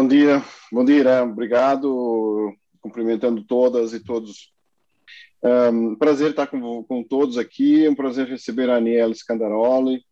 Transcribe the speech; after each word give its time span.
Bom 0.00 0.08
dia, 0.08 0.42
bom 0.72 0.82
dia, 0.82 0.96
Irã. 0.96 1.24
Obrigado, 1.24 2.54
cumprimentando 2.80 3.44
todas 3.44 3.92
e 3.92 4.00
todos. 4.00 4.50
Um, 5.42 5.94
prazer 5.94 6.30
estar 6.30 6.46
com, 6.46 6.82
com 6.84 7.02
todos 7.02 7.36
aqui, 7.36 7.84
é 7.84 7.90
um 7.90 7.94
prazer 7.94 8.26
receber 8.26 8.70
a 8.70 8.76
Aniela 8.76 9.12
Scandaroli 9.12 10.02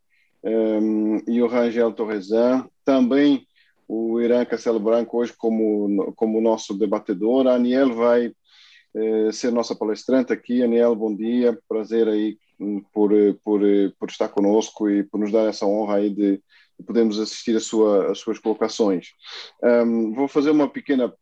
um, 0.45 1.22
e 1.27 1.40
o 1.40 1.46
Rangel 1.46 1.90
Torresan, 1.95 2.69
também 2.85 3.46
o 3.88 4.21
Irã 4.21 4.45
Castelo 4.45 4.79
Branco 4.79 5.17
hoje 5.17 5.33
como, 5.35 6.13
como 6.13 6.39
nosso 6.39 6.77
debatedor. 6.77 7.47
A 7.47 7.55
Aniel 7.55 7.95
vai 7.95 8.31
eh, 8.95 9.33
ser 9.33 9.51
nossa 9.51 9.75
palestrante 9.75 10.35
aqui. 10.35 10.63
Aniel, 10.63 10.95
bom 10.95 11.17
dia, 11.17 11.59
prazer 11.67 12.09
aí 12.09 12.37
hum, 12.61 12.83
por, 12.93 13.11
por, 13.43 13.63
por 13.99 14.11
estar 14.11 14.29
conosco 14.29 14.91
e 14.91 15.03
por 15.03 15.19
nos 15.19 15.33
dar 15.33 15.49
essa 15.49 15.65
honra 15.65 15.97
aí 15.97 16.11
de, 16.11 16.43
podemos 16.87 17.19
assistir 17.19 17.56
a 17.56 17.60
sua, 17.60 18.12
as 18.12 18.19
suas 18.19 18.38
colocações. 18.38 19.09
Um, 19.62 20.12
vou 20.15 20.28
fazer 20.28 20.51
uma 20.51 20.69
pequena 20.69 21.12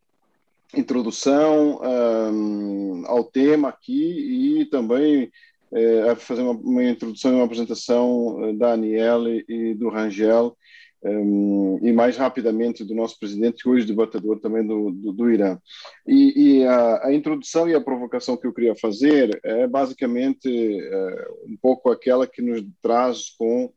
introdução 0.74 1.80
um, 1.82 3.04
ao 3.06 3.24
tema 3.24 3.68
aqui 3.68 4.60
e 4.60 4.64
também 4.66 5.30
é, 5.72 6.14
fazer 6.16 6.42
uma, 6.42 6.52
uma, 6.52 6.84
introdução 6.84 7.32
e 7.32 7.34
uma 7.34 7.44
apresentação 7.44 8.44
eh, 8.44 8.52
da 8.52 8.72
Aniele 8.72 9.44
e 9.48 9.74
do 9.74 9.88
Rangel 9.88 10.56
um, 11.02 11.78
e 11.82 11.92
mais 11.92 12.16
rapidamente 12.16 12.84
do 12.84 12.94
nosso 12.94 13.18
presidente, 13.18 13.68
hoje 13.68 13.86
debatedor 13.86 14.40
também 14.40 14.66
do, 14.66 14.90
do, 14.90 15.12
do 15.12 15.30
Irã. 15.30 15.58
E, 16.06 16.60
e 16.60 16.64
a, 16.64 17.06
a, 17.06 17.14
introdução 17.14 17.68
e 17.68 17.74
a 17.74 17.80
provocação 17.80 18.36
que 18.36 18.46
eu 18.46 18.52
queria 18.52 18.74
fazer 18.74 19.38
é 19.44 19.66
basicamente 19.66 20.48
é, 20.48 21.28
um 21.46 21.56
pouco 21.60 21.90
aquela 21.90 22.26
que 22.26 22.42
nos 22.42 22.64
traz 22.82 23.30
com 23.30 23.72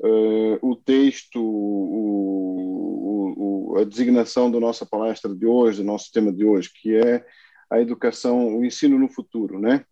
uh, 0.00 0.58
o 0.62 0.76
texto, 0.76 1.40
o, 1.42 3.34
o, 3.36 3.78
a 3.78 3.84
designação 3.84 4.50
da 4.50 4.60
nossa 4.60 4.84
palestra 4.86 5.34
de 5.34 5.46
hoje, 5.46 5.78
do 5.78 5.84
nosso 5.84 6.10
tema 6.12 6.32
de 6.32 6.44
hoje, 6.44 6.70
que 6.72 6.94
é 6.94 7.24
a 7.70 7.80
educação, 7.80 8.58
o 8.58 8.64
ensino 8.64 8.98
no 8.98 9.08
futuro, 9.08 9.58
né? 9.58 9.84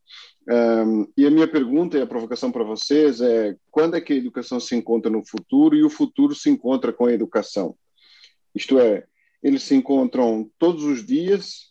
Um, 0.49 1.07
e 1.17 1.27
a 1.27 1.31
minha 1.31 1.47
pergunta 1.47 1.97
e 1.97 2.03
a 2.03 2.07
provocação 2.07 2.51
para 2.53 2.65
vocês 2.65 3.21
é: 3.21 3.57
quando 3.71 3.97
é 3.97 4.01
que 4.01 4.13
a 4.13 4.17
educação 4.17 4.61
se 4.61 4.75
encontra 4.75 5.11
no 5.11 5.25
futuro 5.25 5.77
e 5.77 5.83
o 5.83 5.91
futuro 5.91 6.35
se 6.35 6.51
encontra 6.51 6.93
com 6.93 7.07
a 7.07 7.13
educação? 7.13 7.77
Isto 8.55 8.79
é, 8.79 9.05
eles 9.43 9.63
se 9.63 9.75
encontram 9.75 10.51
todos 10.59 10.85
os 10.85 11.07
dias 11.07 11.71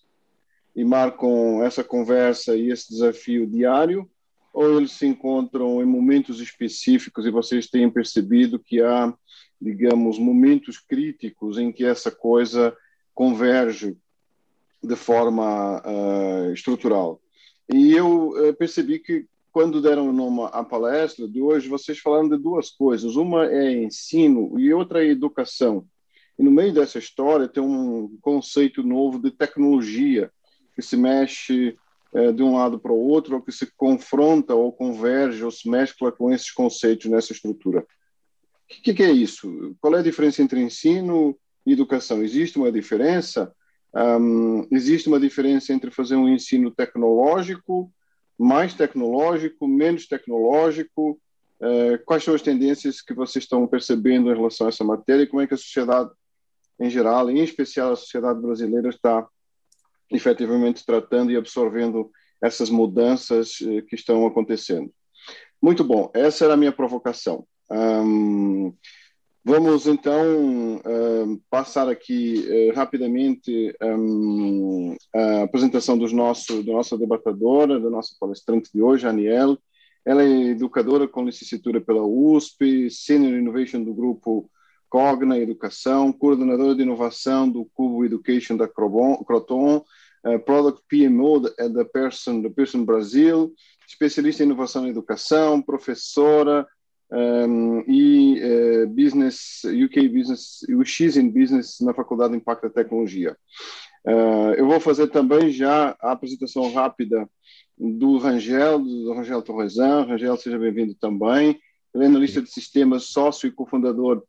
e 0.75 0.83
marcam 0.83 1.63
essa 1.63 1.83
conversa 1.83 2.55
e 2.55 2.71
esse 2.71 2.89
desafio 2.89 3.45
diário, 3.45 4.09
ou 4.53 4.77
eles 4.77 4.93
se 4.93 5.05
encontram 5.05 5.81
em 5.81 5.85
momentos 5.85 6.39
específicos 6.39 7.25
e 7.25 7.31
vocês 7.31 7.67
têm 7.67 7.89
percebido 7.89 8.59
que 8.59 8.81
há, 8.81 9.13
digamos, 9.61 10.17
momentos 10.17 10.77
críticos 10.77 11.57
em 11.57 11.71
que 11.71 11.85
essa 11.85 12.11
coisa 12.11 12.75
converge 13.13 13.97
de 14.81 14.95
forma 14.95 15.81
uh, 15.81 16.53
estrutural. 16.53 17.21
E 17.71 17.93
eu 17.93 18.29
uh, 18.29 18.53
percebi 18.55 18.99
que 18.99 19.27
quando 19.51 19.81
deram 19.81 20.13
nome 20.13 20.47
à 20.53 20.63
palestra 20.63 21.27
de 21.27 21.41
hoje, 21.41 21.67
vocês 21.67 21.99
falaram 21.99 22.29
de 22.29 22.37
duas 22.37 22.69
coisas. 22.69 23.15
Uma 23.15 23.47
é 23.47 23.83
ensino 23.83 24.59
e 24.59 24.73
outra 24.73 25.03
é 25.03 25.09
educação. 25.09 25.85
E 26.37 26.43
no 26.43 26.51
meio 26.51 26.71
dessa 26.71 26.99
história 26.99 27.47
tem 27.47 27.61
um 27.61 28.17
conceito 28.21 28.83
novo 28.83 29.19
de 29.19 29.31
tecnologia 29.31 30.31
que 30.75 30.81
se 30.81 30.95
mexe 30.95 31.77
é, 32.13 32.31
de 32.31 32.41
um 32.41 32.55
lado 32.55 32.79
para 32.79 32.91
o 32.91 32.99
outro, 32.99 33.35
ou 33.35 33.41
que 33.41 33.51
se 33.51 33.67
confronta 33.77 34.53
ou 34.55 34.71
converge 34.71 35.43
ou 35.43 35.51
se 35.51 35.69
mescla 35.69 36.11
com 36.11 36.31
esses 36.31 36.51
conceitos 36.51 37.05
nessa 37.05 37.33
estrutura. 37.33 37.81
O 37.81 38.81
que, 38.81 38.93
que, 38.93 39.03
é 39.03 39.11
isso? 39.11 39.75
Qual 39.81 39.95
é 39.95 39.99
a 39.99 40.03
diferença 40.03 40.41
entre 40.41 40.61
ensino 40.61 41.37
e 41.65 41.73
educação? 41.73 42.21
Existe 42.23 42.57
uma 42.57 42.71
diferença? 42.71 43.51
Um, 43.93 44.67
existe 44.71 45.07
uma 45.07 45.19
diferença 45.19 45.73
entre 45.73 45.89
fazer 45.89 46.15
um 46.15 46.29
ensino 46.29 46.69
tecnológico, 46.69 47.91
mais 48.37 48.73
tecnológico, 48.73 49.67
menos 49.67 50.07
tecnológico? 50.07 51.19
Uh, 51.59 52.03
quais 52.05 52.23
são 52.23 52.33
as 52.33 52.41
tendências 52.41 53.01
que 53.01 53.13
vocês 53.13 53.43
estão 53.43 53.67
percebendo 53.67 54.31
em 54.31 54.35
relação 54.35 54.67
a 54.67 54.69
essa 54.69 54.83
matéria 54.83 55.23
e 55.23 55.27
como 55.27 55.41
é 55.41 55.47
que 55.47 55.53
a 55.53 55.57
sociedade 55.57 56.11
em 56.79 56.89
geral, 56.89 57.29
em 57.29 57.43
especial 57.43 57.91
a 57.91 57.95
sociedade 57.95 58.39
brasileira, 58.39 58.89
está 58.89 59.27
efetivamente 60.11 60.85
tratando 60.85 61.31
e 61.31 61.37
absorvendo 61.37 62.11
essas 62.41 62.69
mudanças 62.69 63.57
eh, 63.61 63.81
que 63.81 63.95
estão 63.95 64.25
acontecendo. 64.25 64.91
Muito 65.61 65.83
bom, 65.83 66.09
essa 66.13 66.45
era 66.45 66.53
a 66.53 66.57
minha 66.57 66.71
provocação. 66.71 67.45
Um, 67.69 68.73
vamos 69.43 69.87
então 69.87 70.79
um, 70.83 71.39
passar 71.49 71.89
aqui 71.89 72.45
uh, 72.47 72.75
rapidamente 72.75 73.75
um, 73.81 74.95
a 75.13 75.43
apresentação 75.43 75.97
dos 75.97 76.13
nosso, 76.13 76.63
da 76.63 76.71
nossa 76.71 76.97
debatedora, 76.97 77.79
da 77.79 77.89
nossa 77.89 78.15
palestrante 78.19 78.71
de 78.73 78.81
hoje, 78.81 79.05
Aniel. 79.05 79.57
Ela 80.05 80.23
é 80.23 80.47
educadora 80.47 81.07
com 81.07 81.25
licenciatura 81.25 81.81
pela 81.81 82.03
USP, 82.03 82.89
Senior 82.89 83.37
Innovation 83.37 83.83
do 83.83 83.93
grupo 83.93 84.49
Cogna 84.89 85.37
Educação, 85.37 86.11
coordenadora 86.11 86.73
de 86.73 86.81
inovação 86.81 87.47
do 87.47 87.65
Cubo 87.73 88.03
Education 88.03 88.57
da 88.57 88.67
Croton, 88.67 89.85
uh, 90.25 90.39
Product 90.39 90.81
PMO 90.89 91.39
da 91.39 91.85
Pearson, 91.85 92.41
da 92.41 92.49
Pearson 92.49 92.83
Brasil, 92.83 93.53
especialista 93.87 94.43
em 94.43 94.45
inovação 94.45 94.85
e 94.85 94.89
educação, 94.89 95.61
professora 95.61 96.67
um, 97.11 97.83
e 97.87 98.39
uh, 98.41 98.87
Business, 98.87 99.61
UK 99.63 100.07
Business, 100.09 100.59
UX 100.69 101.17
in 101.17 101.29
Business 101.29 101.79
na 101.81 101.93
Faculdade 101.93 102.31
de 102.31 102.37
Impacto 102.37 102.63
da 102.63 102.69
Tecnologia. 102.69 103.35
Uh, 104.05 104.53
eu 104.55 104.67
vou 104.67 104.79
fazer 104.79 105.07
também 105.07 105.51
já 105.51 105.95
a 106.01 106.11
apresentação 106.11 106.71
rápida 106.71 107.29
do 107.77 108.17
Rangel, 108.17 108.79
do 108.79 109.13
Rangel 109.13 109.41
Torresan. 109.41 110.05
Rangel, 110.05 110.37
seja 110.37 110.57
bem-vindo 110.57 110.93
também. 110.95 111.59
Ele 111.93 112.03
é 112.03 112.07
analista 112.07 112.41
de 112.41 112.49
sistemas, 112.49 113.05
sócio 113.05 113.47
e 113.47 113.51
cofundador 113.51 114.23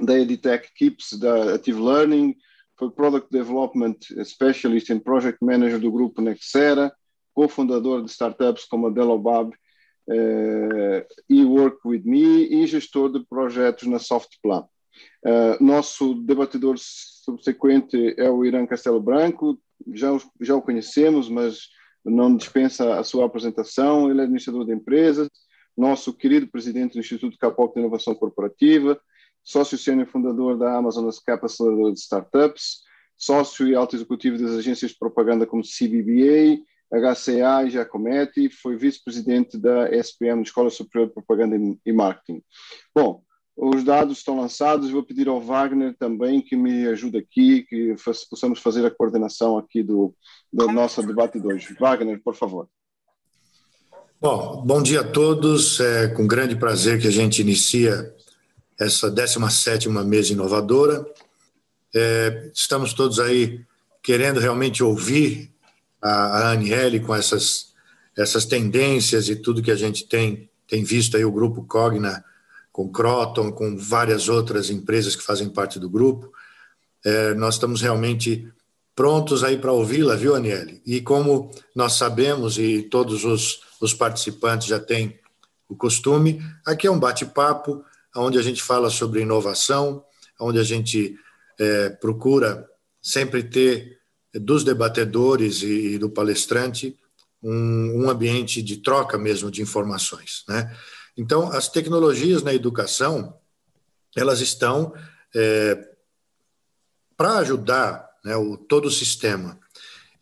da 0.00 0.18
Editech 0.18 0.68
Keeps, 0.74 1.18
da 1.18 1.54
Active 1.54 1.80
Learning, 1.80 2.36
foi 2.78 2.90
Product 2.90 3.28
Development 3.30 3.96
Specialist 4.24 4.90
and 4.90 5.00
Project 5.00 5.38
Manager 5.44 5.78
do 5.78 5.90
grupo 5.90 6.20
Nexera, 6.20 6.92
cofundador 7.34 8.02
de 8.02 8.10
startups 8.10 8.64
como 8.64 8.86
a 8.86 8.90
Delobab 8.90 9.50
uh, 9.50 11.06
e 11.28 11.44
Work 11.44 11.78
With 11.86 12.02
Me 12.04 12.46
e 12.46 12.66
gestor 12.66 13.12
de 13.12 13.24
projetos 13.26 13.88
na 13.88 13.98
Softplan. 13.98 14.66
Uh, 15.24 15.62
nosso 15.62 16.14
debatedor 16.14 16.76
subsequente 16.78 18.14
é 18.16 18.30
o 18.30 18.44
Irã 18.44 18.66
Castelo 18.66 19.00
Branco, 19.00 19.58
já, 19.92 20.16
já 20.40 20.54
o 20.54 20.62
conhecemos, 20.62 21.28
mas 21.28 21.68
não 22.04 22.36
dispensa 22.36 22.98
a 22.98 23.04
sua 23.04 23.26
apresentação. 23.26 24.10
Ele 24.10 24.20
é 24.20 24.22
administrador 24.22 24.64
de 24.64 24.72
empresas, 24.72 25.28
nosso 25.76 26.12
querido 26.14 26.46
presidente 26.46 26.94
do 26.94 27.00
Instituto 27.00 27.36
Capoc 27.38 27.74
de 27.74 27.80
Inovação 27.80 28.14
Corporativa, 28.14 28.98
sócio 29.46 29.78
sênior 29.78 30.08
fundador 30.08 30.58
da 30.58 30.76
Amazonas 30.76 31.20
Cap, 31.20 31.46
aceleradora 31.46 31.92
de 31.92 32.00
startups, 32.00 32.80
sócio 33.16 33.68
e 33.68 33.76
alto 33.76 33.94
executivo 33.94 34.36
das 34.36 34.56
agências 34.56 34.90
de 34.90 34.98
propaganda 34.98 35.46
como 35.46 35.62
CBBA, 35.62 36.60
HCA 36.90 37.64
e 37.64 37.70
Giacometti, 37.70 38.50
foi 38.50 38.76
vice-presidente 38.76 39.56
da 39.56 39.88
SPM, 39.94 40.42
Escola 40.42 40.68
Superior 40.68 41.06
de 41.06 41.14
Propaganda 41.14 41.56
e 41.86 41.92
Marketing. 41.92 42.42
Bom, 42.92 43.22
os 43.56 43.84
dados 43.84 44.18
estão 44.18 44.36
lançados, 44.36 44.90
vou 44.90 45.04
pedir 45.04 45.28
ao 45.28 45.40
Wagner 45.40 45.94
também 45.96 46.42
que 46.42 46.56
me 46.56 46.86
ajude 46.88 47.16
aqui, 47.16 47.62
que 47.62 47.94
possamos 48.28 48.58
fazer 48.58 48.84
a 48.84 48.90
coordenação 48.90 49.56
aqui 49.56 49.80
do, 49.80 50.12
do 50.52 50.66
nosso 50.72 51.00
debate 51.06 51.38
de 51.38 51.46
hoje. 51.46 51.74
Wagner, 51.78 52.20
por 52.22 52.34
favor. 52.34 52.68
Bom, 54.20 54.62
bom 54.66 54.82
dia 54.82 55.02
a 55.02 55.04
todos. 55.08 55.78
É 55.78 56.08
com 56.08 56.26
grande 56.26 56.56
prazer 56.56 57.00
que 57.00 57.06
a 57.06 57.12
gente 57.12 57.40
inicia 57.40 58.12
essa 58.78 59.10
17ª 59.10 60.04
mesa 60.04 60.32
inovadora. 60.32 61.06
É, 61.94 62.50
estamos 62.54 62.92
todos 62.92 63.18
aí 63.18 63.64
querendo 64.02 64.38
realmente 64.38 64.82
ouvir 64.82 65.50
a, 66.00 66.10
a 66.10 66.50
Aniele 66.52 67.00
com 67.00 67.14
essas, 67.14 67.72
essas 68.16 68.44
tendências 68.44 69.28
e 69.28 69.36
tudo 69.36 69.62
que 69.62 69.70
a 69.70 69.76
gente 69.76 70.06
tem, 70.06 70.48
tem 70.68 70.84
visto 70.84 71.16
aí 71.16 71.24
o 71.24 71.32
grupo 71.32 71.64
Cogna 71.64 72.24
com 72.70 72.90
Croton, 72.90 73.50
com 73.50 73.76
várias 73.76 74.28
outras 74.28 74.68
empresas 74.68 75.16
que 75.16 75.22
fazem 75.22 75.48
parte 75.48 75.80
do 75.80 75.88
grupo. 75.88 76.30
É, 77.04 77.32
nós 77.34 77.54
estamos 77.54 77.80
realmente 77.80 78.52
prontos 78.94 79.42
aí 79.42 79.56
para 79.56 79.72
ouvi-la, 79.72 80.14
viu, 80.14 80.34
Aniele? 80.34 80.82
E 80.84 81.00
como 81.00 81.50
nós 81.74 81.94
sabemos 81.94 82.58
e 82.58 82.82
todos 82.82 83.24
os, 83.24 83.60
os 83.80 83.94
participantes 83.94 84.66
já 84.66 84.78
têm 84.78 85.18
o 85.68 85.74
costume, 85.74 86.40
aqui 86.64 86.86
é 86.86 86.90
um 86.90 86.98
bate-papo 86.98 87.84
onde 88.16 88.38
a 88.38 88.42
gente 88.42 88.62
fala 88.62 88.90
sobre 88.90 89.20
inovação, 89.20 90.04
onde 90.40 90.58
a 90.58 90.62
gente 90.62 91.16
é, 91.58 91.90
procura 91.90 92.68
sempre 93.02 93.42
ter 93.42 93.98
dos 94.34 94.64
debatedores 94.64 95.62
e, 95.62 95.94
e 95.94 95.98
do 95.98 96.10
palestrante 96.10 96.98
um, 97.42 98.04
um, 98.04 98.10
ambiente 98.10 98.62
de 98.62 98.78
troca 98.78 99.16
mesmo 99.16 99.50
de 99.50 99.62
informações. 99.62 100.44
Né? 100.48 100.74
Então, 101.16 101.50
as 101.52 101.68
tecnologias 101.68 102.42
na 102.42 102.52
educação, 102.52 103.38
elas 104.14 104.40
estão 104.40 104.94
é, 105.34 105.88
para 107.16 107.38
ajudar 107.38 108.08
né, 108.24 108.36
o, 108.36 108.56
todo 108.56 108.86
o 108.86 108.90
sistema. 108.90 109.58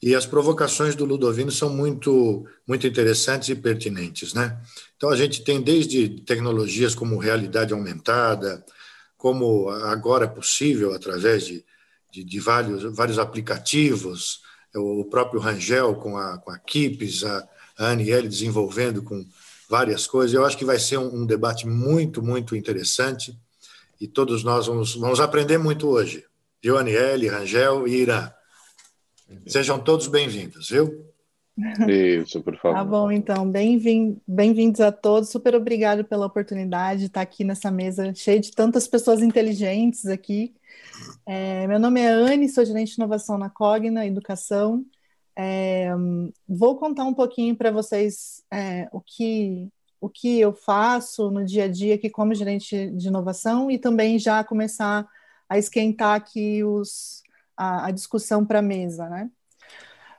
E 0.04 0.14
as 0.14 0.26
provocações 0.26 0.94
do 0.94 1.06
Ludovino 1.06 1.50
são 1.50 1.70
muito, 1.70 2.46
muito 2.68 2.86
interessantes 2.86 3.48
e 3.48 3.54
pertinentes. 3.54 4.34
Né? 4.34 4.54
Então, 4.98 5.08
a 5.08 5.16
gente 5.16 5.42
tem 5.42 5.62
desde 5.62 6.20
tecnologias 6.20 6.94
como 6.94 7.16
realidade 7.16 7.72
aumentada, 7.72 8.62
como 9.16 9.70
agora 9.70 10.26
é 10.26 10.28
possível, 10.28 10.92
através 10.92 11.46
de, 11.46 11.64
de, 12.12 12.22
de 12.22 12.38
vários, 12.38 12.82
vários 12.94 13.18
aplicativos, 13.18 14.42
o 14.74 15.06
próprio 15.06 15.40
Rangel 15.40 15.94
com 15.94 16.18
a, 16.18 16.36
com 16.36 16.50
a 16.50 16.58
Kips, 16.58 17.24
a, 17.24 17.48
Aniele 17.78 18.28
desenvolvendo 18.28 19.02
com 19.02 19.24
várias 19.70 20.06
coisas. 20.06 20.34
Eu 20.34 20.44
acho 20.44 20.58
que 20.58 20.66
vai 20.66 20.78
ser 20.78 20.98
um, 20.98 21.22
um 21.22 21.24
debate 21.24 21.66
muito, 21.66 22.22
muito 22.22 22.54
interessante 22.54 23.34
e 23.98 24.06
todos 24.06 24.44
nós 24.44 24.66
vamos, 24.66 24.96
vamos 24.96 25.18
aprender 25.18 25.56
muito 25.56 25.88
hoje. 25.88 26.26
Viu, 26.62 26.76
Aniele, 26.76 27.28
Rangel 27.28 27.88
e 27.88 28.02
Irã? 28.02 28.30
Sejam 29.46 29.78
todos 29.78 30.06
bem-vindos, 30.06 30.68
viu? 30.68 31.14
Isso, 31.88 32.42
por 32.42 32.56
favor. 32.56 32.76
Tá 32.76 32.84
bom, 32.84 33.12
então, 33.12 33.48
bem-vindos 33.48 34.18
bem 34.26 34.72
a 34.80 34.90
todos. 34.90 35.30
Super 35.30 35.54
obrigado 35.54 36.04
pela 36.04 36.26
oportunidade 36.26 37.00
de 37.00 37.06
estar 37.06 37.20
aqui 37.20 37.44
nessa 37.44 37.70
mesa 37.70 38.12
cheia 38.14 38.40
de 38.40 38.50
tantas 38.50 38.88
pessoas 38.88 39.22
inteligentes 39.22 40.06
aqui. 40.06 40.54
É, 41.24 41.66
meu 41.68 41.78
nome 41.78 42.00
é 42.00 42.08
Anne, 42.08 42.48
sou 42.48 42.64
gerente 42.64 42.90
de 42.90 43.00
inovação 43.00 43.38
na 43.38 43.48
Cogna 43.48 44.04
Educação. 44.04 44.84
É, 45.36 45.90
vou 46.48 46.76
contar 46.76 47.04
um 47.04 47.14
pouquinho 47.14 47.56
para 47.56 47.70
vocês 47.70 48.42
é, 48.52 48.88
o, 48.92 49.00
que, 49.00 49.68
o 50.00 50.08
que 50.08 50.40
eu 50.40 50.52
faço 50.52 51.30
no 51.30 51.44
dia 51.44 51.64
a 51.64 51.68
dia 51.68 51.94
aqui 51.94 52.10
como 52.10 52.34
gerente 52.34 52.90
de 52.90 53.08
inovação 53.08 53.70
e 53.70 53.78
também 53.78 54.18
já 54.18 54.42
começar 54.42 55.06
a 55.48 55.58
esquentar 55.58 56.16
aqui 56.16 56.64
os, 56.64 57.23
a, 57.56 57.86
a 57.86 57.90
discussão 57.90 58.44
para 58.44 58.58
a 58.60 58.62
mesa, 58.62 59.08
né? 59.08 59.30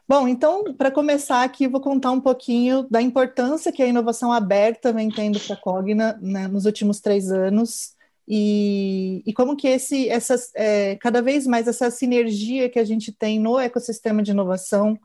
Bom, 0.07 0.27
então, 0.27 0.75
para 0.75 0.91
começar 0.91 1.43
aqui, 1.43 1.67
vou 1.67 1.81
contar 1.81 2.11
um 2.11 2.21
pouquinho 2.21 2.87
da 2.91 3.01
importância 3.01 3.71
que 3.71 3.81
a 3.81 3.87
inovação 3.87 4.31
aberta 4.31 4.93
vem 4.93 5.09
tendo 5.09 5.39
para 5.39 5.55
a 5.55 5.59
Cogna 5.59 6.19
né, 6.21 6.47
nos 6.47 6.65
últimos 6.65 6.99
três 6.99 7.31
anos 7.31 7.95
e, 8.27 9.23
e 9.25 9.33
como 9.33 9.55
que 9.55 9.67
esse, 9.67 10.09
essa, 10.09 10.35
é, 10.55 10.95
cada 10.97 11.21
vez 11.21 11.45
mais 11.45 11.67
essa 11.67 11.91
sinergia 11.91 12.69
que 12.69 12.79
a 12.79 12.83
gente 12.83 13.11
tem 13.11 13.39
no 13.39 13.59
ecossistema 13.59 14.21
de 14.23 14.31
inovação, 14.31 14.97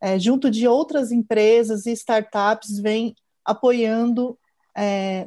é, 0.00 0.18
junto 0.18 0.50
de 0.50 0.66
outras 0.66 1.10
empresas 1.10 1.86
e 1.86 1.92
startups, 1.92 2.78
vem 2.78 3.14
apoiando 3.44 4.38
é, 4.76 5.26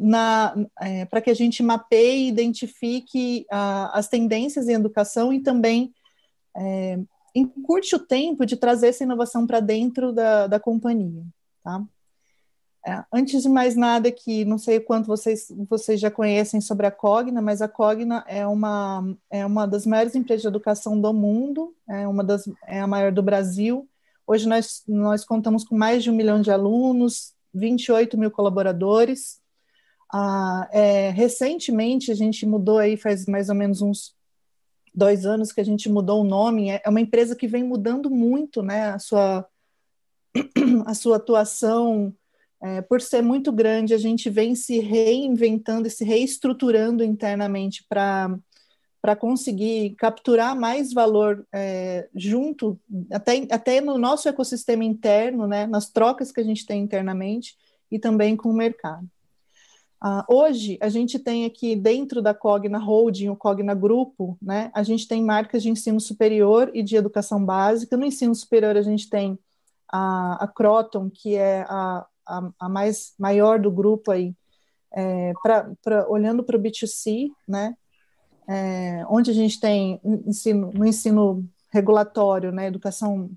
é 0.82 1.06
para 1.06 1.22
que 1.22 1.30
a 1.30 1.34
gente 1.34 1.62
mapeie 1.62 2.26
e 2.26 2.30
identifique 2.30 3.46
a, 3.52 3.98
as 3.98 4.08
tendências 4.08 4.68
em 4.68 4.74
educação 4.74 5.34
e 5.34 5.42
também 5.42 5.92
é, 6.56 7.00
encurte 7.36 7.96
o 7.96 8.00
tempo 8.00 8.46
de 8.46 8.56
trazer 8.56 8.88
essa 8.88 9.04
inovação 9.04 9.48
para 9.48 9.60
dentro 9.60 10.12
da, 10.12 10.48
da 10.48 10.60
companhia. 10.60 11.24
Tá? 11.64 11.84
É, 12.86 13.04
antes 13.14 13.44
de 13.44 13.50
mais 13.50 13.76
nada, 13.76 14.10
aqui, 14.10 14.44
não 14.44 14.58
sei 14.58 14.80
quanto 14.80 15.06
vocês, 15.06 15.52
vocês 15.70 16.00
já 16.00 16.10
conhecem 16.10 16.60
sobre 16.60 16.88
a 16.88 16.92
Cogna, 16.92 17.42
mas 17.42 17.62
a 17.62 17.68
Cogna 17.68 18.26
é 18.28 18.46
uma, 18.46 19.16
é 19.30 19.46
uma 19.46 19.68
das 19.68 19.86
maiores 19.86 20.16
empresas 20.16 20.42
de 20.42 20.48
educação 20.48 21.00
do 21.00 21.14
mundo, 21.14 21.76
é, 21.88 22.08
uma 22.08 22.24
das, 22.24 22.50
é 22.68 22.82
a 22.82 22.88
maior 22.88 23.12
do 23.12 23.22
Brasil. 23.22 23.88
Hoje 24.26 24.48
nós, 24.48 24.84
nós 24.88 25.24
contamos 25.24 25.64
com 25.64 25.78
mais 25.78 26.04
de 26.04 26.10
um 26.10 26.16
milhão 26.16 26.42
de 26.42 26.50
alunos, 26.50 27.34
28 27.54 28.18
mil 28.18 28.32
colaboradores. 28.32 29.40
Ah, 30.12 30.68
é, 30.72 31.10
recentemente 31.12 32.12
a 32.12 32.16
gente 32.16 32.46
mudou 32.46 32.80
aí, 32.80 32.98
faz 32.98 33.28
mais 33.28 33.48
ou 33.50 33.56
menos 33.56 33.82
uns 33.82 34.16
dois 34.94 35.26
anos 35.26 35.52
que 35.52 35.62
a 35.62 35.66
gente 35.66 35.90
mudou 35.90 36.22
o 36.22 36.28
nome, 36.28 36.70
é, 36.70 36.82
é 36.84 36.90
uma 36.90 37.02
empresa 37.02 37.36
que 37.36 37.48
vem 37.48 37.64
mudando 37.64 38.10
muito 38.10 38.62
né, 38.62 38.90
a, 38.90 39.00
sua, 39.00 39.48
a 40.86 40.94
sua 40.94 41.18
atuação. 41.18 42.14
É, 42.64 42.82
por 42.82 43.02
ser 43.02 43.24
muito 43.24 43.52
grande, 43.52 43.94
a 43.94 43.98
gente 43.98 44.30
vem 44.30 44.54
se 44.54 44.80
reinventando 44.80 45.88
e 45.88 45.92
se 45.92 46.04
reestruturando 46.04 47.04
internamente 47.04 47.84
para 47.90 48.38
para 49.02 49.16
conseguir 49.16 49.96
capturar 49.96 50.56
mais 50.56 50.94
valor 50.94 51.44
é, 51.52 52.08
junto, 52.14 52.80
até, 53.12 53.48
até 53.50 53.82
no 53.82 53.98
nosso 53.98 54.30
ecossistema 54.30 54.84
interno, 54.84 55.48
né, 55.48 55.66
nas 55.66 55.90
trocas 55.90 56.32
que 56.32 56.40
a 56.40 56.44
gente 56.44 56.68
tem 56.68 56.84
internamente 56.84 57.58
e 57.90 57.98
também 57.98 58.38
com 58.38 58.50
o 58.50 58.54
mercado. 58.54 59.10
Uh, 60.04 60.24
hoje, 60.28 60.80
a 60.82 60.90
gente 60.90 61.20
tem 61.20 61.46
aqui 61.46 61.76
dentro 61.76 62.24
da 62.24 62.34
Cogna 62.34 62.80
Holding, 62.80 63.30
o 63.30 63.36
Cogna 63.36 63.76
Grupo, 63.76 64.36
né, 64.42 64.72
a 64.74 64.82
gente 64.82 65.08
tem 65.08 65.24
marcas 65.24 65.62
de 65.62 65.70
ensino 65.70 66.00
superior 66.00 66.72
e 66.74 66.82
de 66.82 66.96
educação 66.96 67.46
básica. 67.46 67.96
No 67.96 68.06
ensino 68.06 68.34
superior, 68.34 68.76
a 68.76 68.82
gente 68.82 69.08
tem 69.08 69.38
a, 69.88 70.44
a 70.44 70.48
Croton, 70.48 71.08
que 71.08 71.36
é 71.36 71.62
a, 71.70 72.04
a, 72.26 72.50
a, 72.60 72.68
mais 72.68 73.14
maior 73.20 73.60
do 73.60 73.70
grupo 73.70 74.10
aí, 74.10 74.34
é, 74.92 75.34
pra, 75.44 75.72
pra 75.84 76.10
olhando 76.10 76.44
para 76.44 76.58
o 76.58 76.60
B2C, 76.60 77.30
né, 77.48 77.76
é, 78.48 79.06
onde 79.08 79.30
a 79.30 79.36
gente 79.36 79.60
tem 79.60 80.02
ensino, 80.04 80.72
no 80.74 80.86
ensino 80.86 81.48
regulatório, 81.70 82.52
né, 82.52 82.66
educação, 82.66 83.30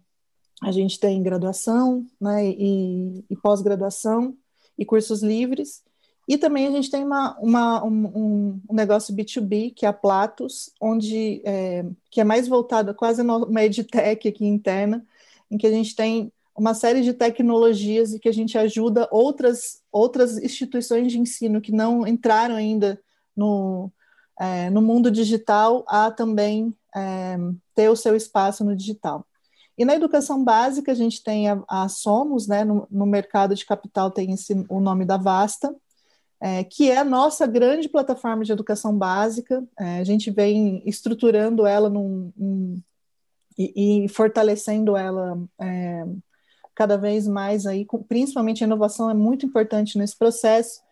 a 0.62 0.72
gente 0.72 0.99
tem 0.99 1.22
graduação 1.22 2.06
né, 2.19 2.46
e, 2.46 3.22
e 3.28 3.37
pós-graduação 3.37 4.34
e 4.78 4.84
cursos 4.87 5.22
livres. 5.22 5.84
E 6.26 6.38
também 6.38 6.67
a 6.67 6.71
gente 6.71 6.91
tem 6.91 7.05
uma, 7.05 7.37
uma 7.38 7.85
um, 7.85 8.61
um, 8.69 8.75
negócio 8.75 9.15
B2B, 9.15 9.75
que 9.75 9.85
é 9.85 9.88
a 9.88 9.93
Platos, 9.93 10.71
onde, 10.81 11.43
é, 11.44 11.85
que 12.11 12.21
é 12.21 12.25
mais 12.25 12.49
voltada 12.49 12.94
quase 12.94 13.21
uma 13.21 13.62
edtech 13.62 14.26
aqui 14.26 14.47
interna, 14.47 15.05
em 15.50 15.59
que 15.59 15.67
a 15.67 15.71
gente 15.71 15.94
tem 15.94 16.32
uma 16.56 16.73
série 16.73 17.03
de 17.03 17.12
tecnologias 17.12 18.15
e 18.15 18.19
que 18.19 18.29
a 18.29 18.32
gente 18.32 18.56
ajuda 18.56 19.09
outras, 19.11 19.82
outras 19.93 20.38
instituições 20.38 21.12
de 21.12 21.19
ensino 21.19 21.61
que 21.61 21.73
não 21.73 22.06
entraram 22.06 22.55
ainda 22.55 22.99
no, 23.37 23.91
é, 24.38 24.70
no 24.70 24.81
mundo 24.81 25.11
digital 25.11 25.85
a 25.88 26.11
também 26.11 26.75
é, 26.94 27.37
ter 27.75 27.88
o 27.91 27.97
seu 27.97 28.17
espaço 28.17 28.65
no 28.65 28.75
digital. 28.75 29.27
E 29.77 29.85
na 29.85 29.97
educação 29.97 30.43
básica, 30.43 30.93
a 30.93 30.94
gente 30.94 31.23
tem 31.23 31.50
a, 31.50 31.62
a 31.69 31.88
Somos, 31.88 32.47
né, 32.47 32.65
no, 32.65 32.87
no 32.88 33.05
mercado 33.05 33.55
de 33.55 33.67
capital 33.67 34.11
tem 34.11 34.32
esse, 34.32 34.65
o 34.69 34.81
nome 34.81 35.05
da 35.05 35.17
Vasta, 35.17 35.75
é, 36.40 36.64
que 36.64 36.90
é 36.90 36.98
a 36.98 37.04
nossa 37.04 37.46
grande 37.46 37.88
plataforma 37.88 38.44
de 38.44 38.52
educação 38.52 38.96
básica. 38.96 39.64
É, 39.78 39.98
a 39.98 40.04
gente 40.04 40.31
vem 40.31 40.82
estruturando 40.84 41.66
ela 41.66 41.88
num, 41.88 42.82
e, 43.58 44.05
e, 44.05 44.08
fortalecendo 44.08 44.96
ela 44.96 45.43
é, 45.60 46.05
cada 46.74 46.96
vez 46.96 47.26
mais 47.26 47.67
aí, 47.67 47.84
com, 47.84 48.03
principalmente 48.03 48.62
a 48.62 48.67
inovação 48.67 49.08
é 49.08 49.14
muito 49.14 49.46
importante 49.46 49.96
nesse 49.96 50.17
processo. 50.17 50.82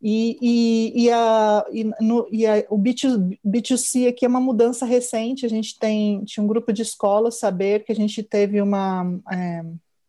E, 0.00 0.38
e, 0.40 1.04
e, 1.04 1.10
a, 1.10 1.64
e, 1.72 1.84
no, 2.00 2.28
e 2.30 2.46
a, 2.46 2.64
o 2.68 2.78
B2, 2.78 3.38
B2C 3.44 4.08
aqui 4.08 4.26
é 4.26 4.28
uma 4.28 4.40
mudança 4.40 4.84
recente. 4.84 5.46
A 5.46 5.48
gente 5.48 5.78
tem 5.78 6.22
tinha 6.24 6.44
um 6.44 6.46
grupo 6.46 6.72
de 6.72 6.82
escolas, 6.82 7.38
saber 7.38 7.84
que 7.84 7.92
a 7.92 7.94
gente 7.94 8.22
teve 8.22 8.60
uma, 8.60 9.18
é, 9.32 9.64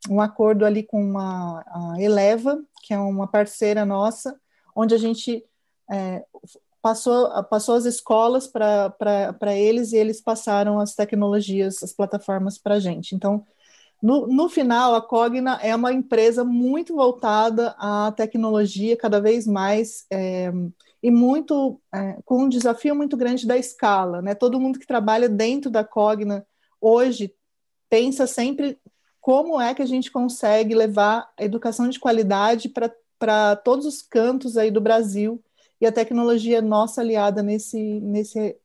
um 0.09 0.21
acordo 0.21 0.65
ali 0.65 0.83
com 0.83 1.03
uma, 1.03 1.63
a 1.67 2.01
Eleva, 2.01 2.61
que 2.83 2.93
é 2.93 2.99
uma 2.99 3.27
parceira 3.27 3.85
nossa, 3.85 4.39
onde 4.75 4.93
a 4.93 4.97
gente 4.97 5.43
é, 5.91 6.23
passou, 6.81 7.43
passou 7.45 7.75
as 7.75 7.85
escolas 7.85 8.47
para 8.47 9.55
eles 9.55 9.91
e 9.91 9.97
eles 9.97 10.21
passaram 10.21 10.79
as 10.79 10.93
tecnologias, 10.93 11.81
as 11.81 11.91
plataformas 11.93 12.57
para 12.57 12.75
a 12.75 12.79
gente. 12.79 13.15
Então, 13.15 13.43
no, 14.01 14.27
no, 14.27 14.47
final, 14.49 14.93
a 14.93 15.01
Cogna 15.01 15.59
é 15.63 15.75
uma 15.75 15.91
empresa 15.91 16.43
muito 16.43 16.95
voltada 16.95 17.75
à 17.79 18.11
tecnologia, 18.11 18.95
cada 18.95 19.19
vez 19.19 19.47
mais, 19.47 20.05
é, 20.11 20.51
e 21.01 21.09
muito 21.09 21.81
é, 21.91 22.17
com 22.23 22.43
um 22.43 22.49
desafio 22.49 22.95
muito 22.95 23.17
grande 23.17 23.47
da 23.47 23.57
escala. 23.57 24.21
Né? 24.21 24.35
Todo 24.35 24.59
mundo 24.59 24.77
que 24.77 24.85
trabalha 24.85 25.27
dentro 25.27 25.71
da 25.71 25.83
Cogna 25.83 26.45
hoje 26.79 27.33
pensa 27.89 28.27
sempre 28.27 28.77
como 29.25 29.59
é 29.59 29.73
que 29.73 29.81
a 29.81 29.87
gente 29.87 30.11
consegue 30.11 30.75
levar 30.75 31.33
a 31.35 31.43
educação 31.43 31.89
de 31.89 31.99
qualidade 31.99 32.69
para 32.69 33.55
todos 33.55 33.87
os 33.87 33.99
cantos 33.99 34.55
aí 34.55 34.69
do 34.69 34.79
Brasil 34.79 35.43
e 35.81 35.87
a 35.87 35.91
tecnologia 35.91 36.61
nossa 36.61 37.01
aliada 37.01 37.41
nesse 37.41 37.99
nesse 38.01 38.55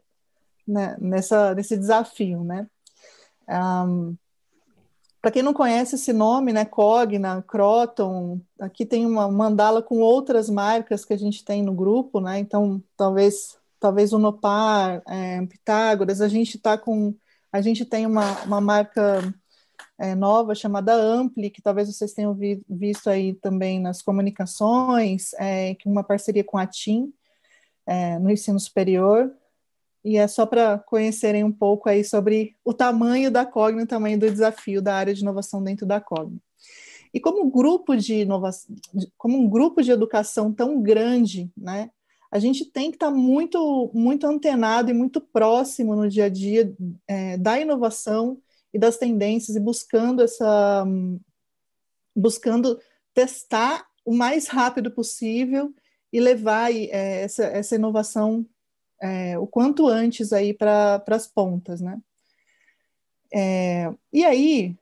né, 0.68 0.98
nessa 1.00 1.54
nesse 1.54 1.78
desafio, 1.78 2.44
né? 2.44 2.66
Um, 3.48 4.14
para 5.22 5.30
quem 5.30 5.42
não 5.42 5.54
conhece 5.54 5.94
esse 5.94 6.12
nome, 6.12 6.52
né, 6.52 6.66
Cogna, 6.66 7.40
Croton, 7.40 8.38
aqui 8.58 8.84
tem 8.84 9.06
uma 9.06 9.30
mandala 9.30 9.80
com 9.80 10.00
outras 10.00 10.50
marcas 10.50 11.06
que 11.06 11.14
a 11.14 11.18
gente 11.18 11.42
tem 11.42 11.62
no 11.62 11.72
grupo, 11.72 12.20
né? 12.20 12.38
Então, 12.38 12.82
talvez 12.98 13.56
talvez 13.80 14.12
o 14.12 14.18
Nopar, 14.18 15.02
é, 15.08 15.40
Pitágoras, 15.46 16.20
a 16.20 16.28
gente 16.28 16.58
está 16.58 16.76
com 16.76 17.14
a 17.50 17.62
gente 17.62 17.86
tem 17.86 18.04
uma, 18.04 18.42
uma 18.42 18.60
marca 18.60 19.34
é, 20.00 20.14
nova 20.14 20.54
chamada 20.54 20.94
Ampli, 20.94 21.50
que 21.50 21.60
talvez 21.60 21.94
vocês 21.94 22.14
tenham 22.14 22.32
vi, 22.32 22.62
visto 22.66 23.10
aí 23.10 23.34
também 23.34 23.78
nas 23.78 24.00
comunicações, 24.00 25.34
é, 25.34 25.74
que 25.74 25.86
uma 25.86 26.02
parceria 26.02 26.42
com 26.42 26.56
a 26.56 26.66
TIM 26.66 27.12
é, 27.86 28.18
no 28.18 28.30
ensino 28.30 28.58
superior. 28.58 29.30
e 30.02 30.16
é 30.16 30.26
só 30.26 30.46
para 30.46 30.78
conhecerem 30.78 31.44
um 31.44 31.52
pouco 31.52 31.86
aí 31.86 32.02
sobre 32.02 32.56
o 32.64 32.72
tamanho 32.72 33.30
da 33.30 33.44
Cogna, 33.44 33.82
o 33.82 33.86
tamanho 33.86 34.18
do 34.18 34.30
desafio 34.30 34.80
da 34.80 34.94
área 34.94 35.12
de 35.12 35.20
inovação 35.20 35.62
dentro 35.62 35.84
da 35.86 36.00
Cogna. 36.00 36.38
E 37.12 37.20
como 37.20 37.44
um 37.44 37.50
grupo 37.50 37.94
de 37.94 38.22
inovação, 38.22 38.74
como 39.18 39.36
um 39.36 39.48
grupo 39.48 39.82
de 39.82 39.90
educação 39.90 40.50
tão 40.50 40.80
grande, 40.80 41.50
né, 41.54 41.90
a 42.32 42.38
gente 42.38 42.64
tem 42.64 42.90
que 42.90 42.96
estar 42.96 43.10
tá 43.10 43.12
muito, 43.12 43.90
muito 43.92 44.26
antenado 44.26 44.90
e 44.90 44.94
muito 44.94 45.20
próximo 45.20 45.94
no 45.94 46.08
dia 46.08 46.26
a 46.26 46.28
dia 46.30 46.72
é, 47.06 47.36
da 47.36 47.60
inovação 47.60 48.38
e 48.72 48.78
das 48.78 48.96
tendências 48.96 49.56
e 49.56 49.60
buscando 49.60 50.22
essa, 50.22 50.84
buscando 52.14 52.80
testar 53.14 53.86
o 54.04 54.14
mais 54.14 54.48
rápido 54.48 54.90
possível 54.90 55.74
e 56.12 56.20
levar 56.20 56.72
é, 56.72 57.22
essa, 57.22 57.44
essa 57.44 57.74
inovação 57.74 58.46
é, 59.00 59.38
o 59.38 59.46
quanto 59.46 59.88
antes 59.88 60.32
aí 60.32 60.52
para 60.52 61.02
as 61.08 61.26
pontas, 61.26 61.80
né? 61.80 61.98
É, 63.32 63.92
e 64.12 64.24
aí, 64.24 64.76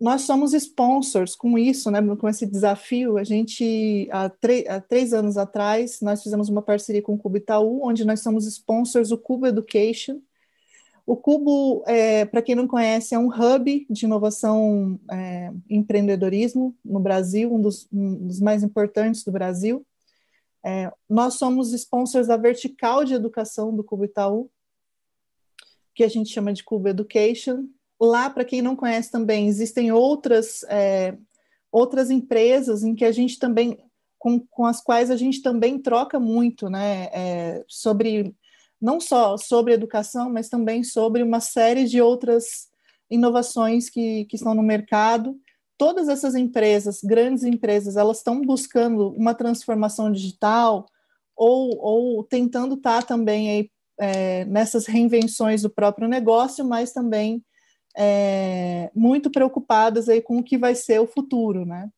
nós 0.00 0.22
somos 0.22 0.52
sponsors 0.52 1.34
com 1.36 1.56
isso, 1.56 1.90
né, 1.90 2.00
com 2.16 2.28
esse 2.28 2.44
desafio. 2.44 3.16
A 3.16 3.24
gente, 3.24 4.08
há, 4.10 4.24
há, 4.24 4.80
três 4.80 5.14
anos 5.14 5.36
atrás, 5.36 6.00
nós 6.00 6.22
fizemos 6.22 6.48
uma 6.48 6.62
parceria 6.62 7.00
com 7.00 7.14
o 7.14 7.18
Cubo 7.18 7.36
Itaú, 7.36 7.86
onde 7.86 8.04
nós 8.04 8.20
somos 8.20 8.46
sponsors 8.46 9.10
do 9.10 9.18
Cubo 9.18 9.46
Education. 9.46 10.20
O 11.06 11.16
Cubo, 11.16 11.84
é, 11.86 12.24
para 12.24 12.40
quem 12.40 12.54
não 12.54 12.66
conhece, 12.66 13.14
é 13.14 13.18
um 13.18 13.28
hub 13.28 13.86
de 13.90 14.04
inovação 14.06 14.98
é, 15.10 15.52
empreendedorismo 15.68 16.74
no 16.84 16.98
Brasil, 16.98 17.52
um 17.52 17.60
dos, 17.60 17.86
um 17.92 18.26
dos, 18.26 18.40
mais 18.40 18.62
importantes 18.62 19.22
do 19.22 19.30
Brasil. 19.30 19.86
É, 20.64 20.90
nós 21.08 21.34
somos 21.34 21.72
sponsors 21.74 22.28
da 22.28 22.38
vertical 22.38 23.04
de 23.04 23.12
educação 23.12 23.74
do 23.74 23.84
Cubo 23.84 24.06
Itaú, 24.06 24.50
que 25.94 26.02
a 26.02 26.08
gente 26.08 26.30
chama 26.30 26.52
de 26.52 26.64
Cubo 26.64 26.88
Education, 26.88 27.68
Lá, 28.00 28.28
para 28.28 28.44
quem 28.44 28.60
não 28.60 28.74
conhece 28.74 29.10
também, 29.10 29.46
existem 29.46 29.92
outras, 29.92 30.64
é, 30.64 31.16
outras 31.70 32.10
empresas 32.10 32.82
em 32.82 32.94
que 32.94 33.04
a 33.04 33.12
gente 33.12 33.38
também, 33.38 33.78
com, 34.18 34.40
com 34.40 34.66
as 34.66 34.80
quais 34.80 35.10
a 35.10 35.16
gente 35.16 35.40
também 35.42 35.78
troca 35.78 36.18
muito, 36.18 36.68
né, 36.68 37.04
é, 37.12 37.64
sobre, 37.68 38.34
não 38.84 39.00
só 39.00 39.38
sobre 39.38 39.72
educação, 39.72 40.30
mas 40.30 40.50
também 40.50 40.84
sobre 40.84 41.22
uma 41.22 41.40
série 41.40 41.86
de 41.86 42.02
outras 42.02 42.68
inovações 43.10 43.88
que, 43.88 44.26
que 44.26 44.36
estão 44.36 44.54
no 44.54 44.62
mercado. 44.62 45.34
Todas 45.78 46.06
essas 46.06 46.34
empresas, 46.34 47.00
grandes 47.02 47.44
empresas, 47.44 47.96
elas 47.96 48.18
estão 48.18 48.42
buscando 48.42 49.08
uma 49.14 49.32
transformação 49.32 50.12
digital 50.12 50.84
ou, 51.34 51.78
ou 51.78 52.24
tentando 52.24 52.74
estar 52.74 53.00
tá 53.00 53.06
também 53.06 53.50
aí, 53.50 53.70
é, 53.98 54.44
nessas 54.44 54.84
reinvenções 54.84 55.62
do 55.62 55.70
próprio 55.70 56.06
negócio, 56.06 56.62
mas 56.62 56.92
também 56.92 57.42
é, 57.96 58.90
muito 58.94 59.30
preocupadas 59.30 60.10
aí 60.10 60.20
com 60.20 60.36
o 60.36 60.44
que 60.44 60.58
vai 60.58 60.74
ser 60.74 61.00
o 61.00 61.06
futuro, 61.06 61.64
né? 61.64 61.88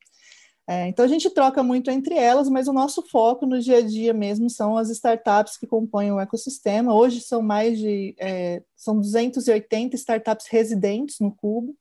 É, 0.69 0.89
então 0.89 1.05
a 1.05 1.09
gente 1.09 1.31
troca 1.31 1.63
muito 1.63 1.91
entre 1.91 2.17
elas, 2.17 2.49
mas 2.49 2.67
o 2.67 2.73
nosso 2.73 3.01
foco 3.03 3.47
no 3.47 3.61
dia 3.61 3.79
a 3.79 3.83
dia 3.83 4.13
mesmo 4.13 4.51
são 4.51 4.77
as 4.77 4.91
startups 4.91 5.57
que 5.57 5.67
compõem 5.67 6.11
o 6.11 6.19
ecossistema. 6.19 6.93
Hoje 6.93 7.21
são 7.21 7.41
mais 7.41 7.79
de 7.79 8.17
é, 8.19 8.63
são 8.75 8.99
280 8.99 9.95
startups 9.95 10.49
residentes 10.49 11.21
no 11.21 11.31
Cubo, 11.31 11.77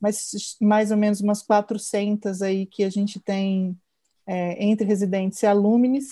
mas 0.00 0.56
mais 0.60 0.92
ou 0.92 0.96
menos 0.96 1.20
umas 1.20 1.42
400 1.42 2.40
aí 2.40 2.66
que 2.66 2.84
a 2.84 2.90
gente 2.90 3.18
tem 3.18 3.76
é, 4.26 4.64
entre 4.64 4.86
residentes 4.86 5.42
e 5.42 5.46
alumnes. 5.46 6.10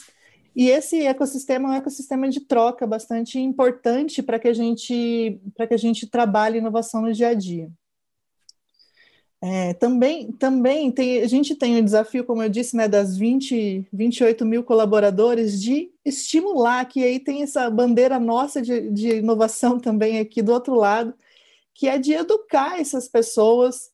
E 0.57 0.69
esse 0.69 1.07
ecossistema 1.07 1.69
é 1.69 1.73
um 1.73 1.75
ecossistema 1.75 2.29
de 2.29 2.41
troca 2.41 2.85
bastante 2.85 3.39
importante 3.39 4.23
para 4.23 4.41
que 4.41 4.49
a 4.49 4.53
gente 4.53 5.41
para 5.55 5.69
que 5.69 5.75
a 5.75 5.79
gente 5.79 6.07
trabalhe 6.07 6.59
inovação 6.59 7.01
no 7.03 7.13
dia 7.13 7.29
a 7.29 7.35
dia. 7.35 7.71
É, 9.45 9.75
também 9.75 10.31
também 10.33 10.93
tem, 10.93 11.21
a 11.21 11.27
gente 11.27 11.57
tem 11.57 11.77
o 11.77 11.85
desafio, 11.85 12.25
como 12.25 12.45
eu 12.45 12.49
disse, 12.49 12.77
né, 12.77 12.87
das 12.87 13.17
20, 13.17 13.89
28 13.93 14.47
mil 14.47 14.63
colaboradores, 14.63 15.61
de 15.61 15.91
estimular, 16.05 16.85
que 16.85 17.03
aí 17.03 17.19
tem 17.19 17.43
essa 17.43 17.69
bandeira 17.69 18.21
nossa 18.21 18.63
de, 18.63 18.89
de 18.93 19.17
inovação 19.17 19.79
também 19.81 20.21
aqui 20.21 20.41
do 20.43 20.53
outro 20.53 20.77
lado, 20.77 21.13
que 21.75 21.89
é 21.89 21.99
de 21.99 22.13
educar 22.13 22.81
essas 22.81 23.09
pessoas 23.09 23.91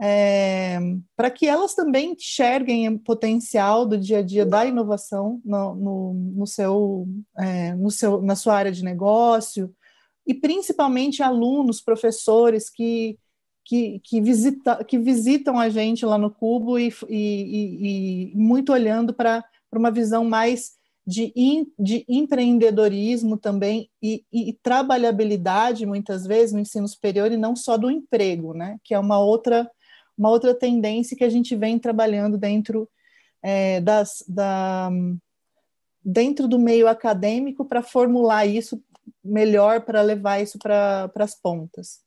é, 0.00 0.78
para 1.16 1.30
que 1.30 1.46
elas 1.46 1.74
também 1.74 2.12
enxerguem 2.12 2.88
o 2.88 2.98
potencial 2.98 3.86
do 3.86 3.98
dia 3.98 4.18
a 4.18 4.22
dia 4.22 4.46
da 4.46 4.64
inovação 4.64 5.40
no, 5.44 5.74
no, 5.74 6.14
no, 6.14 6.46
seu, 6.46 7.08
é, 7.38 7.74
no 7.74 7.90
seu, 7.90 8.22
na 8.22 8.36
sua 8.36 8.54
área 8.54 8.72
de 8.72 8.84
negócio, 8.84 9.74
e 10.24 10.32
principalmente 10.32 11.22
alunos, 11.22 11.80
professores 11.80 12.70
que, 12.70 13.18
que, 13.64 14.00
que, 14.04 14.20
visita, 14.20 14.84
que 14.84 14.98
visitam 14.98 15.58
a 15.58 15.68
gente 15.68 16.04
lá 16.04 16.18
no 16.18 16.30
Cubo 16.30 16.78
e, 16.78 16.92
e, 17.08 18.30
e 18.30 18.36
muito 18.36 18.72
olhando 18.72 19.14
para 19.14 19.44
uma 19.72 19.90
visão 19.90 20.24
mais 20.24 20.72
de, 21.06 21.32
in, 21.34 21.66
de 21.78 22.04
empreendedorismo 22.08 23.36
também 23.36 23.90
e, 24.00 24.24
e, 24.32 24.52
trabalhabilidade, 24.62 25.84
muitas 25.84 26.26
vezes, 26.26 26.52
no 26.52 26.60
ensino 26.60 26.86
superior, 26.86 27.32
e 27.32 27.36
não 27.36 27.56
só 27.56 27.76
do 27.76 27.90
emprego, 27.90 28.54
né? 28.54 28.78
que 28.84 28.94
é 28.94 28.98
uma 28.98 29.18
outra 29.18 29.68
uma 30.16 30.28
outra 30.28 30.54
tendência 30.54 31.16
que 31.16 31.24
a 31.24 31.28
gente 31.28 31.56
vem 31.56 31.78
trabalhando 31.78 32.36
dentro 32.36 32.88
é, 33.42 33.80
das, 33.80 34.22
da, 34.28 34.90
dentro 36.04 36.46
do 36.46 36.58
meio 36.58 36.86
acadêmico 36.86 37.64
para 37.64 37.82
formular 37.82 38.46
isso 38.46 38.80
melhor, 39.24 39.80
para 39.80 40.02
levar 40.02 40.40
isso 40.40 40.58
para 40.58 41.10
as 41.16 41.34
pontas. 41.34 42.00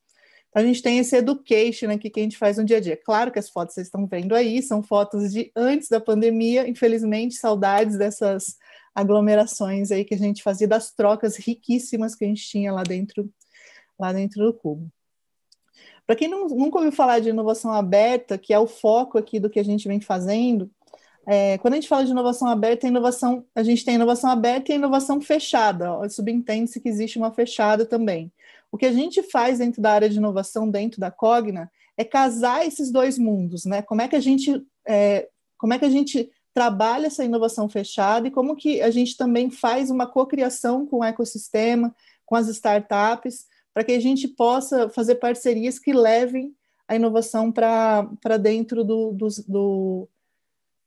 A 0.56 0.64
gente 0.64 0.82
tem 0.82 1.00
esse 1.00 1.14
education 1.18 1.92
aqui 1.92 2.10
que 2.10 2.18
a 2.18 2.24
gente 2.24 2.38
faz 2.38 2.58
no 2.58 2.64
dia 2.64 2.78
a 2.78 2.80
dia. 2.80 2.96
Claro 2.96 3.30
que 3.30 3.38
as 3.38 3.50
fotos 3.50 3.76
vocês 3.76 3.88
estão 3.88 4.08
vendo 4.08 4.34
aí 4.34 4.62
são 4.62 4.82
fotos 4.82 5.34
de 5.34 5.52
antes 5.54 5.90
da 5.90 6.00
pandemia, 6.00 6.66
infelizmente, 6.66 7.36
saudades 7.36 7.98
dessas 7.98 8.56
aglomerações 8.96 9.92
aí 9.92 10.06
que 10.06 10.14
a 10.14 10.18
gente 10.18 10.42
fazia, 10.42 10.66
das 10.66 10.94
trocas 10.94 11.36
riquíssimas 11.36 12.16
que 12.16 12.24
a 12.24 12.28
gente 12.30 12.48
tinha 12.48 12.72
lá 12.72 12.84
dentro, 12.84 13.30
lá 14.00 14.14
dentro 14.14 14.46
do 14.46 14.54
cubo. 14.54 14.90
Para 16.08 16.16
quem 16.16 16.30
não, 16.30 16.48
nunca 16.48 16.78
ouviu 16.78 16.94
falar 16.94 17.20
de 17.20 17.28
inovação 17.28 17.74
aberta, 17.74 18.38
que 18.38 18.54
é 18.54 18.60
o 18.60 18.66
foco 18.66 19.18
aqui 19.18 19.42
do 19.42 19.50
que 19.50 19.60
a 19.60 19.64
gente 19.64 19.90
vem 19.90 20.00
fazendo, 20.00 20.72
é, 21.28 21.58
quando 21.58 21.74
a 21.74 21.78
gente 21.78 21.90
fala 21.90 22.06
de 22.06 22.12
inovação 22.12 22.48
aberta, 22.48 22.88
a, 22.88 22.90
inovação, 22.90 23.46
a 23.54 23.64
gente 23.64 23.84
tem 23.84 23.96
inovação 23.96 24.30
aberta 24.30 24.72
e 24.72 24.76
inovação 24.76 25.20
fechada. 25.20 26.08
Subentende-se 26.08 26.80
que 26.80 26.88
existe 26.88 27.18
uma 27.18 27.34
fechada 27.34 27.86
também. 27.86 28.32
O 28.75 28.77
que 28.77 28.86
a 28.86 28.91
gente 28.91 29.24
faz 29.24 29.60
dentro 29.60 29.82
da 29.82 29.94
área 29.94 30.10
de 30.10 30.17
inovação, 30.17 30.70
dentro 30.70 31.00
da 31.00 31.10
Cogna, 31.10 31.72
é 31.96 32.03
casar 32.03 32.67
esses 32.67 32.91
dois 32.91 33.17
mundos, 33.17 33.63
né? 33.63 33.82
Como 33.82 34.01
é 34.01 34.08
que 34.10 34.17
a 34.17 34.20
gente, 34.20 34.62
é, 34.86 35.29
como 35.58 35.74
é 35.74 35.79
que 35.79 35.86
a 35.86 35.89
gente 35.89 36.29
trabalha 36.53 37.08
essa 37.08 37.24
inovação 37.24 37.70
fechada 37.70 38.27
e 38.27 38.32
como 38.32 38.53
que 38.53 38.82
a 38.82 38.91
gente 38.91 39.15
também 39.15 39.50
faz 39.50 39.89
uma 39.89 40.05
cocriação 40.05 40.86
com 40.86 40.98
o 40.98 41.03
ecossistema, 41.05 41.96
com 42.25 42.36
as 42.36 42.50
startups, 42.50 43.46
para 43.74 43.86
que 43.86 43.94
a 43.94 44.00
gente 44.01 44.27
possa 44.27 44.89
fazer 44.89 45.15
parcerias 45.15 45.79
que 45.79 45.94
levem 45.94 46.53
a 46.86 46.98
inovação 46.98 47.53
para 47.53 48.38
dentro 48.38 48.84
do, 48.84 49.13
do, 49.13 49.27
do 49.48 50.10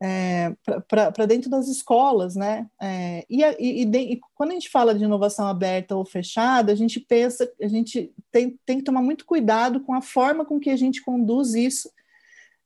é, 0.00 0.55
para 0.87 1.26
dentro 1.26 1.50
das 1.50 1.67
escolas, 1.67 2.37
né? 2.37 2.69
É, 2.81 3.26
e, 3.28 3.43
e, 3.43 3.83
e, 3.83 4.21
quando 4.35 4.50
a 4.50 4.55
gente 4.55 4.71
fala 4.71 4.95
de 4.95 5.05
inovação 5.05 5.47
aberta 5.49 5.97
ou 5.97 6.05
fechada, 6.05 6.73
a 6.73 6.75
gente 6.75 7.00
pensa, 7.00 7.50
a 7.61 7.67
gente 7.67 8.12
tem, 8.31 8.59
tem 8.64 8.78
que 8.78 8.85
tomar 8.85 9.02
muito 9.02 9.26
cuidado 9.26 9.81
com 9.81 9.93
a 9.93 10.00
forma 10.00 10.45
com 10.45 10.61
que 10.61 10.71
a 10.71 10.76
gente 10.76 11.02
conduz 11.02 11.55
isso, 11.55 11.90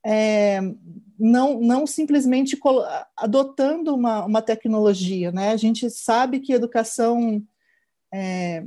é, 0.05 0.59
não, 1.17 1.59
não 1.59 1.87
simplesmente 1.87 2.59
adotando 3.17 3.95
uma, 3.95 4.25
uma 4.25 4.41
tecnologia, 4.41 5.31
né? 5.31 5.51
A 5.51 5.57
gente 5.57 5.89
sabe 5.89 6.39
que 6.39 6.53
educação 6.53 7.41
é, 8.13 8.63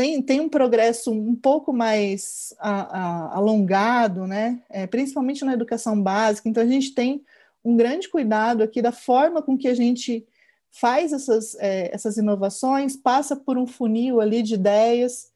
tem, 0.00 0.22
tem 0.22 0.40
um 0.40 0.48
progresso 0.48 1.12
um 1.12 1.36
pouco 1.36 1.74
mais 1.74 2.54
a, 2.58 2.70
a, 2.70 3.36
alongado, 3.36 4.26
né? 4.26 4.62
É, 4.70 4.86
principalmente 4.86 5.44
na 5.44 5.52
educação 5.52 6.00
básica. 6.02 6.48
Então, 6.48 6.62
a 6.62 6.66
gente 6.66 6.94
tem 6.94 7.22
um 7.62 7.76
grande 7.76 8.08
cuidado 8.08 8.62
aqui 8.62 8.80
da 8.80 8.92
forma 8.92 9.42
com 9.42 9.58
que 9.58 9.68
a 9.68 9.74
gente 9.74 10.26
faz 10.70 11.12
essas, 11.12 11.54
é, 11.56 11.94
essas 11.94 12.16
inovações, 12.16 12.96
passa 12.96 13.36
por 13.36 13.58
um 13.58 13.66
funil 13.66 14.22
ali 14.22 14.42
de 14.42 14.54
ideias, 14.54 15.30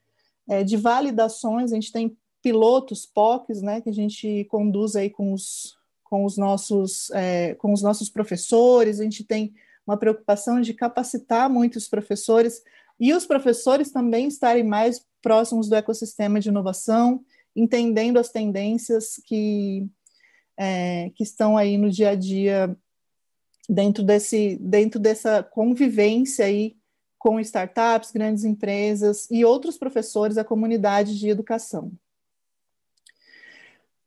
é, 0.48 0.64
de 0.64 0.78
validações. 0.78 1.70
A 1.70 1.74
gente 1.74 1.92
tem 1.92 2.16
pilotos, 2.40 3.04
POCs, 3.04 3.60
né? 3.60 3.82
Que 3.82 3.90
a 3.90 3.94
gente 3.94 4.44
conduz 4.44 4.96
aí 4.96 5.10
com 5.10 5.34
os, 5.34 5.76
com 6.02 6.24
os, 6.24 6.38
nossos, 6.38 7.10
é, 7.10 7.54
com 7.56 7.70
os 7.70 7.82
nossos 7.82 8.08
professores. 8.08 8.98
A 8.98 9.02
gente 9.02 9.24
tem 9.24 9.52
uma 9.86 9.98
preocupação 9.98 10.58
de 10.58 10.72
capacitar 10.72 11.50
muitos 11.50 11.86
professores 11.86 12.62
e 13.04 13.12
os 13.12 13.26
professores 13.26 13.90
também 13.90 14.28
estarem 14.28 14.64
mais 14.64 15.04
próximos 15.20 15.68
do 15.68 15.74
ecossistema 15.74 16.40
de 16.40 16.48
inovação, 16.48 17.22
entendendo 17.54 18.18
as 18.18 18.30
tendências 18.30 19.20
que, 19.26 19.86
é, 20.56 21.10
que 21.10 21.22
estão 21.22 21.54
aí 21.54 21.76
no 21.76 21.90
dia 21.90 22.12
a 22.12 22.14
dia 22.14 22.74
dentro, 23.68 24.02
desse, 24.02 24.56
dentro 24.58 24.98
dessa 24.98 25.42
convivência 25.42 26.46
aí 26.46 26.78
com 27.18 27.38
startups, 27.40 28.10
grandes 28.10 28.42
empresas 28.42 29.30
e 29.30 29.44
outros 29.44 29.76
professores 29.76 30.36
da 30.36 30.44
comunidade 30.44 31.18
de 31.18 31.28
educação. 31.28 31.92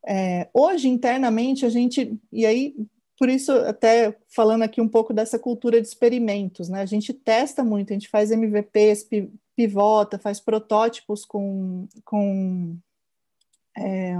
É, 0.04 0.48
hoje, 0.52 0.88
internamente, 0.88 1.64
a 1.64 1.68
gente, 1.68 2.18
e 2.32 2.44
aí, 2.44 2.74
por 3.18 3.28
isso, 3.28 3.50
até 3.52 4.16
falando 4.28 4.62
aqui 4.62 4.80
um 4.80 4.88
pouco 4.88 5.12
dessa 5.12 5.38
cultura 5.38 5.80
de 5.80 5.88
experimentos, 5.88 6.68
né? 6.68 6.80
A 6.80 6.86
gente 6.86 7.12
testa 7.12 7.64
muito, 7.64 7.90
a 7.90 7.94
gente 7.94 8.08
faz 8.08 8.30
MVPs, 8.30 9.08
pivota, 9.56 10.18
faz 10.18 10.38
protótipos 10.38 11.24
com, 11.24 11.88
com, 12.04 12.76
é, 13.76 14.14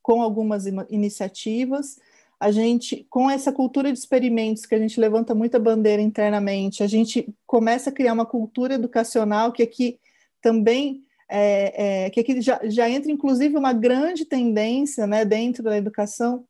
com 0.00 0.22
algumas 0.22 0.66
iniciativas. 0.88 1.98
A 2.38 2.52
gente, 2.52 3.04
com 3.10 3.28
essa 3.28 3.52
cultura 3.52 3.92
de 3.92 3.98
experimentos, 3.98 4.64
que 4.64 4.74
a 4.76 4.78
gente 4.78 5.00
levanta 5.00 5.34
muita 5.34 5.58
bandeira 5.58 6.00
internamente, 6.00 6.84
a 6.84 6.86
gente 6.86 7.34
começa 7.44 7.90
a 7.90 7.92
criar 7.92 8.12
uma 8.12 8.24
cultura 8.24 8.74
educacional 8.74 9.50
que 9.50 9.64
aqui 9.64 9.98
também 10.40 11.02
é, 11.28 12.04
é, 12.06 12.10
que 12.10 12.20
aqui 12.20 12.40
já, 12.40 12.60
já 12.64 12.88
entra, 12.88 13.10
inclusive, 13.10 13.56
uma 13.56 13.72
grande 13.72 14.24
tendência 14.24 15.08
né, 15.08 15.24
dentro 15.24 15.64
da 15.64 15.76
educação, 15.76 16.46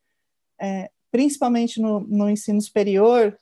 é, 0.61 0.89
principalmente 1.11 1.81
no, 1.81 2.01
no, 2.01 2.29
ensino 2.29 2.61
superior, 2.61 3.37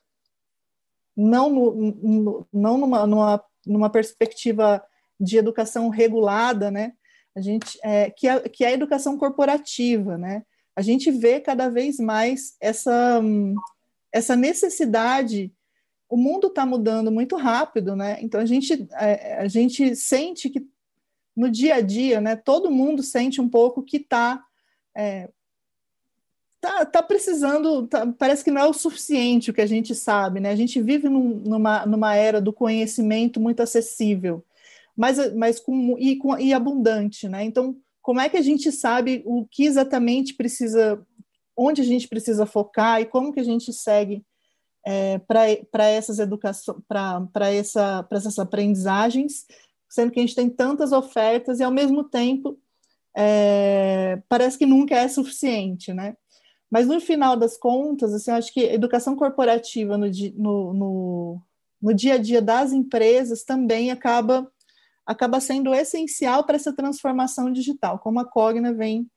não, 1.16 1.50
no, 1.50 1.74
no, 1.74 2.46
não 2.52 2.78
numa, 2.78 3.06
numa, 3.06 3.44
numa, 3.66 3.90
perspectiva 3.90 4.82
de 5.18 5.36
educação 5.36 5.88
regulada, 5.88 6.70
né, 6.70 6.92
a 7.36 7.40
gente, 7.40 7.78
é, 7.82 8.10
que, 8.10 8.26
é, 8.28 8.40
que 8.48 8.64
é 8.64 8.68
a 8.68 8.72
educação 8.72 9.18
corporativa, 9.18 10.16
né, 10.16 10.44
a 10.78 10.82
gente 10.82 11.10
vê 11.10 11.40
cada 11.40 11.68
vez 11.68 11.98
mais 11.98 12.56
essa, 12.60 13.20
essa 14.12 14.36
necessidade. 14.36 15.52
O 16.08 16.16
mundo 16.16 16.46
está 16.46 16.64
mudando 16.64 17.10
muito 17.10 17.34
rápido, 17.34 17.96
né? 17.96 18.16
Então 18.20 18.40
a 18.40 18.46
gente, 18.46 18.88
a, 18.92 19.06
é, 19.06 19.40
a 19.40 19.48
gente 19.48 19.96
sente 19.96 20.48
que 20.48 20.64
no 21.36 21.50
dia 21.50 21.74
a 21.74 21.80
dia, 21.80 22.20
né, 22.20 22.36
todo 22.36 22.70
mundo 22.70 23.02
sente 23.02 23.40
um 23.40 23.48
pouco 23.48 23.82
que 23.82 23.96
está 23.96 24.40
é, 24.96 25.28
tá, 26.60 26.84
tá 26.84 27.02
precisando, 27.02 27.86
tá, 27.86 28.06
parece 28.18 28.44
que 28.44 28.50
não 28.50 28.60
é 28.60 28.66
o 28.66 28.72
suficiente 28.72 29.50
o 29.50 29.54
que 29.54 29.60
a 29.60 29.66
gente 29.66 29.94
sabe, 29.94 30.40
né? 30.40 30.50
A 30.50 30.56
gente 30.56 30.80
vive 30.80 31.08
num, 31.08 31.36
numa, 31.44 31.86
numa 31.86 32.14
era 32.14 32.40
do 32.40 32.52
conhecimento 32.52 33.40
muito 33.40 33.62
acessível, 33.62 34.44
mas, 34.96 35.34
mas 35.34 35.60
com, 35.60 35.96
e, 35.98 36.16
com, 36.16 36.38
e 36.38 36.52
abundante, 36.52 37.28
né? 37.28 37.44
Então, 37.44 37.76
como 38.02 38.20
é 38.20 38.28
que 38.28 38.36
a 38.36 38.42
gente 38.42 38.72
sabe 38.72 39.22
o 39.26 39.46
que 39.46 39.64
exatamente 39.64 40.34
precisa, 40.34 41.00
onde 41.56 41.82
a 41.82 41.84
gente 41.84 42.08
precisa 42.08 42.46
focar 42.46 43.00
e 43.00 43.06
como 43.06 43.32
que 43.32 43.40
a 43.40 43.44
gente 43.44 43.72
segue 43.72 44.24
é, 44.86 45.18
para 45.18 45.84
essas 45.84 46.18
educações, 46.18 46.78
para 46.88 47.52
essa, 47.52 48.06
essas 48.10 48.38
aprendizagens 48.38 49.44
sendo 49.88 50.12
que 50.12 50.20
a 50.20 50.22
gente 50.22 50.34
tem 50.34 50.50
tantas 50.50 50.92
ofertas 50.92 51.60
e, 51.60 51.64
ao 51.64 51.70
mesmo 51.70 52.04
tempo, 52.04 52.58
é, 53.16 54.20
parece 54.28 54.58
que 54.58 54.66
nunca 54.66 54.94
é 54.94 55.08
suficiente, 55.08 55.92
né? 55.92 56.16
Mas, 56.70 56.86
no 56.86 57.00
final 57.00 57.36
das 57.36 57.56
contas, 57.56 58.12
assim, 58.12 58.30
eu 58.30 58.36
acho 58.36 58.52
que 58.52 58.60
educação 58.60 59.16
corporativa 59.16 59.96
no, 59.96 60.06
no, 60.36 60.74
no, 60.74 61.42
no 61.80 61.94
dia 61.94 62.14
a 62.14 62.18
dia 62.18 62.42
das 62.42 62.72
empresas 62.72 63.42
também 63.44 63.90
acaba, 63.90 64.50
acaba 65.06 65.40
sendo 65.40 65.74
essencial 65.74 66.44
para 66.44 66.56
essa 66.56 66.74
transformação 66.74 67.50
digital, 67.50 67.98
como 67.98 68.20
a 68.20 68.24
Cogna 68.24 68.74
vem, 68.74 69.10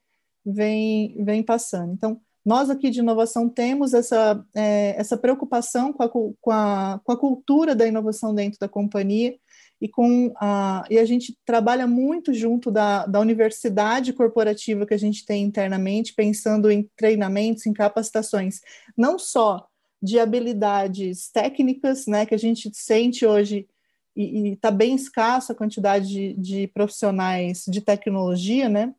vem, 0.44 1.22
vem 1.22 1.42
passando. 1.42 1.92
Então, 1.92 2.20
nós 2.44 2.70
aqui 2.70 2.90
de 2.90 2.98
inovação 2.98 3.48
temos 3.48 3.94
essa, 3.94 4.44
é, 4.54 4.98
essa 4.98 5.16
preocupação 5.16 5.92
com 5.92 6.02
a, 6.02 6.08
com, 6.08 6.50
a, 6.50 7.00
com 7.04 7.12
a 7.12 7.16
cultura 7.16 7.74
da 7.74 7.86
inovação 7.86 8.34
dentro 8.34 8.58
da 8.58 8.68
companhia, 8.68 9.36
e 9.82 9.88
com 9.88 10.32
a, 10.36 10.84
e 10.88 10.96
a 10.96 11.04
gente 11.04 11.36
trabalha 11.44 11.88
muito 11.88 12.32
junto 12.32 12.70
da, 12.70 13.04
da 13.04 13.18
universidade 13.18 14.12
corporativa 14.12 14.86
que 14.86 14.94
a 14.94 14.98
gente 14.98 15.26
tem 15.26 15.42
internamente, 15.42 16.14
pensando 16.14 16.70
em 16.70 16.88
treinamentos, 16.96 17.66
em 17.66 17.72
capacitações, 17.72 18.60
não 18.96 19.18
só 19.18 19.66
de 20.00 20.20
habilidades 20.20 21.28
técnicas, 21.32 22.06
né, 22.06 22.24
que 22.24 22.34
a 22.34 22.38
gente 22.38 22.70
sente 22.72 23.26
hoje 23.26 23.66
e 24.14 24.50
está 24.50 24.70
bem 24.70 24.94
escassa 24.94 25.52
a 25.52 25.56
quantidade 25.56 26.06
de, 26.06 26.34
de 26.34 26.66
profissionais 26.68 27.64
de 27.66 27.80
tecnologia, 27.80 28.68
né? 28.68 28.94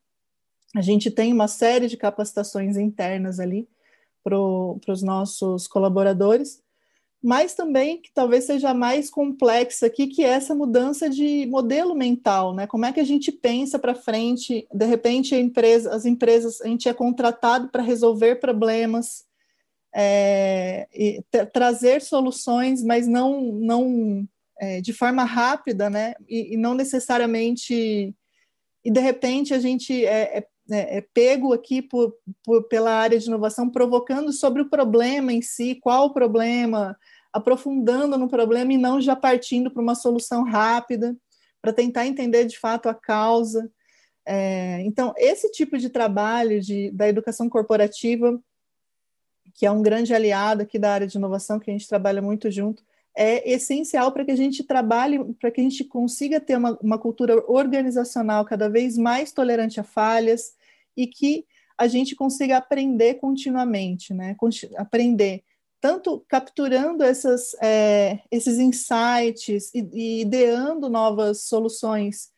A 0.76 0.82
gente 0.82 1.10
tem 1.12 1.32
uma 1.32 1.48
série 1.48 1.88
de 1.88 1.96
capacitações 1.96 2.76
internas 2.78 3.40
ali 3.40 3.70
para 4.22 4.38
os 4.38 5.02
nossos 5.02 5.66
colaboradores, 5.68 6.62
mas 7.24 7.54
também 7.54 8.02
que 8.02 8.12
talvez 8.14 8.44
seja 8.44 8.74
mais 8.74 9.10
complexa 9.10 9.86
aqui, 9.86 10.08
que 10.08 10.26
é 10.26 10.28
essa 10.28 10.54
mudança 10.54 11.10
de 11.10 11.46
modelo 11.46 11.96
mental, 11.96 12.54
né? 12.54 12.68
Como 12.68 12.86
é 12.86 12.92
que 12.92 13.00
a 13.00 13.06
gente 13.06 13.32
pensa 13.32 13.80
para 13.80 13.96
frente? 13.96 14.68
De 14.74 14.86
repente, 14.86 15.34
empresa, 15.34 15.96
as 15.96 16.06
empresas, 16.06 16.60
a 16.60 16.68
gente 16.68 16.90
é 16.90 16.94
contratado 16.94 17.70
para 17.70 17.82
resolver 17.82 18.36
problemas, 18.42 19.24
é, 19.96 20.88
trazer 21.54 22.02
soluções, 22.02 22.84
mas 22.84 23.08
não, 23.08 23.42
não 23.54 24.28
é, 24.60 24.82
de 24.82 24.92
forma 24.92 25.24
rápida, 25.24 25.90
né? 25.90 26.16
E, 26.28 26.56
e, 26.56 26.58
não 26.58 26.74
necessariamente. 26.74 28.14
E 28.84 28.92
de 28.92 29.00
repente 29.00 29.54
a 29.54 29.60
gente 29.60 30.06
é, 30.06 30.40
é, 30.40 30.48
é, 30.72 30.98
é 30.98 31.02
pego 31.14 31.54
aqui 31.54 31.82
por, 31.82 32.14
por, 32.44 32.64
pela 32.68 32.92
área 32.92 33.18
de 33.18 33.28
inovação, 33.28 33.70
provocando 33.70 34.34
sobre 34.34 34.62
o 34.62 34.70
problema 34.70 35.32
em 35.32 35.42
si, 35.42 35.76
qual 35.76 36.08
o 36.08 36.14
problema, 36.14 36.98
aprofundando 37.34 38.18
no 38.18 38.30
problema 38.30 38.72
e 38.72 38.78
não 38.78 39.02
já 39.02 39.16
partindo 39.16 39.72
para 39.72 39.82
uma 39.82 39.96
solução 39.96 40.44
rápida, 40.44 41.18
para 41.60 41.74
tentar 41.74 42.06
entender 42.06 42.46
de 42.46 42.60
fato 42.60 42.88
a 42.88 42.94
causa. 42.94 43.72
É, 44.26 44.82
então, 44.82 45.14
esse 45.18 45.52
tipo 45.52 45.78
de 45.78 45.90
trabalho 45.90 46.62
de, 46.62 46.92
da 46.92 47.10
educação 47.10 47.50
corporativa, 47.50 48.40
que 49.56 49.66
é 49.66 49.72
um 49.72 49.82
grande 49.82 50.14
aliado 50.14 50.62
aqui 50.62 50.78
da 50.78 50.94
área 50.94 51.08
de 51.08 51.18
inovação, 51.18 51.60
que 51.60 51.70
a 51.70 51.74
gente 51.74 51.88
trabalha 51.88 52.22
muito 52.22 52.52
junto, 52.52 52.84
é 53.16 53.50
essencial 53.52 54.12
para 54.12 54.26
que 54.26 54.32
a 54.32 54.36
gente 54.36 54.64
trabalhe, 54.64 55.20
para 55.36 55.52
que 55.52 55.62
a 55.62 55.64
gente 55.64 55.84
consiga 55.84 56.40
ter 56.40 56.58
uma, 56.58 56.78
uma 56.82 56.98
cultura 56.98 57.44
organizacional 57.48 58.46
cada 58.46 58.70
vez 58.70 58.98
mais 58.98 59.32
tolerante 59.32 59.80
a 59.80 59.84
falhas 59.84 60.54
e 60.98 61.06
que 61.08 61.46
a 61.78 61.88
gente 61.88 62.16
consiga 62.16 62.58
aprender 62.58 63.16
continuamente, 63.16 64.14
né? 64.14 64.36
Aprender 64.78 65.44
tanto 65.84 66.24
capturando 66.30 67.04
essas, 67.04 67.54
é, 67.62 68.22
esses 68.32 68.58
insights 68.58 69.70
e, 69.76 69.82
e, 69.92 70.22
ideando 70.22 70.90
novas 70.90 71.44
soluções 71.44 72.30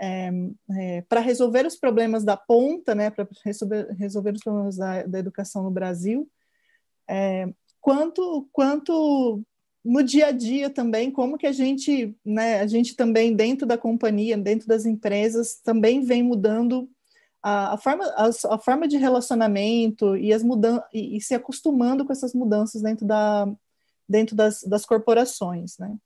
é, 0.00 0.30
é, 0.78 1.02
para 1.08 1.18
resolver 1.18 1.66
os 1.66 1.74
problemas 1.74 2.22
da 2.22 2.36
ponta, 2.36 2.94
né, 2.94 3.10
para 3.10 3.26
resolver, 3.44 3.88
resolver 3.98 4.34
os 4.34 4.40
problemas 4.40 4.76
da, 4.76 5.02
da 5.02 5.18
educação 5.18 5.64
no 5.64 5.70
Brasil, 5.72 6.30
é, 7.10 7.52
quanto, 7.80 8.48
quanto 8.52 9.42
no 9.84 10.04
dia 10.04 10.28
a 10.28 10.30
dia 10.30 10.70
também, 10.70 11.10
como 11.10 11.36
que 11.36 11.48
a 11.48 11.52
gente, 11.52 12.16
né, 12.24 12.60
a 12.60 12.68
gente 12.68 12.94
também 12.94 13.34
dentro 13.34 13.66
da 13.66 13.76
companhia, 13.76 14.38
dentro 14.38 14.68
das 14.68 14.86
empresas, 14.86 15.56
também 15.56 16.04
vem 16.04 16.22
mudando 16.22 16.88
a, 17.42 17.74
a, 17.74 17.76
forma, 17.76 18.04
a, 18.04 18.30
a, 18.54 18.58
forma 18.58 18.86
de 18.86 18.96
relacionamento 18.96 20.16
e, 20.16 20.32
as 20.32 20.42
mudan 20.42 20.80
e, 20.92 21.16
e, 21.16 21.20
se 21.20 21.34
acostumando 21.34 22.04
com 22.04 22.12
essas 22.12 22.32
mudanças 22.34 22.82
dentro, 22.82 23.06
da, 23.06 23.52
dentro 24.08 24.36
das, 24.36 24.62
das 24.62 24.86
corporações, 24.86 25.76
né? 25.78 25.96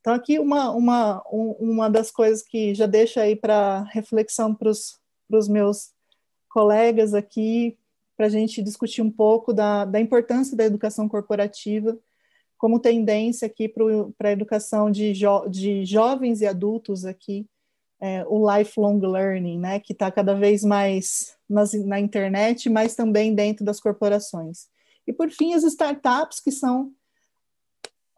Então, 0.00 0.12
aqui 0.12 0.38
uma, 0.38 0.70
uma, 0.72 1.22
uma 1.30 1.88
das 1.88 2.10
coisas 2.10 2.42
que 2.42 2.74
já 2.74 2.86
deixa 2.86 3.20
aí 3.22 3.36
para 3.36 3.82
reflexão 3.84 4.52
para 4.52 4.68
os 4.68 5.48
meus 5.48 5.92
colegas 6.48 7.14
aqui, 7.14 7.78
para 8.16 8.26
a 8.26 8.28
gente 8.28 8.60
discutir 8.62 9.00
um 9.00 9.10
pouco 9.10 9.52
da, 9.52 9.84
da 9.84 10.00
importância 10.00 10.56
da 10.56 10.64
educação 10.64 11.08
corporativa 11.08 11.96
como 12.58 12.78
tendência 12.78 13.46
aqui 13.46 13.68
para 13.68 14.28
a 14.28 14.32
educação 14.32 14.88
de, 14.88 15.14
jo, 15.14 15.48
de 15.48 15.84
jovens 15.84 16.40
e 16.40 16.46
adultos 16.46 17.04
aqui 17.04 17.44
é, 18.02 18.24
o 18.26 18.50
lifelong 18.50 18.98
learning, 18.98 19.60
né, 19.60 19.78
que 19.78 19.92
está 19.92 20.10
cada 20.10 20.34
vez 20.34 20.64
mais 20.64 21.36
nas, 21.48 21.72
na 21.72 22.00
internet, 22.00 22.68
mas 22.68 22.96
também 22.96 23.32
dentro 23.32 23.64
das 23.64 23.78
corporações. 23.78 24.66
E 25.06 25.12
por 25.12 25.30
fim, 25.30 25.54
as 25.54 25.62
startups, 25.62 26.40
que 26.40 26.50
são 26.50 26.92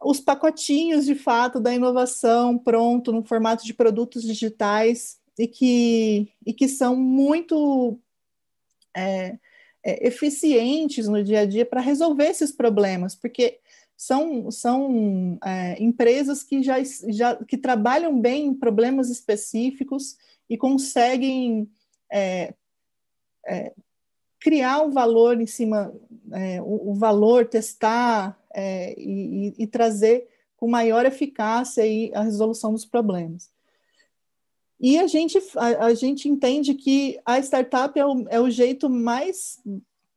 os 0.03 0.19
pacotinhos 0.19 1.05
de 1.05 1.13
fato 1.13 1.59
da 1.59 1.71
inovação 1.71 2.57
pronto 2.57 3.11
no 3.11 3.23
formato 3.23 3.63
de 3.63 3.75
produtos 3.75 4.23
digitais 4.23 5.19
e 5.37 5.47
que, 5.47 6.33
e 6.43 6.51
que 6.51 6.67
são 6.67 6.95
muito 6.95 7.99
é, 8.95 9.37
é, 9.83 10.07
eficientes 10.07 11.07
no 11.07 11.23
dia 11.23 11.41
a 11.41 11.45
dia 11.45 11.65
para 11.65 11.79
resolver 11.79 12.25
esses 12.25 12.51
problemas, 12.51 13.13
porque 13.13 13.59
são, 13.97 14.51
são 14.51 15.37
é, 15.43 15.81
empresas 15.81 16.43
que 16.43 16.61
já, 16.61 16.75
já 17.09 17.35
que 17.45 17.57
trabalham 17.57 18.19
bem 18.19 18.47
em 18.47 18.53
problemas 18.53 19.09
específicos 19.09 20.17
e 20.49 20.57
conseguem 20.57 21.69
é, 22.11 22.53
é, 23.45 23.73
criar 24.39 24.81
um 24.81 24.91
valor 24.91 25.39
em 25.39 25.47
cima, 25.47 25.93
é, 26.31 26.61
o, 26.61 26.91
o, 26.91 26.93
valor, 26.93 27.47
testar 27.47 28.39
é, 28.53 28.93
e, 28.97 29.53
e, 29.57 29.65
trazer 29.65 30.27
com 30.57 30.67
maior 30.67 31.05
eficácia 31.05 31.83
aí 31.83 32.11
a 32.13 32.21
resolução 32.21 32.71
dos 32.73 32.85
problemas. 32.85 33.49
E 34.79 34.99
a 34.99 35.07
gente, 35.07 35.41
a, 35.55 35.85
a 35.85 35.93
gente 35.93 36.27
entende 36.27 36.73
que 36.73 37.19
a 37.25 37.39
startup 37.39 37.97
é 37.97 38.05
o, 38.05 38.25
é 38.29 38.39
o 38.39 38.49
jeito 38.49 38.89
mais 38.89 39.61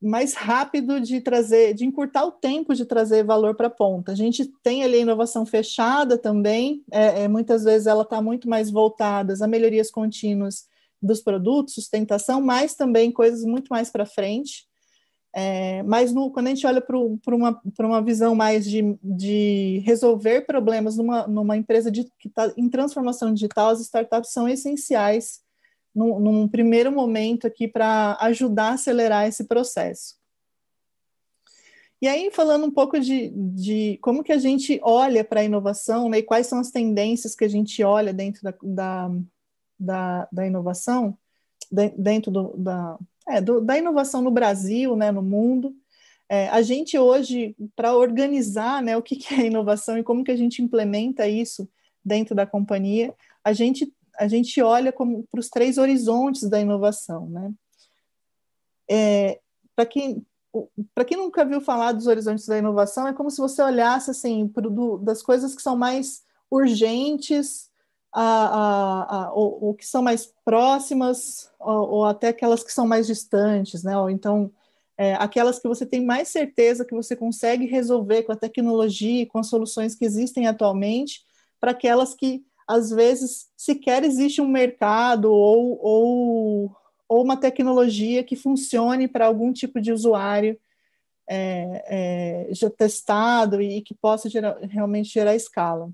mais 0.01 0.35
rápido 0.35 1.01
de 1.01 1.21
trazer, 1.21 1.75
de 1.75 1.85
encurtar 1.85 2.25
o 2.25 2.33
tempo 2.33 2.75
de 2.75 2.85
trazer 2.85 3.25
valor 3.25 3.57
para 3.57 3.67
a 3.67 3.71
ponta. 3.71 4.13
A 4.13 4.15
gente 4.15 4.47
tem 4.63 4.85
ali 4.85 4.99
a 4.99 5.03
inovação 5.03 5.45
fechada 5.45 6.17
também, 6.17 6.85
é, 6.91 7.25
é 7.25 7.29
muitas 7.29 7.65
vezes 7.65 7.87
ela 7.87 8.03
está 8.03 8.23
muito 8.23 8.49
mais 8.49 8.71
voltada 8.71 9.35
a 9.41 9.47
melhorias 9.47 9.91
contínuas 9.91 10.67
dos 11.03 11.21
produtos, 11.21 11.75
sustentação, 11.75 12.41
mas 12.41 12.75
também 12.75 13.11
coisas 13.11 13.45
muito 13.45 13.69
mais 13.69 13.91
para 13.91 14.07
frente. 14.07 14.69
É, 15.35 15.83
mas 15.83 16.13
no, 16.13 16.31
quando 16.31 16.47
a 16.47 16.51
gente 16.51 16.67
olha 16.67 16.81
para 16.81 16.97
uma, 16.97 17.61
uma 17.81 18.03
visão 18.03 18.35
mais 18.35 18.65
de, 18.65 18.99
de 19.03 19.83
resolver 19.85 20.43
problemas 20.43 20.97
numa, 20.97 21.27
numa 21.27 21.57
empresa 21.57 21.91
de, 21.91 22.05
que 22.19 22.29
está 22.29 22.53
em 22.57 22.69
transformação 22.69 23.33
digital, 23.33 23.71
as 23.71 23.81
startups 23.81 24.33
são 24.33 24.49
essenciais 24.49 25.41
num, 25.99 26.21
num 26.21 26.49
primeiro 26.49 26.93
momento 26.93 27.47
aqui 27.47 27.67
para 27.67 28.17
ajudar 28.21 28.71
a 28.71 28.75
acelerar 28.75 29.27
esse 29.27 29.45
processo. 29.45 30.17
E 32.01 32.07
aí, 32.07 32.31
falando 32.31 32.65
um 32.65 32.71
pouco 32.71 33.01
de, 33.01 33.31
de 33.35 33.99
como 34.01 34.23
que 34.23 34.31
a 34.31 34.39
gente 34.39 34.79
olha 34.85 35.25
para 35.25 35.41
a 35.41 35.45
inovação, 35.45 36.09
né, 36.09 36.19
e 36.19 36.23
quais 36.23 36.47
são 36.47 36.61
as 36.61 36.71
tendências 36.71 37.35
que 37.35 37.45
a 37.45 37.49
gente 37.49 37.83
olha 37.83 38.13
dentro 38.13 38.45
da, 38.45 38.55
da, 38.63 39.11
da, 39.79 40.29
da 40.31 40.47
inovação, 40.47 41.19
de, 41.73 41.89
dentro 41.99 42.31
do, 42.31 42.57
da, 42.57 42.97
é, 43.27 43.41
do, 43.41 43.61
da 43.61 43.77
inovação 43.77 44.23
no 44.23 44.31
Brasil, 44.31 44.95
né, 44.95 45.11
no 45.11 45.23
mundo, 45.23 45.75
é, 46.29 46.47
a 46.51 46.63
gente 46.63 46.97
hoje, 46.97 47.57
para 47.75 47.97
organizar 47.97 48.81
né, 48.81 48.97
o 48.97 49.03
que, 49.03 49.17
que 49.17 49.35
é 49.35 49.47
inovação 49.47 49.99
e 49.99 50.05
como 50.05 50.23
que 50.23 50.31
a 50.31 50.37
gente 50.37 50.63
implementa 50.63 51.27
isso 51.27 51.69
dentro 52.05 52.33
da 52.37 52.47
companhia, 52.47 53.13
a 53.43 53.53
gente 53.53 53.93
a 54.19 54.29
gente 54.29 54.61
olha 54.61 54.93
para 54.93 55.41
os 55.41 55.49
três 55.49 55.79
horizontes 55.79 56.49
da 56.49 56.61
inovação, 56.61 57.29
né? 57.29 57.53
É, 58.91 59.41
para 59.77 59.87
quem 59.87 60.27
para 60.95 61.05
quem 61.05 61.17
nunca 61.17 61.45
viu 61.45 61.61
falar 61.61 61.93
dos 61.93 62.07
horizontes 62.07 62.47
da 62.47 62.59
inovação, 62.59 63.07
é 63.07 63.13
como 63.13 63.31
se 63.31 63.39
você 63.39 63.63
olhasse 63.63 64.11
assim 64.11 64.49
pro, 64.49 64.99
das 64.99 65.23
coisas 65.23 65.55
que 65.55 65.63
são 65.63 65.77
mais 65.77 66.23
urgentes, 66.51 67.71
a, 68.13 68.23
a, 68.23 69.17
a, 69.17 69.33
ou, 69.33 69.67
ou, 69.67 69.75
que 69.75 69.87
são 69.87 70.03
mais 70.03 70.33
próximas, 70.45 71.53
ou, 71.61 71.91
ou, 71.91 72.05
até 72.07 72.29
aquelas 72.29 72.65
que 72.65 72.73
são 72.73 72.87
mais 72.87 73.07
distantes, 73.07 73.83
né? 73.83 73.97
Ou 73.99 74.09
então 74.09 74.51
é, 74.97 75.15
aquelas 75.15 75.59
que 75.59 75.69
você 75.69 75.85
tem 75.85 76.05
mais 76.05 76.29
certeza 76.29 76.85
que 76.85 76.95
você 76.95 77.15
consegue 77.15 77.67
resolver 77.67 78.23
com 78.23 78.33
a 78.33 78.37
tecnologia 78.37 79.27
com 79.27 79.39
as 79.39 79.49
soluções 79.49 79.95
que 79.95 80.05
existem 80.05 80.47
atualmente, 80.47 81.23
para 81.61 81.73
aquelas 81.73 82.15
que 82.15 82.45
às 82.69 82.91
vezes 82.91 83.49
sequer 83.57 84.05
existe 84.05 84.43
um 84.43 84.47
mercado 84.47 85.33
ou, 85.33 85.81
ou, 85.83 86.77
ou 87.09 87.25
uma 87.25 87.39
tecnologia 87.39 88.23
que 88.23 88.37
funcione 88.37 89.09
para 89.09 89.25
algum 89.25 89.51
tipo 89.55 89.81
de 89.81 89.91
usuário 89.91 90.61
é, 91.27 92.49
é, 92.51 92.55
já 92.55 92.69
testado 92.69 93.63
e 93.63 93.81
que 93.81 93.95
possa 93.95 94.29
gerar, 94.29 94.59
realmente 94.61 95.09
gerar 95.09 95.35
escala. 95.35 95.91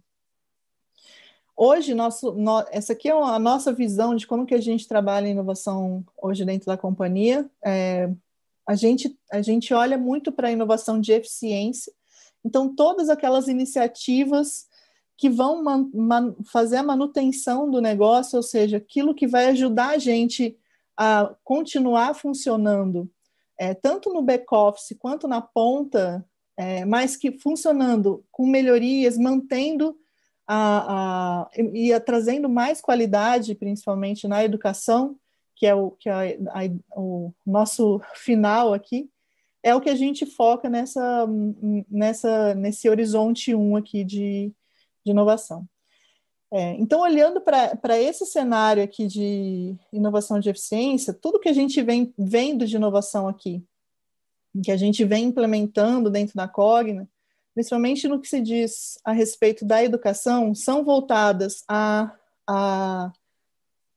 Hoje, 1.57 1.95
nosso, 1.95 2.33
no, 2.33 2.65
essa 2.73 2.93
aqui 2.93 3.09
é 3.09 3.13
a 3.13 3.39
nossa 3.39 3.73
visão 3.73 4.17
de 4.17 4.27
como 4.27 4.45
que 4.45 4.55
a 4.55 4.61
gente 4.61 4.89
trabalha 4.89 5.29
em 5.29 5.31
inovação 5.31 6.05
hoje 6.21 6.45
dentro 6.45 6.67
da 6.67 6.77
companhia. 6.77 7.49
É, 7.65 8.11
a, 8.67 8.75
gente, 8.75 9.17
a 9.31 9.41
gente 9.41 9.73
olha 9.73 9.97
muito 9.97 10.33
para 10.33 10.49
a 10.49 10.53
inovação 10.53 11.01
de 11.01 11.13
eficiência, 11.13 11.93
então 12.45 12.75
todas 12.75 13.09
aquelas 13.09 13.47
iniciativas 13.47 14.67
que 15.17 15.31
vão 15.31 15.63
man, 15.63 15.91
man, 15.95 16.35
fazer 16.45 16.79
a 16.79 16.83
manutenção 16.83 17.71
do 17.71 17.81
negócio, 17.81 18.37
ou 18.37 18.43
seja, 18.43 18.79
aquilo 18.79 19.15
que 19.15 19.27
vai 19.27 19.47
ajudar 19.47 19.91
a 19.91 19.99
gente 19.99 20.57
a 20.97 21.35
continuar 21.43 22.15
funcionando, 22.15 23.11
é, 23.59 23.75
tanto 23.75 24.13
no 24.13 24.23
back-office 24.23 24.97
quanto 24.99 25.29
na 25.29 25.41
ponta, 25.41 26.25
é, 26.57 26.85
mas 26.85 27.17
que 27.17 27.39
funcionando 27.39 28.25
com 28.31 28.47
melhorias, 28.47 29.17
mantendo 29.19 29.97
a, 30.47 31.47
a, 31.47 31.51
e 31.73 31.93
a, 31.93 32.01
trazendo 32.01 32.49
mais 32.49 32.81
qualidade, 32.81 33.55
principalmente 33.55 34.29
na 34.29 34.45
educação, 34.45 35.17
que 35.57 35.67
é 35.67 35.75
o, 35.75 35.93
que 35.93 36.09
é 36.09 36.39
a, 36.49 37.01
o 37.01 37.33
nosso 37.47 38.01
final 38.15 38.75
aqui, 38.75 39.09
é 39.63 39.75
o 39.75 39.81
que 39.81 39.89
a 39.89 39.95
gente 39.95 40.27
foca 40.27 40.69
nessa, 40.69 41.27
nessa, 41.91 42.55
nesse 42.55 42.89
horizonte 42.89 43.55
1 43.55 43.77
aqui 43.77 44.05
de, 44.05 44.53
de 45.05 45.11
inovação. 45.11 45.67
É, 46.57 46.71
então, 46.79 47.01
olhando 47.01 47.41
para 47.41 48.01
esse 48.01 48.25
cenário 48.25 48.81
aqui 48.81 49.09
de 49.09 49.75
inovação 49.93 50.39
de 50.39 50.49
eficiência, 50.49 51.13
tudo 51.13 51.41
que 51.41 51.49
a 51.49 51.53
gente 51.53 51.83
vem 51.83 52.15
vendo 52.17 52.65
de 52.65 52.77
inovação 52.77 53.27
aqui, 53.27 53.65
que 54.63 54.71
a 54.71 54.77
gente 54.77 55.05
vem 55.05 55.25
implementando 55.25 56.09
dentro 56.09 56.37
da 56.37 56.47
Cogna, 56.47 57.09
principalmente 57.55 58.07
no 58.07 58.21
que 58.21 58.29
se 58.29 58.41
diz 58.41 59.01
a 59.05 59.11
respeito 59.11 59.65
da 59.65 59.83
educação, 59.83 60.55
são 60.55 60.85
voltadas 60.85 61.65
a, 61.67 62.15
a, 62.47 63.13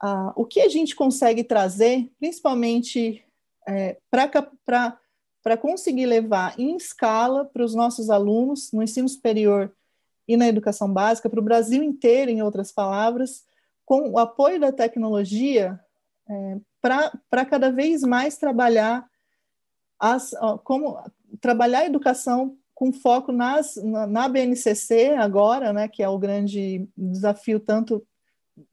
a 0.02 0.34
o 0.36 0.44
que 0.44 0.62
a 0.62 0.68
gente 0.68 0.96
consegue 0.96 1.44
trazer, 1.44 2.12
principalmente 2.20 3.24
é, 3.68 3.98
para 4.10 5.58
conseguir 5.62 6.08
levar 6.08 6.60
em 6.60 6.76
escala 6.76 7.46
para 7.46 7.64
os 7.64 7.76
nossos 7.76 8.10
alunos 8.10 8.72
no 8.72 8.82
ensino 8.82 9.08
superior 9.08 9.72
e 10.28 10.36
na 10.36 10.48
educação 10.48 10.92
básica, 10.92 11.30
para 11.30 11.40
o 11.40 11.44
Brasil 11.44 11.82
inteiro, 11.82 12.30
em 12.30 12.42
outras 12.42 12.72
palavras, 12.72 13.46
com 13.86 14.10
o 14.10 14.20
apoio 14.20 14.60
da 14.60 14.72
tecnologia, 14.72 15.80
é, 16.30 16.58
para 16.82 17.46
cada 17.46 17.72
vez 17.72 18.02
mais 18.02 18.38
trabalhar 18.38 19.08
as, 20.00 20.32
como 20.64 21.00
trabalhar 21.40 21.80
a 21.80 21.86
educação 21.86 22.58
com 22.74 22.94
foco 22.94 23.32
nas, 23.32 23.76
na, 23.78 24.06
na, 24.06 24.30
BNCC 24.30 25.16
agora, 25.18 25.74
né, 25.74 25.88
que 25.88 26.04
é 26.04 26.10
o 26.10 26.20
grande 26.20 26.88
desafio 26.96 27.60
tanto 27.60 28.06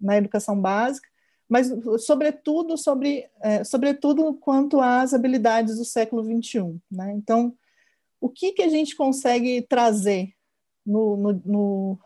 na 0.00 0.16
educação 0.16 0.60
básica, 0.60 1.08
mas 1.48 1.70
sobretudo 2.00 2.76
sobre 2.76 3.28
é, 3.40 3.64
sobretudo 3.64 4.34
quanto 4.34 4.80
às 4.80 5.14
habilidades 5.14 5.78
do 5.78 5.84
século 5.84 6.22
21, 6.22 6.78
né? 6.90 7.12
Então, 7.12 7.54
o 8.20 8.28
que 8.28 8.52
que 8.52 8.62
a 8.62 8.68
gente 8.68 8.96
consegue 8.96 9.62
trazer 9.62 10.34
no, 10.84 11.16
no, 11.16 11.42
no 11.44 11.98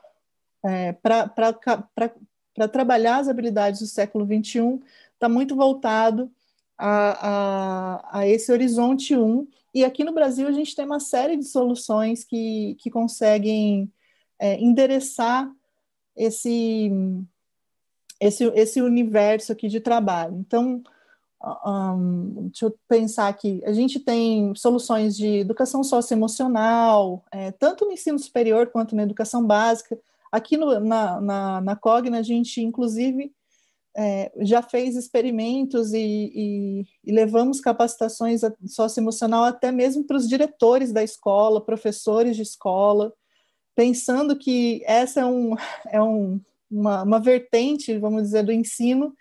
é, 0.65 0.93
para 0.93 2.69
trabalhar 2.71 3.19
as 3.19 3.29
habilidades 3.29 3.81
do 3.81 3.87
século 3.87 4.25
XXI 4.27 4.81
está 5.15 5.29
muito 5.29 5.57
voltado 5.57 6.31
a, 6.77 7.29
a, 7.29 8.19
a, 8.21 8.29
esse 8.29 8.53
horizonte 8.53 9.17
1. 9.17 9.47
E 9.75 9.85
aqui 9.85 10.05
no 10.05 10.15
Brasil 10.15 10.47
a 10.47 10.53
gente 10.53 10.75
tem 10.75 10.85
uma 10.85 11.01
série 11.01 11.37
de 11.37 11.45
soluções 11.45 12.25
que, 12.25 12.77
que 12.79 12.91
conseguem 12.91 13.93
é, 14.39 14.59
endereçar 14.61 15.51
esse, 16.17 16.91
esse, 18.21 18.45
esse 18.55 18.81
universo 18.81 19.53
aqui 19.53 19.69
de 19.69 19.81
trabalho. 19.81 20.37
Então, 20.39 20.83
um, 21.41 22.49
deixa 22.49 22.67
eu 22.67 22.75
pensar 22.89 23.29
aqui, 23.29 23.63
a 23.65 23.73
gente 23.73 24.01
tem 24.01 24.53
soluções 24.57 25.17
de 25.17 25.39
educação 25.39 25.85
socioemocional, 25.85 27.25
é, 27.31 27.53
tanto 27.53 27.85
no 27.85 27.93
ensino 27.93 28.19
superior 28.19 28.69
quanto 28.69 28.97
na 28.97 29.05
educação 29.05 29.47
básica. 29.47 29.99
Aqui 30.33 30.57
no, 30.57 30.81
na, 30.81 31.21
na, 31.21 31.61
na 31.61 31.77
Cogna, 31.77 32.19
a 32.19 32.23
gente, 32.23 32.61
inclusive, 32.61 33.33
é, 33.97 34.33
já 34.41 34.63
fez 34.63 34.97
experimentos 34.97 35.93
e, 35.93 36.33
e, 36.35 36.87
e 37.05 37.13
levamos 37.13 37.61
capacitações 37.61 38.43
socioemocional 38.67 39.45
até 39.45 39.73
mesmo 39.73 40.05
para 40.05 40.17
os 40.17 40.29
diretores 40.29 40.93
da 40.93 41.03
escola, 41.03 41.65
professores 41.65 42.37
de 42.37 42.43
escola, 42.43 43.13
pensando 43.75 44.37
que 44.37 44.83
essa 44.85 45.21
é, 45.21 45.25
um, 45.25 45.55
é 45.91 46.03
um, 46.03 46.41
uma, 46.71 47.03
uma 47.05 47.21
vertente, 47.21 47.97
vamos 47.99 48.25
dizer, 48.25 48.45
do 48.45 48.53
ensino 48.53 49.15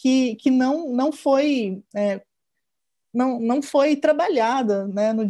que, 0.00 0.36
que 0.36 0.50
não, 0.50 0.92
não 0.92 1.12
foi 1.12 1.82
é, 1.94 2.22
não, 3.12 3.40
não 3.40 3.60
foi 3.60 3.96
trabalhada, 3.96 4.86
né, 4.86 5.12
no, 5.12 5.24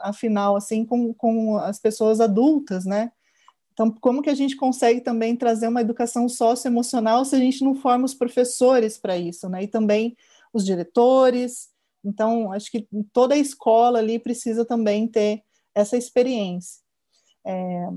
afinal, 0.00 0.56
assim, 0.56 0.84
com, 0.84 1.12
com 1.12 1.58
as 1.58 1.78
pessoas 1.78 2.20
adultas, 2.20 2.86
né? 2.86 3.12
Então, 3.72 3.90
como 3.90 4.22
que 4.22 4.30
a 4.30 4.34
gente 4.34 4.56
consegue 4.56 5.00
também 5.00 5.36
trazer 5.36 5.68
uma 5.68 5.80
educação 5.80 6.28
socioemocional 6.28 7.24
se 7.24 7.34
a 7.34 7.38
gente 7.38 7.62
não 7.62 7.74
forma 7.74 8.04
os 8.04 8.14
professores 8.14 8.96
para 8.96 9.18
isso, 9.18 9.48
né? 9.48 9.64
E 9.64 9.68
também 9.68 10.16
os 10.52 10.64
diretores. 10.64 11.68
Então, 12.04 12.52
acho 12.52 12.70
que 12.70 12.88
toda 13.12 13.34
a 13.34 13.38
escola 13.38 13.98
ali 13.98 14.18
precisa 14.18 14.64
também 14.64 15.06
ter 15.08 15.42
essa 15.74 15.96
experiência. 15.96 16.80
É, 17.44 17.88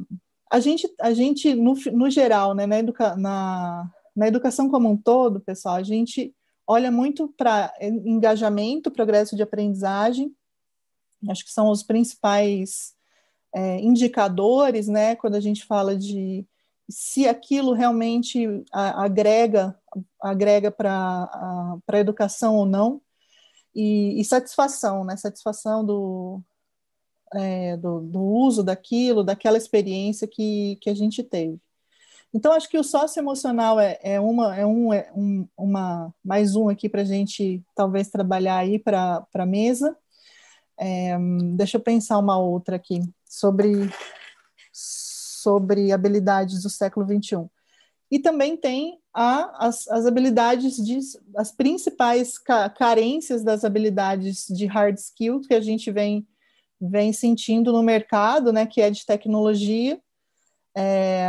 a 0.52 0.60
gente, 0.60 0.90
a 1.00 1.14
gente 1.14 1.54
no, 1.54 1.76
no 1.94 2.10
geral, 2.10 2.54
né, 2.56 2.66
na, 2.66 2.80
educa, 2.80 3.16
na, 3.16 3.90
na 4.18 4.28
educação 4.28 4.68
como 4.68 4.90
um 4.90 4.98
todo, 4.98 5.40
pessoal, 5.40 5.76
a 5.76 5.84
gente 5.84 6.36
olha 6.66 6.92
muito 6.92 7.28
para 7.38 7.72
engajamento, 7.80 8.90
progresso 8.90 9.36
de 9.36 9.44
aprendizagem, 9.44 10.36
acho 11.30 11.46
que 11.46 11.52
são 11.52 11.70
os 11.70 11.84
principais 11.84 12.96
é, 13.54 13.80
indicadores, 13.80 14.88
né, 14.88 15.16
quando 15.16 15.36
a 15.36 15.40
gente 15.40 15.64
fala 15.66 15.96
de 15.96 16.48
se 16.90 17.28
aquilo 17.28 17.74
realmente 17.74 18.48
agrega 18.72 19.78
agrega 20.20 20.72
para 20.72 21.30
a 21.88 22.00
educação 22.00 22.56
ou 22.56 22.66
não, 22.66 23.02
e, 23.76 24.20
e, 24.20 24.26
satisfação, 24.26 25.04
né, 25.06 25.16
satisfação 25.16 25.86
do, 25.86 26.42
é, 27.36 27.78
do, 27.78 28.00
do, 28.02 28.20
uso 28.20 28.64
daquilo, 28.64 29.24
daquela 29.24 29.58
experiência 29.58 30.28
que, 30.28 30.78
que 30.82 30.90
a 30.90 30.96
gente 30.96 31.22
teve. 31.24 31.60
Então, 32.34 32.52
acho 32.52 32.70
que 32.70 32.78
o 32.78 32.84
socioemocional 32.84 33.80
é, 33.80 33.98
é, 34.02 34.20
uma, 34.20 34.56
é, 34.56 34.66
um, 34.66 34.94
é 34.94 35.10
um, 35.16 35.48
uma, 35.58 36.14
mais 36.24 36.56
um 36.56 36.70
aqui 36.70 36.90
para 36.90 37.02
a 37.02 37.06
gente 37.06 37.64
talvez 37.74 38.10
trabalhar 38.10 38.58
aí 38.58 38.78
para 38.78 39.26
a 39.34 39.46
mesa. 39.46 39.98
É, 40.80 41.18
deixa 41.56 41.78
eu 41.78 41.82
pensar 41.82 42.18
uma 42.20 42.38
outra 42.38 42.76
aqui 42.76 43.02
sobre, 43.26 43.90
sobre 44.72 45.92
habilidades 45.92 46.62
do 46.62 46.70
século 46.70 47.06
XXI. 47.06 47.50
E 48.10 48.20
também 48.20 48.56
tem 48.56 49.00
a, 49.14 49.68
as, 49.68 49.88
as 49.88 50.06
habilidades, 50.06 50.78
de, 50.78 51.00
as 51.36 51.52
principais 51.52 52.38
ca 52.38 52.70
carências 52.70 53.44
das 53.44 53.66
habilidades 53.66 54.46
de 54.48 54.66
hard 54.66 54.98
skill 54.98 55.42
que 55.42 55.54
a 55.54 55.60
gente 55.60 55.92
vem, 55.92 56.26
vem 56.80 57.12
sentindo 57.12 57.72
no 57.72 57.84
mercado, 57.84 58.54
né, 58.54 58.66
que 58.66 58.82
é 58.82 58.90
de 58.90 59.06
tecnologia. 59.06 60.00
É, 60.76 61.28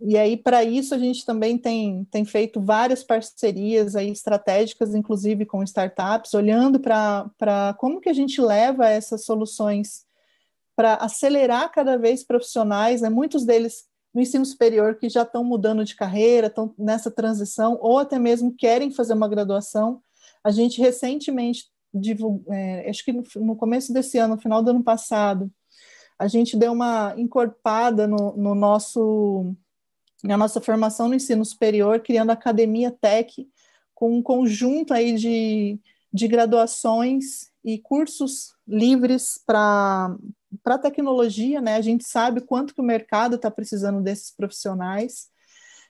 e 0.00 0.18
aí, 0.18 0.36
para 0.36 0.64
isso, 0.64 0.94
a 0.94 0.98
gente 0.98 1.24
também 1.24 1.56
tem, 1.56 2.04
tem 2.10 2.24
feito 2.24 2.60
várias 2.60 3.04
parcerias 3.04 3.94
aí 3.94 4.10
estratégicas, 4.10 4.94
inclusive 4.94 5.46
com 5.46 5.62
startups, 5.62 6.34
olhando 6.34 6.80
para 6.80 7.74
como 7.78 8.00
que 8.00 8.08
a 8.08 8.12
gente 8.12 8.40
leva 8.40 8.88
essas 8.88 9.24
soluções 9.24 10.04
para 10.74 10.94
acelerar 10.94 11.70
cada 11.70 11.96
vez 11.96 12.24
profissionais, 12.24 13.02
né? 13.02 13.08
muitos 13.08 13.44
deles 13.44 13.86
no 14.12 14.20
ensino 14.20 14.44
superior 14.44 14.96
que 14.96 15.08
já 15.08 15.22
estão 15.22 15.44
mudando 15.44 15.84
de 15.84 15.94
carreira, 15.94 16.48
estão 16.48 16.74
nessa 16.76 17.10
transição, 17.10 17.78
ou 17.80 17.98
até 17.98 18.18
mesmo 18.18 18.54
querem 18.54 18.90
fazer 18.90 19.14
uma 19.14 19.28
graduação. 19.28 20.02
A 20.44 20.50
gente 20.50 20.80
recentemente, 20.80 21.66
divulgou, 21.94 22.52
é, 22.52 22.88
acho 22.90 23.04
que 23.04 23.12
no, 23.12 23.22
no, 23.36 23.56
começo 23.56 23.92
desse 23.92 24.18
ano, 24.18 24.34
no 24.34 24.40
final 24.40 24.62
do 24.62 24.70
ano 24.70 24.82
passado, 24.82 25.50
a 26.18 26.28
gente 26.28 26.56
deu 26.56 26.72
uma 26.72 27.14
encorpada 27.16 28.06
no, 28.06 28.36
no 28.36 28.54
nosso 28.54 29.54
na 30.22 30.36
nossa 30.36 30.60
formação 30.60 31.08
no 31.08 31.16
ensino 31.16 31.44
superior, 31.44 32.00
criando 32.00 32.30
a 32.30 32.34
Academia 32.34 32.92
Tech, 32.92 33.48
com 33.92 34.16
um 34.16 34.22
conjunto 34.22 34.94
aí 34.94 35.14
de, 35.14 35.80
de 36.12 36.28
graduações 36.28 37.50
e 37.64 37.78
cursos 37.78 38.54
livres 38.66 39.40
para 39.44 40.16
a 40.64 40.78
tecnologia, 40.78 41.60
né? 41.60 41.74
A 41.74 41.80
gente 41.80 42.04
sabe 42.04 42.40
quanto 42.40 42.74
que 42.74 42.80
o 42.80 42.84
mercado 42.84 43.36
está 43.36 43.50
precisando 43.50 44.00
desses 44.00 44.30
profissionais. 44.30 45.28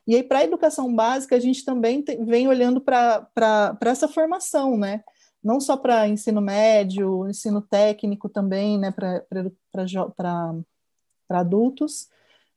E 0.07 0.17
aí, 0.17 0.23
para 0.23 0.41
a 0.41 0.45
educação 0.45 0.93
básica, 0.95 1.37
a 1.37 1.41
gente 1.41 1.65
também 1.65 2.03
tem, 2.03 2.25
vem 2.25 2.49
olhando 2.49 2.81
para 2.81 3.79
essa 3.83 4.09
formação, 4.09 4.77
né? 4.77 5.05
Não 5.43 5.61
só 5.61 5.77
para 5.77 6.09
ensino 6.09 6.41
médio, 6.41 7.29
ensino 7.29 7.61
técnico 7.61 8.29
também, 8.29 8.79
né? 8.79 8.91
Para 8.93 9.25
adultos, 11.31 12.09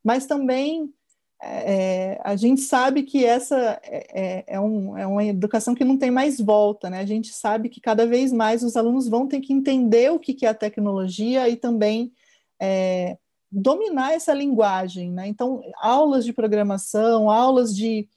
mas 0.04 0.26
também 0.26 0.94
é, 1.42 2.20
a 2.24 2.36
gente 2.36 2.62
sabe 2.62 3.04
que 3.04 3.26
essa 3.26 3.80
é, 3.84 4.08
é, 4.14 4.56
é, 4.56 4.60
um, 4.60 4.98
é, 4.98 5.06
uma 5.06 5.24
educação 5.24 5.76
que 5.76 5.84
não 5.84 5.98
tem 5.98 6.10
mais 6.10 6.40
volta, 6.40 6.90
né? 6.90 7.00
A 7.00 7.06
gente 7.06 7.34
sabe 7.34 7.70
que 7.70 7.82
cada 7.82 8.06
vez 8.06 8.32
mais 8.32 8.64
os 8.64 8.76
alunos 8.76 9.08
vão 9.08 9.28
ter 9.28 9.40
que 9.42 9.54
entender 9.54 10.12
o 10.12 10.20
que, 10.20 10.34
que 10.34 10.46
é 10.46 10.50
a 10.50 10.54
tecnologia 10.56 11.48
e 11.50 11.56
também 11.56 12.12
é, 12.60 13.18
dominar 13.52 14.14
essa 14.14 14.34
linguagem, 14.34 15.12
né? 15.12 15.28
Então, 15.28 15.62
aulas 15.78 16.26
de 16.26 16.34
programação, 16.34 17.30
aulas 17.30 17.76
de 17.76 18.08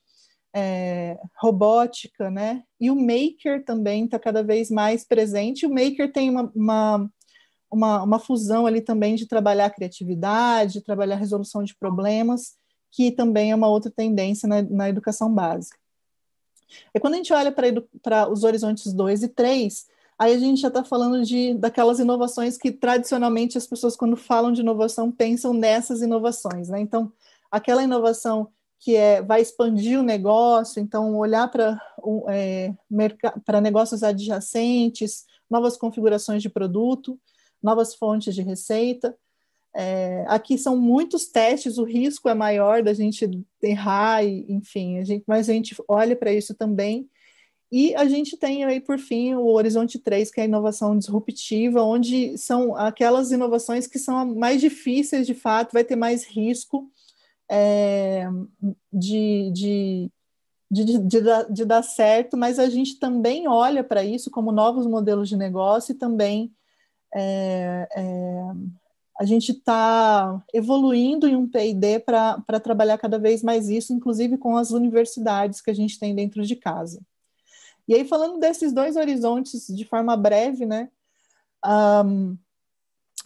é, 0.59 1.21
robótica, 1.41 2.31
né? 2.31 2.65
E 2.81 2.91
o 2.91 2.97
Maker 2.97 3.65
também 3.65 4.05
está 4.05 4.19
cada 4.19 4.43
vez 4.43 4.71
mais 4.71 5.05
presente. 5.05 5.67
O 5.67 5.71
Maker 5.71 6.13
tem 6.13 6.29
uma, 6.29 6.51
uma 6.55 7.11
uma, 7.71 8.03
uma, 8.03 8.19
fusão 8.19 8.67
ali 8.67 8.81
também 8.81 9.15
de 9.15 9.27
trabalhar 9.27 9.69
criatividade, 9.69 10.81
trabalhar 10.81 11.17
resolução 11.17 11.63
de 11.63 11.77
problemas, 11.77 12.55
que 12.91 13.11
também 13.11 13.51
é 13.51 13.55
uma 13.55 13.69
outra 13.69 13.91
tendência 13.91 14.49
na, 14.49 14.63
na 14.63 14.89
educação 14.89 15.31
básica. 15.33 15.79
E 16.95 16.99
quando 16.99 17.15
a 17.15 17.17
gente 17.19 17.33
olha 17.33 17.53
para 17.53 18.31
os 18.31 18.43
horizontes 18.43 18.93
2 18.93 19.23
e 19.23 19.29
3, 19.29 19.87
aí 20.19 20.35
a 20.35 20.39
gente 20.39 20.63
já 20.63 20.69
está 20.69 20.83
falando 20.83 21.23
de 21.23 21.55
daquelas 21.55 21.99
inovações 21.99 22.57
que 22.57 22.73
tradicionalmente 22.73 23.59
as 23.59 23.67
pessoas, 23.67 23.97
quando 23.97 24.17
falam 24.17 24.51
de 24.51 24.63
inovação, 24.63 25.13
pensam 25.13 25.53
nessas 25.53 26.01
inovações. 26.01 26.71
Né? 26.71 26.81
Então, 26.81 27.13
aquela 27.51 27.83
inovação 27.83 28.49
que 28.79 28.95
é, 28.95 29.21
vai 29.21 29.41
expandir 29.41 29.99
o 29.99 30.05
negócio, 30.05 30.81
então 30.81 31.17
olhar 31.17 31.49
para 31.49 31.81
é, 32.29 32.73
negócios 33.61 34.03
adjacentes, 34.03 35.25
novas 35.51 35.77
configurações 35.77 36.43
de 36.43 36.49
produto, 36.49 37.19
novas 37.63 37.95
fontes 37.95 38.35
de 38.35 38.43
receita. 38.43 39.17
É, 39.75 40.25
aqui 40.29 40.57
são 40.57 40.77
muitos 40.77 41.27
testes, 41.27 41.77
o 41.79 41.85
risco 41.85 42.29
é 42.29 42.35
maior 42.35 42.83
da 42.83 42.95
gente 42.95 43.29
errar, 43.63 44.25
e, 44.25 44.47
enfim, 44.49 44.99
a 44.99 45.05
gente, 45.05 45.25
mas 45.27 45.49
a 45.49 45.53
gente 45.53 45.77
olha 45.89 46.15
para 46.15 46.33
isso 46.33 46.55
também. 46.55 47.09
E 47.71 47.95
a 47.97 48.07
gente 48.07 48.37
tem 48.37 48.65
aí, 48.65 48.81
por 48.81 48.99
fim, 48.99 49.35
o 49.35 49.47
Horizonte 49.49 49.99
3, 49.99 50.31
que 50.31 50.41
é 50.41 50.45
a 50.45 50.47
inovação 50.47 50.97
disruptiva, 50.97 51.83
onde 51.83 52.39
são 52.39 52.75
aquelas 52.75 53.31
inovações 53.31 53.87
que 53.87 53.99
são 53.99 54.35
mais 54.35 54.61
difíceis, 54.61 55.27
de 55.27 55.35
fato, 55.35 55.73
vai 55.73 55.85
ter 55.85 55.97
mais 55.97 56.25
risco 56.25 56.91
é, 57.51 58.29
de, 58.93 59.51
de, 59.53 60.11
de, 60.71 60.99
de, 60.99 61.21
dar, 61.21 61.43
de 61.45 61.65
dar 61.65 61.83
certo, 61.83 62.37
mas 62.37 62.59
a 62.59 62.69
gente 62.69 62.99
também 62.99 63.49
olha 63.49 63.83
para 63.83 64.05
isso 64.05 64.31
como 64.31 64.53
novos 64.53 64.87
modelos 64.87 65.29
de 65.29 65.37
negócio 65.37 65.93
e 65.93 65.99
também 65.99 66.53
é, 67.15 67.89
é, 67.97 68.43
a 69.19 69.25
gente 69.25 69.53
está 69.53 70.43
evoluindo 70.55 71.27
em 71.27 71.35
um 71.35 71.49
P&D 71.49 72.01
para 72.01 72.61
trabalhar 72.63 72.99
cada 72.99 73.19
vez 73.19 73.43
mais 73.43 73.69
isso, 73.69 73.93
inclusive 73.93 74.39
com 74.39 74.57
as 74.57 74.71
universidades 74.71 75.61
que 75.61 75.71
a 75.71 75.75
gente 75.75 75.99
tem 75.99 76.15
dentro 76.15 76.43
de 76.45 76.55
casa. 76.55 77.01
E 77.89 77.95
aí, 77.95 78.05
falando 78.05 78.39
desses 78.39 78.73
dois 78.73 78.97
horizontes 78.97 79.67
de 79.69 79.85
forma 79.85 80.17
breve, 80.17 80.67
né, 80.67 80.91
um, 82.05 82.37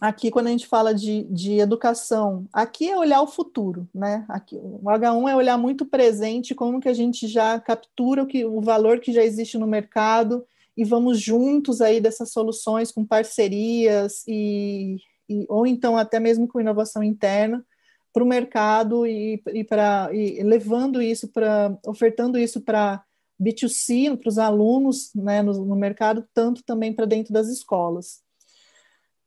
aqui 0.03 0.31
quando 0.31 0.49
a 0.49 0.51
gente 0.51 0.67
fala 0.67 0.95
de, 0.95 1.25
de 1.25 1.59
educação, 1.59 2.47
aqui 2.53 2.91
é 2.91 2.97
olhar 2.97 3.23
o 3.23 3.27
futuro, 3.27 3.89
né, 3.95 4.25
aqui, 4.29 4.57
o 4.57 4.83
H1 4.85 5.31
é 5.31 5.37
olhar 5.37 5.57
muito 5.57 5.87
presente, 5.87 6.55
como 6.55 6.81
que 6.81 6.89
a 6.89 6.95
gente 6.95 7.27
já 7.27 7.59
captura 7.61 8.23
o, 8.23 8.27
que, 8.27 8.45
o 8.45 8.61
valor 8.61 9.01
que 9.01 9.13
já 9.13 9.23
existe 9.23 9.57
no 9.57 9.67
mercado, 9.67 10.45
e 10.77 10.85
vamos 10.85 11.21
juntos 11.21 11.81
aí 11.81 12.01
dessas 12.01 12.33
soluções 12.33 12.91
com 12.91 13.05
parcerias 13.05 14.25
e 14.27 14.97
e, 15.33 15.47
ou 15.49 15.67
então 15.67 15.97
até 15.97 16.21
mesmo 16.21 16.47
com 16.47 16.61
inovação 16.61 17.03
interna 17.03 17.65
para 18.13 18.23
o 18.23 18.27
mercado 18.27 19.07
e, 19.07 19.43
e, 19.55 19.65
pra, 19.65 20.11
e 20.13 20.43
levando 20.43 21.01
isso 21.01 21.29
para, 21.29 21.77
ofertando 21.87 22.39
isso 22.39 22.61
para 22.61 23.03
B2C, 23.41 24.17
para 24.19 24.29
os 24.29 24.39
alunos 24.39 25.11
né, 25.15 25.43
no, 25.43 25.65
no, 25.65 25.75
mercado, 25.75 26.27
tanto 26.35 26.63
também 26.63 26.93
para 26.93 27.07
dentro 27.07 27.33
das 27.33 27.49
escolas. 27.49 28.21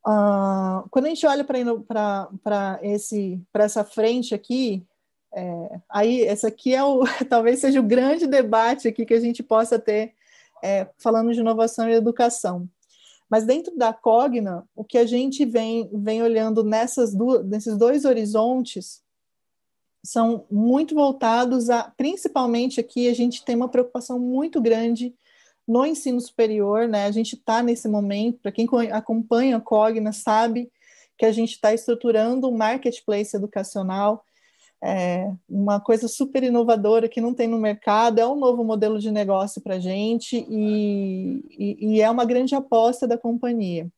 Uh, 0.07 0.87
quando 0.91 1.05
a 1.05 1.09
gente 1.09 1.25
olha 1.25 1.43
para 1.43 2.79
essa 3.53 3.83
frente 3.83 4.35
aqui, 4.35 4.85
é, 5.33 5.79
aí 5.89 6.23
essa 6.23 6.47
aqui 6.47 6.73
é 6.73 6.83
o, 6.83 7.03
talvez 7.29 7.59
seja 7.59 7.79
o 7.79 7.83
grande 7.83 8.27
debate 8.27 8.87
aqui 8.87 9.05
que 9.05 9.13
a 9.13 9.19
gente 9.19 9.43
possa 9.43 9.77
ter 9.77 10.13
é, 10.63 10.87
falando 10.97 11.33
de 11.33 11.39
inovação 11.39 11.89
e 11.89 11.93
educação. 11.93 12.69
Mas 13.29 13.45
dentro 13.45 13.75
da 13.75 13.91
Cogna, 13.91 14.63
o 14.75 14.83
que 14.83 14.97
a 14.97 15.05
gente 15.05 15.43
vem, 15.43 15.89
vem 15.91 16.21
olhando 16.21 16.63
nessas 16.63 17.13
duas, 17.13 17.45
nesses 17.45 17.75
dois 17.75 18.05
horizontes 18.05 19.03
são 20.03 20.45
muito 20.51 20.93
voltados 20.93 21.69
a, 21.69 21.91
principalmente 21.97 22.79
aqui, 22.79 23.09
a 23.09 23.13
gente 23.13 23.43
tem 23.43 23.55
uma 23.55 23.67
preocupação 23.67 24.19
muito 24.19 24.61
grande 24.61 25.15
no 25.67 25.85
ensino 25.85 26.19
superior, 26.21 26.87
né? 26.87 27.05
A 27.05 27.11
gente 27.11 27.35
está 27.35 27.63
nesse 27.63 27.87
momento, 27.87 28.39
para 28.41 28.51
quem 28.51 28.67
acompanha 28.91 29.57
a 29.57 29.61
Cogna 29.61 30.11
sabe 30.11 30.71
que 31.17 31.25
a 31.25 31.31
gente 31.31 31.51
está 31.51 31.73
estruturando 31.73 32.47
um 32.47 32.57
marketplace 32.57 33.35
educacional 33.35 34.23
é 34.83 35.31
uma 35.49 35.79
coisa 35.79 36.07
super 36.07 36.43
inovadora 36.43 37.09
que 37.09 37.19
não 37.19 37.33
tem 37.33 37.47
no 37.47 37.57
mercado, 37.57 38.19
é 38.19 38.27
um 38.27 38.35
novo 38.35 38.63
modelo 38.63 38.99
de 38.99 39.09
negócio 39.09 39.59
para 39.61 39.75
a 39.75 39.79
gente 39.79 40.45
e, 40.47 41.43
e, 41.49 41.95
e, 41.95 42.01
é 42.01 42.09
uma 42.09 42.23
grande 42.23 42.53
aposta 42.53 43.07
da 43.07 43.17
companhia. 43.17 43.89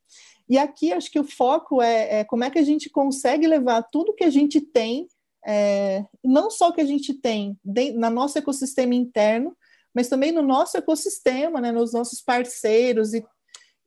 E 0.50 0.58
aqui 0.58 0.94
acho 0.94 1.12
que 1.12 1.20
o 1.20 1.26
foco 1.26 1.82
é, 1.82 2.20
é 2.20 2.24
como 2.24 2.46
é 2.46 2.50
que 2.50 2.60
a 2.60 2.64
gente 2.64 2.90
consegue 2.90 3.46
levar 3.46 3.84
tudo 3.84 4.14
que 4.14 4.24
a 4.24 4.30
gente 4.30 4.62
tem, 4.62 5.08
é, 5.46 6.06
não 6.24 6.50
só 6.50 6.72
que 6.72 6.80
a 6.80 6.86
gente 6.86 7.14
tem 7.14 7.58
no 7.66 8.10
nosso 8.10 8.38
ecossistema 8.38 8.96
interno, 8.96 9.58
mas 9.98 10.10
também 10.10 10.32
no 10.32 10.44
nosso 10.44 10.78
ecossistema, 10.78 11.60
né, 11.60 11.72
nos 11.72 11.92
nossos 11.92 12.22
parceiros 12.22 13.16
e, 13.16 13.26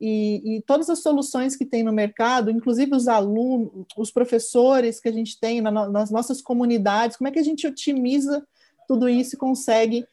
e, 0.01 0.57
e, 0.57 0.62
todas 0.62 0.90
as 0.90 1.03
soluções 1.05 1.55
que 1.55 1.64
tem 1.64 1.85
no 1.85 1.92
mercado, 1.92 2.51
inclusive 2.51 2.96
os 2.96 3.07
alunos, 3.07 3.87
os 3.96 4.11
professores 4.11 4.99
que 4.99 5.09
a 5.09 5.12
gente 5.12 5.38
tem 5.38 5.61
na, 5.61 5.70
nas 5.70 6.11
nossas 6.11 6.42
comunidades, 6.42 7.16
como 7.16 7.29
é 7.29 7.31
que 7.31 7.38
a 7.38 7.44
gente 7.44 7.64
otimiza 7.64 8.44
tudo 8.88 9.09
isso 9.09 9.37
e 9.37 9.38
consegue 9.38 10.05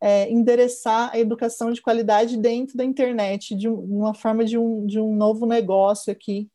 é, 0.00 0.28
endereçar 0.28 1.10
a 1.12 1.20
educação 1.20 1.70
de 1.70 1.80
qualidade 1.80 2.36
dentro 2.36 2.76
da 2.76 2.84
internet, 2.84 3.54
de 3.54 3.68
uma 3.68 4.12
forma 4.12 4.44
de 4.44 4.58
um, 4.58 4.84
de 4.84 4.98
um 4.98 5.14
novo 5.14 5.46
negócio 5.46 6.10
aqui 6.10 6.50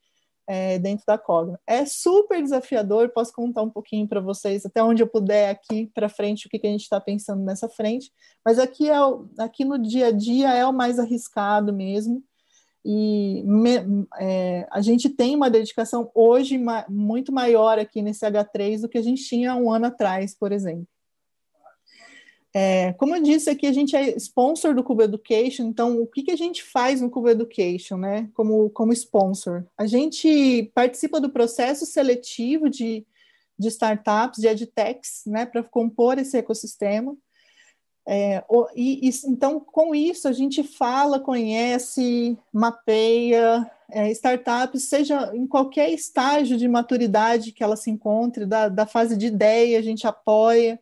é, 0.50 0.80
dentro 0.80 1.06
da 1.06 1.16
Cogna. 1.16 1.60
É 1.68 1.86
super 1.86 2.42
desafiador, 2.42 3.10
posso 3.10 3.32
contar 3.32 3.62
um 3.62 3.70
pouquinho 3.70 4.08
para 4.08 4.20
vocês, 4.20 4.66
até 4.66 4.82
onde 4.82 5.04
eu 5.04 5.08
puder 5.08 5.52
aqui 5.52 5.92
para 5.94 6.10
frente, 6.10 6.48
o 6.48 6.50
que, 6.50 6.58
que 6.58 6.66
a 6.66 6.72
gente 6.72 6.82
está 6.82 7.00
pensando 7.00 7.44
nessa 7.44 7.70
frente, 7.70 8.12
mas 8.44 8.58
aqui, 8.58 8.90
é 8.90 9.00
o, 9.00 9.30
aqui 9.38 9.64
no 9.64 9.78
dia 9.78 10.08
a 10.08 10.12
dia 10.12 10.52
é 10.52 10.66
o 10.66 10.74
mais 10.74 10.98
arriscado 10.98 11.72
mesmo, 11.72 12.24
e 12.84 13.44
me, 13.46 14.08
é, 14.20 14.68
a 14.72 14.82
gente 14.82 15.08
tem 15.08 15.36
uma 15.36 15.52
dedicação 15.52 16.10
hoje 16.16 16.58
ma 16.58 16.84
muito 16.90 17.32
maior 17.32 17.78
aqui 17.78 18.02
nesse 18.02 18.26
H3 18.26 18.82
do 18.82 18.90
que 18.90 18.98
a 18.98 19.04
gente 19.04 19.24
tinha 19.24 19.54
um 19.56 19.70
ano 19.70 19.86
atrás, 19.86 20.36
por 20.36 20.52
exemplo. 20.52 20.88
É, 22.54 22.94
como 22.94 23.16
eu 23.16 23.22
disse 23.22 23.50
aqui, 23.50 23.68
a 23.68 23.72
gente 23.72 23.96
é 23.96 24.16
sponsor 24.18 24.74
do 24.74 24.84
Cuba 24.84 25.04
Education, 25.04 25.64
então 25.68 26.02
o 26.02 26.08
que, 26.08 26.24
que 26.24 26.32
a 26.32 26.36
gente 26.36 26.64
faz 26.64 27.00
no 27.00 27.10
Cuba 27.10 27.32
Education, 27.32 27.98
né, 27.98 28.28
como, 28.34 28.70
como 28.72 28.92
sponsor? 28.92 29.66
A 29.78 29.86
gente 29.86 30.72
participa 30.74 31.22
do 31.22 31.30
processo 31.30 31.86
seletivo 31.86 32.68
de, 32.68 33.06
de 33.58 33.68
startups, 33.68 34.42
de 34.42 34.48
edtechs, 34.48 35.24
né, 35.28 35.46
para 35.46 35.62
compor 35.62 36.18
esse 36.18 36.38
ecossistema. 36.38 37.16
É, 38.08 38.44
e, 38.76 39.08
e, 39.08 39.12
então, 39.28 39.60
com 39.60 39.94
isso, 39.94 40.28
a 40.28 40.32
gente 40.32 40.64
fala, 40.64 41.20
conhece, 41.20 42.36
mapeia 42.52 43.70
é, 43.92 44.10
startups, 44.10 44.90
seja 44.90 45.32
em 45.36 45.46
qualquer 45.46 45.92
estágio 45.92 46.58
de 46.58 46.68
maturidade 46.68 47.52
que 47.52 47.64
ela 47.64 47.76
se 47.76 47.92
encontre, 47.92 48.48
da, 48.48 48.68
da 48.68 48.88
fase 48.88 49.16
de 49.16 49.28
ideia, 49.28 49.78
a 49.78 49.84
gente 49.84 50.08
apoia, 50.08 50.80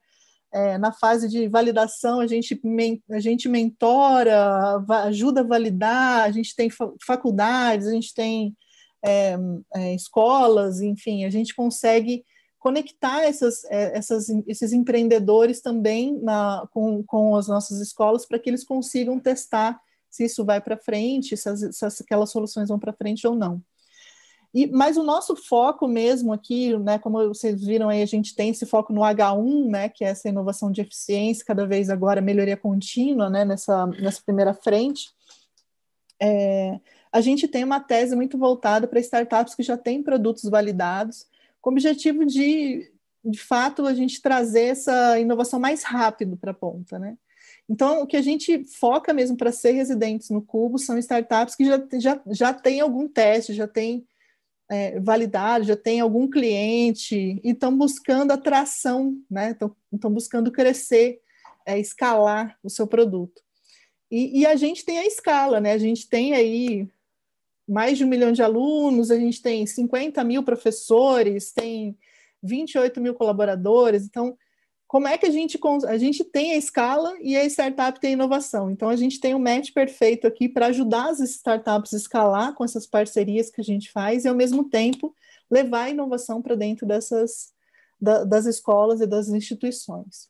é, 0.58 0.78
na 0.78 0.92
fase 0.92 1.28
de 1.28 1.48
validação, 1.48 2.20
a 2.20 2.28
gente, 2.28 2.60
a 3.12 3.20
gente 3.20 3.48
mentora, 3.48 4.84
ajuda 5.06 5.42
a 5.42 5.44
validar, 5.44 6.24
a 6.24 6.32
gente 6.32 6.56
tem 6.56 6.70
faculdades, 7.06 7.88
a 7.88 7.92
gente 7.92 8.14
tem 8.14 8.56
é, 9.06 9.38
é, 9.76 9.94
escolas, 9.94 10.82
enfim, 10.82 11.26
a 11.26 11.30
gente 11.30 11.56
consegue 11.56 12.24
conectar 12.58 13.24
essas, 13.24 13.64
é, 13.66 13.98
essas, 13.98 14.30
esses 14.48 14.74
empreendedores 14.74 15.62
também 15.62 16.20
na, 16.22 16.68
com, 16.72 17.04
com 17.04 17.36
as 17.36 17.48
nossas 17.48 17.80
escolas 17.80 18.26
para 18.26 18.40
que 18.40 18.50
eles 18.50 18.64
consigam 18.64 19.20
testar 19.20 19.80
se 20.10 20.26
isso 20.26 20.44
vai 20.44 20.60
para 20.60 20.76
frente, 20.76 21.38
se, 21.38 21.48
as, 21.48 21.60
se 21.72 22.04
aquelas 22.04 22.32
soluções 22.32 22.70
vão 22.70 22.80
para 22.80 22.94
frente 22.94 23.28
ou 23.28 23.36
não. 23.36 23.62
E, 24.58 24.66
mas 24.66 24.98
o 24.98 25.04
nosso 25.04 25.36
foco 25.36 25.88
mesmo 25.88 26.34
aqui, 26.34 26.76
né, 26.80 26.98
como 26.98 27.28
vocês 27.28 27.64
viram 27.64 27.90
aí, 27.90 28.02
a 28.02 28.08
gente 28.08 28.34
tem 28.34 28.50
esse 28.50 28.66
foco 28.66 28.92
no 28.92 29.02
H1, 29.02 29.70
né, 29.70 29.88
que 29.88 30.04
é 30.04 30.08
essa 30.08 30.30
inovação 30.30 30.72
de 30.72 30.82
eficiência, 30.82 31.46
cada 31.46 31.68
vez 31.68 31.92
agora 31.92 32.22
melhoria 32.22 32.58
contínua, 32.58 33.30
né, 33.30 33.46
nessa, 33.46 33.86
nessa 33.86 34.20
primeira 34.26 34.56
frente. 34.56 35.12
É, 36.20 36.80
a 37.12 37.22
gente 37.22 37.48
tem 37.48 37.64
uma 37.64 37.80
tese 37.80 38.16
muito 38.16 38.36
voltada 38.36 38.88
para 38.88 39.00
startups 39.00 39.54
que 39.54 39.62
já 39.62 39.78
têm 39.78 40.02
produtos 40.02 40.50
validados, 40.50 41.28
com 41.62 41.70
o 41.70 41.74
objetivo 41.74 42.26
de, 42.26 42.92
de 43.24 43.40
fato, 43.40 43.86
a 43.86 43.94
gente 43.94 44.20
trazer 44.24 44.70
essa 44.70 45.20
inovação 45.20 45.60
mais 45.60 45.84
rápido 45.84 46.36
para 46.36 46.50
a 46.50 46.56
ponta, 46.56 46.98
né? 46.98 47.16
Então, 47.70 48.02
o 48.02 48.08
que 48.08 48.18
a 48.18 48.24
gente 48.24 48.64
foca 48.64 49.14
mesmo 49.14 49.38
para 49.38 49.52
ser 49.52 49.74
residentes 49.74 50.32
no 50.32 50.42
Cubo 50.42 50.80
são 50.80 50.98
startups 50.98 51.54
que 51.54 51.64
já, 51.64 51.80
já, 52.00 52.22
já 52.32 52.54
têm 52.56 52.82
algum 52.82 53.08
teste, 53.08 53.54
já 53.54 53.68
têm 53.68 54.04
é, 54.70 55.00
validado, 55.00 55.66
já 55.66 55.78
tem 55.78 56.00
algum 56.00 56.30
cliente 56.30 57.40
e 57.44 57.52
estão 57.52 57.76
buscando 57.76 58.32
atração, 58.32 59.18
né? 59.30 59.56
Estão 59.94 60.12
buscando 60.12 60.52
crescer, 60.52 61.22
é, 61.66 61.80
escalar 61.80 62.58
o 62.64 62.70
seu 62.70 62.86
produto. 62.86 63.42
E, 64.12 64.42
e, 64.42 64.46
a 64.46 64.56
gente 64.56 64.86
tem 64.86 65.00
a 65.00 65.06
escala, 65.06 65.60
né? 65.60 65.74
A 65.74 65.78
gente 65.78 66.08
tem 66.10 66.34
aí 66.34 66.88
mais 67.68 67.98
de 67.98 68.06
um 68.06 68.08
milhão 68.08 68.32
de 68.32 68.42
alunos, 68.42 69.12
a 69.12 69.20
gente 69.20 69.42
tem 69.42 69.66
50 69.66 70.24
mil 70.24 70.44
professores, 70.44 71.52
tem 71.52 71.98
28 72.42 73.02
mil 73.02 73.14
colaboradores, 73.14 74.06
então 74.06 74.38
como 74.88 75.08
é 75.08 75.18
que 75.18 75.26
a 75.26 75.30
gente 75.30 75.60
a 75.88 75.98
gente 75.98 76.24
tem 76.24 76.54
a 76.54 76.58
escala 76.58 77.14
e 77.22 77.36
a 77.36 77.44
startup 77.46 78.00
tem 78.00 78.12
a 78.12 78.14
inovação. 78.14 78.72
Então 78.72 78.90
a 78.90 78.96
gente 78.96 79.20
tem 79.20 79.36
um 79.36 79.40
match 79.40 79.74
perfeito 79.74 80.26
aqui 80.26 80.48
para 80.48 80.68
ajudar 80.68 81.10
as 81.10 81.20
startups 81.20 81.94
a 81.94 81.98
escalar 81.98 82.54
com 82.56 82.64
essas 82.64 82.88
parcerias 82.88 83.50
que 83.50 83.60
a 83.60 83.64
gente 83.64 83.92
faz 83.92 84.24
e 84.24 84.30
ao 84.30 84.36
mesmo 84.36 84.70
tempo 84.70 85.14
levar 85.52 85.84
a 85.84 85.90
inovação 85.90 86.42
para 86.42 86.56
dentro 86.56 86.86
dessas 86.88 87.54
da, 88.00 88.24
das 88.24 88.46
escolas 88.46 89.02
e 89.02 89.08
das 89.08 89.28
instituições. 89.28 90.30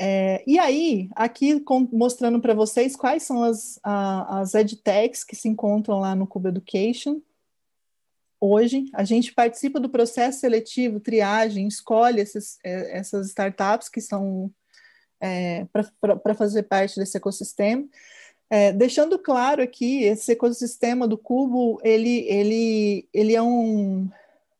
É, 0.00 0.42
e 0.46 0.58
aí, 0.58 1.08
aqui 1.14 1.60
com, 1.60 1.86
mostrando 1.92 2.40
para 2.40 2.54
vocês 2.54 2.96
quais 2.96 3.22
são 3.22 3.42
as, 3.44 3.78
a, 3.82 4.40
as 4.40 4.54
edtechs 4.54 5.22
que 5.22 5.36
se 5.36 5.48
encontram 5.48 6.00
lá 6.00 6.14
no 6.14 6.26
Cuba 6.26 6.48
Education 6.48 7.20
hoje. 8.42 8.86
A 8.92 9.04
gente 9.04 9.32
participa 9.32 9.78
do 9.78 9.88
processo 9.88 10.40
seletivo, 10.40 10.98
triagem, 10.98 11.68
escolhe 11.68 12.20
esses, 12.20 12.58
é, 12.64 12.98
essas 12.98 13.28
startups 13.28 13.88
que 13.88 14.00
são 14.00 14.52
é, 15.20 15.64
para 15.70 16.34
fazer 16.34 16.64
parte 16.64 16.98
desse 16.98 17.16
ecossistema. 17.16 17.84
É, 18.50 18.72
deixando 18.72 19.16
claro 19.18 19.62
aqui, 19.62 20.02
esse 20.02 20.32
ecossistema 20.32 21.06
do 21.06 21.16
Cubo, 21.16 21.80
ele, 21.84 22.26
ele, 22.28 23.08
ele 23.14 23.34
é 23.34 23.40
um... 23.40 24.10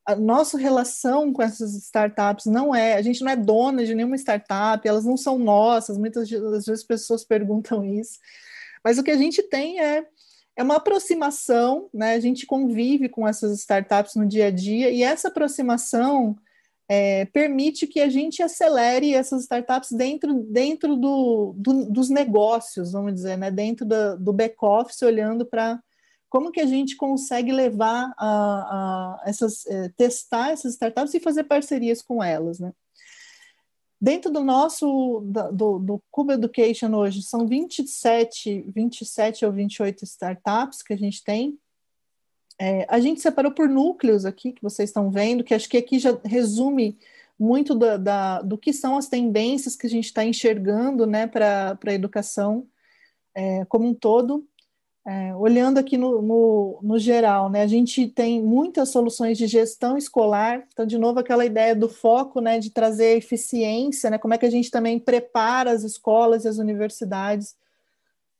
A 0.06 0.16
nossa 0.16 0.56
relação 0.56 1.32
com 1.32 1.42
essas 1.42 1.74
startups 1.74 2.46
não 2.46 2.74
é... 2.74 2.94
A 2.94 3.02
gente 3.02 3.22
não 3.22 3.32
é 3.32 3.36
dona 3.36 3.84
de 3.84 3.94
nenhuma 3.94 4.16
startup, 4.16 4.86
elas 4.86 5.04
não 5.04 5.16
são 5.16 5.38
nossas, 5.38 5.98
muitas 5.98 6.30
vezes 6.30 6.68
as 6.68 6.84
pessoas 6.84 7.24
perguntam 7.26 7.84
isso. 7.84 8.20
Mas 8.84 8.96
o 8.96 9.02
que 9.02 9.10
a 9.10 9.16
gente 9.16 9.42
tem 9.42 9.80
é 9.80 10.06
é 10.56 10.62
uma 10.62 10.76
aproximação, 10.76 11.88
né? 11.92 12.14
A 12.14 12.20
gente 12.20 12.46
convive 12.46 13.08
com 13.08 13.26
essas 13.26 13.58
startups 13.58 14.14
no 14.14 14.26
dia 14.26 14.46
a 14.46 14.50
dia 14.50 14.90
e 14.90 15.02
essa 15.02 15.28
aproximação 15.28 16.36
é, 16.88 17.24
permite 17.26 17.86
que 17.86 18.00
a 18.00 18.08
gente 18.08 18.42
acelere 18.42 19.14
essas 19.14 19.42
startups 19.42 19.92
dentro, 19.92 20.42
dentro 20.50 20.96
do, 20.96 21.54
do 21.56 21.90
dos 21.90 22.10
negócios, 22.10 22.92
vamos 22.92 23.14
dizer, 23.14 23.38
né? 23.38 23.50
Dentro 23.50 23.86
do, 23.86 24.32
back-office, 24.32 25.00
olhando 25.02 25.46
para 25.46 25.80
como 26.28 26.50
que 26.50 26.60
a 26.60 26.66
gente 26.66 26.96
consegue 26.96 27.52
levar 27.52 28.12
a, 28.18 28.26
a 28.26 29.22
essas, 29.26 29.66
é, 29.66 29.88
testar 29.96 30.50
essas 30.50 30.72
startups 30.72 31.14
e 31.14 31.20
fazer 31.20 31.44
parcerias 31.44 32.02
com 32.02 32.22
elas, 32.22 32.58
né? 32.58 32.72
Dentro 34.02 34.32
do 34.32 34.42
nosso, 34.42 35.20
do, 35.52 35.78
do 35.78 36.02
Cuba 36.10 36.34
Education 36.34 36.92
hoje, 36.92 37.22
são 37.22 37.46
27, 37.46 38.64
27 38.74 39.46
ou 39.46 39.52
28 39.52 40.02
startups 40.02 40.82
que 40.82 40.92
a 40.92 40.96
gente 40.96 41.22
tem. 41.22 41.56
É, 42.58 42.84
a 42.88 42.98
gente 42.98 43.20
separou 43.20 43.52
por 43.52 43.68
núcleos 43.68 44.24
aqui, 44.24 44.50
que 44.50 44.60
vocês 44.60 44.90
estão 44.90 45.08
vendo, 45.08 45.44
que 45.44 45.54
acho 45.54 45.68
que 45.68 45.76
aqui 45.76 46.00
já 46.00 46.18
resume 46.24 46.98
muito 47.38 47.76
da, 47.76 47.96
da 47.96 48.42
do 48.42 48.58
que 48.58 48.72
são 48.72 48.96
as 48.96 49.06
tendências 49.06 49.76
que 49.76 49.86
a 49.86 49.90
gente 49.90 50.06
está 50.06 50.24
enxergando 50.24 51.06
né, 51.06 51.28
para 51.28 51.78
a 51.86 51.94
educação 51.94 52.66
é, 53.32 53.64
como 53.66 53.86
um 53.86 53.94
todo. 53.94 54.44
É, 55.04 55.34
olhando 55.34 55.78
aqui 55.78 55.98
no, 55.98 56.22
no, 56.22 56.78
no, 56.80 56.96
geral, 56.96 57.50
né, 57.50 57.62
a 57.62 57.66
gente 57.66 58.06
tem 58.06 58.40
muitas 58.40 58.90
soluções 58.90 59.36
de 59.36 59.48
gestão 59.48 59.98
escolar, 59.98 60.64
então, 60.72 60.86
de 60.86 60.96
novo, 60.96 61.18
aquela 61.18 61.44
ideia 61.44 61.74
do 61.74 61.88
foco, 61.88 62.40
né, 62.40 62.60
de 62.60 62.70
trazer 62.70 63.16
eficiência, 63.16 64.08
né, 64.10 64.18
como 64.18 64.32
é 64.32 64.38
que 64.38 64.46
a 64.46 64.50
gente 64.50 64.70
também 64.70 65.00
prepara 65.00 65.72
as 65.72 65.82
escolas 65.82 66.44
e 66.44 66.48
as 66.48 66.58
universidades 66.58 67.56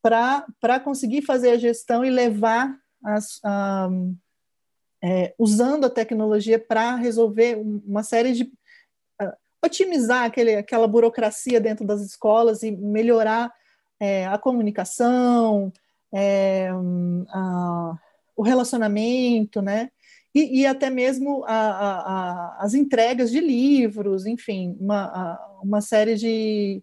para 0.00 0.78
conseguir 0.84 1.22
fazer 1.22 1.50
a 1.50 1.58
gestão 1.58 2.04
e 2.04 2.10
levar, 2.10 2.78
as, 3.04 3.40
um, 3.90 4.14
é, 5.02 5.34
usando 5.36 5.84
a 5.86 5.90
tecnologia 5.90 6.60
para 6.60 6.94
resolver 6.94 7.56
uma 7.56 8.04
série 8.04 8.32
de. 8.32 8.44
Uh, 9.20 9.32
otimizar 9.64 10.24
aquele, 10.24 10.56
aquela 10.56 10.88
burocracia 10.88 11.60
dentro 11.60 11.84
das 11.84 12.00
escolas 12.00 12.64
e 12.64 12.70
melhorar 12.72 13.52
é, 14.00 14.26
a 14.26 14.36
comunicação, 14.36 15.72
é, 16.12 16.68
a, 17.30 17.98
o 18.36 18.42
relacionamento, 18.42 19.62
né? 19.62 19.90
E, 20.34 20.60
e 20.60 20.66
até 20.66 20.88
mesmo 20.88 21.44
a, 21.44 21.54
a, 21.54 22.56
as 22.64 22.74
entregas 22.74 23.30
de 23.30 23.40
livros, 23.40 24.24
enfim, 24.24 24.76
uma, 24.80 25.38
uma 25.62 25.80
série 25.82 26.14
de, 26.14 26.82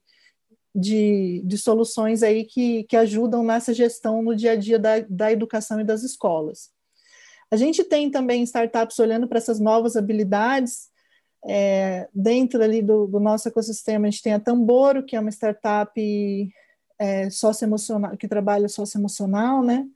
de, 0.76 1.42
de, 1.44 1.58
soluções 1.58 2.22
aí 2.22 2.46
que, 2.46 2.84
que 2.84 2.96
ajudam 2.96 3.44
nessa 3.44 3.74
gestão 3.74 4.22
no 4.22 4.36
dia 4.36 4.52
a 4.52 4.56
dia 4.56 4.78
da, 4.78 5.00
da 5.10 5.32
educação 5.32 5.80
e 5.80 5.84
das 5.84 6.04
escolas. 6.04 6.70
A 7.52 7.56
gente 7.56 7.84
tem 7.84 8.12
também 8.12 8.44
startups 8.44 9.00
olhando 9.00 9.28
para 9.28 9.40
essas 9.40 9.60
novas 9.60 9.96
habilidades, 9.96 10.90
é, 11.46 12.08
dentro 12.14 12.62
ali 12.62 12.82
do, 12.82 13.08
do, 13.08 13.20
nosso 13.20 13.48
ecossistema, 13.48 14.08
a 14.08 14.12
gente 14.12 14.22
tem 14.22 14.34
a 14.34 14.40
Tamboro, 14.40 15.04
que 15.04 15.16
é 15.16 15.20
uma 15.20 15.32
startup 15.32 15.92
é, 17.00 17.30
socioemocional, 17.30 18.18
que 18.18 18.28
trabalha 18.28 18.68
socioemocional, 18.68 19.64
né? 19.64 19.88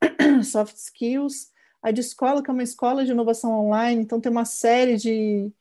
soft 0.44 0.76
skills, 0.76 1.52
a 1.82 1.90
de 1.90 2.00
escola, 2.00 2.42
que 2.42 2.48
é 2.48 2.52
uma 2.52 2.62
escola 2.62 3.04
de 3.04 3.10
inovação 3.10 3.52
online, 3.66 4.00
então 4.00 4.20
tem 4.20 4.32
uma 4.32 4.44
série 4.44 4.96
de. 4.96 5.52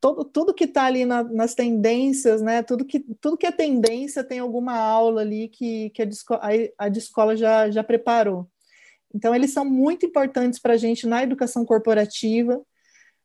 Todo, 0.00 0.24
tudo 0.24 0.54
que 0.54 0.64
está 0.64 0.84
ali 0.86 1.04
na, 1.04 1.22
nas 1.22 1.54
tendências, 1.54 2.40
né? 2.40 2.62
Tudo 2.62 2.86
que, 2.86 3.00
tudo 3.20 3.36
que 3.36 3.46
é 3.46 3.52
tendência 3.52 4.24
tem 4.24 4.38
alguma 4.38 4.74
aula 4.74 5.20
ali 5.20 5.48
que, 5.48 5.90
que 5.90 6.00
a, 6.02 6.04
de, 6.06 6.16
a, 6.78 6.88
de 6.88 6.98
escola 6.98 7.36
já, 7.36 7.70
já 7.70 7.84
preparou. 7.84 8.48
Então, 9.14 9.34
eles 9.34 9.52
são 9.52 9.64
muito 9.64 10.06
importantes 10.06 10.58
para 10.58 10.74
a 10.74 10.76
gente 10.76 11.06
na 11.06 11.22
educação 11.22 11.66
corporativa, 11.66 12.62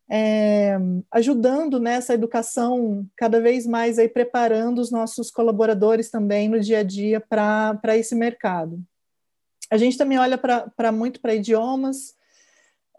é, 0.09 0.77
ajudando 1.11 1.79
nessa 1.79 2.13
educação 2.13 3.07
cada 3.15 3.41
vez 3.41 3.65
mais 3.65 3.97
aí 3.97 4.07
preparando 4.07 4.79
os 4.79 4.91
nossos 4.91 5.31
colaboradores 5.31 6.09
também 6.09 6.47
no 6.47 6.59
dia 6.59 6.79
a 6.79 6.83
dia 6.83 7.19
para 7.19 7.97
esse 7.97 8.13
mercado. 8.15 8.79
A 9.71 9.77
gente 9.77 9.97
também 9.97 10.19
olha 10.19 10.37
para 10.37 10.91
muito 10.91 11.19
para 11.19 11.33
idiomas. 11.33 12.13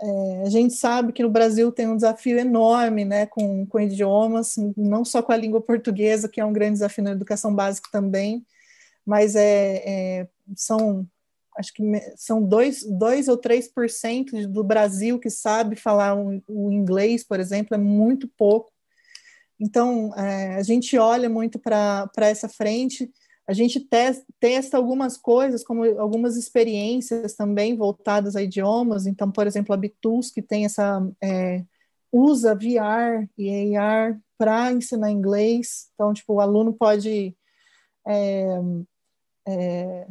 É, 0.01 0.43
a 0.45 0.51
gente 0.51 0.75
sabe 0.75 1.13
que 1.13 1.23
no 1.23 1.31
Brasil 1.31 1.71
tem 1.73 1.87
um 1.87 1.97
desafio 1.97 2.39
enorme 2.39 3.05
né, 3.05 3.25
com, 3.27 3.65
com 3.67 3.81
idiomas, 3.81 4.57
não 4.77 5.05
só 5.05 5.23
com 5.23 5.33
a 5.33 5.37
língua 5.37 5.61
portuguesa, 5.61 6.29
que 6.29 6.41
é 6.41 6.45
um 6.45 6.53
grande 6.53 6.73
desafio 6.73 7.05
na 7.05 7.13
educação 7.13 7.55
básica 7.55 7.89
também, 7.91 8.45
mas 9.07 9.37
é, 9.37 9.83
é 9.87 10.29
são 10.55 11.07
acho 11.59 11.73
que 11.73 11.83
são 12.17 12.43
2 12.43 12.85
dois, 12.99 13.29
ou 13.29 13.39
3% 13.39 14.47
do 14.47 14.63
Brasil 14.63 15.19
que 15.19 15.31
sabe 15.31 15.77
falar 15.77 16.15
o, 16.15 16.71
inglês, 16.73 17.25
por 17.25 17.41
exemplo, 17.41 17.75
é 17.75 17.79
muito 17.79 18.29
pouco. 18.37 18.73
Então, 19.59 20.15
é, 20.17 20.57
a 20.57 20.63
gente 20.63 20.99
olha 20.99 21.29
muito 21.29 21.59
para 21.59 22.11
essa 22.19 22.49
frente, 22.49 23.11
a 23.49 23.53
gente 23.53 23.81
te, 23.81 24.25
testa 24.41 24.77
algumas 24.77 25.17
coisas, 25.17 25.63
como 25.63 25.85
algumas 26.01 26.37
experiências 26.37 27.35
também 27.35 27.77
voltadas 27.77 28.35
a 28.35 28.43
idiomas. 28.43 29.07
Então, 29.07 29.31
por 29.31 29.47
exemplo, 29.47 29.73
a 29.73 29.77
Bitus, 29.77 30.31
que 30.31 30.43
tem 30.43 30.65
essa. 30.65 31.01
É, 31.23 31.65
usa 32.13 32.55
VR 32.55 33.29
e 33.37 33.77
AR 33.77 34.19
para 34.39 34.73
ensinar 34.73 35.11
inglês. 35.11 35.89
Então, 35.95 36.13
tipo, 36.13 36.35
o 36.35 36.41
aluno 36.41 36.73
pode. 36.73 37.37
É, 38.07 38.59
é, 39.49 40.07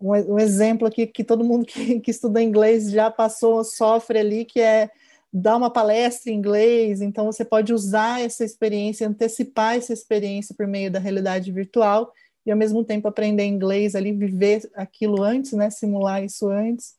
um, 0.00 0.34
um 0.34 0.38
exemplo 0.38 0.86
aqui 0.86 1.06
que 1.06 1.24
todo 1.24 1.44
mundo 1.44 1.64
que, 1.66 2.00
que 2.00 2.10
estuda 2.10 2.42
inglês 2.42 2.90
já 2.90 3.10
passou, 3.10 3.64
sofre 3.64 4.18
ali, 4.18 4.44
que 4.44 4.60
é 4.60 4.90
dar 5.32 5.56
uma 5.56 5.68
palestra 5.68 6.30
em 6.30 6.36
inglês, 6.36 7.00
então 7.00 7.26
você 7.26 7.44
pode 7.44 7.72
usar 7.72 8.20
essa 8.20 8.44
experiência, 8.44 9.08
antecipar 9.08 9.74
essa 9.74 9.92
experiência 9.92 10.54
por 10.56 10.64
meio 10.64 10.92
da 10.92 11.00
realidade 11.00 11.50
virtual 11.50 12.12
e 12.46 12.52
ao 12.52 12.56
mesmo 12.56 12.84
tempo 12.84 13.08
aprender 13.08 13.44
inglês 13.44 13.96
ali, 13.96 14.12
viver 14.12 14.70
aquilo 14.74 15.22
antes, 15.22 15.52
né, 15.52 15.70
simular 15.70 16.22
isso 16.22 16.48
antes. 16.48 16.94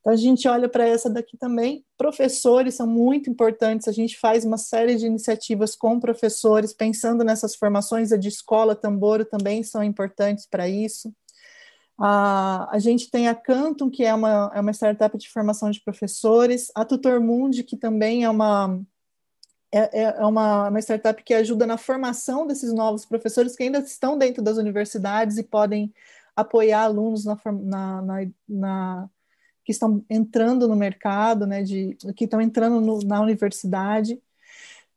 Então 0.00 0.12
a 0.12 0.16
gente 0.16 0.48
olha 0.48 0.68
para 0.68 0.84
essa 0.84 1.08
daqui 1.08 1.36
também. 1.36 1.84
Professores 1.96 2.74
são 2.74 2.88
muito 2.88 3.30
importantes, 3.30 3.86
a 3.86 3.92
gente 3.92 4.18
faz 4.18 4.44
uma 4.44 4.58
série 4.58 4.96
de 4.96 5.06
iniciativas 5.06 5.76
com 5.76 6.00
professores, 6.00 6.72
pensando 6.72 7.22
nessas 7.22 7.54
formações, 7.54 8.10
a 8.10 8.16
de 8.16 8.26
escola 8.26 8.74
Tamboro 8.74 9.24
também 9.24 9.62
são 9.62 9.84
importantes 9.84 10.46
para 10.46 10.68
isso. 10.68 11.14
A, 11.98 12.68
a 12.74 12.78
gente 12.78 13.10
tem 13.10 13.28
a 13.28 13.34
Canton, 13.34 13.90
que 13.90 14.04
é 14.04 14.12
uma, 14.14 14.50
é 14.54 14.60
uma 14.60 14.72
startup 14.72 15.16
de 15.16 15.28
formação 15.28 15.70
de 15.70 15.80
professores, 15.80 16.70
a 16.74 16.84
Tutor 16.84 17.20
Mundi, 17.20 17.62
que 17.62 17.76
também 17.76 18.24
é 18.24 18.30
uma, 18.30 18.80
é, 19.70 20.02
é, 20.02 20.02
é 20.18 20.26
uma, 20.26 20.68
uma 20.68 20.78
startup 20.80 21.22
que 21.22 21.34
ajuda 21.34 21.66
na 21.66 21.78
formação 21.78 22.46
desses 22.46 22.72
novos 22.72 23.04
professores 23.04 23.56
que 23.56 23.62
ainda 23.62 23.78
estão 23.78 24.18
dentro 24.18 24.42
das 24.42 24.58
universidades 24.58 25.38
e 25.38 25.42
podem 25.42 25.92
apoiar 26.36 26.82
alunos 26.82 27.24
na, 27.24 27.38
na, 27.44 28.02
na, 28.02 28.26
na 28.48 29.10
que 29.64 29.72
estão 29.72 30.04
entrando 30.10 30.66
no 30.66 30.76
mercado, 30.76 31.46
né, 31.46 31.62
de, 31.62 31.96
que 32.16 32.24
estão 32.24 32.40
entrando 32.40 32.80
no, 32.80 32.98
na 33.00 33.20
universidade. 33.20 34.20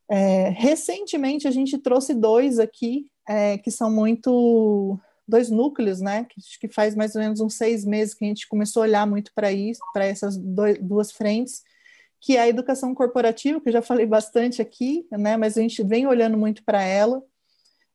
É, 0.10 0.50
recentemente 0.50 1.48
a 1.48 1.52
gente 1.52 1.78
trouxe 1.78 2.14
dois 2.14 2.60
aqui 2.60 3.10
é, 3.28 3.58
que 3.58 3.72
são 3.72 3.91
muito 3.91 5.00
dois 5.28 5.49
núcleos, 5.49 6.01
né? 6.01 6.26
Que, 6.26 6.67
que 6.67 6.73
faz 6.73 6.95
mais 6.95 7.15
ou 7.15 7.21
menos 7.21 7.39
uns 7.39 7.55
seis 7.55 7.86
meses 7.86 8.13
que 8.13 8.26
a 8.26 8.28
gente 8.28 8.47
começou 8.47 8.84
a 8.84 8.86
olhar 8.86 9.07
muito 9.07 9.32
para 9.34 9.51
isso, 9.51 9.82
para 9.93 10.05
essas 10.05 10.38
dois, 10.38 10.78
duas 10.80 11.11
frentes, 11.11 11.61
que 12.21 12.38
é 12.38 12.41
a 12.41 12.47
educação 12.47 12.93
corporativa, 12.95 13.61
que 13.61 13.69
eu 13.69 13.73
já 13.73 13.82
falei 13.82 14.05
bastante 14.05 14.61
aqui, 14.61 15.07
né? 15.11 15.38
Mas 15.38 15.57
a 15.57 15.61
gente 15.61 15.84
vem 15.84 16.07
olhando 16.07 16.38
muito 16.38 16.63
para 16.63 16.82
ela, 16.82 17.21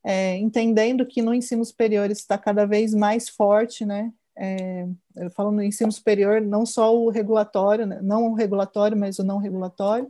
é, 0.04 0.36
entendendo 0.36 1.06
que 1.06 1.22
no 1.22 1.34
ensino 1.34 1.64
superior 1.64 2.10
está 2.10 2.38
cada 2.38 2.66
vez 2.66 2.94
mais 2.94 3.28
forte, 3.28 3.84
né? 3.84 4.12
É, 4.36 4.86
eu 5.16 5.30
falo 5.30 5.50
no 5.50 5.62
ensino 5.62 5.92
superior, 5.92 6.40
não 6.40 6.64
só 6.64 6.96
o 6.96 7.10
regulatório, 7.10 7.84
né? 7.86 8.00
não 8.02 8.30
o 8.30 8.34
regulatório, 8.34 8.96
mas 8.96 9.18
o 9.18 9.24
não 9.24 9.38
regulatório. 9.38 10.08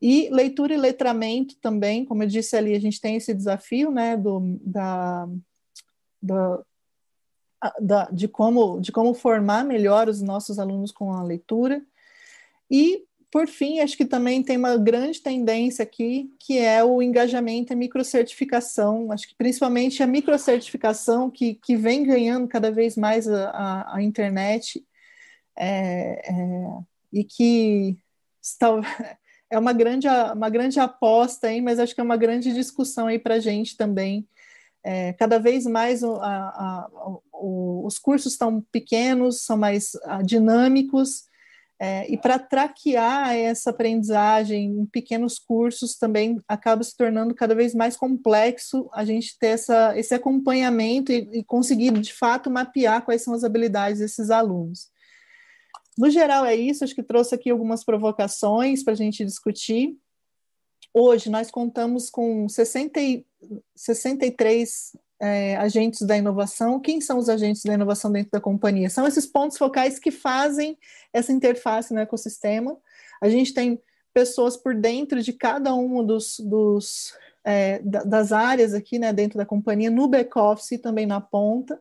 E 0.00 0.28
leitura 0.30 0.74
e 0.74 0.76
letramento 0.76 1.56
também, 1.60 2.04
como 2.04 2.22
eu 2.22 2.26
disse 2.26 2.56
ali, 2.56 2.74
a 2.74 2.80
gente 2.80 3.00
tem 3.00 3.16
esse 3.16 3.32
desafio, 3.32 3.90
né, 3.90 4.16
do, 4.16 4.58
da, 4.60 5.26
da, 6.26 6.62
da, 7.80 8.04
de, 8.10 8.28
como, 8.28 8.80
de 8.80 8.92
como 8.92 9.14
formar 9.14 9.64
melhor 9.64 10.08
os 10.08 10.20
nossos 10.20 10.58
alunos 10.58 10.92
com 10.92 11.12
a 11.12 11.22
leitura. 11.22 11.82
E, 12.70 13.04
por 13.30 13.46
fim, 13.46 13.80
acho 13.80 13.96
que 13.96 14.04
também 14.04 14.42
tem 14.42 14.56
uma 14.56 14.76
grande 14.76 15.20
tendência 15.20 15.82
aqui, 15.82 16.34
que 16.38 16.58
é 16.58 16.82
o 16.84 17.02
engajamento 17.02 17.72
e 17.72 17.76
microcertificação. 17.76 19.12
Acho 19.12 19.28
que 19.28 19.34
principalmente 19.36 20.02
a 20.02 20.06
microcertificação, 20.06 21.30
que, 21.30 21.54
que 21.54 21.76
vem 21.76 22.04
ganhando 22.04 22.48
cada 22.48 22.70
vez 22.70 22.96
mais 22.96 23.28
a, 23.28 23.50
a, 23.50 23.96
a 23.96 24.02
internet, 24.02 24.84
é, 25.56 26.22
é, 26.30 26.78
e 27.12 27.24
que 27.24 27.96
está, 28.42 28.68
é 29.50 29.58
uma 29.58 29.72
grande, 29.72 30.06
uma 30.34 30.50
grande 30.50 30.78
aposta, 30.78 31.48
aí, 31.48 31.60
mas 31.60 31.78
acho 31.78 31.94
que 31.94 32.00
é 32.00 32.04
uma 32.04 32.16
grande 32.16 32.52
discussão 32.52 33.06
aí 33.06 33.18
para 33.18 33.36
a 33.36 33.40
gente 33.40 33.76
também, 33.76 34.26
é, 34.88 35.12
cada 35.14 35.40
vez 35.40 35.64
mais 35.66 36.04
a, 36.04 36.08
a, 36.08 36.88
o, 37.32 37.84
os 37.84 37.98
cursos 37.98 38.34
estão 38.34 38.64
pequenos, 38.70 39.42
são 39.42 39.56
mais 39.56 39.90
a, 40.04 40.22
dinâmicos, 40.22 41.24
é, 41.78 42.08
e 42.10 42.16
para 42.16 42.38
traquear 42.38 43.34
essa 43.34 43.70
aprendizagem 43.70 44.64
em 44.64 44.86
pequenos 44.86 45.40
cursos 45.40 45.96
também 45.96 46.40
acaba 46.48 46.84
se 46.84 46.96
tornando 46.96 47.34
cada 47.34 47.54
vez 47.54 47.74
mais 47.74 47.96
complexo 47.96 48.88
a 48.94 49.04
gente 49.04 49.36
ter 49.38 49.48
essa, 49.48 49.98
esse 49.98 50.14
acompanhamento 50.14 51.10
e, 51.10 51.40
e 51.40 51.44
conseguir 51.44 51.90
de 51.98 52.14
fato 52.14 52.48
mapear 52.48 53.04
quais 53.04 53.22
são 53.22 53.34
as 53.34 53.42
habilidades 53.42 53.98
desses 53.98 54.30
alunos. 54.30 54.88
No 55.98 56.08
geral, 56.10 56.44
é 56.44 56.54
isso. 56.54 56.84
Acho 56.84 56.94
que 56.94 57.02
trouxe 57.02 57.34
aqui 57.34 57.50
algumas 57.50 57.84
provocações 57.84 58.84
para 58.84 58.92
a 58.92 58.96
gente 58.96 59.24
discutir. 59.24 59.96
Hoje, 60.98 61.28
nós 61.28 61.50
contamos 61.50 62.08
com 62.08 62.48
60, 62.48 62.98
63 63.74 64.96
é, 65.20 65.54
agentes 65.58 66.00
da 66.00 66.16
inovação. 66.16 66.80
Quem 66.80 67.02
são 67.02 67.18
os 67.18 67.28
agentes 67.28 67.62
da 67.64 67.74
inovação 67.74 68.10
dentro 68.10 68.30
da 68.30 68.40
companhia? 68.40 68.88
São 68.88 69.06
esses 69.06 69.26
pontos 69.26 69.58
focais 69.58 69.98
que 69.98 70.10
fazem 70.10 70.78
essa 71.12 71.34
interface 71.34 71.92
no 71.92 72.00
ecossistema. 72.00 72.78
A 73.20 73.28
gente 73.28 73.52
tem 73.52 73.78
pessoas 74.14 74.56
por 74.56 74.74
dentro 74.74 75.22
de 75.22 75.34
cada 75.34 75.74
um 75.74 76.02
dos, 76.02 76.40
dos 76.40 77.12
é, 77.44 77.78
das 77.80 78.32
áreas 78.32 78.72
aqui, 78.72 78.98
né, 78.98 79.12
dentro 79.12 79.36
da 79.36 79.44
companhia, 79.44 79.90
no 79.90 80.08
back-office 80.08 80.72
e 80.72 80.78
também 80.78 81.04
na 81.04 81.20
ponta. 81.20 81.78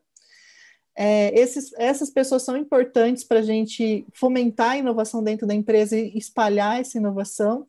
É, 0.93 1.33
esses, 1.39 1.71
essas 1.77 2.09
pessoas 2.09 2.43
são 2.43 2.57
importantes 2.57 3.23
para 3.23 3.39
a 3.39 3.43
gente 3.43 4.05
fomentar 4.13 4.71
a 4.71 4.77
inovação 4.77 5.23
dentro 5.23 5.47
da 5.47 5.53
empresa 5.53 5.97
e 5.97 6.17
espalhar 6.17 6.81
essa 6.81 6.97
inovação. 6.97 7.65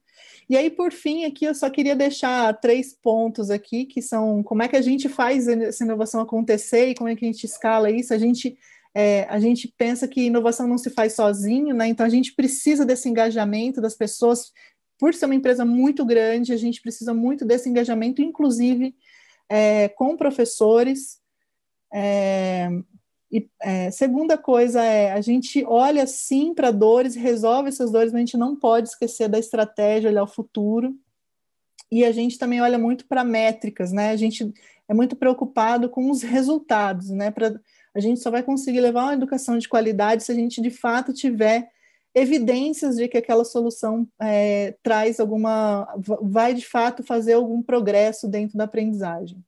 E 0.48 0.56
aí, 0.56 0.70
por 0.70 0.92
fim, 0.92 1.24
aqui 1.24 1.44
eu 1.44 1.54
só 1.54 1.68
queria 1.68 1.96
deixar 1.96 2.52
três 2.60 2.92
pontos 2.92 3.50
aqui, 3.50 3.84
que 3.84 4.00
são 4.00 4.42
como 4.44 4.62
é 4.62 4.68
que 4.68 4.76
a 4.76 4.80
gente 4.80 5.08
faz 5.08 5.48
essa 5.48 5.82
inovação 5.82 6.20
acontecer 6.20 6.90
e 6.90 6.94
como 6.94 7.08
é 7.08 7.16
que 7.16 7.24
a 7.24 7.28
gente 7.28 7.44
escala 7.44 7.90
isso. 7.90 8.14
A 8.14 8.18
gente, 8.18 8.56
é, 8.94 9.24
a 9.24 9.40
gente 9.40 9.72
pensa 9.76 10.06
que 10.06 10.20
inovação 10.20 10.68
não 10.68 10.78
se 10.78 10.90
faz 10.90 11.14
sozinho, 11.14 11.74
né? 11.74 11.88
Então 11.88 12.06
a 12.06 12.08
gente 12.08 12.32
precisa 12.32 12.84
desse 12.84 13.08
engajamento 13.08 13.80
das 13.80 13.96
pessoas. 13.96 14.52
Por 14.98 15.12
ser 15.14 15.26
uma 15.26 15.34
empresa 15.34 15.64
muito 15.64 16.04
grande, 16.04 16.52
a 16.52 16.56
gente 16.56 16.80
precisa 16.80 17.12
muito 17.12 17.44
desse 17.44 17.68
engajamento, 17.68 18.22
inclusive 18.22 18.94
é, 19.48 19.88
com 19.88 20.16
professores. 20.16 21.18
É, 21.92 22.68
e 23.30 23.48
é, 23.60 23.90
segunda 23.90 24.38
coisa 24.38 24.82
é 24.82 25.12
a 25.12 25.20
gente 25.20 25.64
olha 25.66 26.06
sim 26.06 26.54
para 26.54 26.70
dores, 26.70 27.14
resolve 27.14 27.68
essas 27.68 27.90
dores, 27.90 28.12
mas 28.12 28.20
a 28.20 28.24
gente 28.24 28.36
não 28.36 28.54
pode 28.54 28.88
esquecer 28.88 29.28
da 29.28 29.38
estratégia, 29.38 30.10
olhar 30.10 30.22
o 30.22 30.28
futuro. 30.28 30.94
E 31.90 32.04
a 32.04 32.12
gente 32.12 32.38
também 32.38 32.60
olha 32.60 32.78
muito 32.78 33.06
para 33.06 33.24
métricas, 33.24 33.92
né? 33.92 34.10
A 34.10 34.16
gente 34.16 34.52
é 34.88 34.94
muito 34.94 35.16
preocupado 35.16 35.88
com 35.88 36.10
os 36.10 36.22
resultados, 36.22 37.10
né? 37.10 37.30
Pra, 37.30 37.58
a 37.94 38.00
gente 38.00 38.20
só 38.20 38.30
vai 38.30 38.42
conseguir 38.42 38.80
levar 38.80 39.04
uma 39.04 39.14
educação 39.14 39.58
de 39.58 39.68
qualidade 39.68 40.22
se 40.22 40.32
a 40.32 40.34
gente 40.34 40.60
de 40.60 40.70
fato 40.70 41.12
tiver 41.12 41.70
evidências 42.14 42.96
de 42.96 43.08
que 43.08 43.18
aquela 43.18 43.44
solução 43.44 44.08
é, 44.20 44.74
traz 44.82 45.20
alguma, 45.20 45.86
vai 46.22 46.54
de 46.54 46.66
fato 46.66 47.02
fazer 47.02 47.34
algum 47.34 47.62
progresso 47.62 48.26
dentro 48.26 48.56
da 48.56 48.64
aprendizagem. 48.64 49.44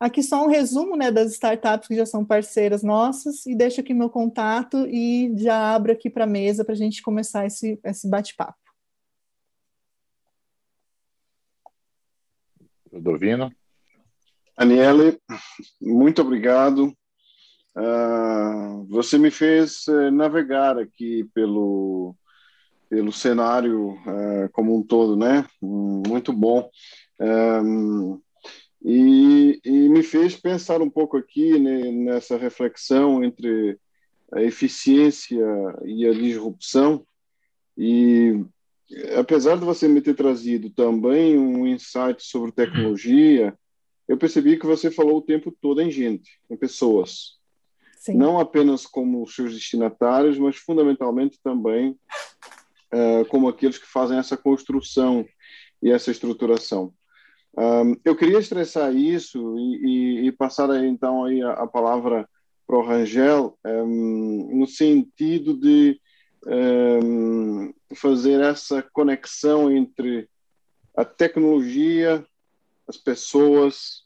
Aqui 0.00 0.22
só 0.22 0.42
um 0.42 0.48
resumo 0.48 0.96
né, 0.96 1.10
das 1.10 1.32
startups 1.32 1.86
que 1.86 1.94
já 1.94 2.06
são 2.06 2.24
parceiras 2.24 2.82
nossas 2.82 3.44
e 3.44 3.54
deixo 3.54 3.82
aqui 3.82 3.92
meu 3.92 4.08
contato 4.08 4.86
e 4.88 5.30
já 5.36 5.74
abro 5.74 5.92
aqui 5.92 6.08
para 6.08 6.24
a 6.24 6.26
mesa 6.26 6.64
para 6.64 6.72
a 6.72 6.76
gente 6.76 7.02
começar 7.02 7.44
esse, 7.44 7.78
esse 7.84 8.08
bate-papo. 8.08 8.58
Ludovino. 12.90 13.52
Aniele, 14.56 15.20
muito 15.78 16.22
obrigado. 16.22 16.96
Uh, 17.76 18.86
você 18.88 19.18
me 19.18 19.30
fez 19.30 19.86
uh, 19.86 20.10
navegar 20.10 20.78
aqui 20.78 21.28
pelo, 21.34 22.16
pelo 22.88 23.12
cenário 23.12 23.90
uh, 23.90 24.48
como 24.52 24.74
um 24.74 24.82
todo, 24.82 25.14
né? 25.14 25.46
muito 25.60 26.32
bom. 26.32 26.70
Um, 27.20 28.18
e, 28.82 29.60
e, 29.64 29.88
me 29.88 30.02
fez 30.02 30.36
pensar 30.36 30.80
um 30.80 30.88
pouco 30.88 31.16
aqui 31.16 31.58
né, 31.58 31.90
nessa 31.90 32.36
reflexão 32.36 33.22
entre 33.22 33.78
a 34.32 34.42
eficiência 34.42 35.44
e 35.84 36.06
a 36.06 36.12
disrupção. 36.12 37.04
E 37.76 38.42
apesar 39.16 39.56
de 39.58 39.64
você 39.64 39.86
me 39.86 40.00
ter 40.00 40.14
trazido 40.14 40.70
também 40.70 41.38
um 41.38 41.66
insight 41.66 42.22
sobre 42.22 42.52
tecnologia, 42.52 43.56
eu 44.08 44.16
percebi 44.16 44.58
que 44.58 44.66
você 44.66 44.90
falou 44.90 45.18
o 45.18 45.22
tempo 45.22 45.54
todo 45.60 45.80
em 45.80 45.90
gente, 45.90 46.40
em 46.48 46.56
pessoas. 46.56 47.38
Sim. 47.98 48.14
Não 48.14 48.40
apenas 48.40 48.86
como 48.86 49.26
seus 49.28 49.52
destinatários, 49.52 50.38
mas 50.38 50.56
fundamentalmente 50.56 51.38
também 51.42 51.90
uh, 52.92 53.24
como 53.28 53.46
aqueles 53.46 53.78
que 53.78 53.86
fazem 53.86 54.18
essa 54.18 54.36
construção 54.36 55.26
e 55.82 55.90
essa 55.90 56.10
estruturação. 56.10 56.94
Um, 57.56 57.96
eu 58.04 58.14
queria 58.14 58.38
estressar 58.38 58.94
isso 58.94 59.58
e, 59.58 59.76
e, 59.76 60.26
e 60.26 60.32
passar 60.32 60.70
aí, 60.70 60.86
então 60.86 61.24
aí 61.24 61.42
a, 61.42 61.52
a 61.52 61.66
palavra 61.66 62.28
para 62.66 62.78
o 62.78 62.86
Rangel 62.86 63.58
um, 63.66 64.60
no 64.60 64.66
sentido 64.66 65.54
de 65.54 66.00
um, 66.46 67.74
fazer 67.96 68.40
essa 68.40 68.80
conexão 68.80 69.70
entre 69.70 70.28
a 70.96 71.04
tecnologia, 71.04 72.24
as 72.86 72.96
pessoas 72.96 74.04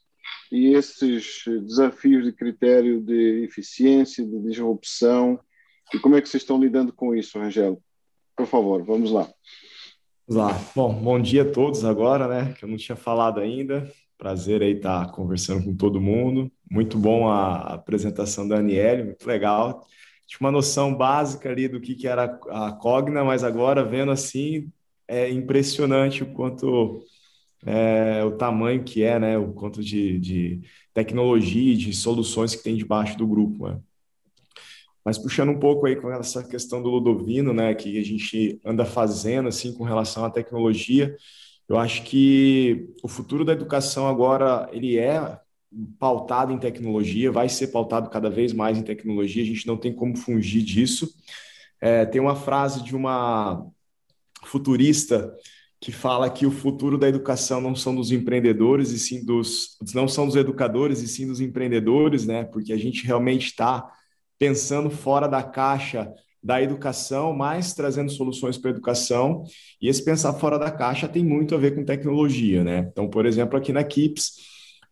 e 0.51 0.73
esses 0.73 1.43
desafios 1.45 2.23
de 2.25 2.31
critério 2.31 3.01
de 3.01 3.43
eficiência, 3.43 4.25
de 4.25 4.39
disrupção. 4.39 5.39
E 5.93 5.99
como 5.99 6.15
é 6.15 6.21
que 6.21 6.29
vocês 6.29 6.43
estão 6.43 6.59
lidando 6.59 6.91
com 6.91 7.15
isso, 7.15 7.37
Rangel? 7.37 7.81
Por 8.35 8.47
favor, 8.47 8.83
vamos 8.83 9.11
lá. 9.11 9.31
Vamos 10.27 10.43
lá. 10.43 10.59
Bom, 10.75 10.93
bom 11.01 11.21
dia 11.21 11.43
a 11.43 11.51
todos 11.51 11.85
agora, 11.85 12.27
né? 12.27 12.53
Que 12.53 12.65
eu 12.65 12.69
não 12.69 12.77
tinha 12.77 12.95
falado 12.95 13.39
ainda. 13.39 13.91
Prazer 14.17 14.61
aí 14.61 14.71
estar 14.73 15.11
conversando 15.11 15.63
com 15.63 15.75
todo 15.75 16.01
mundo. 16.01 16.51
Muito 16.69 16.97
bom 16.97 17.27
a 17.29 17.73
apresentação 17.75 18.47
da 18.47 18.57
Aniele, 18.57 19.03
muito 19.03 19.25
legal. 19.27 19.85
Tinha 20.27 20.39
uma 20.41 20.51
noção 20.51 20.95
básica 20.95 21.49
ali 21.49 21.67
do 21.67 21.79
que, 21.79 21.95
que 21.95 22.07
era 22.07 22.23
a 22.49 22.71
Cogna, 22.71 23.23
mas 23.23 23.43
agora 23.43 23.83
vendo 23.83 24.11
assim, 24.11 24.71
é 25.07 25.29
impressionante 25.29 26.23
o 26.23 26.33
quanto 26.33 27.03
é, 27.65 28.23
o 28.23 28.37
tamanho 28.37 28.83
que 28.83 29.03
é, 29.03 29.19
né? 29.19 29.37
O 29.37 29.53
quanto 29.53 29.83
de, 29.83 30.19
de 30.19 30.61
tecnologia, 30.93 31.75
de 31.77 31.93
soluções 31.93 32.55
que 32.55 32.63
tem 32.63 32.75
debaixo 32.75 33.17
do 33.17 33.27
grupo. 33.27 33.69
Né? 33.69 33.79
Mas 35.05 35.19
puxando 35.19 35.49
um 35.49 35.59
pouco 35.59 35.85
aí 35.85 35.95
com 35.95 36.11
essa 36.11 36.43
questão 36.43 36.81
do 36.81 36.89
Ludovino, 36.89 37.53
né, 37.53 37.75
que 37.75 37.99
a 37.99 38.03
gente 38.03 38.59
anda 38.65 38.83
fazendo 38.83 39.47
assim 39.47 39.71
com 39.71 39.83
relação 39.83 40.25
à 40.25 40.31
tecnologia, 40.31 41.15
eu 41.69 41.77
acho 41.77 42.03
que 42.03 42.89
o 43.03 43.07
futuro 43.07 43.45
da 43.45 43.53
educação 43.53 44.07
agora 44.07 44.67
ele 44.73 44.97
é 44.97 45.39
pautado 45.99 46.51
em 46.51 46.57
tecnologia, 46.57 47.31
vai 47.31 47.49
ser 47.49 47.67
pautado 47.67 48.09
cada 48.09 48.29
vez 48.29 48.51
mais 48.51 48.77
em 48.77 48.83
tecnologia, 48.83 49.43
a 49.43 49.45
gente 49.45 49.67
não 49.67 49.77
tem 49.77 49.93
como 49.93 50.17
fugir 50.17 50.63
disso. 50.63 51.13
É, 51.79 52.05
tem 52.05 52.19
uma 52.21 52.35
frase 52.35 52.83
de 52.83 52.95
uma 52.95 53.67
futurista 54.43 55.33
que 55.79 55.91
fala 55.91 56.29
que 56.29 56.45
o 56.45 56.51
futuro 56.51 56.97
da 56.97 57.07
educação 57.07 57.61
não 57.61 57.75
são 57.75 57.93
dos 57.95 58.11
empreendedores 58.11 58.91
e 58.91 58.97
sim 58.97 59.23
dos 59.23 59.77
não 59.93 60.07
são 60.07 60.25
dos 60.25 60.35
educadores 60.35 61.01
e 61.01 61.07
sim 61.07 61.27
dos 61.27 61.41
empreendedores, 61.41 62.25
né? 62.25 62.43
Porque 62.45 62.73
a 62.73 62.77
gente 62.77 63.05
realmente 63.05 63.47
está 63.47 63.91
pensando 64.37 64.89
fora 64.89 65.27
da 65.27 65.43
caixa 65.43 66.11
da 66.45 66.61
educação, 66.61 67.33
mas 67.33 67.73
trazendo 67.73 68.11
soluções 68.11 68.55
para 68.55 68.69
a 68.69 68.73
educação. 68.73 69.43
E 69.81 69.87
esse 69.87 70.05
pensar 70.05 70.33
fora 70.33 70.59
da 70.59 70.69
caixa 70.69 71.07
tem 71.07 71.25
muito 71.25 71.55
a 71.55 71.57
ver 71.57 71.73
com 71.73 71.83
tecnologia, 71.83 72.63
né? 72.63 72.87
Então, 72.91 73.09
por 73.09 73.25
exemplo, 73.25 73.57
aqui 73.57 73.73
na 73.73 73.83
Kips, 73.83 74.33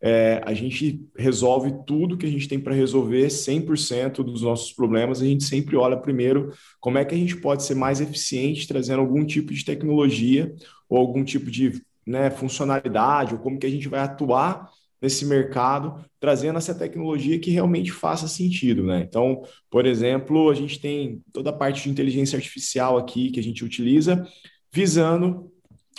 é, 0.02 0.42
a 0.44 0.52
gente 0.52 1.00
resolve 1.16 1.72
tudo 1.86 2.18
que 2.18 2.26
a 2.26 2.30
gente 2.30 2.48
tem 2.48 2.58
para 2.58 2.74
resolver, 2.74 3.28
100% 3.30 4.24
dos 4.24 4.42
nossos 4.42 4.72
problemas. 4.72 5.22
A 5.22 5.24
gente 5.24 5.44
sempre 5.44 5.76
olha 5.76 5.96
primeiro 5.96 6.52
como 6.80 6.98
é 6.98 7.04
que 7.04 7.14
a 7.14 7.18
gente 7.18 7.36
pode 7.36 7.62
ser 7.62 7.74
mais 7.74 8.00
eficiente 8.00 8.66
trazendo 8.66 9.00
algum 9.00 9.24
tipo 9.24 9.54
de 9.54 9.64
tecnologia 9.64 10.52
ou 10.88 10.98
algum 10.98 11.22
tipo 11.22 11.50
de 11.50 11.80
né, 12.06 12.30
funcionalidade, 12.30 13.32
ou 13.32 13.40
como 13.40 13.58
que 13.58 13.66
a 13.66 13.70
gente 13.70 13.88
vai 13.88 14.00
atuar 14.00 14.68
nesse 15.04 15.26
mercado, 15.26 16.02
trazendo 16.18 16.56
essa 16.56 16.74
tecnologia 16.74 17.38
que 17.38 17.50
realmente 17.50 17.92
faça 17.92 18.26
sentido, 18.26 18.84
né? 18.84 19.04
Então, 19.06 19.42
por 19.70 19.84
exemplo, 19.84 20.48
a 20.48 20.54
gente 20.54 20.80
tem 20.80 21.22
toda 21.30 21.50
a 21.50 21.52
parte 21.52 21.82
de 21.82 21.90
inteligência 21.90 22.38
artificial 22.38 22.96
aqui 22.96 23.30
que 23.30 23.38
a 23.38 23.42
gente 23.42 23.62
utiliza, 23.62 24.26
visando 24.72 25.52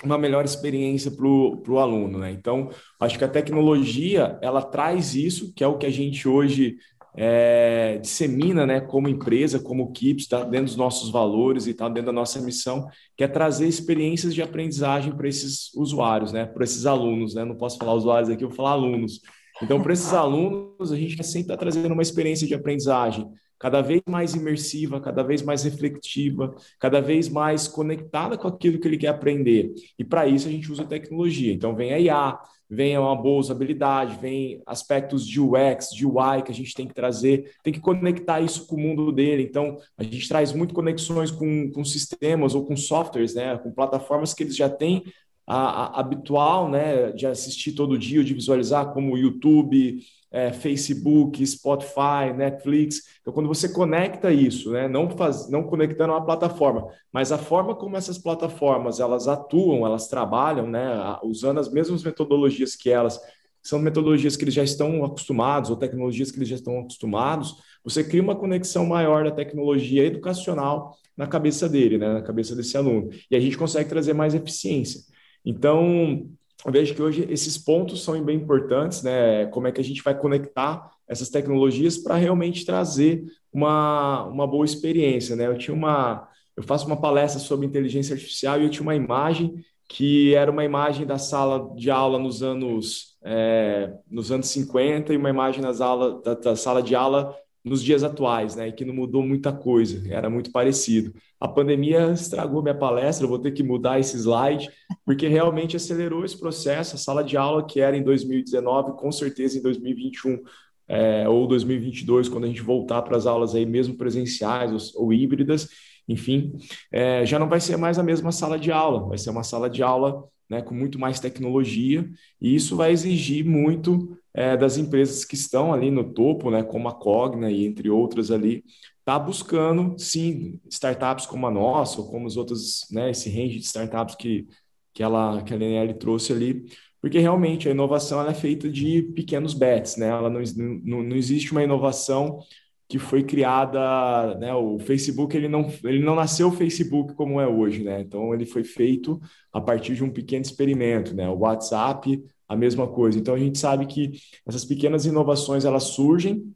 uma 0.04 0.18
melhor 0.18 0.44
experiência 0.44 1.12
para 1.12 1.28
o 1.28 1.78
aluno, 1.78 2.18
né? 2.18 2.32
Então, 2.32 2.72
acho 3.00 3.16
que 3.20 3.24
a 3.24 3.30
tecnologia 3.30 4.40
ela 4.42 4.64
traz 4.64 5.14
isso, 5.14 5.54
que 5.54 5.64
é 5.64 5.68
o 5.68 5.78
que 5.78 5.86
a 5.86 5.92
gente 5.92 6.28
hoje 6.28 6.78
é, 7.18 7.98
dissemina, 8.02 8.66
né, 8.66 8.82
como 8.82 9.08
empresa, 9.08 9.60
como 9.60 9.92
Kips, 9.92 10.24
está 10.24 10.44
dentro 10.44 10.68
dos 10.68 10.76
nossos 10.76 11.10
valores 11.10 11.66
e 11.66 11.72
está 11.72 11.88
dentro 11.88 12.08
da 12.08 12.12
nossa 12.12 12.42
missão, 12.42 12.88
que 13.16 13.24
é 13.24 13.28
trazer 13.28 13.68
experiências 13.68 14.34
de 14.34 14.42
aprendizagem 14.42 15.16
para 15.16 15.28
esses 15.28 15.74
usuários, 15.74 16.32
né, 16.32 16.46
para 16.46 16.64
esses 16.64 16.86
alunos, 16.86 17.34
né, 17.34 17.46
não 17.46 17.56
posso 17.56 17.78
falar 17.78 17.94
usuários 17.94 18.30
aqui, 18.30 18.44
eu 18.44 18.50
vou 18.50 18.58
falar 18.58 18.72
alunos. 18.72 19.22
Então, 19.62 19.82
para 19.82 19.94
esses 19.94 20.14
alunos, 20.14 20.92
a 20.92 20.98
gente 20.98 21.24
sempre 21.24 21.42
está 21.42 21.56
trazendo 21.56 21.94
uma 21.94 22.02
experiência 22.02 22.46
de 22.46 22.54
aprendizagem 22.54 23.26
cada 23.60 23.82
vez 23.82 24.02
mais 24.08 24.36
imersiva, 24.36 25.00
cada 25.00 25.24
vez 25.24 25.42
mais 25.42 25.64
reflexiva, 25.64 26.56
cada 26.80 27.02
vez 27.02 27.30
mais 27.30 27.68
conectada 27.68 28.38
com 28.38 28.48
aquilo 28.48 28.80
que 28.80 28.88
ele 28.88 28.98
quer 28.98 29.08
aprender. 29.08 29.74
E 29.98 30.04
para 30.04 30.28
isso 30.28 30.48
a 30.48 30.52
gente 30.52 30.72
usa 30.72 30.86
tecnologia. 30.86 31.54
Então, 31.54 31.76
vem 31.76 31.94
a 31.94 32.00
IA, 32.00 32.40
vem 32.70 32.98
uma 32.98 33.16
boa 33.16 33.40
usabilidade, 33.40 34.20
vem 34.20 34.62
aspectos 34.66 35.26
de 35.26 35.40
UX, 35.40 35.90
de 35.92 36.06
UI 36.06 36.42
que 36.44 36.52
a 36.52 36.56
gente 36.56 36.74
tem 36.74 36.88
que 36.88 36.94
trazer, 36.94 37.52
tem 37.64 37.72
que 37.72 37.80
conectar 37.80 38.42
isso 38.42 38.68
com 38.68 38.76
o 38.76 38.80
mundo 38.80 39.12
dele. 39.12 39.44
Então, 39.44 39.78
a 39.98 40.04
gente 40.04 40.28
traz 40.28 40.52
muito 40.52 40.74
conexões 40.74 41.32
com, 41.32 41.72
com 41.72 41.86
sistemas 41.86 42.56
ou 42.56 42.66
com 42.66 42.76
softwares, 42.76 43.36
né, 43.36 43.58
com 43.58 43.72
plataformas 43.72 44.34
que 44.34 44.44
eles 44.44 44.56
já 44.56 44.70
têm 44.70 45.04
a, 45.48 45.58
a, 45.58 46.00
habitual, 46.00 46.70
né, 46.70 47.12
de 47.12 47.28
assistir 47.28 47.74
todo 47.74 48.00
dia, 48.00 48.24
de 48.24 48.34
visualizar, 48.34 48.92
como 48.94 49.14
o 49.14 49.18
YouTube, 49.18 50.00
é, 50.36 50.52
Facebook, 50.52 51.46
Spotify, 51.48 52.34
Netflix. 52.36 53.04
Então, 53.22 53.34
quando 53.34 53.48
você 53.48 53.70
conecta 53.70 54.34
isso, 54.34 54.70
né, 54.72 54.86
não, 54.86 55.10
faz, 55.10 55.50
não 55.50 55.64
conectando 55.64 56.12
uma 56.12 56.26
plataforma, 56.26 56.88
mas 57.10 57.32
a 57.32 57.38
forma 57.38 57.74
como 57.74 57.96
essas 57.96 58.18
plataformas 58.18 59.00
elas 59.00 59.30
atuam, 59.30 59.86
elas 59.86 60.10
trabalham, 60.10 60.68
né, 60.68 61.18
usando 61.24 61.62
as 61.62 61.72
mesmas 61.72 62.04
metodologias 62.04 62.76
que 62.76 62.90
elas, 62.90 63.18
são 63.64 63.80
metodologias 63.80 64.36
que 64.36 64.44
eles 64.44 64.54
já 64.54 64.64
estão 64.64 65.06
acostumados 65.06 65.70
ou 65.70 65.78
tecnologias 65.78 66.32
que 66.32 66.38
eles 66.38 66.50
já 66.50 66.56
estão 66.56 66.82
acostumados, 66.82 67.56
você 67.82 68.04
cria 68.04 68.22
uma 68.22 68.36
conexão 68.36 68.86
maior 68.86 69.24
da 69.24 69.32
tecnologia 69.32 70.04
educacional 70.04 70.98
na 71.16 71.28
cabeça 71.28 71.70
dele, 71.70 71.98
né, 71.98 72.12
na 72.12 72.22
cabeça 72.22 72.54
desse 72.54 72.76
aluno. 72.76 73.10
E 73.32 73.38
a 73.38 73.40
gente 73.40 73.58
consegue 73.58 73.88
trazer 73.88 74.14
mais 74.14 74.36
eficiência. 74.36 75.00
Então, 75.46 76.30
eu 76.66 76.72
vejo 76.72 76.96
que 76.96 77.02
hoje 77.02 77.28
esses 77.30 77.58
pontos 77.58 78.04
são 78.04 78.20
bem 78.24 78.38
importantes, 78.38 79.04
né? 79.04 79.46
Como 79.48 79.68
é 79.68 79.72
que 79.72 79.80
a 79.80 79.84
gente 79.84 80.02
vai 80.02 80.18
conectar 80.18 80.92
essas 81.08 81.30
tecnologias 81.30 81.98
para 81.98 82.16
realmente 82.16 82.66
trazer 82.66 83.24
uma, 83.54 84.24
uma 84.26 84.48
boa 84.48 84.66
experiência, 84.66 85.36
né? 85.36 85.46
Eu 85.46 85.58
tinha 85.58 85.76
uma, 85.76 86.28
eu 86.58 86.64
faço 86.64 86.88
uma 86.88 87.00
palestra 87.00 87.40
sobre 87.40 87.68
inteligência 87.68 88.16
artificial 88.16 88.60
e 88.60 88.64
eu 88.64 88.70
tinha 88.70 88.82
uma 88.82 88.96
imagem 88.96 89.64
que 89.88 90.34
era 90.34 90.50
uma 90.50 90.66
imagem 90.66 91.06
da 91.06 91.20
sala 91.20 91.72
de 91.76 91.92
aula 91.92 92.18
nos 92.18 92.42
anos 92.42 93.16
é, 93.24 93.94
nos 94.10 94.32
anos 94.32 94.48
50 94.48 95.14
e 95.14 95.18
uma 95.18 95.30
imagem 95.30 95.62
das 95.62 95.82
aula, 95.82 96.20
da, 96.24 96.34
da 96.34 96.56
sala 96.56 96.82
de 96.82 96.96
aula 96.96 97.36
nos 97.66 97.84
dias 97.84 98.04
atuais, 98.04 98.56
né? 98.56 98.72
Que 98.72 98.86
não 98.86 98.94
mudou 98.94 99.24
muita 99.24 99.52
coisa, 99.52 100.04
era 100.14 100.30
muito 100.30 100.52
parecido. 100.52 101.12
A 101.40 101.48
pandemia 101.48 102.12
estragou 102.12 102.62
minha 102.62 102.76
palestra, 102.76 103.26
vou 103.26 103.40
ter 103.40 103.52
que 103.52 103.64
mudar 103.64 104.00
esse 104.00 104.16
slide, 104.16 104.70
porque 105.04 105.28
realmente 105.28 105.76
acelerou 105.76 106.24
esse 106.24 106.40
processo. 106.40 106.96
A 106.96 107.00
sala 107.00 107.24
de 107.24 107.36
aula 107.36 107.66
que 107.66 107.82
era 107.82 107.98
em 107.98 108.04
2019, 108.04 108.94
com 108.94 109.12
certeza 109.12 109.58
em 109.58 109.64
2021 109.64 110.44
é, 110.88 111.28
ou 111.28 111.48
2022, 111.48 112.30
quando 112.30 112.44
a 112.44 112.48
gente 112.48 112.62
voltar 112.62 113.02
para 113.02 113.18
as 113.18 113.26
aulas 113.26 113.56
aí, 113.56 113.66
mesmo 113.66 113.98
presenciais 113.98 114.94
ou, 114.94 115.06
ou 115.06 115.14
híbridas, 115.14 115.68
enfim, 116.08 116.54
é, 116.92 117.26
já 117.26 117.40
não 117.40 117.50
vai 117.50 117.60
ser 117.60 117.78
mais 117.78 117.98
a 117.98 118.04
mesma 118.04 118.32
sala 118.32 118.60
de 118.60 118.72
aula, 118.72 119.08
vai 119.08 119.18
ser 119.18 119.32
uma 119.32 119.44
sala 119.44 119.68
de 119.68 119.82
aula 119.82 120.24
né, 120.48 120.62
com 120.62 120.76
muito 120.76 121.00
mais 121.00 121.20
tecnologia, 121.20 122.08
e 122.40 122.54
isso 122.54 122.76
vai 122.76 122.92
exigir 122.92 123.44
muito 123.44 124.16
é, 124.36 124.58
das 124.58 124.78
empresas 124.78 125.24
que 125.24 125.36
estão 125.36 125.74
ali 125.74 125.90
no 125.90 126.04
topo, 126.14 126.52
né, 126.52 126.62
como 126.62 126.90
a 126.90 126.94
Cogna 126.94 127.50
e 127.50 127.66
entre 127.66 127.90
outras 127.90 128.30
ali, 128.32 128.64
tá 129.06 129.18
buscando, 129.18 129.98
sim, 129.98 130.60
startups 130.70 131.26
como 131.26 131.48
a 131.48 131.52
nossa, 131.52 132.02
ou 132.02 132.10
como 132.10 132.28
as 132.28 132.36
outras, 132.36 132.86
né, 132.92 133.12
esse 133.12 133.30
range 133.30 133.60
de 133.60 133.66
startups 133.66 134.16
que, 134.16 134.46
que, 134.94 135.02
ela, 135.02 135.42
que 135.42 135.54
a 135.54 135.56
LNL 135.56 135.94
trouxe 135.94 136.34
ali, 136.34 136.66
porque 137.00 137.20
realmente 137.20 137.70
a 137.70 137.72
inovação 137.72 138.20
ela 138.20 138.32
é 138.32 138.34
feita 138.34 138.70
de 138.70 139.04
pequenos 139.16 139.54
bets, 139.54 139.96
né, 139.96 140.10
ela 140.10 140.30
não, 140.30 140.42
não, 140.84 141.04
não 141.04 141.16
existe 141.16 141.54
uma 141.54 141.64
inovação 141.64 142.40
que 142.88 143.00
foi 143.00 143.24
criada, 143.24 144.36
né, 144.38 144.54
o 144.54 144.78
Facebook 144.80 145.36
ele 145.36 145.48
não, 145.48 145.72
ele 145.84 146.04
não 146.04 146.14
nasceu 146.14 146.50
o 146.50 146.52
Facebook 146.52 147.16
como 147.16 147.42
é 147.42 147.48
hoje, 147.48 147.84
né? 147.84 148.00
Então 148.02 148.32
ele 148.32 148.46
foi 148.46 148.64
feito 148.64 149.20
a 149.52 149.60
partir 149.60 149.96
de 149.96 150.04
um 150.04 150.12
pequeno 150.12 150.44
experimento, 150.44 151.16
né? 151.16 151.28
O 151.28 151.40
WhatsApp, 151.40 152.24
a 152.48 152.56
mesma 152.56 152.88
coisa. 152.88 153.18
Então 153.18 153.34
a 153.34 153.40
gente 153.40 153.58
sabe 153.58 153.86
que 153.86 154.20
essas 154.46 154.66
pequenas 154.66 155.06
inovações 155.06 155.66
elas 155.66 155.84
surgem 155.84 156.54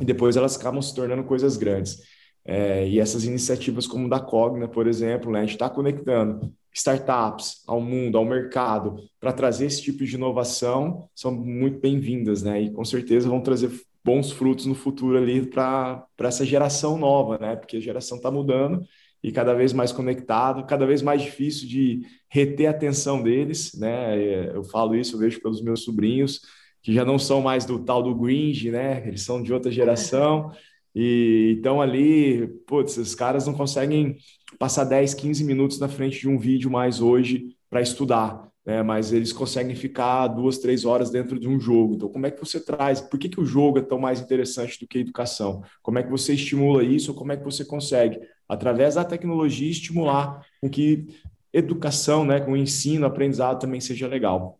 e 0.00 0.04
depois 0.04 0.36
elas 0.36 0.56
acabam 0.56 0.80
se 0.80 0.94
tornando 0.94 1.24
coisas 1.24 1.56
grandes. 1.56 2.02
É, 2.44 2.88
e 2.88 2.98
essas 2.98 3.24
iniciativas 3.24 3.86
como 3.86 4.08
da 4.08 4.18
Cogna, 4.18 4.66
por 4.66 4.86
exemplo, 4.86 5.30
né, 5.30 5.40
a 5.40 5.42
gente 5.42 5.52
está 5.52 5.68
conectando 5.68 6.52
startups 6.72 7.62
ao 7.66 7.80
mundo, 7.80 8.16
ao 8.16 8.24
mercado, 8.24 8.96
para 9.18 9.32
trazer 9.32 9.66
esse 9.66 9.82
tipo 9.82 10.04
de 10.04 10.14
inovação, 10.14 11.08
são 11.14 11.32
muito 11.32 11.80
bem-vindas, 11.80 12.42
né? 12.42 12.62
E 12.62 12.70
com 12.70 12.84
certeza 12.84 13.28
vão 13.28 13.40
trazer 13.40 13.70
bons 14.04 14.30
frutos 14.30 14.66
no 14.66 14.74
futuro 14.74 15.18
ali 15.18 15.44
para 15.46 16.06
essa 16.20 16.44
geração 16.44 16.96
nova, 16.96 17.38
né? 17.38 17.56
Porque 17.56 17.76
a 17.76 17.80
geração 17.80 18.16
está 18.16 18.30
mudando 18.30 18.84
e 19.22 19.30
cada 19.30 19.54
vez 19.54 19.72
mais 19.72 19.92
conectado, 19.92 20.66
cada 20.66 20.86
vez 20.86 21.02
mais 21.02 21.22
difícil 21.22 21.68
de 21.68 22.00
reter 22.28 22.66
a 22.66 22.70
atenção 22.70 23.22
deles, 23.22 23.72
né? 23.74 24.18
É, 24.18 24.52
eu 24.54 24.64
falo 24.64 24.94
isso, 24.94 25.16
eu 25.16 25.20
vejo 25.20 25.40
pelos 25.40 25.62
meus 25.62 25.84
sobrinhos, 25.84 26.40
que 26.82 26.92
já 26.92 27.04
não 27.04 27.18
são 27.18 27.42
mais 27.42 27.64
do 27.64 27.84
tal 27.84 28.02
do 28.02 28.14
Gringe, 28.14 28.70
né? 28.70 29.06
Eles 29.06 29.22
são 29.22 29.42
de 29.42 29.52
outra 29.52 29.70
geração. 29.70 30.50
E 30.94 31.56
então 31.58 31.80
ali, 31.80 32.48
putz, 32.66 32.96
esses 32.96 33.14
caras 33.14 33.46
não 33.46 33.54
conseguem 33.54 34.16
passar 34.58 34.84
10, 34.84 35.14
15 35.14 35.44
minutos 35.44 35.78
na 35.78 35.88
frente 35.88 36.18
de 36.20 36.28
um 36.28 36.38
vídeo 36.38 36.70
mais 36.70 37.00
hoje 37.00 37.56
para 37.68 37.80
estudar 37.80 38.49
né? 38.64 38.82
mas 38.82 39.12
eles 39.12 39.32
conseguem 39.32 39.74
ficar 39.74 40.28
duas, 40.28 40.58
três 40.58 40.84
horas 40.84 41.10
dentro 41.10 41.38
de 41.38 41.48
um 41.48 41.58
jogo. 41.58 41.94
Então, 41.94 42.08
como 42.08 42.26
é 42.26 42.30
que 42.30 42.40
você 42.40 42.60
traz? 42.60 43.00
Por 43.00 43.18
que, 43.18 43.28
que 43.28 43.40
o 43.40 43.44
jogo 43.44 43.78
é 43.78 43.82
tão 43.82 43.98
mais 43.98 44.20
interessante 44.20 44.78
do 44.78 44.86
que 44.86 44.98
a 44.98 45.00
educação? 45.00 45.62
Como 45.82 45.98
é 45.98 46.02
que 46.02 46.10
você 46.10 46.34
estimula 46.34 46.82
isso? 46.84 47.14
Como 47.14 47.32
é 47.32 47.36
que 47.36 47.44
você 47.44 47.64
consegue, 47.64 48.20
através 48.48 48.94
da 48.94 49.04
tecnologia, 49.04 49.70
estimular 49.70 50.46
com 50.60 50.68
que 50.68 51.06
educação, 51.52 52.24
né, 52.24 52.40
com 52.40 52.52
o 52.52 52.56
ensino, 52.56 53.06
aprendizado 53.06 53.60
também 53.60 53.80
seja 53.80 54.06
legal? 54.06 54.58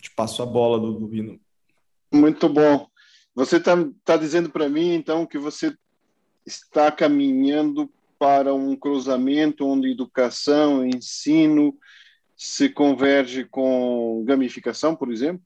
Te 0.00 0.10
passo 0.10 0.42
a 0.42 0.46
bola, 0.46 0.80
Duvino. 0.80 1.40
Muito 2.12 2.48
bom. 2.48 2.88
Você 3.34 3.56
está 3.56 3.72
tá 4.04 4.16
dizendo 4.16 4.50
para 4.50 4.68
mim, 4.68 4.94
então, 4.94 5.24
que 5.24 5.38
você 5.38 5.74
está 6.44 6.90
caminhando 6.90 7.88
para 8.22 8.54
um 8.54 8.76
cruzamento 8.76 9.66
onde 9.66 9.90
educação, 9.90 10.86
ensino 10.86 11.74
se 12.36 12.68
converge 12.68 13.44
com 13.44 14.22
gamificação, 14.24 14.94
por 14.94 15.12
exemplo? 15.12 15.42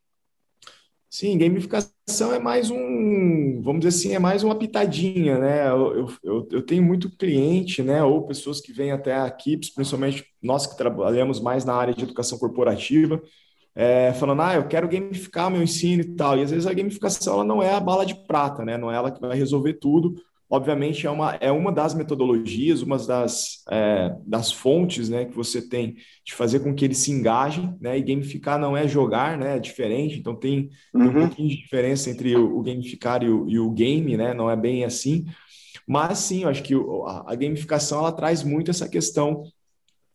Sim, 1.09 1.39
gamificação 1.39 2.35
é 2.35 2.39
mais 2.39 2.71
um, 2.71 3.63
vamos 3.63 3.81
dizer 3.81 3.97
assim, 3.97 4.15
é 4.15 4.19
mais 4.19 4.43
uma 4.43 4.59
pitadinha, 4.59 5.39
né? 5.39 5.71
Eu, 5.71 6.07
eu, 6.23 6.49
eu 6.53 6.63
tenho 6.67 6.83
muito 6.83 7.09
cliente, 7.17 7.83
né? 7.83 8.03
Ou 8.03 8.27
pessoas 8.27 8.61
que 8.61 8.75
vêm 8.75 8.93
até 8.93 9.17
aqui, 9.17 9.57
principalmente 9.57 10.27
nós 10.43 10.67
que 10.67 10.77
trabalhamos 10.77 11.41
mais 11.41 11.65
na 11.65 11.75
área 11.75 11.95
de 11.95 12.05
educação 12.05 12.39
corporativa, 12.39 13.23
é, 13.75 14.13
falando, 14.13 14.43
ah, 14.43 14.55
eu 14.55 14.69
quero 14.69 14.87
gamificar 14.87 15.51
meu 15.51 15.63
ensino 15.63 16.03
e 16.03 16.15
tal. 16.15 16.37
E 16.37 16.43
às 16.43 16.51
vezes 16.51 16.67
a 16.67 16.75
gamificação 16.75 17.33
ela 17.33 17.45
não 17.45 17.63
é 17.63 17.73
a 17.73 17.81
bala 17.81 18.05
de 18.05 18.15
prata, 18.27 18.67
né? 18.67 18.77
Não 18.77 18.93
é 18.93 18.97
ela 18.97 19.11
que 19.11 19.19
vai 19.19 19.35
resolver 19.35 19.75
tudo 19.81 20.15
obviamente 20.49 21.07
é 21.07 21.11
uma, 21.11 21.35
é 21.37 21.51
uma 21.51 21.73
das 21.73 21.95
metodologias, 21.95 22.83
uma 22.83 22.99
das, 22.99 23.65
é, 23.71 24.15
das 24.27 24.53
fontes 24.53 25.09
né, 25.09 25.25
que 25.25 25.35
você 25.35 25.61
tem 25.61 25.97
de 26.25 26.35
fazer 26.35 26.61
com 26.61 26.75
que 26.75 26.85
eles 26.85 26.99
se 26.99 27.11
engajem, 27.11 27.77
né? 27.81 27.99
E 27.99 28.03
gamificar 28.03 28.59
não 28.59 28.77
é 28.77 28.87
jogar, 28.87 29.37
né? 29.37 29.57
É 29.57 29.61
diferente, 29.61 30.19
então 30.19 30.35
tem, 30.35 30.71
uhum. 30.95 31.09
um 31.09 31.13
pouquinho 31.13 31.49
de 31.49 31.57
diferença 31.57 32.11
entre 32.11 32.37
o, 32.37 32.59
o 32.59 32.63
gamificar 32.63 33.23
e 33.23 33.29
o, 33.29 33.49
e 33.49 33.59
o, 33.59 33.71
game, 33.71 34.17
né? 34.17 34.33
Não 34.35 34.51
é 34.51 34.57
bem 34.57 34.85
assim. 34.85 35.25
Mas 35.87 36.19
sim, 36.19 36.43
eu 36.43 36.49
acho 36.49 36.63
que 36.63 36.75
a, 36.75 37.33
a 37.33 37.35
gamificação 37.35 38.01
ela 38.01 38.13
traz 38.13 38.43
muito 38.43 38.71
essa 38.71 38.89
questão 38.89 39.43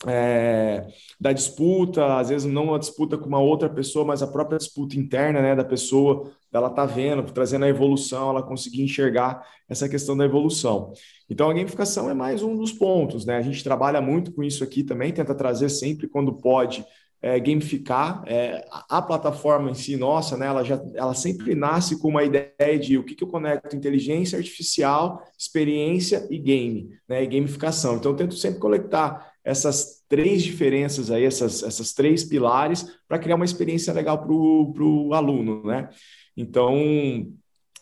é, 0.07 0.87
da 1.19 1.31
disputa, 1.31 2.17
às 2.17 2.29
vezes 2.29 2.51
não 2.51 2.65
uma 2.65 2.79
disputa 2.79 3.17
com 3.17 3.27
uma 3.27 3.39
outra 3.39 3.69
pessoa, 3.69 4.03
mas 4.03 4.23
a 4.23 4.27
própria 4.27 4.57
disputa 4.57 4.97
interna 4.97 5.41
né, 5.41 5.55
da 5.55 5.63
pessoa, 5.63 6.31
dela 6.51 6.69
tá 6.69 6.85
vendo, 6.85 7.23
trazendo 7.31 7.65
a 7.65 7.69
evolução, 7.69 8.29
ela 8.29 8.43
conseguir 8.43 8.81
enxergar 8.81 9.45
essa 9.69 9.87
questão 9.87 10.17
da 10.17 10.25
evolução. 10.25 10.91
Então 11.29 11.49
a 11.49 11.53
gamificação 11.53 12.09
é 12.09 12.13
mais 12.13 12.41
um 12.41 12.57
dos 12.57 12.73
pontos, 12.73 13.25
né? 13.25 13.37
A 13.37 13.41
gente 13.41 13.63
trabalha 13.63 14.01
muito 14.01 14.33
com 14.33 14.43
isso 14.43 14.63
aqui 14.63 14.83
também, 14.83 15.13
tenta 15.13 15.35
trazer 15.35 15.69
sempre 15.69 16.07
quando 16.07 16.33
pode 16.33 16.83
é, 17.21 17.39
gamificar 17.39 18.23
é, 18.25 18.65
a 18.89 19.01
plataforma 19.01 19.69
em 19.69 19.75
si, 19.75 19.95
nossa, 19.95 20.35
né? 20.35 20.47
Ela 20.47 20.63
já, 20.63 20.81
ela 20.95 21.13
sempre 21.13 21.53
nasce 21.53 21.99
com 22.01 22.09
uma 22.09 22.23
ideia 22.23 22.77
de 22.79 22.97
o 22.97 23.03
que, 23.03 23.13
que 23.13 23.23
eu 23.23 23.27
conecto 23.27 23.75
inteligência 23.75 24.37
artificial, 24.37 25.23
experiência 25.37 26.27
e 26.29 26.39
game, 26.39 26.89
né? 27.07 27.23
E 27.23 27.27
gamificação. 27.27 27.95
Então 27.95 28.11
eu 28.11 28.17
tento 28.17 28.35
sempre 28.35 28.59
conectar 28.59 29.30
essas 29.43 30.03
três 30.07 30.43
diferenças 30.43 31.09
aí, 31.09 31.25
essas, 31.25 31.63
essas 31.63 31.93
três 31.93 32.23
pilares, 32.23 32.85
para 33.07 33.19
criar 33.19 33.35
uma 33.35 33.45
experiência 33.45 33.93
legal 33.93 34.21
para 34.21 34.33
o 34.33 35.13
aluno, 35.13 35.63
né? 35.65 35.89
Então, 36.35 36.75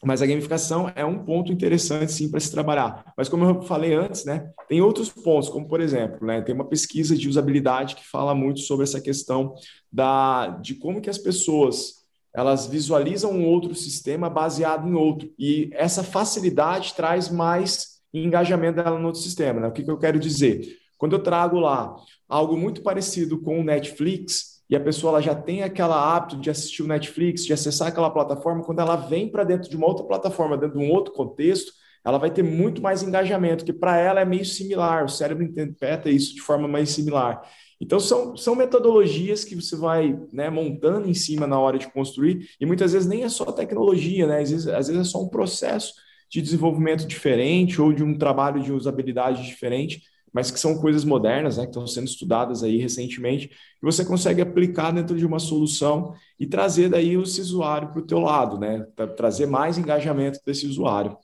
mas 0.04 0.22
a 0.22 0.26
gamificação 0.26 0.92
é 0.96 1.04
um 1.04 1.26
ponto 1.26 1.52
interessante 1.52 2.12
sim 2.12 2.30
para 2.30 2.40
se 2.40 2.52
trabalhar. 2.52 3.14
Mas 3.18 3.28
como 3.28 3.46
eu 3.46 3.62
falei 3.62 3.94
antes, 3.94 4.24
né, 4.24 4.50
tem 4.68 4.82
outros 4.82 5.10
pontos, 5.10 5.50
como 5.50 5.68
por 5.68 5.82
exemplo, 5.82 6.26
né, 6.26 6.42
tem 6.42 6.56
uma 6.56 6.68
pesquisa 6.68 7.18
de 7.18 7.28
usabilidade 7.28 7.96
que 7.96 8.08
fala 8.08 8.34
muito 8.34 8.62
sobre 8.62 8.84
essa 8.84 9.02
questão 9.02 9.54
da 9.92 10.48
de 10.62 10.76
como 10.76 11.02
que 11.02 11.10
as 11.10 11.18
pessoas 11.18 12.00
elas 12.34 12.68
visualizam 12.68 13.32
um 13.32 13.46
outro 13.46 13.74
sistema 13.74 14.30
baseado 14.30 14.88
em 14.88 14.94
outro 14.94 15.30
e 15.38 15.70
essa 15.74 16.04
facilidade 16.04 16.94
traz 16.94 17.28
mais 17.30 18.00
engajamento 18.14 18.82
dela 18.82 18.98
no 18.98 19.08
outro 19.08 19.22
sistema. 19.22 19.60
Né? 19.60 19.68
O 19.68 19.72
que, 19.72 19.84
que 19.84 19.92
eu 19.92 19.98
quero 19.98 20.20
dizer? 20.20 20.79
Quando 21.00 21.14
eu 21.14 21.24
trago 21.24 21.58
lá 21.58 21.96
algo 22.28 22.58
muito 22.58 22.84
parecido 22.84 23.42
com 23.42 23.60
o 23.60 23.64
Netflix, 23.64 24.60
e 24.70 24.76
a 24.76 24.80
pessoa 24.80 25.14
ela 25.14 25.22
já 25.22 25.34
tem 25.34 25.64
aquele 25.64 25.94
hábito 25.94 26.38
de 26.38 26.50
assistir 26.50 26.84
o 26.84 26.88
Netflix, 26.88 27.44
de 27.44 27.54
acessar 27.54 27.88
aquela 27.88 28.12
plataforma, 28.12 28.64
quando 28.64 28.82
ela 28.82 28.98
vem 28.98 29.28
para 29.28 29.44
dentro 29.44 29.70
de 29.70 29.76
uma 29.76 29.88
outra 29.88 30.06
plataforma, 30.06 30.58
dentro 30.58 30.78
de 30.78 30.86
um 30.86 30.92
outro 30.92 31.12
contexto, 31.14 31.72
ela 32.06 32.18
vai 32.18 32.30
ter 32.30 32.44
muito 32.44 32.82
mais 32.82 33.02
engajamento, 33.02 33.66
que 33.66 33.74
para 33.74 33.98
ela 33.98 34.20
é 34.20 34.26
meio 34.26 34.46
similar, 34.46 35.06
o 35.06 35.10
cérebro 35.10 35.44
interpreta 35.44 36.10
isso 36.10 36.36
de 36.36 36.42
forma 36.42 36.68
mais 36.68 36.90
similar. 36.90 37.42
Então, 37.82 38.00
são, 38.00 38.36
são 38.36 38.56
metodologias 38.56 39.46
que 39.46 39.56
você 39.56 39.76
vai 39.76 40.20
né, 40.34 40.50
montando 40.50 41.10
em 41.10 41.14
cima 41.14 41.48
na 41.48 41.58
hora 41.58 41.80
de 41.80 41.92
construir, 41.92 42.50
e 42.60 42.66
muitas 42.66 42.92
vezes 42.92 43.08
nem 43.08 43.24
é 43.24 43.30
só 43.30 43.46
tecnologia, 43.52 44.28
né? 44.28 44.42
às, 44.42 44.52
vezes, 44.52 44.68
às 44.68 44.88
vezes 44.88 45.02
é 45.02 45.10
só 45.10 45.24
um 45.24 45.30
processo 45.30 45.94
de 46.30 46.42
desenvolvimento 46.42 47.08
diferente 47.08 47.82
ou 47.82 47.92
de 47.92 48.04
um 48.04 48.18
trabalho 48.18 48.62
de 48.62 48.72
usabilidade 48.72 49.46
diferente 49.46 50.04
mas 50.34 50.52
que 50.52 50.60
são 50.60 50.78
coisas 50.80 51.04
modernas, 51.04 51.58
né, 51.58 51.64
que 51.64 51.70
estão 51.70 51.88
sendo 51.88 52.08
estudadas 52.08 52.64
aí 52.64 52.78
recentemente, 52.78 53.48
que 53.48 53.56
você 53.82 54.06
consegue 54.06 54.42
aplicar 54.42 54.92
dentro 54.92 55.16
de 55.18 55.26
uma 55.26 55.40
solução 55.40 56.14
e 56.40 56.46
trazer 56.46 56.90
daí 56.90 57.16
esse 57.16 57.42
usuário 57.42 57.90
para 57.92 58.00
o 58.00 58.06
teu 58.06 58.20
lado, 58.20 58.60
né, 58.60 58.86
trazer 59.18 59.46
mais 59.46 59.78
engajamento 59.78 60.40
desse 60.46 60.66
usuário. 60.68 61.18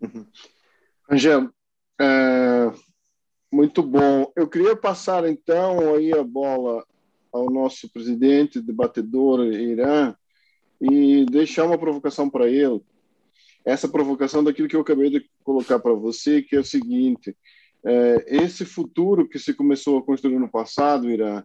Uhum. 0.00 0.26
É, 2.00 2.72
muito 3.52 3.82
bom. 3.82 4.32
Eu 4.36 4.48
queria 4.48 4.76
passar 4.76 5.28
então 5.28 5.94
aí 5.94 6.12
a 6.12 6.22
bola 6.22 6.84
ao 7.32 7.50
nosso 7.50 7.90
presidente 7.90 8.60
debatedor 8.60 9.44
Irã 9.46 10.14
e 10.80 11.26
deixar 11.26 11.66
uma 11.66 11.78
provocação 11.78 12.30
para 12.30 12.48
ele. 12.48 12.80
Essa 13.64 13.88
provocação 13.88 14.42
daquilo 14.42 14.68
que 14.68 14.74
eu 14.74 14.80
acabei 14.80 15.10
de 15.10 15.30
colocar 15.44 15.78
para 15.78 15.92
você, 15.92 16.40
que 16.40 16.56
é 16.56 16.60
o 16.60 16.64
seguinte: 16.64 17.36
é, 17.84 18.24
esse 18.26 18.64
futuro 18.64 19.28
que 19.28 19.38
se 19.38 19.54
começou 19.54 19.98
a 19.98 20.02
construir 20.02 20.38
no 20.38 20.50
passado, 20.50 21.10
Irã, 21.10 21.42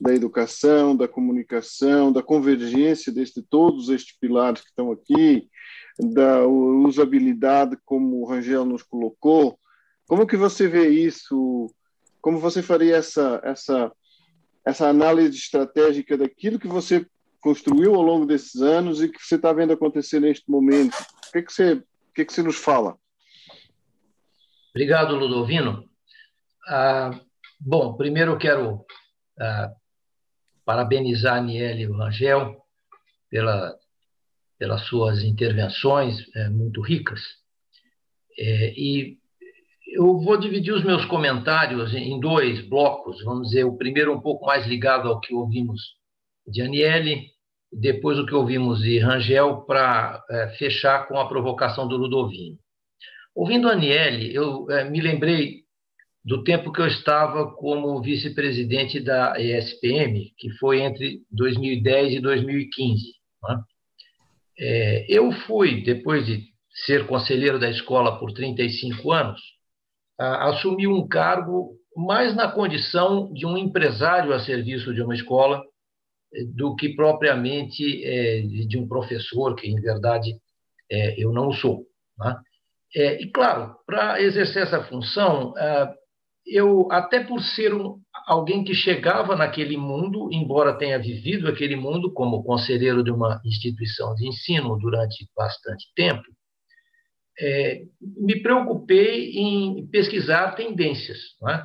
da 0.00 0.14
educação, 0.14 0.94
da 0.94 1.08
comunicação, 1.08 2.12
da 2.12 2.22
convergência 2.22 3.12
de 3.12 3.24
todos 3.42 3.88
estes 3.88 4.16
pilares 4.18 4.60
que 4.60 4.68
estão 4.68 4.92
aqui, 4.92 5.48
da 5.98 6.46
usabilidade, 6.46 7.78
como 7.84 8.20
o 8.20 8.26
Rangel 8.26 8.64
nos 8.64 8.82
colocou, 8.82 9.58
como 10.06 10.26
que 10.26 10.36
você 10.36 10.68
vê 10.68 10.88
isso? 10.88 11.72
Como 12.20 12.38
você 12.38 12.62
faria 12.62 12.96
essa 12.96 13.40
essa 13.42 13.92
essa 14.64 14.88
análise 14.88 15.36
estratégica 15.36 16.16
daquilo 16.16 16.58
que 16.58 16.66
você 16.66 17.06
construiu 17.40 17.94
ao 17.94 18.02
longo 18.02 18.26
desses 18.26 18.60
anos 18.60 19.00
e 19.00 19.08
que 19.08 19.24
você 19.24 19.36
está 19.36 19.52
vendo 19.52 19.72
acontecer 19.72 20.20
neste 20.20 20.50
momento? 20.50 20.94
O 21.28 21.32
que, 21.32 21.42
que 21.42 21.52
você 21.52 21.72
o 21.74 21.82
que, 22.14 22.24
que 22.24 22.32
você 22.32 22.42
nos 22.42 22.56
fala? 22.56 22.96
Obrigado, 24.76 25.16
Ludovino. 25.16 25.88
Ah, 26.68 27.18
bom, 27.58 27.96
primeiro 27.96 28.32
eu 28.32 28.36
quero 28.36 28.84
ah, 29.40 29.72
parabenizar 30.66 31.36
a 31.36 31.38
Aniele 31.38 31.84
e 31.84 31.86
o 31.86 31.96
Rangel 31.96 32.58
pela, 33.30 33.74
pelas 34.58 34.82
suas 34.82 35.24
intervenções 35.24 36.18
é, 36.36 36.50
muito 36.50 36.82
ricas. 36.82 37.22
É, 38.38 38.74
e 38.78 39.16
eu 39.94 40.20
vou 40.20 40.36
dividir 40.36 40.74
os 40.74 40.84
meus 40.84 41.06
comentários 41.06 41.94
em 41.94 42.20
dois 42.20 42.60
blocos. 42.68 43.24
Vamos 43.24 43.48
dizer, 43.48 43.64
o 43.64 43.78
primeiro 43.78 44.12
um 44.12 44.20
pouco 44.20 44.44
mais 44.44 44.66
ligado 44.66 45.08
ao 45.08 45.20
que 45.20 45.32
ouvimos 45.34 45.80
de 46.46 46.60
Aniele, 46.60 47.30
depois 47.72 48.18
o 48.18 48.26
que 48.26 48.34
ouvimos 48.34 48.82
de 48.82 48.98
Rangel, 48.98 49.62
para 49.62 50.22
é, 50.28 50.48
fechar 50.58 51.08
com 51.08 51.18
a 51.18 51.26
provocação 51.26 51.88
do 51.88 51.96
Ludovino. 51.96 52.58
Ouvindo 53.36 53.68
a 53.68 53.72
Aniele, 53.72 54.34
eu 54.34 54.66
é, 54.70 54.88
me 54.88 54.98
lembrei 54.98 55.66
do 56.24 56.42
tempo 56.42 56.72
que 56.72 56.80
eu 56.80 56.86
estava 56.86 57.52
como 57.52 58.00
vice-presidente 58.00 58.98
da 58.98 59.38
ESPM, 59.38 60.32
que 60.38 60.50
foi 60.58 60.80
entre 60.80 61.20
2010 61.30 62.14
e 62.14 62.20
2015. 62.20 63.02
Né? 63.42 63.62
É, 64.58 65.06
eu 65.06 65.30
fui, 65.32 65.84
depois 65.84 66.24
de 66.24 66.44
ser 66.86 67.06
conselheiro 67.06 67.58
da 67.58 67.68
escola 67.68 68.18
por 68.18 68.32
35 68.32 69.12
anos, 69.12 69.40
a, 70.18 70.48
assumi 70.48 70.88
um 70.88 71.06
cargo 71.06 71.76
mais 71.94 72.34
na 72.34 72.50
condição 72.50 73.30
de 73.34 73.44
um 73.44 73.58
empresário 73.58 74.32
a 74.32 74.40
serviço 74.40 74.94
de 74.94 75.02
uma 75.02 75.14
escola 75.14 75.62
é, 76.34 76.42
do 76.42 76.74
que 76.74 76.94
propriamente 76.96 78.02
é, 78.02 78.40
de 78.40 78.78
um 78.78 78.88
professor, 78.88 79.54
que 79.54 79.68
em 79.68 79.78
verdade 79.78 80.34
é, 80.90 81.22
eu 81.22 81.34
não 81.34 81.52
sou. 81.52 81.84
Né? 82.18 82.34
É, 82.96 83.20
e 83.20 83.30
claro, 83.30 83.76
para 83.86 84.22
exercer 84.22 84.62
essa 84.62 84.82
função, 84.84 85.52
ah, 85.58 85.94
eu, 86.46 86.90
até 86.90 87.22
por 87.22 87.42
ser 87.42 87.74
um, 87.74 88.00
alguém 88.26 88.64
que 88.64 88.72
chegava 88.72 89.36
naquele 89.36 89.76
mundo, 89.76 90.30
embora 90.32 90.78
tenha 90.78 90.98
vivido 90.98 91.46
aquele 91.46 91.76
mundo 91.76 92.10
como 92.10 92.42
conselheiro 92.42 93.04
de 93.04 93.10
uma 93.10 93.38
instituição 93.44 94.14
de 94.14 94.26
ensino 94.26 94.78
durante 94.78 95.28
bastante 95.36 95.92
tempo, 95.94 96.24
é, 97.38 97.82
me 98.00 98.40
preocupei 98.40 99.32
em 99.32 99.86
pesquisar 99.88 100.52
tendências, 100.52 101.18
é? 101.50 101.64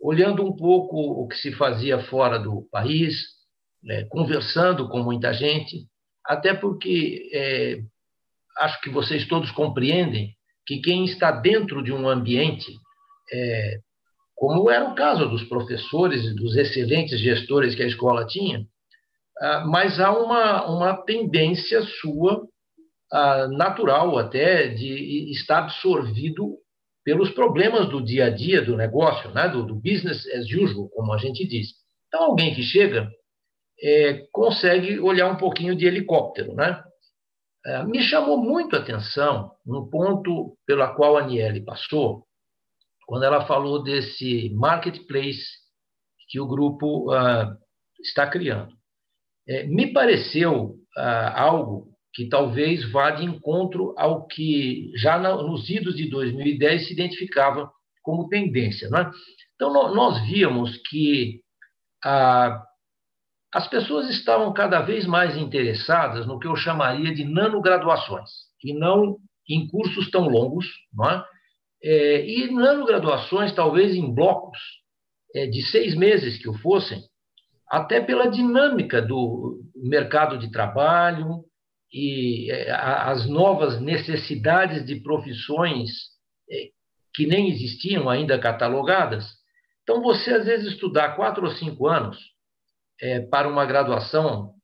olhando 0.00 0.44
um 0.46 0.54
pouco 0.54 0.96
o 0.96 1.26
que 1.26 1.34
se 1.34 1.50
fazia 1.54 1.98
fora 2.04 2.38
do 2.38 2.68
país, 2.70 3.16
né, 3.82 4.04
conversando 4.04 4.88
com 4.88 5.02
muita 5.02 5.32
gente, 5.32 5.88
até 6.24 6.54
porque 6.54 7.28
é, 7.32 7.80
acho 8.58 8.80
que 8.80 8.90
vocês 8.90 9.26
todos 9.26 9.50
compreendem 9.50 10.37
que 10.68 10.82
quem 10.82 11.06
está 11.06 11.30
dentro 11.30 11.82
de 11.82 11.90
um 11.90 12.06
ambiente 12.06 12.70
é, 13.32 13.78
como 14.36 14.70
era 14.70 14.84
o 14.84 14.94
caso 14.94 15.26
dos 15.30 15.42
professores 15.44 16.24
e 16.24 16.34
dos 16.34 16.54
excelentes 16.54 17.18
gestores 17.18 17.74
que 17.74 17.82
a 17.82 17.86
escola 17.86 18.26
tinha, 18.26 18.66
ah, 19.40 19.64
mas 19.66 19.98
há 19.98 20.12
uma, 20.12 20.66
uma 20.70 20.94
tendência 21.04 21.80
sua, 22.00 22.46
ah, 23.10 23.48
natural 23.48 24.18
até, 24.18 24.68
de 24.68 25.32
estar 25.32 25.60
absorvido 25.60 26.58
pelos 27.02 27.30
problemas 27.30 27.88
do 27.88 28.04
dia 28.04 28.26
a 28.26 28.30
dia 28.30 28.60
do 28.60 28.76
negócio, 28.76 29.30
né? 29.30 29.48
do, 29.48 29.64
do 29.64 29.74
business 29.74 30.26
as 30.26 30.44
usual, 30.52 30.90
como 30.90 31.14
a 31.14 31.18
gente 31.18 31.48
diz. 31.48 31.68
Então, 32.08 32.24
alguém 32.24 32.54
que 32.54 32.62
chega 32.62 33.10
é, 33.82 34.26
consegue 34.30 35.00
olhar 35.00 35.32
um 35.32 35.36
pouquinho 35.36 35.74
de 35.74 35.86
helicóptero. 35.86 36.54
Né? 36.54 36.80
É, 37.68 37.84
me 37.84 38.02
chamou 38.02 38.38
muito 38.38 38.74
a 38.74 38.78
atenção 38.78 39.52
um 39.66 39.86
ponto 39.90 40.56
pela 40.66 40.94
qual 40.94 41.18
a 41.18 41.20
Aniele 41.20 41.60
passou, 41.62 42.24
quando 43.06 43.24
ela 43.24 43.46
falou 43.46 43.82
desse 43.82 44.48
marketplace 44.54 45.44
que 46.30 46.40
o 46.40 46.46
grupo 46.46 47.12
uh, 47.12 47.54
está 48.00 48.26
criando. 48.26 48.72
É, 49.46 49.64
me 49.64 49.92
pareceu 49.92 50.76
uh, 50.96 51.30
algo 51.34 51.88
que 52.14 52.26
talvez 52.30 52.90
vá 52.90 53.10
de 53.10 53.26
encontro 53.26 53.94
ao 53.98 54.26
que 54.26 54.90
já 54.96 55.18
na, 55.18 55.36
nos 55.36 55.68
idos 55.68 55.94
de 55.94 56.08
2010 56.08 56.86
se 56.86 56.94
identificava 56.94 57.70
como 58.02 58.30
tendência. 58.30 58.88
Né? 58.88 59.10
Então, 59.54 59.70
no, 59.70 59.94
nós 59.94 60.26
víamos 60.26 60.74
que 60.88 61.40
uh, 62.02 62.67
as 63.52 63.66
pessoas 63.66 64.10
estavam 64.10 64.52
cada 64.52 64.80
vez 64.80 65.06
mais 65.06 65.36
interessadas 65.36 66.26
no 66.26 66.38
que 66.38 66.46
eu 66.46 66.56
chamaria 66.56 67.14
de 67.14 67.24
nanograduações, 67.24 68.28
e 68.62 68.74
não 68.74 69.16
em 69.48 69.66
cursos 69.66 70.10
tão 70.10 70.28
longos, 70.28 70.66
não 70.92 71.10
é? 71.10 71.24
É, 71.82 72.26
e 72.26 72.50
nanograduações, 72.52 73.52
talvez 73.52 73.94
em 73.94 74.12
blocos 74.12 74.58
é, 75.34 75.46
de 75.46 75.62
seis 75.70 75.94
meses 75.94 76.36
que 76.36 76.48
o 76.48 76.58
fossem, 76.58 77.00
até 77.70 78.00
pela 78.00 78.28
dinâmica 78.28 79.00
do 79.00 79.60
mercado 79.76 80.38
de 80.38 80.50
trabalho 80.50 81.44
e 81.92 82.50
é, 82.50 82.70
as 82.70 83.26
novas 83.28 83.80
necessidades 83.80 84.84
de 84.84 84.96
profissões 84.96 85.90
é, 86.50 86.68
que 87.14 87.26
nem 87.26 87.48
existiam 87.48 88.08
ainda 88.10 88.38
catalogadas. 88.38 89.24
Então, 89.82 90.02
você 90.02 90.32
às 90.34 90.44
vezes 90.44 90.72
estudar 90.72 91.16
quatro 91.16 91.44
ou 91.44 91.52
cinco 91.52 91.86
anos 91.86 92.18
é, 93.00 93.20
para 93.20 93.48
uma 93.48 93.64
graduação, 93.64 94.54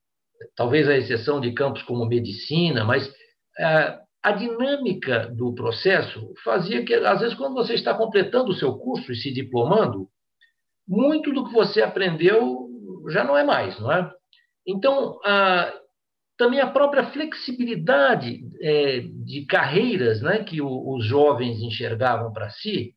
talvez 0.55 0.87
a 0.87 0.97
exceção 0.97 1.39
de 1.39 1.53
campos 1.53 1.83
como 1.83 2.05
medicina, 2.05 2.83
mas 2.83 3.11
é, 3.59 3.99
a 4.23 4.31
dinâmica 4.31 5.27
do 5.27 5.53
processo 5.53 6.33
fazia 6.43 6.83
que, 6.83 6.93
às 6.93 7.19
vezes, 7.19 7.35
quando 7.35 7.53
você 7.53 7.75
está 7.75 7.93
completando 7.93 8.51
o 8.51 8.55
seu 8.55 8.77
curso 8.77 9.11
e 9.11 9.15
se 9.15 9.31
diplomando, 9.31 10.07
muito 10.87 11.31
do 11.31 11.45
que 11.45 11.53
você 11.53 11.81
aprendeu 11.81 12.65
já 13.09 13.23
não 13.23 13.37
é 13.37 13.43
mais, 13.43 13.79
não 13.79 13.91
é? 13.91 14.11
Então, 14.65 15.19
a, 15.23 15.71
também 16.37 16.59
a 16.59 16.69
própria 16.69 17.05
flexibilidade 17.11 18.41
é, 18.61 19.01
de 19.01 19.45
carreiras 19.45 20.21
né, 20.21 20.43
que 20.43 20.61
o, 20.61 20.95
os 20.95 21.05
jovens 21.05 21.61
enxergavam 21.61 22.33
para 22.33 22.49
si, 22.49 22.93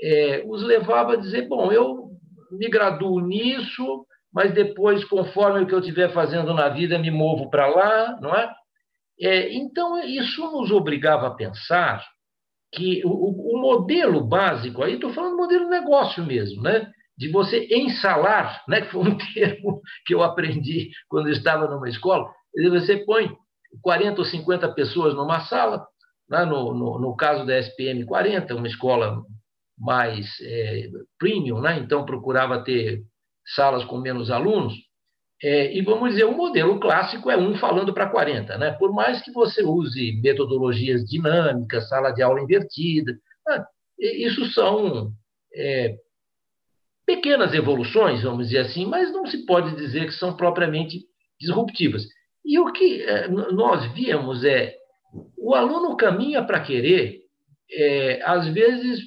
é, 0.00 0.44
os 0.46 0.62
levava 0.62 1.14
a 1.14 1.16
dizer: 1.16 1.48
bom, 1.48 1.72
eu 1.72 2.10
me 2.50 2.68
graduo 2.68 3.20
nisso, 3.20 4.06
mas 4.32 4.54
depois, 4.54 5.04
conforme 5.04 5.60
o 5.60 5.66
que 5.66 5.74
eu 5.74 5.80
estiver 5.80 6.12
fazendo 6.12 6.54
na 6.54 6.68
vida, 6.68 6.98
me 6.98 7.10
movo 7.10 7.50
para 7.50 7.66
lá, 7.66 8.18
não 8.20 8.34
é? 8.34 8.52
É, 9.20 9.52
então, 9.54 9.98
isso 10.02 10.50
nos 10.50 10.70
obrigava 10.70 11.26
a 11.26 11.34
pensar 11.34 12.02
que 12.72 13.02
o, 13.04 13.10
o 13.56 13.60
modelo 13.60 14.26
básico, 14.26 14.82
aí 14.82 14.94
estou 14.94 15.12
falando 15.12 15.36
modelo 15.36 15.64
de 15.64 15.70
negócio 15.70 16.24
mesmo, 16.24 16.62
né? 16.62 16.90
de 17.16 17.30
você 17.30 17.68
ensalar, 17.70 18.64
né? 18.66 18.80
que 18.80 18.90
foi 18.90 19.02
um 19.02 19.16
termo 19.34 19.80
que 20.06 20.14
eu 20.14 20.22
aprendi 20.22 20.90
quando 21.08 21.28
estava 21.28 21.68
numa 21.68 21.88
escola, 21.88 22.28
você 22.70 22.96
põe 23.04 23.30
40 23.82 24.20
ou 24.20 24.24
50 24.24 24.72
pessoas 24.72 25.14
numa 25.14 25.40
sala, 25.40 25.86
né? 26.28 26.44
no, 26.44 26.74
no, 26.74 26.98
no 26.98 27.14
caso 27.14 27.46
da 27.46 27.58
SPM 27.58 28.04
40, 28.04 28.54
uma 28.54 28.66
escola 28.66 29.22
mais 29.78 30.26
é, 30.42 30.88
premium, 31.18 31.60
né? 31.60 31.78
então 31.78 32.04
procurava 32.04 32.64
ter 32.64 33.02
salas 33.44 33.84
com 33.84 33.98
menos 33.98 34.30
alunos, 34.30 34.74
é, 35.42 35.76
e 35.76 35.82
vamos 35.82 36.10
dizer, 36.10 36.24
o 36.24 36.36
modelo 36.36 36.78
clássico 36.78 37.28
é 37.28 37.36
um 37.36 37.56
falando 37.56 37.92
para 37.92 38.08
40, 38.08 38.56
né? 38.58 38.70
Por 38.72 38.92
mais 38.92 39.20
que 39.22 39.32
você 39.32 39.62
use 39.64 40.20
metodologias 40.22 41.04
dinâmicas, 41.04 41.88
sala 41.88 42.12
de 42.12 42.22
aula 42.22 42.40
invertida, 42.40 43.12
ah, 43.48 43.66
isso 43.98 44.44
são 44.52 45.10
é, 45.52 45.96
pequenas 47.04 47.52
evoluções, 47.54 48.22
vamos 48.22 48.48
dizer 48.48 48.60
assim, 48.60 48.86
mas 48.86 49.12
não 49.12 49.26
se 49.26 49.44
pode 49.44 49.74
dizer 49.74 50.06
que 50.06 50.12
são 50.12 50.36
propriamente 50.36 51.00
disruptivas. 51.40 52.04
E 52.44 52.58
o 52.60 52.72
que 52.72 53.02
é, 53.02 53.28
nós 53.28 53.92
víamos 53.94 54.44
é 54.44 54.76
o 55.36 55.54
aluno 55.54 55.96
caminha 55.96 56.44
para 56.44 56.60
querer, 56.60 57.20
é, 57.70 58.22
às 58.24 58.46
vezes, 58.46 59.00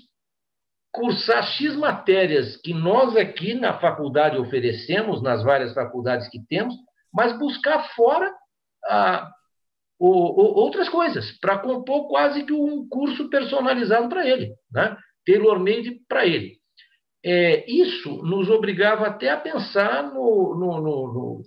cursar 0.95 1.43
X 1.43 1.75
matérias 1.75 2.57
que 2.57 2.73
nós 2.73 3.15
aqui 3.15 3.53
na 3.53 3.77
faculdade 3.79 4.37
oferecemos, 4.37 5.21
nas 5.21 5.43
várias 5.43 5.73
faculdades 5.73 6.27
que 6.29 6.39
temos, 6.47 6.73
mas 7.13 7.37
buscar 7.37 7.89
fora 7.95 8.33
ah, 8.87 9.29
o, 9.99 10.09
o, 10.09 10.59
outras 10.61 10.89
coisas, 10.89 11.37
para 11.39 11.59
compor 11.59 12.07
quase 12.07 12.43
que 12.43 12.53
um 12.53 12.87
curso 12.87 13.29
personalizado 13.29 14.09
para 14.09 14.27
ele, 14.27 14.53
né? 14.71 14.97
tailor-made 15.25 15.99
para 16.07 16.25
ele. 16.25 16.57
É, 17.23 17.69
isso 17.69 18.21
nos 18.23 18.49
obrigava 18.49 19.07
até 19.07 19.29
a 19.29 19.37
pensar 19.37 20.03
no, 20.13 20.55
no, 20.55 20.81
no, 20.81 21.41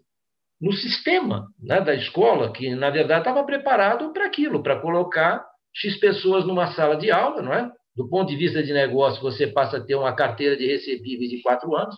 no 0.60 0.72
sistema 0.72 1.46
né, 1.60 1.80
da 1.80 1.94
escola, 1.94 2.52
que, 2.52 2.74
na 2.74 2.90
verdade, 2.90 3.20
estava 3.20 3.44
preparado 3.44 4.12
para 4.12 4.26
aquilo, 4.26 4.62
para 4.62 4.80
colocar 4.80 5.44
X 5.72 5.98
pessoas 6.00 6.44
numa 6.44 6.72
sala 6.72 6.96
de 6.96 7.10
aula, 7.10 7.42
não 7.42 7.54
é? 7.54 7.70
Do 7.98 8.08
ponto 8.08 8.28
de 8.28 8.36
vista 8.36 8.62
de 8.62 8.72
negócio, 8.72 9.20
você 9.20 9.44
passa 9.44 9.78
a 9.78 9.80
ter 9.80 9.96
uma 9.96 10.12
carteira 10.12 10.56
de 10.56 10.64
recebíveis 10.64 11.30
de 11.30 11.42
quatro 11.42 11.74
anos. 11.74 11.96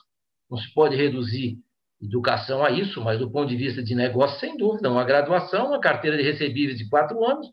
Não 0.51 0.57
se 0.57 0.73
pode 0.73 0.97
reduzir 0.97 1.59
educação 2.03 2.65
a 2.65 2.71
isso, 2.71 3.03
mas 3.03 3.19
do 3.19 3.31
ponto 3.31 3.51
de 3.51 3.57
vista 3.57 3.83
de 3.83 3.95
negócio, 3.95 4.41
sem 4.41 4.57
dúvida, 4.57 4.91
uma 4.91 5.05
graduação, 5.05 5.67
uma 5.67 5.79
carteira 5.79 6.17
de 6.17 6.23
recebíveis 6.23 6.79
de 6.79 6.89
quatro 6.89 7.23
anos, 7.23 7.47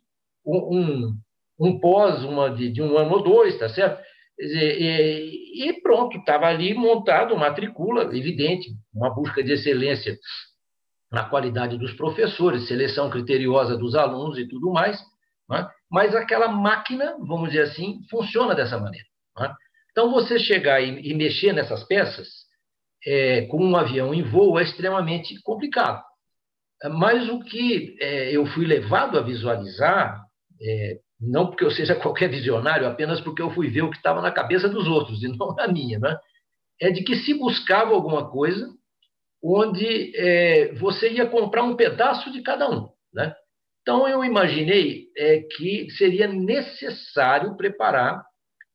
um, 0.45 1.13
um, 1.59 1.77
pós, 1.77 2.23
uma 2.23 2.49
de, 2.49 2.71
de, 2.71 2.81
um 2.81 2.97
ano 2.97 3.15
ou 3.15 3.21
dois, 3.21 3.59
tá 3.59 3.67
certo? 3.67 4.01
E, 4.39 5.67
e 5.67 5.81
pronto, 5.81 6.17
estava 6.17 6.45
ali 6.45 6.73
montado, 6.73 7.35
matricula, 7.35 8.03
evidente, 8.15 8.69
uma 8.93 9.13
busca 9.13 9.43
de 9.43 9.51
excelência 9.51 10.17
na 11.11 11.25
qualidade 11.25 11.77
dos 11.77 11.91
professores, 11.91 12.65
seleção 12.65 13.09
criteriosa 13.09 13.75
dos 13.75 13.93
alunos 13.93 14.37
e 14.37 14.47
tudo 14.47 14.71
mais, 14.71 14.97
né? 15.49 15.69
Mas 15.89 16.15
aquela 16.15 16.47
máquina, 16.47 17.15
vamos 17.19 17.49
dizer 17.49 17.63
assim, 17.63 18.01
funciona 18.09 18.53
dessa 18.53 18.77
maneira. 18.77 19.05
Né? 19.39 19.53
Então, 19.91 20.11
você 20.11 20.37
chegar 20.37 20.81
e, 20.81 21.11
e 21.11 21.13
mexer 21.13 21.53
nessas 21.53 21.83
peças 21.85 22.27
é, 23.05 23.45
com 23.47 23.63
um 23.63 23.75
avião 23.75 24.13
em 24.13 24.23
voo 24.23 24.59
é 24.59 24.63
extremamente 24.63 25.41
complicado. 25.41 26.03
Mas 26.91 27.27
o 27.29 27.39
que 27.39 27.97
é, 27.99 28.31
eu 28.35 28.45
fui 28.47 28.65
levado 28.65 29.17
a 29.17 29.21
visualizar, 29.21 30.21
é, 30.61 30.99
não 31.19 31.47
porque 31.47 31.63
eu 31.63 31.71
seja 31.71 31.95
qualquer 31.99 32.29
visionário, 32.29 32.87
apenas 32.87 33.21
porque 33.21 33.41
eu 33.41 33.49
fui 33.51 33.69
ver 33.69 33.81
o 33.83 33.89
que 33.89 33.97
estava 33.97 34.21
na 34.21 34.31
cabeça 34.31 34.69
dos 34.69 34.87
outros 34.87 35.23
e 35.23 35.27
não 35.27 35.55
na 35.55 35.67
minha, 35.67 35.99
né? 35.99 36.17
é 36.79 36.91
de 36.91 37.03
que 37.03 37.15
se 37.15 37.33
buscava 37.33 37.91
alguma 37.91 38.29
coisa 38.29 38.67
onde 39.43 40.15
é, 40.15 40.73
você 40.75 41.11
ia 41.11 41.25
comprar 41.27 41.63
um 41.63 41.75
pedaço 41.75 42.31
de 42.31 42.41
cada 42.41 42.69
um. 42.69 42.89
Né? 43.13 43.33
Então, 43.87 44.05
eu 44.05 44.21
imaginei 44.21 45.07
é, 45.15 45.39
que 45.39 45.89
seria 45.91 46.27
necessário 46.27 47.55
preparar 47.55 48.21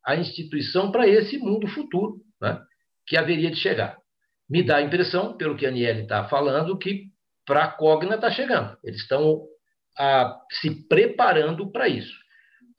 a 0.02 0.16
instituição 0.16 0.90
para 0.90 1.06
esse 1.06 1.36
mundo 1.36 1.68
futuro 1.68 2.22
né? 2.40 2.58
que 3.06 3.18
haveria 3.18 3.50
de 3.50 3.58
chegar. 3.58 3.98
Me 4.48 4.62
dá 4.62 4.76
a 4.76 4.82
impressão, 4.82 5.36
pelo 5.36 5.54
que 5.54 5.66
a 5.66 5.68
Aniele 5.68 6.04
está 6.04 6.26
falando, 6.28 6.78
que 6.78 7.08
para 7.44 7.64
a 7.64 7.68
Cogna 7.68 8.14
está 8.14 8.30
chegando. 8.30 8.74
Eles 8.82 9.02
estão 9.02 9.42
ah, 9.98 10.34
se 10.50 10.88
preparando 10.88 11.70
para 11.70 11.88
isso. 11.88 12.16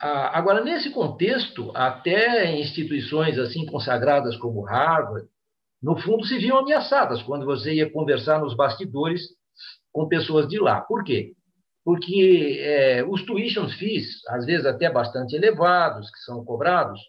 Ah, 0.02 0.36
agora, 0.36 0.64
nesse 0.64 0.90
contexto, 0.90 1.72
até 1.76 2.52
instituições 2.60 3.38
assim 3.38 3.64
consagradas 3.68 4.36
como 4.38 4.66
Harvard, 4.66 5.28
no 5.84 5.96
fundo, 5.98 6.26
se 6.26 6.40
viam 6.40 6.58
ameaçadas 6.58 7.22
quando 7.22 7.46
você 7.46 7.76
ia 7.76 7.92
conversar 7.92 8.40
nos 8.40 8.56
bastidores 8.56 9.22
com 9.92 10.08
pessoas 10.08 10.48
de 10.48 10.58
lá. 10.58 10.82
Por 10.82 11.04
quê? 11.04 11.34
Porque 11.84 12.60
é, 12.62 13.04
os 13.04 13.24
tuition 13.26 13.68
fees, 13.68 14.26
às 14.30 14.46
vezes 14.46 14.66
até 14.66 14.90
bastante 14.90 15.36
elevados, 15.36 16.10
que 16.10 16.20
são 16.20 16.44
cobrados, 16.46 17.00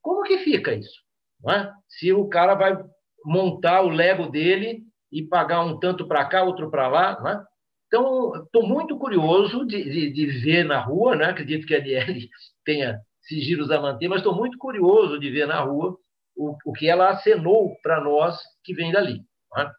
como 0.00 0.22
que 0.22 0.38
fica 0.38 0.74
isso? 0.74 1.00
É? 1.48 1.70
Se 1.88 2.12
o 2.12 2.28
cara 2.28 2.54
vai 2.54 2.76
montar 3.24 3.82
o 3.82 3.88
Lego 3.88 4.30
dele 4.30 4.82
e 5.10 5.22
pagar 5.22 5.62
um 5.62 5.78
tanto 5.78 6.06
para 6.06 6.24
cá, 6.24 6.42
outro 6.42 6.70
para 6.70 6.88
lá, 6.88 7.22
é? 7.26 7.52
Então, 7.86 8.34
estou 8.44 8.66
muito 8.66 8.98
curioso 8.98 9.66
de, 9.66 9.84
de, 9.84 10.10
de, 10.10 10.26
ver 10.40 10.64
na 10.64 10.80
rua, 10.80 11.14
né? 11.14 11.26
acredito 11.26 11.66
que 11.66 11.74
a 11.74 11.78
Aniele 11.78 12.26
tenha 12.64 12.98
sigilos 13.20 13.70
a 13.70 13.78
manter, 13.78 14.08
mas 14.08 14.18
estou 14.18 14.34
muito 14.34 14.56
curioso 14.56 15.18
de 15.18 15.30
ver 15.30 15.46
na 15.46 15.60
rua 15.60 15.98
o, 16.34 16.56
o 16.64 16.72
que 16.72 16.88
ela 16.88 17.10
acenou 17.10 17.76
para 17.82 18.00
nós 18.00 18.40
que 18.64 18.72
vem 18.72 18.90
dali. 18.90 19.20
É? 19.58 19.70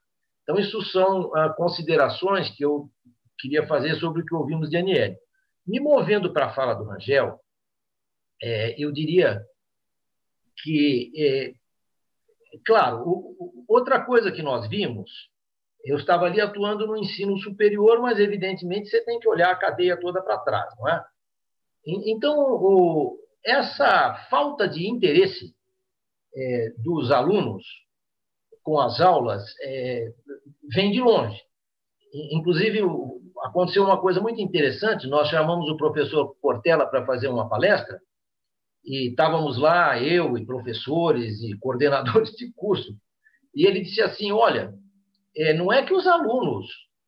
Então, 0.43 0.59
isso 0.59 0.79
são 0.83 1.35
ah, 1.35 1.49
considerações 1.49 2.51
que 2.51 2.63
eu 2.63 2.87
queria 3.43 3.67
fazer 3.67 3.95
sobre 3.95 4.21
o 4.21 4.25
que 4.25 4.33
ouvimos 4.33 4.69
de 4.69 4.77
Aniele. 4.77 5.17
Me 5.67 5.79
movendo 5.81 6.31
para 6.31 6.45
a 6.45 6.53
fala 6.53 6.73
do 6.73 6.85
Rangel, 6.85 7.37
é, 8.41 8.81
eu 8.81 8.89
diria 8.89 9.41
que, 10.61 11.11
é, 11.17 11.53
claro, 12.65 13.03
o, 13.05 13.65
outra 13.67 14.03
coisa 14.05 14.31
que 14.31 14.41
nós 14.41 14.69
vimos, 14.69 15.11
eu 15.83 15.97
estava 15.97 16.25
ali 16.25 16.39
atuando 16.39 16.87
no 16.87 16.95
ensino 16.95 17.37
superior, 17.37 17.99
mas 18.01 18.17
evidentemente 18.17 18.89
você 18.89 19.03
tem 19.03 19.19
que 19.19 19.27
olhar 19.27 19.51
a 19.51 19.57
cadeia 19.57 19.99
toda 19.99 20.21
para 20.21 20.37
trás, 20.37 20.73
não 20.79 20.87
é? 20.87 21.03
Então, 21.85 22.37
o, 22.39 23.19
essa 23.43 24.15
falta 24.29 24.69
de 24.69 24.87
interesse 24.87 25.53
é, 26.33 26.69
dos 26.77 27.11
alunos 27.11 27.65
com 28.63 28.79
as 28.79 29.01
aulas 29.01 29.43
é, 29.61 30.13
vem 30.73 30.91
de 30.91 31.01
longe. 31.01 31.37
Inclusive, 32.13 32.81
aconteceu 33.43 33.83
uma 33.83 33.99
coisa 33.99 34.21
muito 34.21 34.39
interessante. 34.41 35.07
Nós 35.07 35.29
chamamos 35.29 35.69
o 35.69 35.77
professor 35.77 36.35
Portela 36.41 36.85
para 36.85 37.05
fazer 37.05 37.27
uma 37.27 37.49
palestra 37.49 37.99
e 38.85 39.09
estávamos 39.09 39.57
lá, 39.57 39.99
eu 40.01 40.37
e 40.37 40.45
professores 40.45 41.41
e 41.41 41.57
coordenadores 41.57 42.31
de 42.31 42.51
curso. 42.53 42.93
E 43.55 43.65
ele 43.65 43.81
disse 43.81 44.01
assim: 44.01 44.31
Olha, 44.31 44.73
é, 45.35 45.53
não 45.53 45.71
é 45.71 45.83
que 45.83 45.93
os 45.93 46.05
alunos 46.05 46.67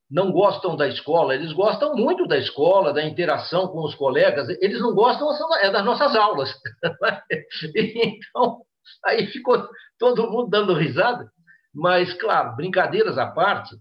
não 0.10 0.32
gostam 0.32 0.76
da 0.76 0.88
escola, 0.88 1.34
eles 1.36 1.52
gostam 1.52 1.96
muito 1.96 2.28
da 2.28 2.38
escola, 2.38 2.94
da 2.94 3.04
interação 3.04 3.68
com 3.68 3.84
os 3.84 3.96
colegas, 3.96 4.48
eles 4.62 4.80
não 4.80 4.94
gostam 4.94 5.28
é 5.62 5.72
das 5.72 5.84
nossas 5.84 6.16
aulas. 6.16 6.54
então, 7.76 8.62
Aí 9.04 9.28
ficou 9.28 9.68
todo 9.98 10.30
mundo 10.30 10.50
dando 10.50 10.74
risada, 10.74 11.30
mas, 11.74 12.14
claro, 12.14 12.56
brincadeiras 12.56 13.18
à 13.18 13.28
parte, 13.28 13.76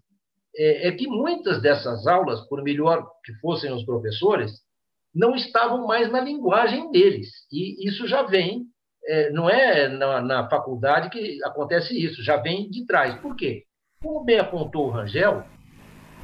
é, 0.57 0.88
é 0.88 0.92
que 0.92 1.07
muitas 1.07 1.61
dessas 1.61 2.07
aulas, 2.07 2.40
por 2.48 2.62
melhor 2.62 3.07
que 3.24 3.32
fossem 3.34 3.72
os 3.72 3.84
professores, 3.84 4.52
não 5.14 5.34
estavam 5.34 5.86
mais 5.86 6.11
na 6.11 6.20
linguagem 6.20 6.90
deles. 6.90 7.28
E 7.52 7.88
isso 7.88 8.07
já 8.07 8.22
vem, 8.22 8.64
é, 9.07 9.30
não 9.30 9.48
é 9.48 9.88
na, 9.88 10.20
na, 10.20 10.48
faculdade 10.48 11.11
que 11.11 11.42
acontece 11.44 11.94
isso, 11.94 12.22
já 12.22 12.36
vem 12.36 12.68
de 12.68 12.84
trás. 12.86 13.14
Por 13.20 13.36
quê? 13.36 13.64
Como 14.02 14.24
bem 14.24 14.38
apontou 14.38 14.86
o 14.86 14.90
Rangel, 14.90 15.44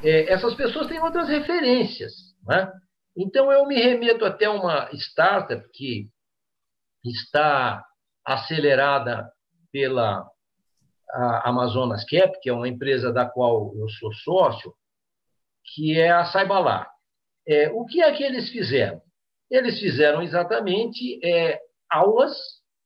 é, 0.03 0.33
essas 0.33 0.55
pessoas 0.55 0.89
têm 0.89 1.01
outras 1.01 1.29
referências. 1.29 2.13
Né? 2.47 2.71
Então, 3.17 3.53
eu 3.53 3.67
me 3.67 3.77
remeto 3.77 4.25
até 4.25 4.49
uma 4.49 4.91
startup 4.95 5.63
que 5.73 6.09
está 7.05 7.85
acelerada 8.25 9.31
pela 9.73 10.27
Amazonas 11.45 12.05
Cap, 12.05 12.39
que 12.41 12.49
é 12.49 12.53
uma 12.53 12.69
empresa 12.69 13.13
da 13.13 13.25
qual 13.25 13.75
eu 13.77 13.89
sou 13.89 14.13
sócio, 14.13 14.73
que 15.75 15.99
é 15.99 16.11
a 16.11 16.25
Saibalá. 16.25 16.89
É, 17.47 17.71
o 17.71 17.85
que 17.85 18.03
é 18.03 18.13
que 18.13 18.23
eles 18.23 18.51
fizeram? 18.51 19.01
Eles 19.51 19.79
fizeram 19.81 20.23
exatamente 20.23 21.19
é, 21.25 21.61
aulas, 21.91 22.37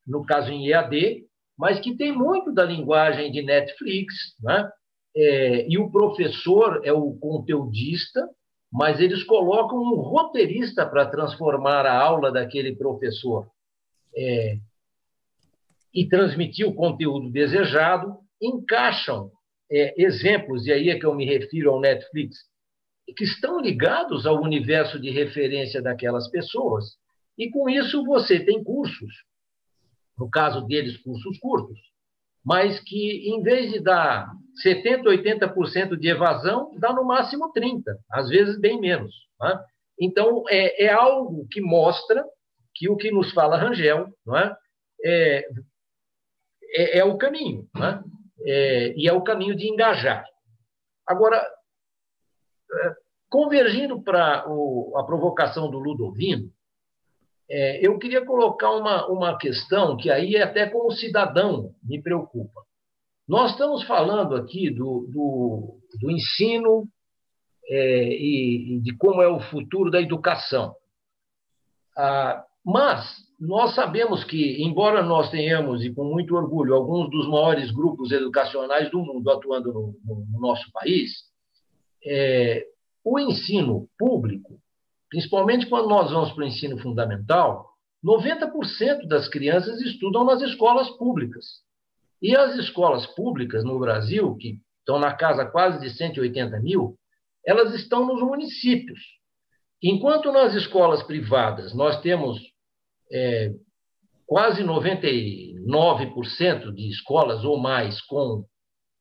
no 0.07 0.25
caso 0.25 0.51
em 0.51 0.69
EAD, 0.69 1.25
mas 1.57 1.81
que 1.81 1.97
tem 1.97 2.13
muito 2.13 2.53
da 2.53 2.65
linguagem 2.65 3.31
de 3.31 3.43
Netflix, 3.43 4.15
né? 4.43 4.71
É, 5.17 5.69
e 5.69 5.79
o 5.79 5.91
professor 5.91 6.81
é 6.85 6.93
o 6.93 7.15
conteudista, 7.15 8.29
mas 8.73 9.01
eles 9.01 9.23
colocam 9.23 9.79
um 9.79 10.01
roteirista 10.01 10.85
para 10.85 11.07
transformar 11.07 11.87
a 11.87 11.97
aula 11.97 12.33
daquele 12.33 12.75
professor. 12.75 13.47
É, 14.17 14.59
e 15.95 16.09
transmitir 16.09 16.67
o 16.67 16.75
conteúdo 16.75 17.31
desejado, 17.31 18.19
encaixam 18.43 19.31
é, 19.71 19.95
exemplos, 20.03 20.67
e 20.67 20.73
aí 20.73 20.91
é 20.91 20.99
que 20.99 21.07
eu 21.07 21.15
me 21.15 21.25
refiro 21.25 21.71
ao 21.71 21.81
Netflix, 21.81 22.37
que 23.17 23.25
estão 23.25 23.61
ligados 23.61 24.27
ao 24.27 24.43
universo 24.43 25.01
de 25.01 25.11
referência 25.11 25.81
daquelas 25.81 26.29
pessoas. 26.31 26.85
E 27.39 27.51
com 27.51 27.69
isso 27.69 28.05
você 28.05 28.41
tem 28.45 28.63
cursos, 28.63 29.13
no 30.19 30.29
caso 30.29 30.63
deles, 30.63 30.97
cursos 30.99 31.39
curtos, 31.39 31.79
mas 32.45 32.79
que 32.81 33.29
em 33.29 33.43
vez 33.43 33.73
de 33.73 33.81
dar 33.81 34.31
70%, 34.65 35.05
80% 35.05 35.97
de 35.97 36.09
evasão, 36.09 36.73
dá 36.79 36.93
no 36.93 37.05
máximo 37.05 37.53
30%, 37.53 37.83
às 38.11 38.29
vezes 38.29 38.61
bem 38.61 38.81
menos. 38.81 39.15
Né? 39.41 39.59
Então, 40.01 40.45
é, 40.49 40.85
é, 40.85 40.93
algo 40.93 41.47
que 41.51 41.61
mostra 41.61 42.25
que 42.75 42.89
o 42.89 42.97
que 42.97 43.11
nos 43.11 43.33
fala 43.33 43.57
Rangel 43.57 44.09
não 44.27 44.37
é? 44.37 44.55
é 45.05 45.49
é, 46.75 46.99
é 46.99 47.05
o 47.05 47.17
caminho, 47.17 47.69
né? 47.75 48.03
É, 48.47 48.95
e 48.97 49.09
é 49.09 49.13
o 49.13 49.23
caminho 49.23 49.57
de 49.57 49.69
engajar. 49.69 50.25
Agora, 51.07 51.37
é, 51.37 52.95
convergindo 53.29 54.03
para 54.03 54.41
a 54.41 55.03
provocação 55.05 55.71
do 55.71 55.79
Ludovino, 55.79 56.51
é, 57.49 57.87
eu 57.87 57.99
queria 57.99 58.25
colocar 58.25 58.71
uma, 58.71 59.07
uma 59.07 59.39
questão 59.39 59.97
que 59.97 60.11
aí 60.11 60.37
até 60.37 60.69
como 60.69 60.91
cidadão 60.93 61.75
me 61.83 62.03
preocupa. 62.03 62.63
Nós 63.27 63.53
estamos 63.53 63.83
falando 63.85 64.35
aqui 64.35 64.71
do, 64.71 65.07
do, 65.11 65.79
do 66.01 66.11
ensino 66.11 66.87
é, 67.67 68.09
e, 68.09 68.77
e, 68.77 68.81
de 68.81 68.97
como 68.97 69.23
é 69.23 69.29
o 69.29 69.41
futuro 69.41 69.91
da 69.91 70.01
educação. 70.01 70.75
Ah, 71.97 72.45
mas 72.65 73.24
nós 73.39 73.75
sabemos 73.75 74.25
que, 74.25 74.63
embora 74.63 75.03
nós 75.03 75.31
tenhamos, 75.31 75.85
e 75.85 75.93
com 75.93 76.05
muito 76.05 76.35
orgulho, 76.35 76.75
alguns 76.75 77.11
dos 77.11 77.29
maiores 77.29 77.71
grupos 77.71 78.13
educacionais 78.13 78.91
do 78.91 78.99
mundo 78.99 79.31
atuando 79.31 79.73
no, 79.73 79.95
no 80.05 80.41
nosso 80.41 80.71
país, 80.73 81.11
é, 82.05 82.67
o 83.05 83.19
ensino 83.19 83.89
público, 83.99 84.59
principalmente 85.11 85.67
quando 85.67 85.89
nós 85.89 86.11
vamos 86.11 86.33
para 86.33 86.45
o 86.45 86.47
ensino 86.47 86.79
fundamental, 86.79 87.71
90% 88.05 89.07
das 89.07 89.29
crianças 89.29 89.81
estudam 89.81 90.25
nas 90.25 90.43
escolas 90.43 90.91
públicas. 90.91 91.63
E 92.21 92.37
as 92.37 92.55
escolas 92.57 93.07
públicas 93.07 93.65
no 93.65 93.79
Brasil, 93.79 94.35
que 94.37 94.59
estão 94.79 94.99
na 94.99 95.13
casa 95.15 95.47
quase 95.47 95.81
de 95.81 95.91
180 95.91 96.61
mil, 96.61 96.97
elas 97.47 97.75
estão 97.75 98.07
nos 98.07 98.21
municípios. 98.21 99.01
Enquanto 99.83 100.33
nas 100.33 100.55
escolas 100.55 101.03
privadas 101.03 101.75
nós 101.75 102.01
temos 102.01 102.54
é, 103.13 103.51
quase 104.27 104.63
99% 104.63 106.73
de 106.73 106.89
escolas 106.89 107.45
ou 107.45 107.59
mais 107.59 108.01
com 108.03 108.45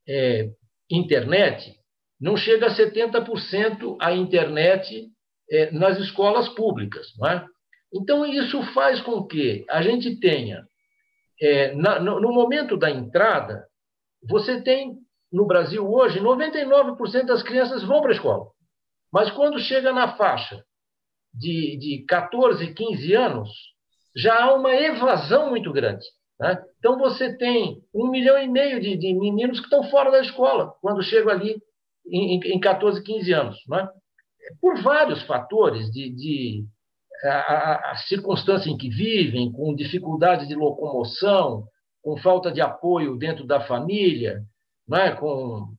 é, 0.07 0.49
internet, 0.89 1.73
não 2.19 2.37
chega 2.37 2.67
a 2.67 2.75
70% 2.75 3.97
a 3.99 4.13
internet 4.13 5.09
é, 5.49 5.71
nas 5.71 5.97
escolas 5.99 6.49
públicas. 6.49 7.07
Não 7.17 7.29
é? 7.29 7.45
Então, 7.93 8.25
isso 8.25 8.61
faz 8.73 9.01
com 9.01 9.25
que 9.25 9.65
a 9.69 9.81
gente 9.81 10.19
tenha, 10.19 10.65
é, 11.41 11.73
na, 11.75 11.99
no, 11.99 12.33
momento 12.33 12.77
da 12.77 12.89
entrada, 12.89 13.65
você 14.27 14.61
tem 14.61 14.97
no 15.31 15.45
Brasil 15.45 15.87
hoje, 15.87 16.19
99% 16.19 17.25
das 17.25 17.43
crianças 17.43 17.83
vão 17.83 18.01
para 18.01 18.11
a 18.11 18.15
escola. 18.15 18.45
Mas 19.11 19.29
quando 19.31 19.59
chega 19.59 19.91
na 19.91 20.15
faixa 20.15 20.63
de, 21.33 21.77
de 21.77 22.05
14, 22.07 22.73
15 22.73 23.13
anos, 23.13 23.49
já 24.15 24.43
há 24.43 24.53
uma 24.53 24.73
evasão 24.75 25.49
muito 25.49 25.71
grande. 25.71 26.05
Né? 26.39 26.61
Então, 26.79 26.97
você 26.97 27.35
tem 27.37 27.81
um 27.93 28.09
milhão 28.09 28.37
e 28.37 28.47
meio 28.47 28.79
de, 28.79 28.97
de, 28.97 29.13
meninos 29.13 29.59
que 29.59 29.65
estão 29.65 29.83
fora 29.89 30.11
da 30.11 30.21
escola 30.21 30.73
quando 30.81 31.03
chegam 31.03 31.31
ali 31.31 31.61
em, 32.05 32.39
em 32.39 32.59
14, 32.59 33.03
15 33.03 33.33
anos. 33.33 33.57
Né? 33.67 33.87
Por 34.59 34.81
vários 34.81 35.23
fatores 35.23 35.89
de, 35.91 36.09
de 36.09 36.65
a, 37.23 37.91
a, 37.91 37.95
circunstância 38.07 38.69
em 38.69 38.77
que 38.77 38.89
vivem, 38.89 39.51
com 39.51 39.75
dificuldade 39.75 40.47
de 40.47 40.55
locomoção, 40.55 41.65
com 42.01 42.17
falta 42.17 42.51
de 42.51 42.59
apoio 42.59 43.15
dentro 43.15 43.45
da 43.45 43.61
família, 43.61 44.41
né, 44.87 45.11
com 45.11 45.73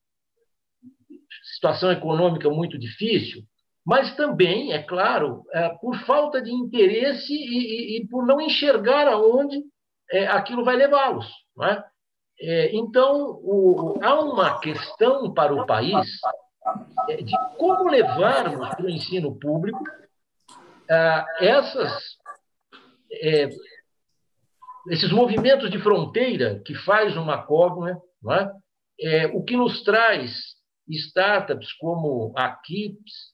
situação 1.54 1.92
econômica 1.92 2.48
muito 2.48 2.78
difícil, 2.78 3.42
mas 3.84 4.16
também, 4.16 4.72
é 4.72 4.82
claro, 4.82 5.44
é, 5.52 5.68
por 5.80 5.96
falta 6.06 6.40
de 6.40 6.50
interesse 6.50 7.32
e, 7.32 7.36
e, 7.36 7.98
e, 7.98 8.08
por 8.08 8.26
não 8.26 8.40
enxergar 8.40 9.06
aonde 9.06 9.62
é, 10.10 10.26
aquilo 10.26 10.64
vai 10.64 10.76
levá-los. 10.76 11.26
É? 11.62 12.74
então, 12.74 13.38
o, 13.42 13.98
há 14.02 14.20
uma 14.20 14.58
questão 14.58 15.32
para 15.32 15.54
o 15.54 15.64
país 15.66 16.10
de 17.24 17.32
como 17.56 17.88
levarmos 17.88 18.68
para 18.70 18.84
o 18.84 18.90
ensino 18.90 19.38
público 19.38 19.78
essas, 21.38 21.92
esses 24.90 25.12
movimentos 25.12 25.70
de 25.70 25.78
fronteira 25.78 26.60
que 26.66 26.74
faz 26.74 27.16
uma 27.16 27.40
Cogna, 27.46 28.00
o 29.32 29.44
que 29.44 29.56
nos 29.56 29.84
traz 29.84 30.34
startups 30.88 31.72
como 31.74 32.32
a 32.36 32.48
Kips, 32.50 33.33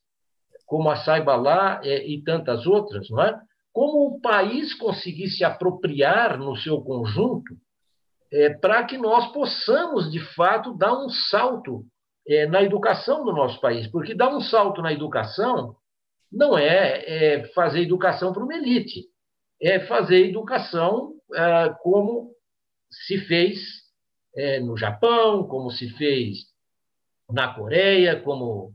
como 0.70 0.88
a 0.88 0.94
Saibalá 0.94 1.80
é, 1.82 2.06
e 2.06 2.22
tantas 2.22 2.64
outras, 2.64 3.10
não 3.10 3.20
é? 3.20 3.36
como 3.72 4.06
o 4.06 4.20
país 4.20 4.72
conseguir 4.72 5.28
se 5.28 5.42
apropriar 5.42 6.38
no 6.38 6.54
seu 6.56 6.80
conjunto 6.80 7.56
é, 8.32 8.50
para 8.50 8.84
que 8.84 8.96
nós 8.96 9.32
possamos, 9.32 10.12
de 10.12 10.20
fato, 10.36 10.72
dar 10.72 10.96
um 10.96 11.08
salto 11.08 11.84
é, 12.24 12.46
na 12.46 12.62
educação 12.62 13.24
do 13.24 13.32
nosso 13.32 13.60
país. 13.60 13.88
Porque 13.88 14.14
dar 14.14 14.32
um 14.32 14.40
salto 14.40 14.80
na 14.80 14.92
educação 14.92 15.74
não 16.30 16.56
é, 16.56 17.02
é 17.04 17.48
fazer 17.48 17.80
educação 17.80 18.32
para 18.32 18.44
uma 18.44 18.54
elite, 18.54 19.06
é 19.60 19.80
fazer 19.80 20.28
educação 20.28 21.14
é, 21.34 21.74
como 21.82 22.30
se 22.88 23.18
fez 23.18 23.58
é, 24.36 24.60
no 24.60 24.76
Japão, 24.76 25.48
como 25.48 25.68
se 25.72 25.90
fez 25.96 26.44
na 27.28 27.52
Coreia, 27.54 28.20
como 28.20 28.72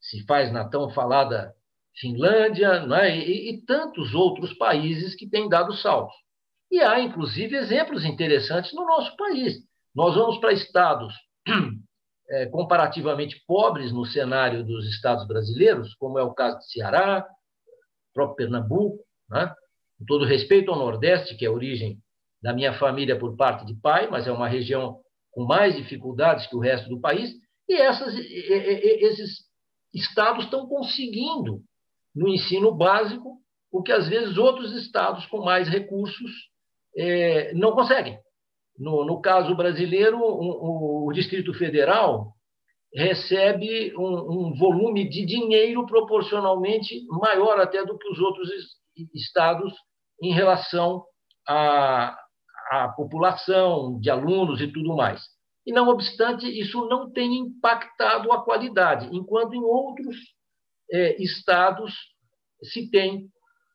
se 0.00 0.24
faz 0.26 0.52
na 0.52 0.68
tão 0.68 0.90
falada 0.90 1.54
Finlândia, 1.98 2.84
é? 3.02 3.18
e, 3.18 3.50
e, 3.50 3.64
tantos 3.64 4.14
outros 4.14 4.54
países 4.54 5.14
que 5.14 5.28
têm 5.28 5.48
dado 5.48 5.74
saltos. 5.74 6.14
E 6.70 6.80
há, 6.80 7.00
inclusive, 7.00 7.56
exemplos 7.56 8.04
interessantes 8.04 8.72
no 8.72 8.86
nosso 8.86 9.14
país. 9.16 9.58
Nós 9.94 10.14
vamos 10.14 10.38
para 10.38 10.52
estados 10.52 11.12
é, 12.30 12.46
comparativamente 12.46 13.42
pobres 13.46 13.92
no 13.92 14.06
cenário 14.06 14.64
dos 14.64 14.86
estados 14.88 15.26
brasileiros, 15.26 15.94
como 15.94 16.18
é 16.18 16.22
o 16.22 16.32
caso 16.32 16.58
de 16.58 16.70
Ceará, 16.70 17.26
próprio 18.14 18.36
Pernambuco, 18.36 19.04
né? 19.28 19.52
com 19.98 20.04
todo 20.06 20.24
respeito 20.24 20.70
ao 20.70 20.78
Nordeste, 20.78 21.36
que 21.36 21.44
é 21.44 21.48
a 21.48 21.52
origem 21.52 21.98
da 22.42 22.54
minha 22.54 22.72
família 22.72 23.18
por 23.18 23.36
parte 23.36 23.66
de 23.66 23.74
pai, 23.74 24.08
mas 24.08 24.26
é 24.26 24.32
uma 24.32 24.48
região 24.48 25.00
com 25.32 25.44
mais 25.44 25.76
dificuldades 25.76 26.46
que 26.46 26.56
o 26.56 26.60
resto 26.60 26.88
do 26.88 27.00
país, 27.00 27.34
e 27.68 27.74
essas, 27.74 28.14
esses 28.14 29.49
estados 29.94 30.44
estão 30.44 30.66
conseguindo, 30.66 31.62
no 32.14 32.28
ensino 32.28 32.72
básico, 32.72 33.38
o 33.70 33.82
que 33.82 33.92
às 33.92 34.08
vezes 34.08 34.36
outros 34.36 34.72
estados 34.74 35.26
com 35.26 35.44
mais 35.44 35.68
recursos 35.68 36.30
é, 36.96 37.52
não 37.54 37.72
conseguem. 37.72 38.18
No, 38.78 39.04
no, 39.04 39.20
caso 39.20 39.54
brasileiro, 39.54 40.16
um, 40.18 41.06
o 41.06 41.12
Distrito 41.12 41.52
Federal 41.54 42.32
recebe 42.94 43.94
um, 43.96 44.48
um, 44.48 44.54
volume 44.54 45.08
de 45.08 45.24
dinheiro 45.24 45.86
proporcionalmente 45.86 47.06
maior 47.08 47.60
até 47.60 47.84
do 47.84 47.96
que 47.96 48.08
os 48.08 48.18
outros 48.18 48.50
estados 49.14 49.72
em 50.20 50.32
relação 50.32 51.04
a, 51.46 52.16
a 52.70 52.88
população 52.88 53.98
de 54.00 54.10
alunos 54.10 54.60
e 54.60 54.72
tudo 54.72 54.96
mais. 54.96 55.22
E, 55.66 55.72
não 55.72 55.88
obstante, 55.88 56.46
isso 56.46 56.86
não 56.86 57.10
tem 57.10 57.34
impactado 57.36 58.32
a 58.32 58.42
qualidade, 58.42 59.08
enquanto 59.12 59.54
em 59.54 59.62
outros 59.62 60.16
é, 60.90 61.22
estados 61.22 61.94
se 62.62 62.90
tem 62.90 63.28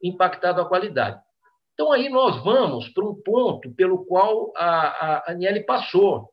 impactado 0.04 0.62
a 0.62 0.68
qualidade. 0.68 1.20
Então, 1.74 1.92
aí 1.92 2.10
nós 2.10 2.44
vamos 2.44 2.90
para 2.90 3.06
um 3.06 3.22
ponto 3.22 3.74
pelo 3.76 4.06
qual 4.06 4.52
a, 4.56 4.68
a 4.68 5.32
Aniele 5.32 5.64
passou, 5.64 6.30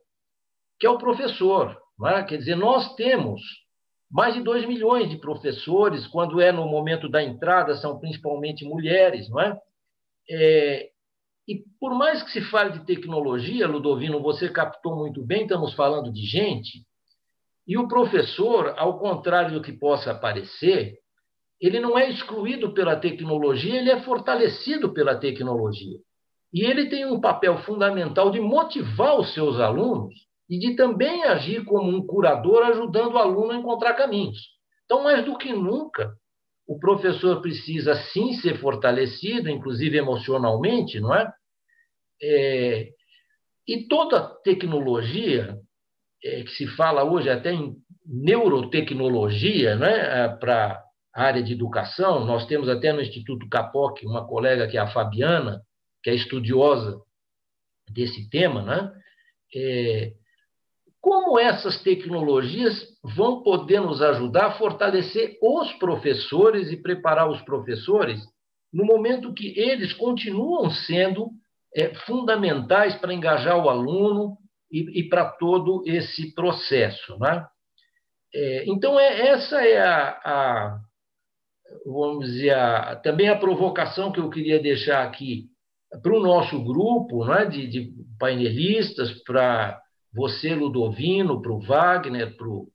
que 0.78 0.86
é 0.86 0.90
o 0.90 0.98
professor. 0.98 1.76
É? 2.06 2.22
Quer 2.22 2.38
dizer, 2.38 2.56
nós 2.56 2.94
temos 2.94 3.40
mais 4.10 4.34
de 4.34 4.42
2 4.42 4.66
milhões 4.66 5.08
de 5.08 5.16
professores, 5.16 6.06
quando 6.06 6.40
é 6.40 6.52
no 6.52 6.66
momento 6.66 7.08
da 7.08 7.22
entrada, 7.22 7.74
são 7.76 7.98
principalmente 7.98 8.64
mulheres, 8.64 9.28
não 9.30 9.40
é? 9.40 9.58
é 10.30 10.91
e 11.48 11.64
por 11.80 11.94
mais 11.94 12.22
que 12.22 12.30
se 12.30 12.40
fale 12.42 12.78
de 12.78 12.86
tecnologia, 12.86 13.66
Ludovino, 13.66 14.20
você 14.22 14.48
captou 14.48 14.96
muito 14.96 15.24
bem, 15.24 15.42
estamos 15.42 15.74
falando 15.74 16.12
de 16.12 16.24
gente, 16.24 16.84
e 17.66 17.76
o 17.76 17.88
professor, 17.88 18.74
ao 18.76 18.98
contrário 18.98 19.54
do 19.54 19.62
que 19.62 19.72
possa 19.72 20.14
parecer, 20.14 20.98
ele 21.60 21.78
não 21.78 21.96
é 21.96 22.10
excluído 22.10 22.74
pela 22.74 22.96
tecnologia, 22.96 23.78
ele 23.78 23.90
é 23.90 24.00
fortalecido 24.00 24.92
pela 24.92 25.16
tecnologia. 25.16 25.98
E 26.52 26.64
ele 26.64 26.88
tem 26.88 27.06
um 27.06 27.20
papel 27.20 27.58
fundamental 27.58 28.30
de 28.30 28.40
motivar 28.40 29.18
os 29.18 29.32
seus 29.32 29.60
alunos 29.60 30.14
e 30.50 30.58
de 30.58 30.74
também 30.74 31.22
agir 31.24 31.64
como 31.64 31.88
um 31.88 32.04
curador, 32.04 32.64
ajudando 32.64 33.14
o 33.14 33.18
aluno 33.18 33.52
a 33.52 33.56
encontrar 33.56 33.94
caminhos. 33.94 34.38
Então, 34.84 35.04
mais 35.04 35.24
do 35.24 35.38
que 35.38 35.52
nunca, 35.52 36.12
o 36.72 36.78
professor 36.78 37.42
precisa 37.42 37.94
sim 37.94 38.32
ser 38.34 38.58
fortalecido, 38.58 39.50
inclusive 39.50 39.98
emocionalmente, 39.98 40.98
não 40.98 41.14
é? 41.14 41.30
é 42.22 42.88
e 43.68 43.86
toda 43.86 44.26
tecnologia 44.42 45.56
é, 46.24 46.42
que 46.42 46.50
se 46.50 46.66
fala 46.66 47.04
hoje 47.04 47.28
até 47.28 47.52
em 47.52 47.76
neurotecnologia, 48.06 49.76
né, 49.76 50.28
para 50.40 50.82
a 51.14 51.22
área 51.22 51.42
de 51.42 51.52
educação, 51.52 52.24
nós 52.24 52.46
temos 52.46 52.68
até 52.68 52.92
no 52.92 53.02
Instituto 53.02 53.48
Capoc 53.48 54.02
uma 54.04 54.26
colega 54.26 54.66
que 54.66 54.78
é 54.78 54.80
a 54.80 54.88
Fabiana, 54.90 55.60
que 56.02 56.08
é 56.10 56.14
estudiosa 56.14 56.98
desse 57.90 58.28
tema, 58.30 58.62
né? 58.62 58.92
É, 59.54 60.12
como 61.02 61.36
essas 61.36 61.82
tecnologias 61.82 62.86
vão 63.02 63.42
poder 63.42 63.80
nos 63.80 64.00
ajudar 64.00 64.46
a 64.46 64.52
fortalecer 64.52 65.36
os 65.42 65.72
professores 65.72 66.70
e 66.70 66.76
preparar 66.76 67.28
os 67.28 67.42
professores 67.42 68.22
no 68.72 68.84
momento 68.84 69.34
que 69.34 69.52
eles 69.58 69.92
continuam 69.92 70.70
sendo 70.70 71.30
é, 71.76 71.92
fundamentais 72.06 72.94
para 72.94 73.12
engajar 73.12 73.58
o 73.58 73.68
aluno 73.68 74.38
e, 74.70 75.00
e 75.00 75.08
para 75.08 75.24
todo 75.24 75.82
esse 75.84 76.32
processo. 76.34 77.18
Né? 77.18 77.46
É, 78.32 78.64
então, 78.68 78.98
é, 78.98 79.28
essa 79.28 79.60
é 79.60 79.80
a, 79.80 80.08
a, 80.24 80.80
vamos 81.84 82.26
dizer, 82.26 82.54
a, 82.54 82.94
também 82.94 83.28
a 83.28 83.36
provocação 83.36 84.12
que 84.12 84.20
eu 84.20 84.30
queria 84.30 84.62
deixar 84.62 85.02
aqui 85.02 85.46
para 86.00 86.16
o 86.16 86.22
nosso 86.22 86.62
grupo 86.62 87.24
né, 87.26 87.44
de, 87.44 87.66
de 87.66 87.92
painelistas, 88.20 89.10
para 89.24 89.81
você, 90.12 90.54
Ludovino, 90.54 91.40
para 91.40 91.52
o 91.52 91.60
Wagner, 91.60 92.36
para 92.36 92.48
o 92.48 92.68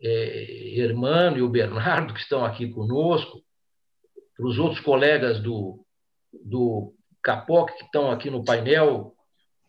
é, 0.00 0.78
Hermano 0.78 1.38
e 1.38 1.42
o 1.42 1.48
Bernardo, 1.48 2.14
que 2.14 2.20
estão 2.20 2.44
aqui 2.44 2.68
conosco, 2.68 3.42
para 4.36 4.46
os 4.46 4.58
outros 4.58 4.80
colegas 4.80 5.40
do, 5.40 5.84
do 6.32 6.92
Capoc, 7.22 7.70
que 7.76 7.84
estão 7.84 8.10
aqui 8.10 8.30
no 8.30 8.44
painel, 8.44 9.14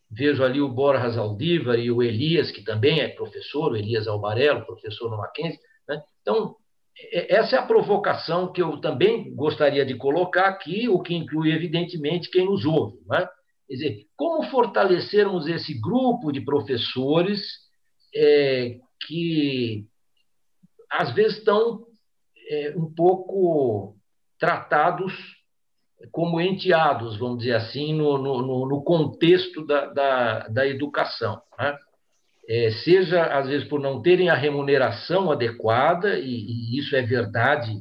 vejo 0.09 0.43
ali 0.43 0.61
o 0.61 0.69
Borjas 0.69 1.17
Aldiva 1.17 1.77
e 1.77 1.91
o 1.91 2.01
Elias, 2.01 2.51
que 2.51 2.63
também 2.63 2.99
é 2.99 3.07
professor, 3.09 3.71
o 3.71 3.75
Elias 3.75 4.07
Albarello, 4.07 4.65
professor 4.65 5.09
no 5.09 5.17
Mackenzie. 5.17 5.59
Né? 5.87 6.01
Então, 6.21 6.55
essa 7.11 7.57
é 7.57 7.59
a 7.59 7.65
provocação 7.65 8.51
que 8.51 8.61
eu 8.61 8.79
também 8.79 9.33
gostaria 9.35 9.85
de 9.85 9.95
colocar 9.95 10.47
aqui, 10.47 10.87
o 10.87 11.01
que 11.01 11.13
inclui, 11.13 11.51
evidentemente, 11.51 12.29
quem 12.29 12.45
nos 12.45 12.65
ouve. 12.65 12.97
Né? 13.05 13.27
Quer 13.67 13.73
dizer, 13.73 14.05
como 14.15 14.43
fortalecermos 14.49 15.47
esse 15.47 15.73
grupo 15.79 16.31
de 16.31 16.41
professores 16.41 17.41
é, 18.15 18.79
que, 19.07 19.85
às 20.91 21.13
vezes, 21.13 21.39
estão 21.39 21.85
é, 22.49 22.73
um 22.77 22.93
pouco 22.93 23.95
tratados 24.39 25.13
como 26.11 26.39
enteados, 26.39 27.17
vamos 27.17 27.39
dizer 27.39 27.55
assim, 27.55 27.93
no, 27.93 28.17
no, 28.17 28.67
no 28.67 28.83
contexto 28.83 29.65
da, 29.65 29.85
da, 29.87 30.47
da 30.47 30.67
educação. 30.67 31.41
Né? 31.57 31.77
É, 32.47 32.71
seja, 32.83 33.23
às 33.25 33.47
vezes, 33.47 33.67
por 33.67 33.79
não 33.79 34.01
terem 34.01 34.29
a 34.29 34.35
remuneração 34.35 35.31
adequada, 35.31 36.19
e, 36.19 36.29
e, 36.29 36.77
isso 36.77 36.95
é 36.95 37.01
verdade 37.01 37.71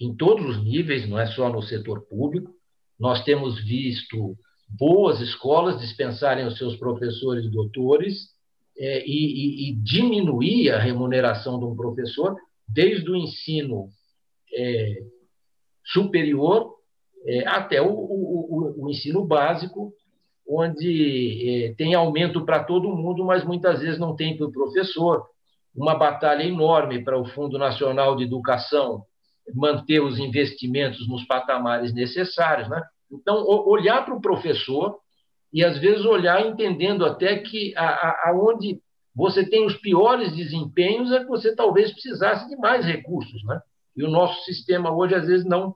em 0.00 0.16
todos 0.16 0.46
os 0.46 0.64
níveis, 0.64 1.06
não 1.08 1.18
é 1.18 1.26
só 1.26 1.50
no 1.50 1.62
setor 1.62 2.06
público. 2.08 2.50
Nós 2.98 3.22
temos 3.24 3.62
visto 3.62 4.36
boas 4.70 5.20
escolas 5.20 5.80
dispensarem 5.80 6.46
os 6.46 6.56
seus 6.56 6.76
professores 6.76 7.50
doutores 7.50 8.30
é, 8.78 9.04
e, 9.04 9.10
e, 9.10 9.70
e, 9.70 9.74
diminuir 9.74 10.70
a 10.70 10.78
remuneração 10.78 11.58
de 11.58 11.64
um 11.64 11.76
professor 11.76 12.36
desde 12.66 13.10
o 13.10 13.16
ensino 13.16 13.88
é, 14.54 15.02
superior 15.84 16.74
é, 17.26 17.46
até 17.46 17.82
o, 17.82 17.90
o, 17.90 18.84
o, 18.84 18.90
ensino 18.90 19.24
básico, 19.24 19.92
onde 20.48 21.66
é, 21.66 21.74
tem 21.74 21.94
aumento 21.94 22.44
para 22.44 22.64
todo 22.64 22.96
mundo, 22.96 23.24
mas 23.24 23.44
muitas 23.44 23.80
vezes 23.80 23.98
não 23.98 24.16
tem 24.16 24.36
para 24.36 24.46
o 24.46 24.52
professor. 24.52 25.26
Uma 25.74 25.94
batalha 25.94 26.42
enorme 26.42 27.04
para 27.04 27.18
o 27.18 27.26
Fundo 27.26 27.58
Nacional 27.58 28.16
de 28.16 28.24
Educação 28.24 29.04
manter 29.54 30.00
os 30.00 30.18
investimentos 30.18 31.06
nos 31.08 31.24
patamares 31.24 31.92
necessários. 31.92 32.68
Né? 32.68 32.82
Então, 33.10 33.44
olhar 33.46 34.04
para 34.04 34.14
o 34.14 34.20
professor 34.20 34.98
e, 35.52 35.64
às 35.64 35.78
vezes, 35.78 36.04
olhar 36.04 36.46
entendendo 36.46 37.04
até 37.04 37.38
que 37.38 37.74
aonde 38.24 38.80
você 39.14 39.48
tem 39.48 39.66
os 39.66 39.76
piores 39.76 40.34
desempenhos 40.34 41.10
é 41.12 41.20
que 41.20 41.26
você 41.26 41.54
talvez 41.54 41.92
precisasse 41.92 42.48
de 42.48 42.56
mais 42.56 42.86
recursos. 42.86 43.42
Né? 43.44 43.60
E 43.96 44.04
o 44.04 44.10
nosso 44.10 44.42
sistema 44.44 44.94
hoje, 44.94 45.14
às 45.14 45.26
vezes, 45.26 45.44
não, 45.44 45.74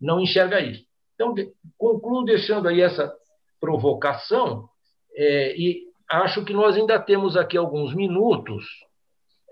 não 0.00 0.20
enxerga 0.20 0.60
isso. 0.60 0.84
Então, 1.14 1.34
concluo 1.76 2.24
deixando 2.24 2.68
aí 2.68 2.80
essa 2.80 3.14
provocação 3.60 4.68
é, 5.16 5.56
e 5.56 5.84
acho 6.10 6.44
que 6.44 6.52
nós 6.52 6.76
ainda 6.76 6.98
temos 6.98 7.36
aqui 7.36 7.56
alguns 7.56 7.94
minutos 7.94 8.64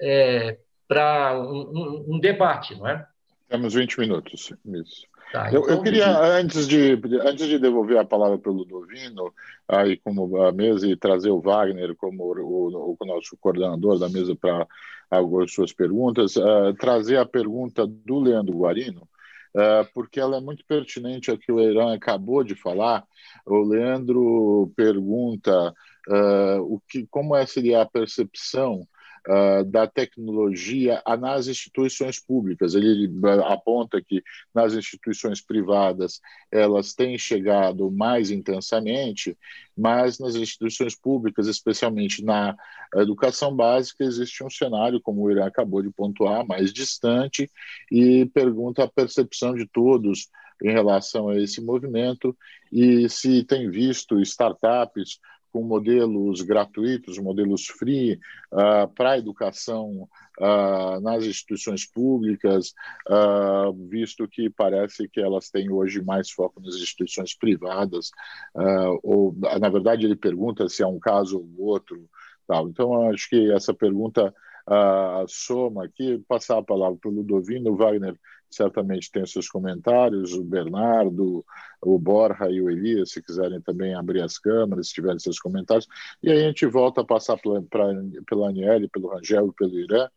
é, 0.00 0.58
para 0.88 1.40
um, 1.40 1.70
um, 1.70 2.14
um, 2.14 2.18
debate, 2.20 2.74
não 2.74 2.86
é? 2.86 3.06
Temos 3.48 3.74
20 3.74 4.00
minutos, 4.00 4.52
isso. 4.64 5.06
Tá, 5.32 5.48
então, 5.48 5.62
eu, 5.62 5.68
eu, 5.70 5.82
queria, 5.82 6.18
antes 6.36 6.68
de, 6.68 6.92
antes 7.22 7.46
de 7.46 7.58
devolver 7.58 7.96
a 7.96 8.04
palavra 8.04 8.36
para 8.36 8.52
o 8.52 8.54
Ludovino, 8.54 9.32
aí 9.66 9.96
como 9.96 10.42
a 10.42 10.52
mesa, 10.52 10.86
e 10.86 10.94
trazer 10.94 11.30
o 11.30 11.40
Wagner 11.40 11.96
como 11.96 12.24
o, 12.24 12.90
o, 12.90 12.96
o 13.00 13.06
nosso 13.06 13.34
coordenador 13.40 13.98
da 13.98 14.10
mesa 14.10 14.36
para 14.36 14.66
algumas 15.10 15.50
suas 15.50 15.72
perguntas, 15.72 16.36
uh, 16.36 16.74
trazer 16.78 17.16
a 17.16 17.24
pergunta 17.24 17.86
do 17.86 18.20
Leandro 18.20 18.58
Guarino, 18.58 19.08
uh, 19.54 19.88
porque 19.94 20.20
ela 20.20 20.36
é 20.36 20.40
muito 20.40 20.66
pertinente 20.66 21.30
ao 21.30 21.38
que 21.38 21.50
o 21.50 21.56
Leirão 21.56 21.88
acabou 21.88 22.44
de 22.44 22.54
falar. 22.54 23.02
O 23.46 23.62
Leandro 23.62 24.70
pergunta 24.76 25.72
uh, 26.08 26.60
o 26.60 26.78
que, 26.86 27.06
como 27.06 27.34
é, 27.34 27.46
seria 27.46 27.80
a 27.80 27.86
percepção 27.86 28.86
uh, 29.28 29.64
da 29.64 29.86
tecnologia 29.86 31.02
nas 31.18 31.46
instituições 31.46 32.18
públicas. 32.18 32.74
Ele 32.74 33.10
aponta 33.46 34.00
que 34.00 34.22
nas 34.54 34.74
instituições 34.74 35.40
privadas 35.40 36.20
elas 36.50 36.94
têm 36.94 37.16
chegado 37.18 37.90
mais 37.90 38.30
intensamente, 38.30 39.36
mas 39.76 40.18
nas 40.18 40.34
instituições 40.34 40.94
públicas, 40.94 41.46
especialmente 41.46 42.24
na 42.24 42.56
educação 42.96 43.54
básica, 43.54 44.04
existe 44.04 44.44
um 44.44 44.50
cenário, 44.50 45.00
como 45.00 45.22
o 45.22 45.30
Irã 45.30 45.46
acabou 45.46 45.82
de 45.82 45.90
pontuar, 45.90 46.46
mais 46.46 46.72
distante, 46.72 47.50
e 47.90 48.26
pergunta 48.26 48.84
a 48.84 48.88
percepção 48.88 49.54
de 49.54 49.66
todos 49.66 50.28
em 50.62 50.70
relação 50.70 51.28
a 51.28 51.38
esse 51.38 51.60
movimento 51.60 52.36
e 52.70 53.08
se 53.08 53.42
tem 53.44 53.68
visto 53.68 54.20
startups 54.20 55.18
com 55.52 55.62
modelos 55.62 56.40
gratuitos, 56.40 57.18
modelos 57.18 57.66
free 57.66 58.18
uh, 58.52 58.88
para 58.94 59.12
a 59.12 59.18
educação 59.18 60.08
uh, 60.40 61.00
nas 61.02 61.24
instituições 61.24 61.86
públicas, 61.86 62.72
uh, 63.08 63.72
visto 63.88 64.26
que 64.26 64.48
parece 64.48 65.06
que 65.08 65.20
elas 65.20 65.50
têm 65.50 65.70
hoje 65.70 66.02
mais 66.02 66.30
foco 66.30 66.60
nas 66.60 66.74
instituições 66.76 67.36
privadas, 67.36 68.10
ou 69.02 69.34
na 69.60 69.68
verdade 69.68 70.06
ele 70.06 70.16
pergunta 70.16 70.68
se 70.68 70.82
é 70.82 70.86
um 70.86 70.98
caso 70.98 71.38
ou 71.38 71.66
outro, 71.66 72.08
tal. 72.46 72.68
Então 72.68 73.10
acho 73.10 73.28
que 73.28 73.52
essa 73.52 73.74
pergunta 73.74 74.34
soma 75.28 75.84
aqui, 75.84 76.22
passar 76.26 76.58
a 76.58 76.62
palavra 76.62 76.98
para 77.00 77.10
o 77.10 77.14
Ludovino 77.14 77.76
Wagner 77.76 78.16
certamente 78.54 79.10
tem 79.10 79.24
seus 79.26 79.48
comentários, 79.48 80.32
o 80.34 80.44
Bernardo, 80.44 81.44
o 81.80 81.98
Borja 81.98 82.50
e 82.50 82.60
o 82.60 82.70
Elias, 82.70 83.10
se 83.12 83.22
quiserem 83.22 83.60
também 83.60 83.94
abrir 83.94 84.22
as 84.22 84.38
câmeras, 84.38 84.88
se 84.88 84.94
tiverem 84.94 85.18
seus 85.18 85.38
comentários, 85.38 85.88
e 86.22 86.30
aí 86.30 86.44
a 86.44 86.48
gente 86.48 86.66
volta 86.66 87.00
a 87.00 87.04
passar 87.04 87.36
pela, 87.38 87.62
pra, 87.62 87.86
pela 88.26 88.48
Aniele, 88.48 88.88
pelo 88.88 89.08
Rangel 89.08 89.48
e 89.48 89.52
pelo 89.52 89.78
Irã, 89.78 90.08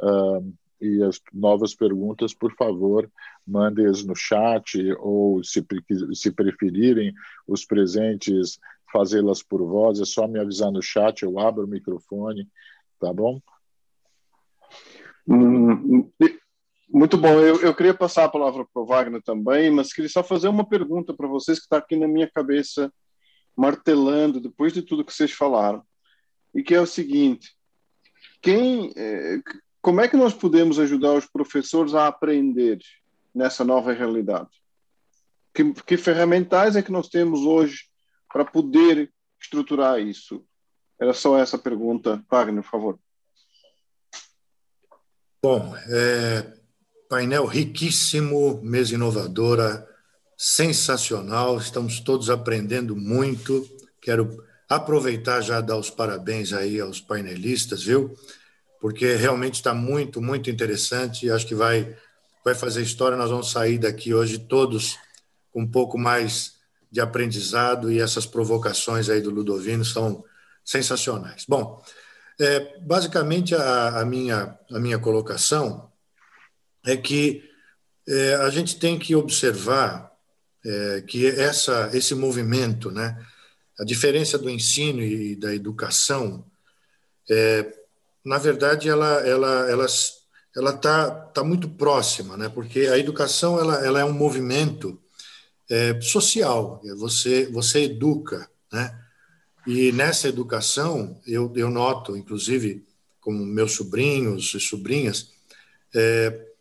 uh, 0.00 0.54
e 0.80 1.02
as 1.02 1.20
novas 1.32 1.74
perguntas, 1.74 2.34
por 2.34 2.54
favor, 2.56 3.10
mandem-as 3.46 4.04
no 4.04 4.14
chat, 4.14 4.78
ou 4.98 5.42
se, 5.42 5.64
se 6.12 6.30
preferirem, 6.30 7.14
os 7.46 7.64
presentes, 7.64 8.58
fazê-las 8.92 9.42
por 9.42 9.64
voz, 9.64 10.00
é 10.00 10.04
só 10.04 10.28
me 10.28 10.38
avisar 10.38 10.70
no 10.70 10.82
chat, 10.82 11.22
eu 11.22 11.38
abro 11.38 11.64
o 11.64 11.68
microfone, 11.68 12.48
tá 13.00 13.12
bom? 13.12 13.40
Hum, 15.26 16.10
muito 16.88 17.16
bom. 17.16 17.40
Eu, 17.40 17.60
eu 17.60 17.74
queria 17.74 17.94
passar 17.94 18.24
a 18.24 18.28
palavra 18.28 18.64
para 18.64 18.82
o 18.82 18.86
Wagner 18.86 19.22
também, 19.22 19.70
mas 19.70 19.92
queria 19.92 20.08
só 20.08 20.22
fazer 20.22 20.48
uma 20.48 20.68
pergunta 20.68 21.14
para 21.14 21.28
vocês 21.28 21.58
que 21.58 21.64
está 21.64 21.78
aqui 21.78 21.96
na 21.96 22.08
minha 22.08 22.30
cabeça, 22.30 22.92
martelando 23.56 24.40
depois 24.40 24.72
de 24.72 24.82
tudo 24.82 25.04
que 25.04 25.12
vocês 25.12 25.32
falaram, 25.32 25.82
e 26.54 26.62
que 26.62 26.74
é 26.74 26.80
o 26.80 26.86
seguinte: 26.86 27.54
quem, 28.40 28.92
é, 28.96 29.40
como 29.80 30.00
é 30.00 30.08
que 30.08 30.16
nós 30.16 30.34
podemos 30.34 30.78
ajudar 30.78 31.12
os 31.12 31.26
professores 31.26 31.94
a 31.94 32.06
aprender 32.06 32.78
nessa 33.34 33.64
nova 33.64 33.92
realidade? 33.92 34.50
Que, 35.52 35.72
que 35.72 35.96
ferramentais 35.96 36.76
é 36.76 36.82
que 36.82 36.92
nós 36.92 37.08
temos 37.08 37.40
hoje 37.40 37.88
para 38.32 38.44
poder 38.44 39.12
estruturar 39.40 40.00
isso? 40.00 40.44
Era 41.00 41.12
só 41.12 41.38
essa 41.38 41.58
pergunta, 41.58 42.24
Wagner, 42.30 42.62
por 42.62 42.70
favor. 42.70 42.98
Bom, 45.42 45.76
é, 45.76 46.54
Painel 47.08 47.46
riquíssimo, 47.46 48.60
mesa 48.62 48.94
inovadora, 48.94 49.86
sensacional. 50.36 51.58
Estamos 51.58 52.00
todos 52.00 52.30
aprendendo 52.30 52.96
muito. 52.96 53.68
Quero 54.00 54.42
aproveitar 54.68 55.40
já 55.40 55.60
dar 55.60 55.76
os 55.76 55.90
parabéns 55.90 56.52
aí 56.52 56.80
aos 56.80 57.00
painelistas, 57.00 57.82
viu? 57.82 58.14
Porque 58.80 59.14
realmente 59.14 59.54
está 59.54 59.74
muito, 59.74 60.20
muito 60.20 60.50
interessante. 60.50 61.30
Acho 61.30 61.46
que 61.46 61.54
vai, 61.54 61.96
vai 62.44 62.54
fazer 62.54 62.82
história. 62.82 63.16
Nós 63.16 63.30
vamos 63.30 63.50
sair 63.50 63.78
daqui 63.78 64.12
hoje 64.12 64.38
todos 64.38 64.98
com 65.52 65.62
um 65.62 65.70
pouco 65.70 65.98
mais 65.98 66.54
de 66.90 67.00
aprendizado 67.00 67.90
e 67.90 68.00
essas 68.00 68.26
provocações 68.26 69.08
aí 69.08 69.20
do 69.20 69.30
Ludovino 69.30 69.84
são 69.84 70.24
sensacionais. 70.64 71.44
Bom, 71.48 71.82
é, 72.40 72.78
basicamente 72.80 73.54
a, 73.54 74.00
a, 74.00 74.04
minha, 74.04 74.58
a 74.70 74.78
minha 74.78 74.98
colocação 74.98 75.90
é 76.84 76.96
que 76.96 77.48
é, 78.06 78.34
a 78.36 78.50
gente 78.50 78.78
tem 78.78 78.98
que 78.98 79.14
observar 79.14 80.12
é, 80.64 81.02
que 81.06 81.26
essa, 81.26 81.90
esse 81.92 82.14
movimento, 82.14 82.90
né, 82.90 83.18
a 83.78 83.84
diferença 83.84 84.38
do 84.38 84.50
ensino 84.50 85.02
e 85.02 85.34
da 85.34 85.54
educação, 85.54 86.44
é, 87.30 87.72
na 88.24 88.38
verdade, 88.38 88.88
ela 88.88 89.20
ela 89.26 89.70
ela 89.70 89.86
ela 90.56 90.70
está 90.70 91.10
tá 91.10 91.44
muito 91.44 91.68
próxima, 91.68 92.36
né? 92.36 92.48
Porque 92.48 92.80
a 92.80 92.98
educação 92.98 93.58
ela, 93.58 93.84
ela 93.84 94.00
é 94.00 94.04
um 94.04 94.12
movimento 94.12 94.98
é, 95.68 96.00
social. 96.00 96.80
Você 96.96 97.46
você 97.46 97.84
educa, 97.84 98.48
né? 98.72 98.98
E 99.66 99.92
nessa 99.92 100.28
educação 100.28 101.20
eu, 101.26 101.52
eu 101.56 101.70
noto, 101.70 102.16
inclusive, 102.16 102.86
com 103.20 103.32
meus 103.32 103.72
sobrinhos 103.72 104.54
e 104.54 104.60
sobrinhas, 104.60 105.30
é, 105.94 106.53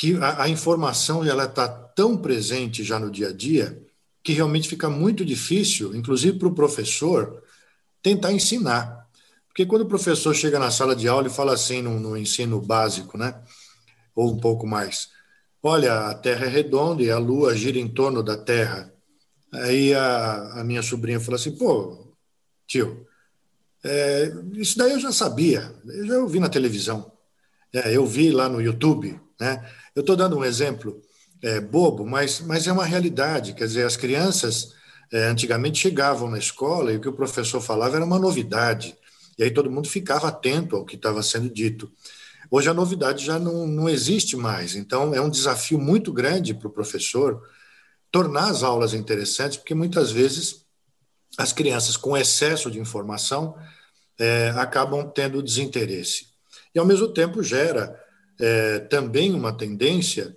que 0.00 0.16
a, 0.16 0.44
a 0.44 0.48
informação 0.48 1.22
ela 1.22 1.44
está 1.44 1.68
tão 1.68 2.16
presente 2.16 2.82
já 2.82 2.98
no 2.98 3.10
dia 3.10 3.28
a 3.28 3.32
dia 3.34 3.78
que 4.24 4.32
realmente 4.32 4.66
fica 4.66 4.88
muito 4.88 5.26
difícil, 5.26 5.94
inclusive 5.94 6.38
para 6.38 6.48
o 6.48 6.54
professor, 6.54 7.42
tentar 8.02 8.32
ensinar. 8.32 9.06
Porque 9.46 9.66
quando 9.66 9.82
o 9.82 9.88
professor 9.88 10.34
chega 10.34 10.58
na 10.58 10.70
sala 10.70 10.96
de 10.96 11.06
aula 11.06 11.26
e 11.26 11.30
fala 11.30 11.52
assim 11.52 11.82
no, 11.82 12.00
no 12.00 12.16
ensino 12.16 12.58
básico, 12.62 13.18
né? 13.18 13.42
ou 14.14 14.32
um 14.32 14.40
pouco 14.40 14.66
mais. 14.66 15.10
Olha, 15.62 16.08
a 16.08 16.14
Terra 16.14 16.46
é 16.46 16.48
redonda 16.48 17.02
e 17.02 17.10
a 17.10 17.18
Lua 17.18 17.54
gira 17.54 17.78
em 17.78 17.86
torno 17.86 18.22
da 18.22 18.38
Terra. 18.38 18.90
Aí 19.52 19.92
a, 19.92 20.60
a 20.60 20.64
minha 20.64 20.82
sobrinha 20.82 21.20
falou 21.20 21.38
assim: 21.38 21.54
pô, 21.54 22.14
tio, 22.66 23.06
é, 23.84 24.32
isso 24.54 24.78
daí 24.78 24.92
eu 24.92 25.00
já 25.00 25.12
sabia, 25.12 25.70
eu 25.84 26.06
já 26.06 26.18
ouvi 26.20 26.40
na 26.40 26.48
televisão, 26.48 27.12
é, 27.70 27.94
eu 27.94 28.06
vi 28.06 28.30
lá 28.30 28.48
no 28.48 28.62
YouTube. 28.62 29.20
Né? 29.38 29.62
Eu 29.94 30.00
estou 30.00 30.16
dando 30.16 30.36
um 30.36 30.44
exemplo 30.44 31.00
é, 31.42 31.60
bobo, 31.60 32.06
mas, 32.06 32.40
mas 32.40 32.66
é 32.66 32.72
uma 32.72 32.84
realidade. 32.84 33.54
Quer 33.54 33.66
dizer, 33.66 33.86
as 33.86 33.96
crianças 33.96 34.74
é, 35.12 35.26
antigamente 35.26 35.78
chegavam 35.78 36.30
na 36.30 36.38
escola 36.38 36.92
e 36.92 36.96
o 36.96 37.00
que 37.00 37.08
o 37.08 37.12
professor 37.12 37.60
falava 37.60 37.96
era 37.96 38.04
uma 38.04 38.18
novidade. 38.18 38.96
E 39.38 39.42
aí 39.42 39.50
todo 39.50 39.70
mundo 39.70 39.88
ficava 39.88 40.28
atento 40.28 40.76
ao 40.76 40.84
que 40.84 40.96
estava 40.96 41.22
sendo 41.22 41.48
dito. 41.48 41.90
Hoje 42.50 42.68
a 42.68 42.74
novidade 42.74 43.24
já 43.24 43.38
não, 43.38 43.66
não 43.66 43.88
existe 43.88 44.36
mais, 44.36 44.74
então 44.74 45.14
é 45.14 45.20
um 45.20 45.30
desafio 45.30 45.78
muito 45.78 46.12
grande 46.12 46.52
para 46.52 46.66
o 46.66 46.72
professor 46.72 47.40
tornar 48.10 48.50
as 48.50 48.64
aulas 48.64 48.92
interessantes, 48.92 49.56
porque 49.56 49.74
muitas 49.74 50.10
vezes 50.10 50.64
as 51.38 51.52
crianças, 51.52 51.96
com 51.96 52.16
excesso 52.16 52.70
de 52.70 52.80
informação, 52.80 53.56
é, 54.18 54.50
acabam 54.56 55.08
tendo 55.08 55.42
desinteresse. 55.42 56.26
E, 56.74 56.78
ao 56.78 56.84
mesmo 56.84 57.08
tempo, 57.08 57.42
gera 57.42 57.99
é, 58.40 58.78
também 58.80 59.34
uma 59.34 59.52
tendência 59.52 60.36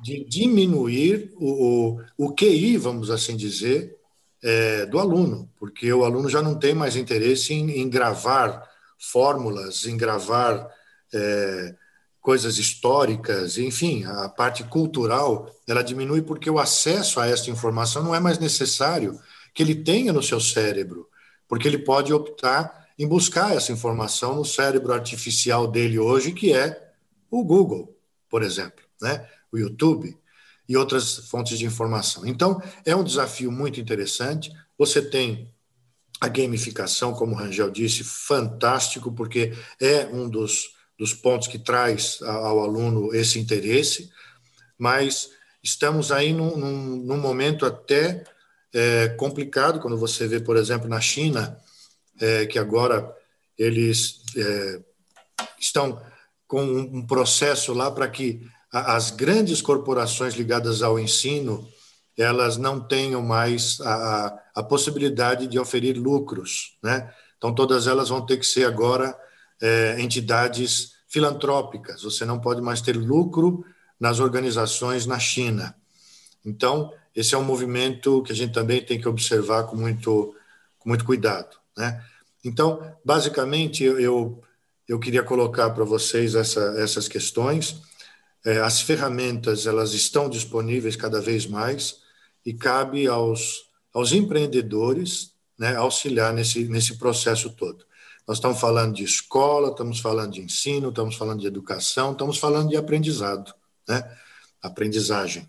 de 0.00 0.24
diminuir 0.24 1.32
o, 1.36 1.96
o, 2.18 2.26
o 2.26 2.34
QI, 2.34 2.76
vamos 2.76 3.10
assim 3.10 3.36
dizer, 3.36 3.96
é, 4.42 4.86
do 4.86 4.98
aluno, 4.98 5.50
porque 5.58 5.92
o 5.92 6.04
aluno 6.04 6.28
já 6.28 6.42
não 6.42 6.54
tem 6.58 6.74
mais 6.74 6.96
interesse 6.96 7.54
em, 7.54 7.80
em 7.80 7.88
gravar 7.88 8.62
fórmulas, 8.98 9.86
em 9.86 9.96
gravar 9.96 10.68
é, 11.12 11.74
coisas 12.20 12.58
históricas, 12.58 13.58
enfim, 13.58 14.04
a 14.04 14.28
parte 14.28 14.62
cultural, 14.64 15.50
ela 15.66 15.82
diminui 15.82 16.22
porque 16.22 16.50
o 16.50 16.58
acesso 16.58 17.20
a 17.20 17.26
esta 17.26 17.50
informação 17.50 18.02
não 18.02 18.14
é 18.14 18.20
mais 18.20 18.38
necessário 18.38 19.18
que 19.54 19.62
ele 19.62 19.74
tenha 19.74 20.12
no 20.12 20.22
seu 20.22 20.40
cérebro, 20.40 21.08
porque 21.48 21.66
ele 21.66 21.78
pode 21.78 22.12
optar 22.12 22.84
em 22.98 23.06
buscar 23.06 23.56
essa 23.56 23.72
informação 23.72 24.36
no 24.36 24.44
cérebro 24.44 24.92
artificial 24.92 25.66
dele 25.66 25.98
hoje, 25.98 26.32
que 26.32 26.52
é 26.52 26.83
o 27.30 27.44
Google, 27.44 27.96
por 28.28 28.42
exemplo, 28.42 28.84
né? 29.00 29.28
o 29.52 29.58
YouTube 29.58 30.16
e 30.68 30.76
outras 30.76 31.28
fontes 31.28 31.58
de 31.58 31.66
informação. 31.66 32.26
Então, 32.26 32.60
é 32.84 32.94
um 32.96 33.04
desafio 33.04 33.52
muito 33.52 33.80
interessante. 33.80 34.52
Você 34.78 35.02
tem 35.02 35.52
a 36.20 36.28
gamificação, 36.28 37.12
como 37.12 37.34
o 37.34 37.38
Rangel 37.38 37.70
disse, 37.70 38.02
fantástico, 38.02 39.12
porque 39.12 39.52
é 39.80 40.06
um 40.06 40.28
dos, 40.28 40.74
dos 40.98 41.12
pontos 41.12 41.48
que 41.48 41.58
traz 41.58 42.20
ao 42.22 42.60
aluno 42.60 43.14
esse 43.14 43.38
interesse, 43.38 44.10
mas 44.78 45.30
estamos 45.62 46.10
aí 46.10 46.32
num, 46.32 46.56
num, 46.56 46.96
num 46.96 47.18
momento 47.18 47.66
até 47.66 48.24
é, 48.72 49.08
complicado, 49.10 49.80
quando 49.80 49.96
você 49.98 50.26
vê, 50.26 50.40
por 50.40 50.56
exemplo, 50.56 50.88
na 50.88 51.00
China, 51.00 51.58
é, 52.20 52.46
que 52.46 52.58
agora 52.58 53.14
eles 53.56 54.22
é, 54.36 54.80
estão 55.58 56.00
com 56.54 56.62
um 56.62 57.04
processo 57.04 57.72
lá 57.72 57.90
para 57.90 58.06
que 58.06 58.40
as 58.70 59.10
grandes 59.10 59.60
corporações 59.60 60.34
ligadas 60.34 60.82
ao 60.82 61.00
ensino 61.00 61.68
elas 62.16 62.56
não 62.56 62.78
tenham 62.78 63.20
mais 63.20 63.80
a, 63.80 64.38
a 64.54 64.62
possibilidade 64.62 65.48
de 65.48 65.58
oferir 65.58 65.96
lucros, 65.98 66.78
né? 66.80 67.12
Então 67.36 67.52
todas 67.52 67.88
elas 67.88 68.08
vão 68.08 68.24
ter 68.24 68.36
que 68.36 68.46
ser 68.46 68.66
agora 68.66 69.18
é, 69.60 70.00
entidades 70.00 70.92
filantrópicas. 71.08 72.04
Você 72.04 72.24
não 72.24 72.40
pode 72.40 72.60
mais 72.60 72.80
ter 72.80 72.96
lucro 72.96 73.64
nas 73.98 74.20
organizações 74.20 75.06
na 75.06 75.18
China. 75.18 75.74
Então 76.46 76.92
esse 77.16 77.34
é 77.34 77.38
um 77.38 77.42
movimento 77.42 78.22
que 78.22 78.30
a 78.30 78.36
gente 78.36 78.52
também 78.52 78.80
tem 78.80 79.00
que 79.00 79.08
observar 79.08 79.64
com 79.64 79.74
muito 79.74 80.36
com 80.78 80.88
muito 80.88 81.04
cuidado, 81.04 81.56
né? 81.76 82.00
Então 82.44 82.80
basicamente 83.04 83.82
eu 83.82 84.40
eu 84.88 84.98
queria 84.98 85.22
colocar 85.22 85.70
para 85.70 85.84
vocês 85.84 86.34
essa, 86.34 86.74
essas 86.78 87.08
questões 87.08 87.82
é, 88.44 88.60
as 88.60 88.80
ferramentas 88.80 89.66
elas 89.66 89.94
estão 89.94 90.28
disponíveis 90.28 90.96
cada 90.96 91.20
vez 91.20 91.46
mais 91.46 92.02
e 92.44 92.52
cabe 92.52 93.06
aos, 93.06 93.70
aos 93.92 94.12
empreendedores 94.12 95.32
né, 95.58 95.74
auxiliar 95.76 96.32
nesse, 96.32 96.64
nesse 96.68 96.98
processo 96.98 97.50
todo. 97.50 97.86
Nós 98.28 98.36
estamos 98.36 98.60
falando 98.60 98.94
de 98.94 99.04
escola, 99.04 99.70
estamos 99.70 99.98
falando 100.00 100.32
de 100.32 100.42
ensino, 100.42 100.90
estamos 100.90 101.16
falando 101.16 101.40
de 101.40 101.46
educação, 101.46 102.12
estamos 102.12 102.38
falando 102.38 102.68
de 102.68 102.76
aprendizado, 102.76 103.54
né? 103.88 104.02
aprendizagem. 104.62 105.48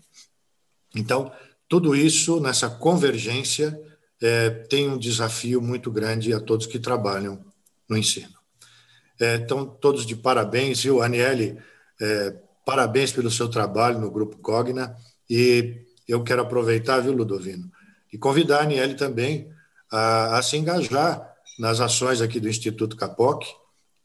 Então, 0.94 1.32
tudo 1.68 1.96
isso, 1.96 2.38
nessa 2.40 2.68
convergência, 2.68 3.78
é, 4.20 4.50
tem 4.50 4.88
um 4.88 4.98
desafio 4.98 5.60
muito 5.60 5.90
grande 5.90 6.32
a 6.32 6.40
todos 6.40 6.66
que 6.66 6.78
trabalham 6.78 7.44
no 7.88 7.96
ensino. 7.96 8.35
É, 9.20 9.36
então, 9.36 9.66
todos 9.66 10.04
de 10.04 10.14
parabéns, 10.14 10.82
viu, 10.82 11.02
Aniele? 11.02 11.58
É, 12.00 12.34
Parabéns 12.66 13.12
pelo 13.12 13.30
seu 13.30 13.48
trabalho 13.48 14.00
no 14.00 14.10
Grupo 14.10 14.38
Cogna 14.38 14.96
e 15.30 15.86
eu 16.08 16.24
quero 16.24 16.42
aproveitar, 16.42 16.98
viu, 16.98 17.12
Ludovino, 17.12 17.70
e 18.12 18.18
convidar 18.18 18.58
a 18.58 18.62
Aniele 18.62 18.94
também 18.94 19.48
a, 19.88 20.36
a 20.36 20.42
se 20.42 20.56
engajar 20.56 21.32
nas 21.60 21.78
ações 21.78 22.20
aqui 22.20 22.40
do 22.40 22.48
Instituto 22.48 22.96
Capoc. 22.96 23.44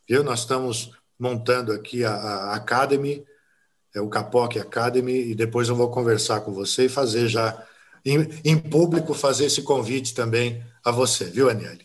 Eu, 0.07 0.23
nós 0.23 0.41
estamos 0.41 0.91
montando 1.17 1.71
aqui 1.71 2.05
a, 2.05 2.13
a 2.13 2.55
Academy, 2.55 3.25
é 3.95 3.99
o 3.99 4.07
Capoc 4.07 4.55
Academy, 4.57 5.31
e 5.31 5.33
depois 5.33 5.67
eu 5.67 5.75
vou 5.75 5.89
conversar 5.89 6.41
com 6.41 6.53
você 6.53 6.85
e 6.85 6.89
fazer 6.89 7.27
já, 7.27 7.65
em, 8.05 8.29
em 8.45 8.59
público, 8.59 9.15
fazer 9.15 9.45
esse 9.45 9.63
convite 9.63 10.13
também 10.13 10.63
a 10.85 10.91
você, 10.91 11.25
viu, 11.25 11.49
Aniele? 11.49 11.83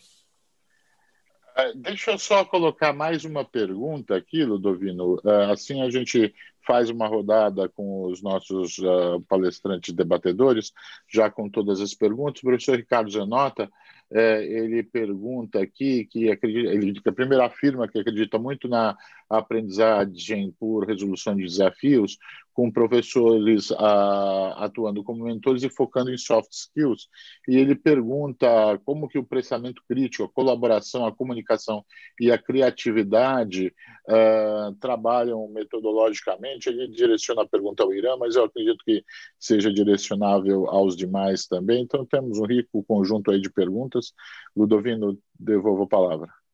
É, 1.57 1.73
deixa 1.73 2.11
eu 2.11 2.19
só 2.19 2.45
colocar 2.45 2.93
mais 2.93 3.25
uma 3.25 3.43
pergunta 3.43 4.15
aqui, 4.15 4.45
Ludovino. 4.45 5.19
É, 5.25 5.45
assim 5.51 5.81
a 5.81 5.89
gente 5.89 6.31
faz 6.67 6.89
uma 6.91 7.07
rodada 7.07 7.67
com 7.69 8.03
os 8.03 8.21
nossos 8.21 8.77
uh, 8.77 9.19
palestrantes 9.27 9.91
debatedores, 9.93 10.71
já 11.07 11.31
com 11.31 11.49
todas 11.49 11.81
as 11.81 11.95
perguntas. 11.95 12.43
O 12.43 12.45
professor 12.45 12.75
Ricardo 12.75 13.09
Zanota, 13.09 13.71
é, 14.11 14.45
ele 14.45 14.83
pergunta 14.83 15.59
aqui 15.59 16.05
que 16.05 16.29
acredita, 16.29 16.69
ele 16.69 17.01
primeiro 17.01 17.43
afirma 17.43 17.87
que 17.87 17.99
acredita 17.99 18.37
muito 18.37 18.67
na 18.67 18.95
aprendizagem 19.29 20.53
por 20.59 20.85
resolução 20.85 21.35
de 21.35 21.43
desafios, 21.43 22.17
com 22.57 22.71
professores 22.71 23.71
ah, 23.73 24.55
atuando 24.65 25.03
como 25.03 25.25
mentores 25.25 25.61
e 25.61 25.69
focando 25.69 26.11
em 26.11 26.17
soft 26.17 26.51
skills. 26.51 27.07
E 27.47 27.55
ele 27.55 27.75
pergunta 27.75 28.47
como 28.83 29.07
que 29.07 29.19
o 29.19 29.23
pensamento 29.23 29.83
crítico, 29.87 30.23
a 30.23 30.29
colaboração, 30.29 31.05
a 31.05 31.15
comunicação 31.15 31.85
e 32.19 32.31
a 32.31 32.37
criatividade 32.37 33.71
ah, 34.09 34.71
trabalham 34.81 35.47
metodologicamente. 35.49 36.69
Ele 36.69 36.87
direciona 36.87 37.43
a 37.43 37.47
pergunta 37.47 37.83
ao 37.83 37.93
Irã, 37.93 38.17
mas 38.17 38.35
eu 38.35 38.45
acredito 38.45 38.83
que 38.83 39.03
seja 39.39 39.71
direcionável 39.71 40.67
aos 40.67 40.95
demais 40.97 41.45
também. 41.45 41.83
Então 41.83 42.05
temos 42.07 42.39
um 42.39 42.45
rico 42.45 42.83
conjunto 42.85 43.29
aí 43.29 43.39
de 43.39 43.51
perguntas. 43.51 44.13
Ludovino, 44.55 45.15
devolvo 45.39 45.83
a 45.83 45.87
palavra. 45.87 46.46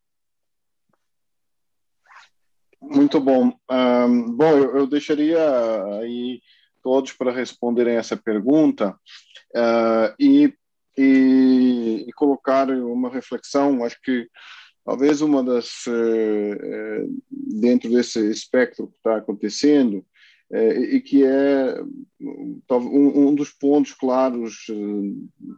Muito 2.90 3.20
bom. 3.20 3.54
Um, 3.70 4.32
bom, 4.36 4.58
eu, 4.58 4.78
eu, 4.78 4.88
deixaria 4.88 5.40
aí 6.00 6.42
todos 6.82 7.14
para 7.14 7.32
responderem 7.32 7.96
essa 7.96 8.18
pergunta 8.18 8.92
uh, 9.56 10.14
e, 10.20 10.54
e, 10.98 12.06
e, 12.08 12.14
colocar 12.14 12.70
uma 12.70 13.10
reflexão. 13.10 13.84
Acho 13.84 14.00
que 14.02 14.28
talvez 14.86 15.22
uma 15.22 15.42
das 15.42 15.86
uh, 15.88 17.24
dentro 17.32 17.90
desse 17.90 18.20
espectro 18.30 18.88
que 18.88 18.98
está 18.98 19.18
acontecendo 19.18 20.06
e 20.52 21.02
que 21.02 21.24
é 21.24 21.82
um, 22.70 23.30
um 23.30 23.34
dos 23.34 23.50
pontos 23.50 23.92
claros 23.94 24.68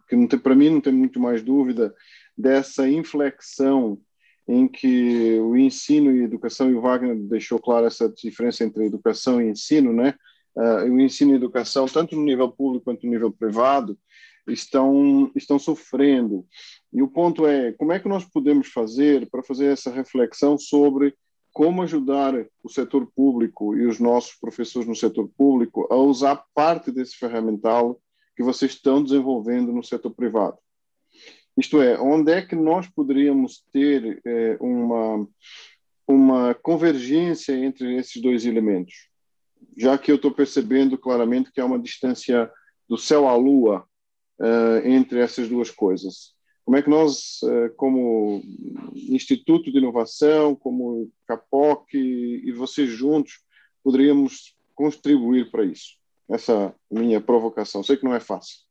que 0.07 0.37
para 0.37 0.55
mim 0.55 0.69
não 0.69 0.79
tem 0.79 0.93
muito 0.93 1.19
mais 1.19 1.43
dúvida 1.43 1.93
dessa 2.37 2.87
inflexão 2.87 3.99
em 4.47 4.67
que 4.67 5.39
o 5.39 5.57
ensino 5.57 6.11
e 6.11 6.23
educação, 6.23 6.69
e 6.69 6.75
o 6.75 6.81
Wagner 6.81 7.15
deixou 7.15 7.59
claro 7.59 7.87
essa 7.87 8.07
diferença 8.09 8.63
entre 8.63 8.85
educação 8.85 9.41
e 9.41 9.49
ensino, 9.49 9.91
né? 9.91 10.15
Uh, 10.55 10.91
o 10.91 10.99
ensino 11.01 11.31
e 11.31 11.35
educação, 11.35 11.85
tanto 11.85 12.15
no 12.15 12.23
nível 12.23 12.49
público 12.49 12.85
quanto 12.85 13.05
no 13.05 13.11
nível 13.11 13.31
privado, 13.31 13.97
estão, 14.47 15.31
estão 15.35 15.59
sofrendo. 15.59 16.45
E 16.93 17.01
o 17.01 17.07
ponto 17.07 17.45
é, 17.45 17.73
como 17.73 17.91
é 17.91 17.99
que 17.99 18.07
nós 18.07 18.23
podemos 18.25 18.67
fazer 18.67 19.29
para 19.29 19.43
fazer 19.43 19.65
essa 19.65 19.91
reflexão 19.91 20.57
sobre 20.57 21.15
como 21.51 21.81
ajudar 21.81 22.33
o 22.61 22.69
setor 22.69 23.09
público 23.15 23.75
e 23.75 23.85
os 23.85 23.99
nossos 23.99 24.35
professores 24.35 24.87
no 24.87 24.95
setor 24.95 25.29
público 25.37 25.87
a 25.89 25.95
usar 25.95 26.43
parte 26.53 26.91
desse 26.91 27.15
ferramental 27.15 27.99
que 28.35 28.43
vocês 28.43 28.73
estão 28.73 29.01
desenvolvendo 29.01 29.71
no 29.71 29.83
setor 29.83 30.11
privado? 30.11 30.57
Isto 31.57 31.81
é, 31.81 31.99
onde 31.99 32.31
é 32.31 32.41
que 32.41 32.55
nós 32.55 32.87
poderíamos 32.87 33.63
ter 33.71 34.21
é, 34.25 34.57
uma, 34.59 35.27
uma 36.07 36.53
convergência 36.53 37.53
entre 37.53 37.95
esses 37.95 38.21
dois 38.21 38.45
elementos? 38.45 38.93
já 39.77 39.97
que 39.97 40.11
eu 40.11 40.15
estou 40.15 40.31
percebendo 40.31 40.97
claramente 40.97 41.51
que 41.51 41.59
há 41.59 41.65
uma 41.65 41.79
distância 41.79 42.49
do 42.87 42.97
céu 42.97 43.27
à 43.27 43.35
lua 43.35 43.85
uh, 44.39 44.87
entre 44.87 45.19
essas 45.19 45.49
duas 45.49 45.69
coisas. 45.69 46.33
Como 46.63 46.77
é 46.77 46.81
que 46.81 46.89
nós, 46.89 47.41
uh, 47.43 47.73
como 47.75 48.41
Instituto 48.93 49.71
de 49.71 49.77
Inovação, 49.77 50.55
como 50.55 51.11
CAPOC 51.27 51.93
e, 51.93 52.49
e 52.49 52.51
vocês 52.51 52.89
juntos, 52.89 53.43
poderíamos 53.83 54.55
contribuir 54.73 55.51
para 55.51 55.65
isso? 55.65 55.97
Essa 56.29 56.73
minha 56.89 57.21
provocação. 57.21 57.83
Sei 57.83 57.97
que 57.97 58.05
não 58.05 58.15
é 58.15 58.19
fácil. 58.19 58.64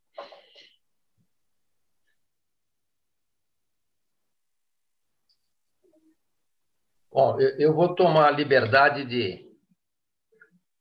Bom, 7.15 7.39
eu 7.41 7.73
vou 7.73 7.95
tomar 7.95 8.27
a 8.27 8.31
liberdade 8.33 9.05
de 9.05 9.49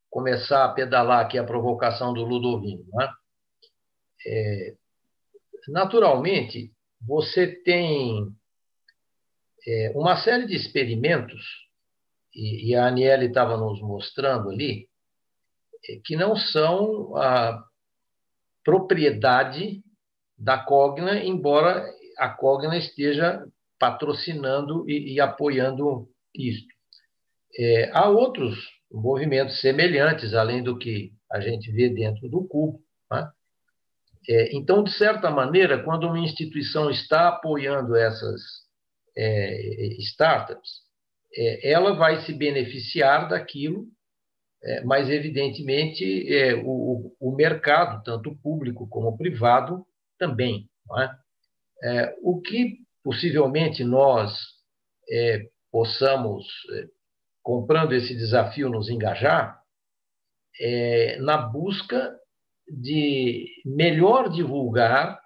começar 0.10 0.65
a 0.65 0.73
pedalar 0.73 1.23
aqui 1.23 1.38
a 1.38 1.43
provocação 1.43 2.11
do 2.11 2.26
Ludovino. 2.26 2.84
Né? 2.91 3.14
É, 4.26 4.73
naturalmente, 5.68 6.73
você 6.99 7.45
tem 7.45 8.35
é, 9.68 9.91
uma 9.93 10.23
série 10.23 10.47
de 10.47 10.55
experimentos, 10.55 11.39
e, 12.34 12.72
e 12.72 12.76
a 12.76 12.88
Aniele 12.88 13.27
estava 13.27 13.55
nos 13.55 13.80
mostrando 13.80 14.49
ali, 14.49 14.89
é, 15.88 15.99
que 16.03 16.15
não 16.15 16.35
são 16.35 17.15
a 17.15 17.64
propriedade 18.64 19.84
da 20.35 20.57
Cogna, 20.57 21.23
embora 21.23 21.85
a 22.18 22.27
Cogna 22.27 22.76
esteja 22.76 23.45
patrocinando 23.77 24.89
e, 24.89 25.14
e 25.14 25.22
apoiando 25.22 26.11
isto. 26.35 26.73
É, 27.57 27.91
há 27.93 28.10
outros 28.10 28.57
movimentos 28.91 29.60
semelhantes, 29.60 30.34
além 30.34 30.64
do 30.64 30.77
que 30.77 31.11
a 31.31 31.39
gente 31.39 31.72
vê 31.72 31.89
dentro 31.89 32.30
do 32.30 32.47
cubo. 32.47 32.80
Né? 33.11 33.31
É, 34.30 34.55
então, 34.55 34.84
de 34.84 34.91
certa 34.91 35.30
maneira, 35.30 35.84
quando 35.84 36.07
uma 36.07 36.19
instituição 36.19 36.89
está 36.89 37.27
apoiando 37.30 37.95
essas 37.95 38.41
é, 39.18 39.88
startups, 39.99 40.84
é, 41.35 41.72
ela 41.72 41.95
vai 41.95 42.23
se 42.23 42.34
beneficiar 42.34 43.27
daquilo, 43.27 43.88
é, 44.64 44.81
mas, 44.84 45.10
evidentemente, 45.10 46.31
é, 46.34 46.55
o, 46.55 47.14
o, 47.19 47.35
mercado, 47.35 48.01
tanto 48.03 48.35
público 48.38 48.88
como 48.88 49.18
privado, 49.18 49.85
também. 50.18 50.69
É? 51.85 52.15
o 52.22 52.39
que 52.39 52.77
possivelmente 53.03 53.84
nós 53.84 54.34
possamos, 55.74 56.45
eh, 56.72 56.88
comprando 57.41 57.94
esse 57.94 58.16
desafio, 58.16 58.70
nos 58.70 58.90
engajar 58.90 59.60
é, 60.62 61.18
na 61.20 61.36
busca 61.36 62.16
de 62.68 63.48
melhor 63.66 64.30
divulgar 64.30 65.20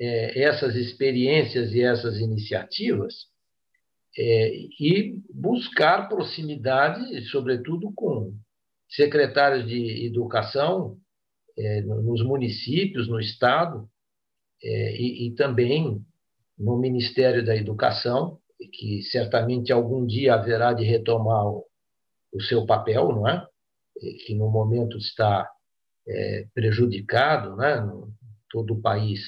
é, 0.00 0.42
essas 0.42 0.74
experiências 0.74 1.74
e 1.74 1.82
essas 1.82 2.18
iniciativas 2.18 3.26
é, 4.16 4.56
e 4.80 5.20
buscar 5.30 6.08
proximidade, 6.08 7.22
sobretudo 7.26 7.92
com 7.92 8.34
secretários 8.88 9.68
de 9.68 10.06
educação 10.06 10.96
é, 11.58 11.82
nos 11.82 12.24
municípios, 12.24 13.06
no 13.06 13.20
Estado 13.20 13.86
é, 14.62 14.96
e, 14.96 15.26
e 15.26 15.34
também 15.34 16.02
no 16.58 16.78
Ministério 16.78 17.44
da 17.44 17.54
Educação, 17.54 18.40
que 18.66 19.02
certamente 19.02 19.72
algum 19.72 20.04
dia 20.04 20.34
haverá 20.34 20.72
de 20.72 20.84
retomar 20.84 21.46
o, 21.46 21.64
o 22.32 22.42
seu 22.42 22.66
papel, 22.66 23.08
não 23.08 23.28
é? 23.28 23.46
que 24.26 24.34
no 24.34 24.48
momento 24.50 24.96
está 24.96 25.48
é, 26.06 26.46
prejudicado, 26.54 27.56
né? 27.56 27.84
todo 28.50 28.74
o 28.74 28.80
país 28.80 29.20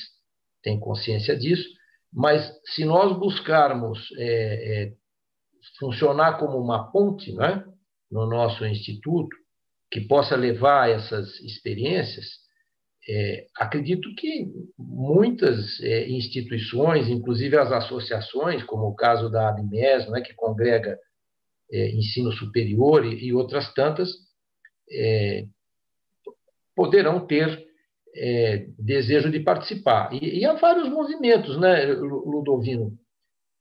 tem 0.62 0.78
consciência 0.78 1.36
disso, 1.36 1.69
mas 2.12 2.52
se 2.66 2.85
nós 2.85 3.16
buscarmos 3.19 4.09
é, 4.16 4.85
é, 4.85 4.93
funcionar 5.78 6.39
como 6.39 6.59
uma 6.59 6.90
ponte 6.90 7.32
né? 7.35 7.65
no 8.11 8.27
nosso 8.27 8.65
instituto, 8.65 9.36
que 9.90 10.01
possa 10.01 10.36
levar 10.36 10.89
essas 10.89 11.40
experiências, 11.40 12.27
é, 13.09 13.47
acredito 13.56 14.14
que 14.14 14.47
muitas 14.78 15.81
é, 15.81 16.09
instituições, 16.10 17.09
inclusive 17.09 17.56
as 17.56 17.72
associações, 17.72 18.62
como 18.64 18.86
o 18.89 18.94
caso 18.94 19.31
da 19.31 19.48
ABMES, 19.48 20.09
né, 20.10 20.20
que 20.20 20.35
congrega 20.35 20.98
é, 21.72 21.90
ensino 21.93 22.31
superior 22.32 23.05
e, 23.05 23.27
e 23.27 23.32
outras 23.32 23.72
tantas, 23.72 24.10
é, 24.93 25.44
poderão 26.77 27.27
ter 27.27 27.64
é, 28.14 28.66
desejo 28.78 29.31
de 29.31 29.40
participar. 29.40 30.12
E, 30.12 30.40
e, 30.40 30.44
há 30.44 30.55
vários 30.55 30.89
movimentos, 30.89 31.59
né, 31.59 31.86
Ludovino, 31.86 32.93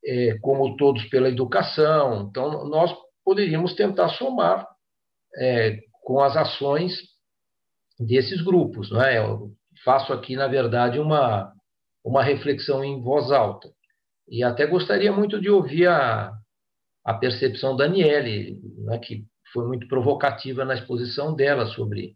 é, 0.03 0.37
como 0.41 0.75
todos 0.75 1.05
pela 1.05 1.29
educação. 1.29 2.27
Então, 2.29 2.67
nós 2.67 2.93
poderíamos 3.23 3.73
tentar 3.75 4.09
somar 4.09 4.67
com 6.01 6.19
as 6.19 6.35
ações 6.35 6.99
desses 7.99 8.41
grupos. 8.41 8.89
Não 8.91 9.01
é? 9.03 9.17
Eu 9.17 9.53
faço 9.83 10.13
aqui, 10.13 10.35
na 10.35 10.47
verdade, 10.47 10.99
uma, 10.99 11.53
uma 12.03 12.23
reflexão 12.23 12.83
em 12.83 13.01
voz 13.01 13.31
alta. 13.31 13.69
E 14.27 14.43
até 14.43 14.65
gostaria 14.65 15.11
muito 15.11 15.41
de 15.41 15.49
ouvir 15.49 15.87
a, 15.87 16.31
a 17.03 17.13
percepção 17.13 17.75
da 17.75 17.85
Daniele, 17.85 18.61
né, 18.85 18.99
que 18.99 19.25
foi 19.51 19.67
muito 19.67 19.87
provocativa 19.87 20.63
na 20.63 20.75
exposição 20.75 21.35
dela 21.35 21.65
sobre 21.67 22.15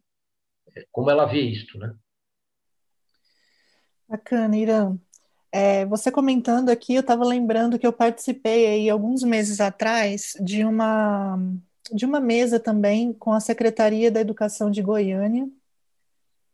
é, 0.76 0.86
como 0.92 1.10
ela 1.10 1.26
vê 1.26 1.42
isto. 1.42 1.78
Né? 1.80 1.94
Bacana, 4.08 4.56
Irã. 4.56 4.98
É, 5.52 5.86
você 5.86 6.12
comentando 6.12 6.70
aqui, 6.70 6.96
eu 6.96 7.02
estava 7.02 7.24
lembrando 7.24 7.78
que 7.78 7.86
eu 7.86 7.94
participei 7.94 8.68
aí 8.68 8.90
alguns 8.90 9.24
meses 9.24 9.60
atrás 9.60 10.34
de 10.42 10.64
uma 10.64 11.38
de 11.92 12.06
uma 12.06 12.20
mesa 12.20 12.60
também 12.60 13.12
com 13.12 13.34
a 13.34 13.42
Secretaria 13.42 14.10
da 14.10 14.22
Educação 14.22 14.72
de 14.72 14.82
Goiânia, 14.82 15.48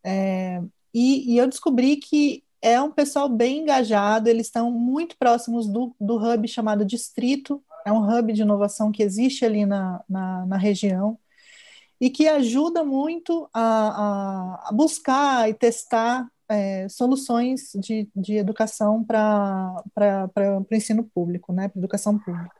é, 0.04 0.62
e, 0.92 1.34
e, 1.34 1.38
eu 1.38 1.48
descobri 1.48 1.96
que 1.96 2.42
é 2.62 2.80
um 2.80 2.90
pessoal 2.90 3.28
bem 3.28 3.60
engajado, 3.60 4.28
eles 4.28 4.46
estão 4.46 4.70
muito 4.70 5.16
próximos 5.16 5.66
do, 5.66 5.94
do 6.00 6.16
hub 6.16 6.46
chamado 6.48 6.84
Distrito, 6.84 7.62
é 7.84 7.92
um 7.92 8.06
hub 8.06 8.32
de 8.32 8.42
inovação 8.42 8.92
que 8.92 9.02
existe 9.02 9.44
ali 9.44 9.64
na, 9.64 10.02
na, 10.08 10.46
na 10.46 10.56
região 10.56 11.18
e 12.00 12.10
que 12.10 12.28
ajuda 12.28 12.84
muito 12.84 13.48
a, 13.52 14.68
a 14.68 14.72
buscar 14.72 15.48
e 15.48 15.54
testar 15.54 16.28
é, 16.48 16.88
soluções 16.88 17.70
de, 17.76 18.08
de 18.14 18.36
educação 18.36 19.04
para 19.04 19.82
o 20.68 20.74
ensino 20.74 21.04
público, 21.04 21.52
né, 21.52 21.68
para 21.68 21.78
educação 21.78 22.18
pública. 22.18 22.59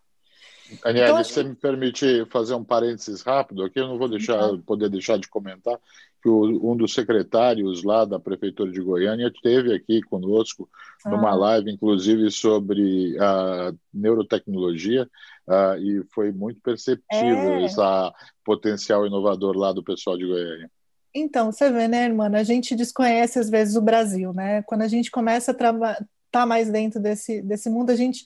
Daniela, 0.83 1.11
então, 1.11 1.25
se 1.25 1.33
você 1.33 1.43
que... 1.43 1.49
me 1.51 1.55
permite 1.57 2.25
fazer 2.27 2.55
um 2.55 2.65
parênteses 2.65 3.23
rápido 3.23 3.65
aqui, 3.65 3.79
eu 3.79 3.89
não 3.89 3.99
vou 3.99 4.09
deixar, 4.09 4.57
poder 4.67 4.89
deixar 4.89 5.19
de 5.19 5.29
comentar 5.29 5.79
que 6.23 6.29
o, 6.29 6.71
um 6.71 6.77
dos 6.77 6.93
secretários 6.93 7.83
lá 7.83 8.05
da 8.05 8.21
Prefeitura 8.21 8.71
de 8.71 8.81
Goiânia 8.81 9.33
esteve 9.35 9.75
aqui 9.75 10.03
conosco 10.03 10.69
ah. 11.05 11.11
numa 11.11 11.35
live, 11.35 11.71
inclusive, 11.71 12.31
sobre 12.31 13.17
a 13.19 13.73
neurotecnologia, 13.93 15.09
uh, 15.49 15.79
e 15.79 16.05
foi 16.13 16.31
muito 16.31 16.61
perceptível 16.61 17.55
é. 17.55 17.65
esse 17.65 17.81
potencial 18.45 19.07
inovador 19.07 19.57
lá 19.57 19.73
do 19.73 19.83
pessoal 19.83 20.17
de 20.17 20.27
Goiânia. 20.27 20.71
Então, 21.15 21.51
você 21.51 21.71
vê, 21.73 21.89
né, 21.89 22.05
irmã? 22.05 22.31
A 22.33 22.43
gente 22.45 22.77
desconhece 22.77 23.39
às 23.39 23.51
vezes 23.51 23.75
o 23.75 23.83
Brasil, 23.83 24.33
né? 24.33 24.63
Quando 24.63 24.83
a 24.83 24.89
gente 24.89 25.11
começa 25.11 25.51
a 25.51 25.53
estar 25.53 26.07
tá 26.31 26.47
mais 26.47 26.71
dentro 26.71 27.01
desse, 27.01 27.43
desse 27.43 27.69
mundo, 27.69 27.91
a 27.91 27.97
gente 27.97 28.25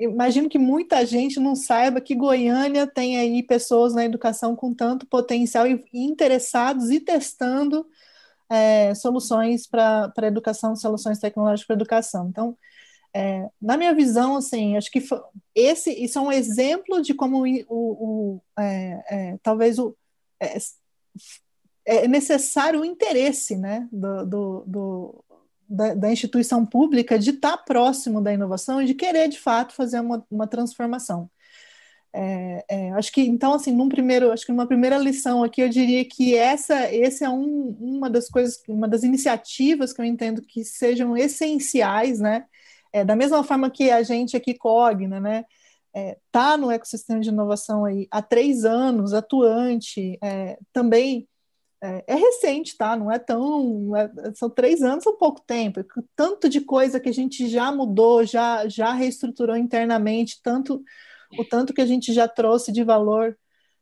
imagino 0.00 0.48
que 0.48 0.58
muita 0.58 1.04
gente 1.04 1.38
não 1.38 1.54
saiba 1.54 2.00
que 2.00 2.14
Goiânia 2.14 2.86
tem 2.86 3.18
aí 3.18 3.42
pessoas 3.42 3.94
na 3.94 4.04
educação 4.04 4.56
com 4.56 4.74
tanto 4.74 5.06
potencial 5.06 5.66
e 5.66 5.84
interessados 5.92 6.90
e 6.90 6.98
testando 7.00 7.86
é, 8.48 8.94
soluções 8.94 9.66
para 9.66 10.12
a 10.16 10.26
educação, 10.26 10.74
soluções 10.74 11.18
tecnológicas 11.18 11.66
para 11.66 11.74
a 11.74 11.78
educação. 11.78 12.28
Então, 12.28 12.58
é, 13.14 13.48
na 13.60 13.76
minha 13.76 13.94
visão, 13.94 14.36
assim, 14.36 14.76
acho 14.76 14.90
que 14.90 15.02
esse 15.54 15.90
isso 15.92 16.18
é 16.18 16.22
um 16.22 16.32
exemplo 16.32 17.02
de 17.02 17.12
como 17.14 17.44
o, 17.44 17.52
o 17.68 18.42
é, 18.58 19.04
é, 19.10 19.38
talvez 19.42 19.78
o 19.78 19.96
é, 20.40 20.56
é 21.84 22.08
necessário 22.08 22.80
o 22.80 22.84
interesse, 22.84 23.56
né, 23.56 23.88
do, 23.92 24.24
do, 24.26 24.64
do 24.66 25.24
da, 25.70 25.94
da, 25.94 26.12
instituição 26.12 26.66
pública 26.66 27.18
de 27.18 27.30
estar 27.30 27.56
próximo 27.58 28.20
da 28.20 28.32
inovação 28.32 28.82
e 28.82 28.86
de 28.86 28.94
querer, 28.94 29.28
de 29.28 29.38
fato, 29.38 29.74
fazer 29.74 30.00
uma, 30.00 30.26
uma 30.30 30.46
transformação. 30.46 31.30
É, 32.12 32.64
é, 32.68 32.92
acho 32.92 33.12
que, 33.12 33.20
então, 33.22 33.54
assim, 33.54 33.72
num 33.72 33.88
primeiro, 33.88 34.32
acho 34.32 34.44
que 34.44 34.52
uma 34.52 34.66
primeira 34.66 34.98
lição 34.98 35.44
aqui, 35.44 35.62
eu 35.62 35.68
diria 35.68 36.04
que 36.04 36.34
essa, 36.34 36.92
esse 36.92 37.24
é 37.24 37.28
um, 37.30 37.76
uma 37.80 38.10
das 38.10 38.28
coisas, 38.28 38.60
uma 38.68 38.88
das 38.88 39.04
iniciativas 39.04 39.92
que 39.92 40.00
eu 40.00 40.04
entendo 40.04 40.42
que 40.42 40.64
sejam 40.64 41.16
essenciais, 41.16 42.18
né? 42.20 42.46
É, 42.92 43.04
da 43.04 43.14
mesma 43.14 43.44
forma 43.44 43.70
que 43.70 43.90
a 43.90 44.02
gente 44.02 44.36
aqui 44.36 44.54
cogna, 44.54 45.20
né? 45.20 45.44
é, 45.94 46.18
tá 46.30 46.56
no 46.56 46.70
ecossistema 46.70 47.20
de 47.20 47.28
inovação 47.28 47.84
aí 47.84 48.06
há 48.10 48.22
três 48.22 48.64
anos, 48.64 49.12
atuante, 49.12 50.18
é, 50.22 50.58
também 50.72 51.28
é, 51.82 52.04
é, 52.06 52.14
recente, 52.14 52.76
tá? 52.76 52.94
Não 52.94 53.10
é 53.10 53.18
tão. 53.18 53.96
É, 53.96 54.10
são 54.34 54.50
três 54.50 54.82
anos, 54.82 55.06
é 55.06 55.12
pouco 55.12 55.40
tempo. 55.40 55.80
Tanto 56.14 56.48
de 56.48 56.60
coisa 56.60 57.00
que 57.00 57.08
a 57.08 57.12
gente 57.12 57.48
já 57.48 57.72
mudou, 57.72 58.24
já, 58.24 58.68
já 58.68 58.92
reestruturou 58.92 59.56
internamente, 59.56 60.40
tanto 60.42 60.82
o 61.38 61.44
tanto 61.44 61.72
que 61.72 61.80
a 61.80 61.86
gente 61.86 62.12
já 62.12 62.28
trouxe 62.28 62.72
de 62.72 62.82
valor 62.82 63.36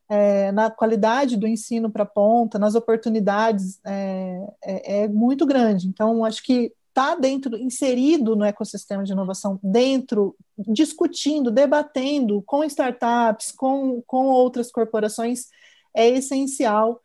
é, 0.09 0.53
na 0.53 0.71
qualidade 0.71 1.37
do 1.37 1.47
ensino 1.47 1.91
para 1.91 2.03
a 2.05 2.07
ponta, 2.07 2.59
nas 2.59 2.75
oportunidades, 2.75 3.81
é, 3.85 4.47
é, 4.65 5.03
é, 5.03 5.09
muito 5.09 5.45
grande. 5.45 5.89
Então, 5.89 6.25
acho 6.25 6.43
que 6.43 6.73
está 6.89 7.15
dentro, 7.15 7.57
inserido 7.57 8.35
no 8.35 8.45
ecossistema 8.45 9.05
de 9.05 9.13
inovação, 9.13 9.59
dentro, 9.63 10.37
discutindo, 10.57 11.51
debatendo 11.51 12.43
com 12.43 12.65
startups, 12.65 13.53
com, 13.53 14.03
com 14.07 14.27
outras 14.27 14.71
corporações, 14.71 15.47
é 15.95 16.09
essencial 16.09 17.01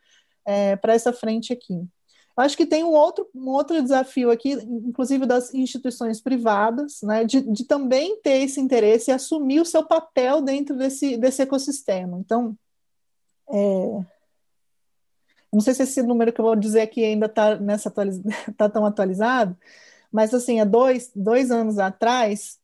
é, 0.46 0.76
para 0.76 0.94
essa 0.94 1.14
frente 1.14 1.54
aqui. 1.54 1.88
Eu 2.36 2.44
acho 2.44 2.58
que 2.58 2.66
tem 2.66 2.84
um 2.84 2.94
outro, 2.94 3.30
um 3.34 3.50
outro 3.50 3.80
desafio 3.82 4.32
aqui, 4.32 4.54
inclusive 4.54 5.26
das 5.26 5.54
instituições 5.54 6.20
privadas, 6.20 7.02
né, 7.04 7.24
de, 7.24 7.42
de 7.42 7.64
também 7.66 8.20
ter 8.22 8.42
esse 8.42 8.60
interesse 8.60 9.12
e 9.12 9.14
assumir 9.14 9.60
o 9.60 9.66
seu 9.66 9.86
papel 9.86 10.42
dentro 10.42 10.76
desse, 10.76 11.16
desse 11.16 11.44
ecossistema. 11.44 12.18
Então, 12.18 12.58
é, 13.50 14.04
não 15.52 15.62
sei 15.62 15.76
se 15.76 15.84
esse 15.84 16.02
número 16.02 16.34
que 16.34 16.42
eu 16.42 16.46
vou 16.46 16.56
dizer 16.56 16.82
aqui 16.82 17.06
ainda 17.06 17.28
está 17.28 17.60
tá 18.58 18.68
tão 18.68 18.84
atualizado, 18.84 19.56
mas 20.12 20.34
assim, 20.34 20.60
há 20.60 20.66
dois, 20.66 21.12
dois 21.16 21.52
anos 21.52 21.78
atrás, 21.78 22.60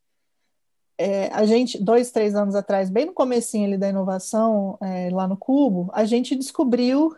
é, 0.97 1.27
a 1.27 1.45
gente, 1.45 1.81
dois, 1.81 2.11
três 2.11 2.35
anos 2.35 2.55
atrás, 2.55 2.89
bem 2.89 3.05
no 3.05 3.13
comecinho 3.13 3.67
ali 3.67 3.77
da 3.77 3.87
inovação, 3.87 4.77
é, 4.81 5.09
lá 5.11 5.27
no 5.27 5.37
Cubo, 5.37 5.91
a 5.93 6.05
gente 6.05 6.35
descobriu 6.35 7.15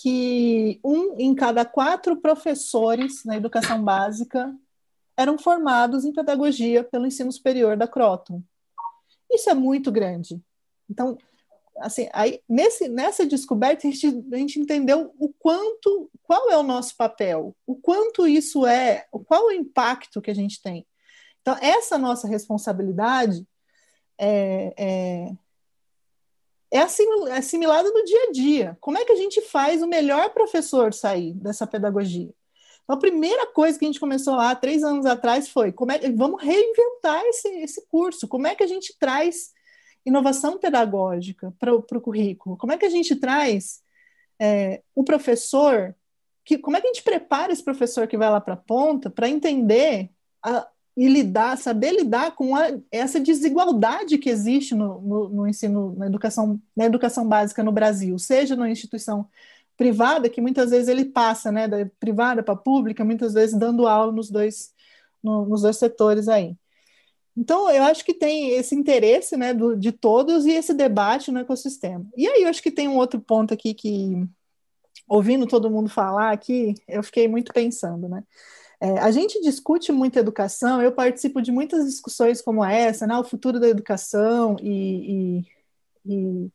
que 0.00 0.80
um 0.84 1.16
em 1.18 1.34
cada 1.34 1.64
quatro 1.64 2.16
professores 2.16 3.24
na 3.24 3.36
educação 3.36 3.82
básica 3.82 4.54
eram 5.16 5.38
formados 5.38 6.04
em 6.04 6.12
pedagogia 6.12 6.82
pelo 6.82 7.06
ensino 7.06 7.30
superior 7.30 7.76
da 7.76 7.86
Croton. 7.86 8.42
Isso 9.30 9.48
é 9.48 9.54
muito 9.54 9.92
grande. 9.92 10.40
Então, 10.90 11.16
assim, 11.78 12.08
aí, 12.12 12.40
nesse, 12.48 12.88
nessa 12.88 13.26
descoberta, 13.26 13.86
a 13.86 13.90
gente, 13.90 14.06
a 14.32 14.36
gente 14.36 14.60
entendeu 14.60 15.14
o 15.18 15.32
quanto, 15.32 16.10
qual 16.22 16.50
é 16.50 16.56
o 16.56 16.62
nosso 16.62 16.96
papel, 16.96 17.54
o 17.66 17.76
quanto 17.76 18.26
isso 18.26 18.66
é, 18.66 19.06
qual 19.26 19.46
o 19.46 19.52
impacto 19.52 20.20
que 20.20 20.30
a 20.30 20.34
gente 20.34 20.60
tem. 20.62 20.86
Então, 21.40 21.56
essa 21.60 21.98
nossa 21.98 22.26
responsabilidade 22.26 23.46
é, 24.18 24.74
é, 24.76 25.32
é, 26.74 26.78
é 26.78 27.36
assimilada 27.38 27.88
no 27.88 28.04
dia 28.04 28.22
a 28.28 28.32
dia. 28.32 28.78
Como 28.80 28.98
é 28.98 29.04
que 29.04 29.12
a 29.12 29.16
gente 29.16 29.40
faz 29.42 29.80
o 29.80 29.86
melhor 29.86 30.30
professor 30.30 30.92
sair 30.92 31.32
dessa 31.34 31.66
pedagogia? 31.66 32.34
Então, 32.82 32.96
a 32.96 32.98
primeira 32.98 33.46
coisa 33.46 33.78
que 33.78 33.84
a 33.84 33.88
gente 33.88 34.00
começou 34.00 34.34
lá, 34.34 34.54
três 34.56 34.82
anos 34.82 35.06
atrás, 35.06 35.48
foi 35.48 35.70
como 35.70 35.92
é, 35.92 35.98
vamos 36.10 36.42
reinventar 36.42 37.22
esse, 37.26 37.48
esse 37.60 37.86
curso. 37.86 38.26
Como 38.26 38.48
é 38.48 38.56
que 38.56 38.64
a 38.64 38.66
gente 38.66 38.96
traz 38.98 39.52
inovação 40.04 40.58
pedagógica 40.58 41.54
para 41.60 41.72
o 41.72 42.00
currículo? 42.00 42.56
Como 42.56 42.72
é 42.72 42.76
que 42.76 42.84
a 42.84 42.90
gente 42.90 43.14
traz 43.16 43.80
é, 44.40 44.82
o 44.96 45.04
professor, 45.04 45.94
que, 46.44 46.58
como 46.58 46.76
é 46.76 46.80
que 46.80 46.88
a 46.88 46.92
gente 46.92 47.04
prepara 47.04 47.52
esse 47.52 47.62
professor 47.62 48.08
que 48.08 48.18
vai 48.18 48.28
lá 48.28 48.40
para 48.40 48.54
a 48.54 48.58
ponta 48.58 49.08
para 49.08 49.28
entender 49.28 50.10
a, 50.42 50.68
e 50.96 51.08
lidar, 51.08 51.58
saber 51.58 51.92
lidar 51.92 52.32
com 52.36 52.54
a, 52.54 52.68
essa 52.90 53.18
desigualdade 53.18 54.16
que 54.18 54.30
existe 54.30 54.74
no, 54.74 55.00
no, 55.00 55.28
no, 55.28 55.48
ensino, 55.48 55.94
na 55.96 56.06
educação, 56.06 56.60
na 56.76 56.84
educação 56.84 57.26
básica 57.28 57.64
no 57.64 57.72
Brasil, 57.72 58.16
seja 58.18 58.54
na 58.54 58.70
instituição 58.70 59.26
privada, 59.76 60.28
que 60.28 60.40
muitas 60.40 60.70
vezes 60.70 60.88
ele 60.88 61.04
passa, 61.04 61.50
né, 61.50 61.66
da 61.66 61.84
privada 61.98 62.42
para 62.42 62.54
pública, 62.54 63.04
muitas 63.04 63.34
vezes 63.34 63.58
dando 63.58 63.88
aula 63.88 64.12
nos 64.12 64.30
dois, 64.30 64.72
no, 65.22 65.44
nos 65.46 65.62
dois 65.62 65.76
setores 65.76 66.28
aí. 66.28 66.56
Então, 67.36 67.68
eu 67.68 67.82
acho 67.82 68.04
que 68.04 68.14
tem 68.14 68.50
esse 68.50 68.76
interesse 68.76 69.36
né, 69.36 69.52
do, 69.52 69.76
de 69.76 69.90
todos 69.90 70.46
e 70.46 70.52
esse 70.52 70.72
debate 70.72 71.32
no 71.32 71.40
ecossistema. 71.40 72.06
E 72.16 72.28
aí, 72.28 72.42
eu 72.42 72.48
acho 72.48 72.62
que 72.62 72.70
tem 72.70 72.86
um 72.86 72.96
outro 72.96 73.20
ponto 73.20 73.52
aqui 73.52 73.74
que, 73.74 74.24
ouvindo 75.08 75.44
todo 75.44 75.70
mundo 75.70 75.90
falar 75.90 76.30
aqui, 76.30 76.74
eu 76.86 77.02
fiquei 77.02 77.26
muito 77.26 77.52
pensando, 77.52 78.08
né? 78.08 78.22
É, 78.80 78.98
a 78.98 79.10
gente 79.10 79.40
discute 79.40 79.92
muito 79.92 80.18
educação, 80.18 80.82
eu 80.82 80.92
participo 80.92 81.40
de 81.40 81.52
muitas 81.52 81.84
discussões 81.86 82.42
como 82.42 82.64
essa, 82.64 83.06
né, 83.06 83.16
o 83.16 83.24
futuro 83.24 83.60
da 83.60 83.68
educação, 83.68 84.56
e, 84.60 85.44
e, 86.04 86.14
e... 86.14 86.50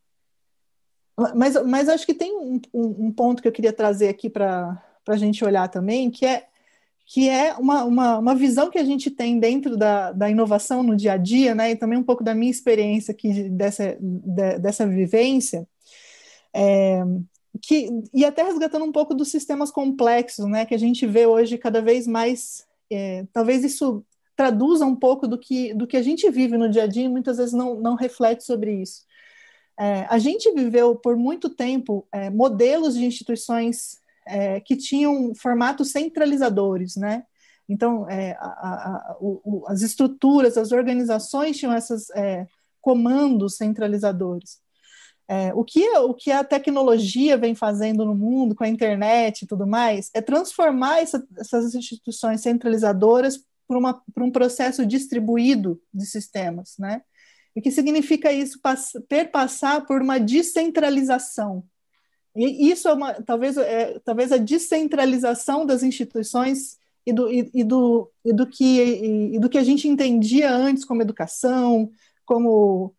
mas, 1.35 1.55
mas 1.65 1.89
acho 1.89 2.05
que 2.05 2.13
tem 2.13 2.35
um, 2.35 2.59
um, 2.73 3.11
ponto 3.11 3.41
que 3.41 3.47
eu 3.47 3.51
queria 3.51 3.73
trazer 3.73 4.09
aqui 4.09 4.29
para 4.29 4.81
a 5.07 5.17
gente 5.17 5.43
olhar 5.43 5.67
também, 5.69 6.09
que 6.11 6.25
é 6.25 6.45
que 7.11 7.27
é 7.27 7.55
uma, 7.55 7.83
uma, 7.85 8.19
uma, 8.19 8.35
visão 8.35 8.69
que 8.69 8.77
a 8.77 8.83
gente 8.83 9.09
tem 9.09 9.39
dentro 9.39 9.75
da, 9.75 10.11
da 10.11 10.29
inovação 10.29 10.83
no 10.83 10.95
dia 10.95 11.13
a 11.13 11.17
dia, 11.17 11.55
né, 11.55 11.71
e 11.71 11.75
também 11.75 11.97
um 11.97 12.03
pouco 12.03 12.23
da 12.23 12.35
minha 12.35 12.51
experiência 12.51 13.11
aqui 13.11 13.49
dessa, 13.49 13.97
de, 13.99 14.59
dessa 14.59 14.85
vivência, 14.85 15.67
é, 16.53 17.03
que, 17.61 17.89
e 18.13 18.23
até 18.25 18.43
resgatando 18.43 18.85
um 18.85 18.91
pouco 18.91 19.13
dos 19.13 19.29
sistemas 19.29 19.71
complexos, 19.71 20.45
né, 20.45 20.65
que 20.65 20.75
a 20.75 20.77
gente 20.77 21.05
vê 21.05 21.25
hoje 21.25 21.57
cada 21.57 21.81
vez 21.81 22.05
mais, 22.05 22.65
é, 22.91 23.25
talvez 23.33 23.63
isso 23.63 24.05
traduza 24.35 24.85
um 24.85 24.95
pouco 24.95 25.27
do 25.27 25.37
que, 25.37 25.73
do 25.73 25.85
que 25.85 25.97
a 25.97 26.01
gente 26.01 26.29
vive 26.29 26.57
no 26.57 26.69
dia 26.69 26.83
a 26.83 26.87
dia 26.87 27.03
e 27.03 27.09
muitas 27.09 27.37
vezes 27.37 27.53
não, 27.53 27.79
não 27.79 27.95
reflete 27.95 28.43
sobre 28.43 28.81
isso. 28.81 29.01
É, 29.77 30.05
a 30.09 30.17
gente 30.17 30.51
viveu 30.53 30.95
por 30.95 31.15
muito 31.15 31.49
tempo 31.49 32.07
é, 32.11 32.29
modelos 32.29 32.95
de 32.95 33.05
instituições 33.05 33.99
é, 34.27 34.59
que 34.59 34.75
tinham 34.75 35.33
formatos 35.33 35.91
centralizadores, 35.91 36.95
né? 36.95 37.23
Então, 37.67 38.09
é, 38.09 38.31
a, 38.39 38.47
a, 38.47 39.17
o, 39.21 39.63
as 39.67 39.81
estruturas, 39.81 40.57
as 40.57 40.71
organizações 40.71 41.57
tinham 41.57 41.75
esses 41.75 42.09
é, 42.11 42.47
comandos 42.81 43.57
centralizadores. 43.57 44.59
É, 45.31 45.53
o, 45.53 45.63
que, 45.63 45.87
o 45.99 46.13
que 46.13 46.31
a 46.31 46.43
tecnologia 46.43 47.37
vem 47.37 47.53
fazendo 47.53 48.03
no 48.03 48.15
mundo, 48.15 48.55
com 48.55 48.63
a 48.63 48.67
internet 48.67 49.43
e 49.43 49.47
tudo 49.47 49.67
mais, 49.67 50.09
é 50.13 50.21
transformar 50.21 51.01
essa, 51.01 51.23
essas 51.37 51.75
instituições 51.75 52.41
centralizadoras 52.41 53.39
para 53.67 54.23
um 54.23 54.31
processo 54.31 54.83
distribuído 54.85 55.79
de 55.93 56.07
sistemas, 56.07 56.75
né? 56.79 57.03
E 57.55 57.61
que 57.61 57.69
significa 57.69 58.31
isso 58.31 58.59
perpassar 59.07 59.85
por 59.85 60.01
uma 60.01 60.19
descentralização, 60.19 61.63
e 62.35 62.71
isso 62.71 62.87
é 62.87 62.93
uma, 62.93 63.13
talvez, 63.13 63.57
é, 63.57 63.99
talvez 63.99 64.31
a 64.31 64.37
descentralização 64.37 65.65
das 65.65 65.83
instituições 65.83 66.77
e 67.05 67.11
do, 67.11 67.29
e, 67.29 67.49
e 67.53 67.63
do, 67.63 68.09
e 68.23 68.33
do, 68.33 68.45
que, 68.45 69.33
e 69.33 69.39
do 69.39 69.49
que 69.49 69.57
a 69.57 69.63
gente 69.63 69.87
entendia 69.87 70.51
antes 70.51 70.85
como 70.85 71.01
educação, 71.01 71.89
como, 72.25 72.93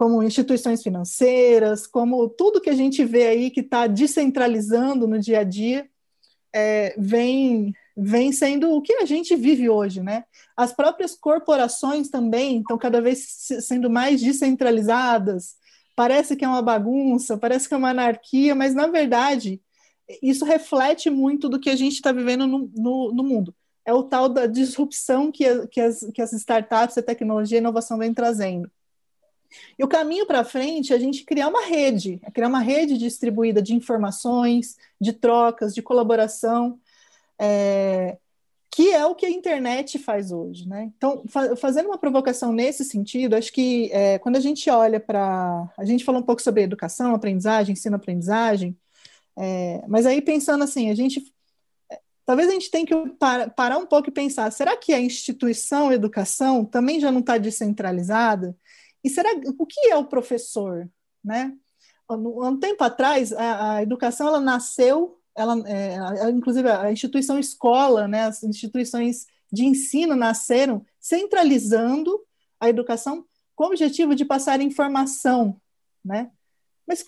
como 0.00 0.22
instituições 0.22 0.82
financeiras, 0.82 1.86
como 1.86 2.26
tudo 2.26 2.58
que 2.58 2.70
a 2.70 2.74
gente 2.74 3.04
vê 3.04 3.26
aí 3.26 3.50
que 3.50 3.60
está 3.60 3.86
descentralizando 3.86 5.06
no 5.06 5.18
dia 5.18 5.40
a 5.40 5.44
dia, 5.44 5.86
é, 6.54 6.94
vem, 6.96 7.74
vem 7.94 8.32
sendo 8.32 8.70
o 8.70 8.80
que 8.80 8.94
a 8.94 9.04
gente 9.04 9.36
vive 9.36 9.68
hoje, 9.68 10.02
né? 10.02 10.24
As 10.56 10.72
próprias 10.72 11.14
corporações 11.14 12.08
também 12.08 12.60
estão 12.60 12.78
cada 12.78 12.98
vez 12.98 13.26
sendo 13.60 13.90
mais 13.90 14.22
descentralizadas, 14.22 15.56
parece 15.94 16.34
que 16.34 16.46
é 16.46 16.48
uma 16.48 16.62
bagunça, 16.62 17.36
parece 17.36 17.68
que 17.68 17.74
é 17.74 17.76
uma 17.76 17.90
anarquia, 17.90 18.54
mas 18.54 18.74
na 18.74 18.86
verdade 18.86 19.60
isso 20.22 20.46
reflete 20.46 21.10
muito 21.10 21.46
do 21.46 21.60
que 21.60 21.68
a 21.68 21.76
gente 21.76 21.96
está 21.96 22.10
vivendo 22.10 22.46
no, 22.46 22.70
no, 22.74 23.12
no, 23.12 23.22
mundo. 23.22 23.54
É 23.84 23.92
o 23.92 24.02
tal 24.02 24.30
da 24.30 24.46
disrupção 24.46 25.30
que, 25.30 25.44
que, 25.66 25.78
as, 25.78 26.00
que 26.14 26.22
as 26.22 26.32
startups, 26.32 26.96
a 26.96 27.02
tecnologia 27.02 27.56
e 27.56 27.58
a 27.58 27.60
inovação 27.60 27.98
vem 27.98 28.14
trazendo. 28.14 28.70
E 29.78 29.84
o 29.84 29.88
caminho 29.88 30.26
para 30.26 30.44
frente 30.44 30.92
é 30.92 30.96
a 30.96 30.98
gente 30.98 31.24
criar 31.24 31.48
uma 31.48 31.64
rede, 31.64 32.20
é 32.22 32.30
criar 32.30 32.48
uma 32.48 32.60
rede 32.60 32.96
distribuída 32.96 33.60
de 33.60 33.74
informações, 33.74 34.76
de 35.00 35.12
trocas, 35.12 35.74
de 35.74 35.82
colaboração, 35.82 36.78
é, 37.38 38.18
que 38.70 38.92
é 38.92 39.04
o 39.04 39.14
que 39.14 39.26
a 39.26 39.30
internet 39.30 39.98
faz 39.98 40.30
hoje, 40.30 40.68
né? 40.68 40.90
Então, 40.96 41.24
fa 41.26 41.56
fazendo 41.56 41.86
uma 41.86 41.98
provocação 41.98 42.52
nesse 42.52 42.84
sentido, 42.84 43.34
acho 43.34 43.52
que 43.52 43.90
é, 43.92 44.18
quando 44.18 44.36
a 44.36 44.40
gente 44.40 44.70
olha 44.70 45.00
para, 45.00 45.68
a 45.76 45.84
gente 45.84 46.04
falou 46.04 46.20
um 46.20 46.24
pouco 46.24 46.40
sobre 46.40 46.62
educação, 46.62 47.14
aprendizagem, 47.14 47.72
ensino-aprendizagem, 47.72 48.76
é, 49.36 49.82
mas 49.88 50.06
aí 50.06 50.22
pensando 50.22 50.62
assim, 50.62 50.88
a 50.90 50.94
gente, 50.94 51.32
é, 51.90 51.98
talvez 52.24 52.48
a 52.48 52.52
gente 52.52 52.70
tenha 52.70 52.86
que 52.86 52.94
par 53.18 53.50
parar 53.50 53.78
um 53.78 53.86
pouco 53.86 54.08
e 54.08 54.12
pensar, 54.12 54.50
será 54.52 54.76
que 54.76 54.92
a 54.92 55.00
instituição 55.00 55.92
educação 55.92 56.64
também 56.64 57.00
já 57.00 57.10
não 57.10 57.20
está 57.20 57.38
descentralizada? 57.38 58.56
E 59.02 59.08
será 59.10 59.30
o 59.58 59.66
que 59.66 59.88
é 59.88 59.96
o 59.96 60.06
professor, 60.06 60.88
né? 61.24 61.56
Um 62.08 62.58
tempo 62.58 62.82
atrás, 62.82 63.32
a, 63.32 63.74
a 63.74 63.82
educação 63.82 64.26
ela 64.26 64.40
nasceu 64.40 65.20
ela, 65.34 65.56
é, 65.66 66.28
inclusive 66.30 66.68
a 66.68 66.90
instituição 66.92 67.38
escola, 67.38 68.08
né, 68.08 68.24
as 68.24 68.42
instituições 68.42 69.26
de 69.50 69.64
ensino 69.64 70.14
nasceram 70.14 70.84
centralizando 70.98 72.20
a 72.58 72.68
educação 72.68 73.24
com 73.54 73.64
o 73.64 73.66
objetivo 73.68 74.14
de 74.14 74.24
passar 74.24 74.60
informação, 74.60 75.60
né? 76.04 76.30
Mas 76.86 77.04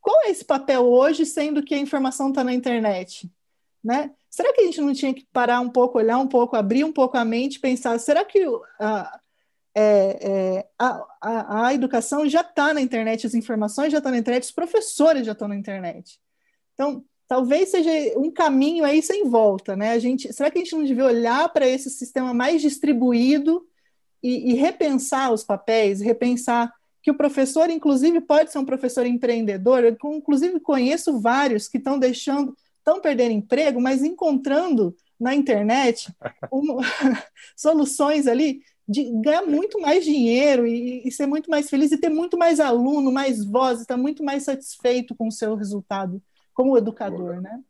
qual 0.00 0.22
é 0.22 0.30
esse 0.30 0.44
papel 0.44 0.84
hoje, 0.84 1.26
sendo 1.26 1.62
que 1.62 1.74
a 1.74 1.78
informação 1.78 2.28
está 2.28 2.44
na 2.44 2.54
internet? 2.54 3.30
Né? 3.82 4.12
Será 4.30 4.52
que 4.52 4.62
a 4.62 4.64
gente 4.64 4.80
não 4.80 4.92
tinha 4.92 5.12
que 5.12 5.26
parar 5.32 5.60
um 5.60 5.68
pouco, 5.68 5.98
olhar 5.98 6.18
um 6.18 6.26
pouco, 6.26 6.56
abrir 6.56 6.84
um 6.84 6.92
pouco 6.92 7.16
a 7.16 7.24
mente, 7.24 7.60
pensar, 7.60 7.98
será 7.98 8.24
que 8.24 8.44
a, 8.80 9.20
é, 9.74 9.82
é, 10.56 10.68
a, 10.78 11.06
a, 11.20 11.66
a, 11.66 11.74
educação 11.74 12.28
já 12.28 12.42
está 12.42 12.72
na 12.72 12.80
internet, 12.80 13.26
as 13.26 13.34
informações 13.34 13.90
já 13.90 13.98
estão 13.98 14.12
na 14.12 14.18
internet, 14.18 14.44
os 14.44 14.52
professores 14.52 15.26
já 15.26 15.32
estão 15.32 15.48
na 15.48 15.56
internet. 15.56 16.20
Então, 16.74 17.04
talvez 17.26 17.70
seja 17.70 17.90
um 18.16 18.30
caminho 18.30 18.84
aí 18.84 19.02
sem 19.02 19.28
volta, 19.28 19.74
né? 19.74 19.90
A 19.90 19.98
gente, 19.98 20.32
será 20.32 20.50
que 20.50 20.58
a 20.58 20.62
gente 20.62 20.76
não 20.76 20.84
devia 20.84 21.04
olhar 21.04 21.48
para 21.48 21.66
esse 21.66 21.90
sistema 21.90 22.32
mais 22.32 22.62
distribuído 22.62 23.66
e, 24.22 24.52
e 24.52 24.54
repensar 24.54 25.32
os 25.32 25.42
papéis, 25.42 26.00
repensar 26.00 26.72
que 27.02 27.10
o 27.10 27.16
professor, 27.16 27.68
inclusive, 27.68 28.20
pode 28.20 28.50
ser 28.50 28.58
um 28.58 28.64
professor 28.64 29.04
empreendedor. 29.04 29.84
Eu, 29.84 29.96
inclusive, 30.12 30.58
conheço 30.60 31.20
vários 31.20 31.68
que 31.68 31.76
estão 31.76 31.98
deixando, 31.98 32.56
estão 32.78 33.00
perdendo 33.00 33.32
emprego, 33.32 33.80
mas 33.80 34.02
encontrando 34.02 34.96
na 35.20 35.34
internet 35.34 36.10
uma, 36.50 36.80
soluções 37.54 38.26
ali 38.26 38.62
de 38.86 39.10
ganhar 39.22 39.42
muito 39.42 39.80
mais 39.80 40.04
dinheiro 40.04 40.66
e, 40.66 41.06
e, 41.06 41.10
ser 41.10 41.26
muito 41.26 41.50
mais 41.50 41.70
feliz 41.70 41.90
e 41.90 41.98
ter 41.98 42.10
muito 42.10 42.36
mais 42.36 42.60
aluno, 42.60 43.10
mais 43.10 43.44
voz, 43.44 43.80
estar 43.80 43.96
muito 43.96 44.22
mais 44.22 44.42
satisfeito 44.42 45.14
com 45.14 45.28
o 45.28 45.32
seu 45.32 45.54
resultado 45.54 46.22
como 46.52 46.76
educador, 46.76 47.40
né? 47.40 47.60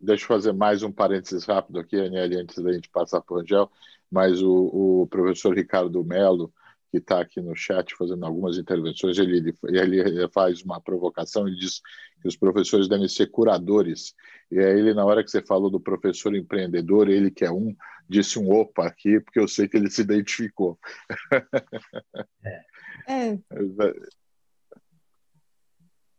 Deixa 0.00 0.24
eu 0.24 0.28
fazer 0.28 0.52
mais 0.52 0.82
um 0.82 0.90
parênteses 0.90 1.44
rápido 1.44 1.78
aqui, 1.78 1.96
Aniele, 1.96 2.36
antes 2.36 2.62
da 2.62 2.72
gente 2.72 2.88
passar 2.88 3.20
para 3.20 3.36
o 3.36 3.40
Angel, 3.40 3.70
mas 4.10 4.42
o, 4.42 5.02
o 5.02 5.06
professor 5.06 5.54
Ricardo 5.54 6.02
Melo, 6.02 6.52
que 6.92 6.98
está 6.98 7.22
aqui 7.22 7.40
no 7.40 7.56
chat 7.56 7.96
fazendo 7.96 8.26
algumas 8.26 8.58
intervenções, 8.58 9.16
ele, 9.16 9.54
ele, 9.64 9.98
ele, 9.98 10.28
faz 10.28 10.60
uma 10.62 10.78
provocação 10.78 11.48
e 11.48 11.56
diz 11.56 11.80
que 12.20 12.28
os 12.28 12.36
professores 12.36 12.86
devem 12.86 13.08
ser 13.08 13.28
curadores. 13.28 14.14
E 14.50 14.58
aí 14.58 14.78
ele, 14.78 14.92
na 14.92 15.02
hora 15.02 15.24
que 15.24 15.30
você 15.30 15.40
falou 15.40 15.70
do 15.70 15.80
professor 15.80 16.36
empreendedor, 16.36 17.08
ele 17.08 17.30
que 17.30 17.46
é 17.46 17.50
um, 17.50 17.74
disse 18.06 18.38
um 18.38 18.52
opa 18.52 18.86
aqui, 18.86 19.18
porque 19.20 19.40
eu 19.40 19.48
sei 19.48 19.66
que 19.66 19.78
ele 19.78 19.88
se 19.90 20.02
identificou. 20.02 20.78
É. 23.08 23.32
é. 23.32 23.38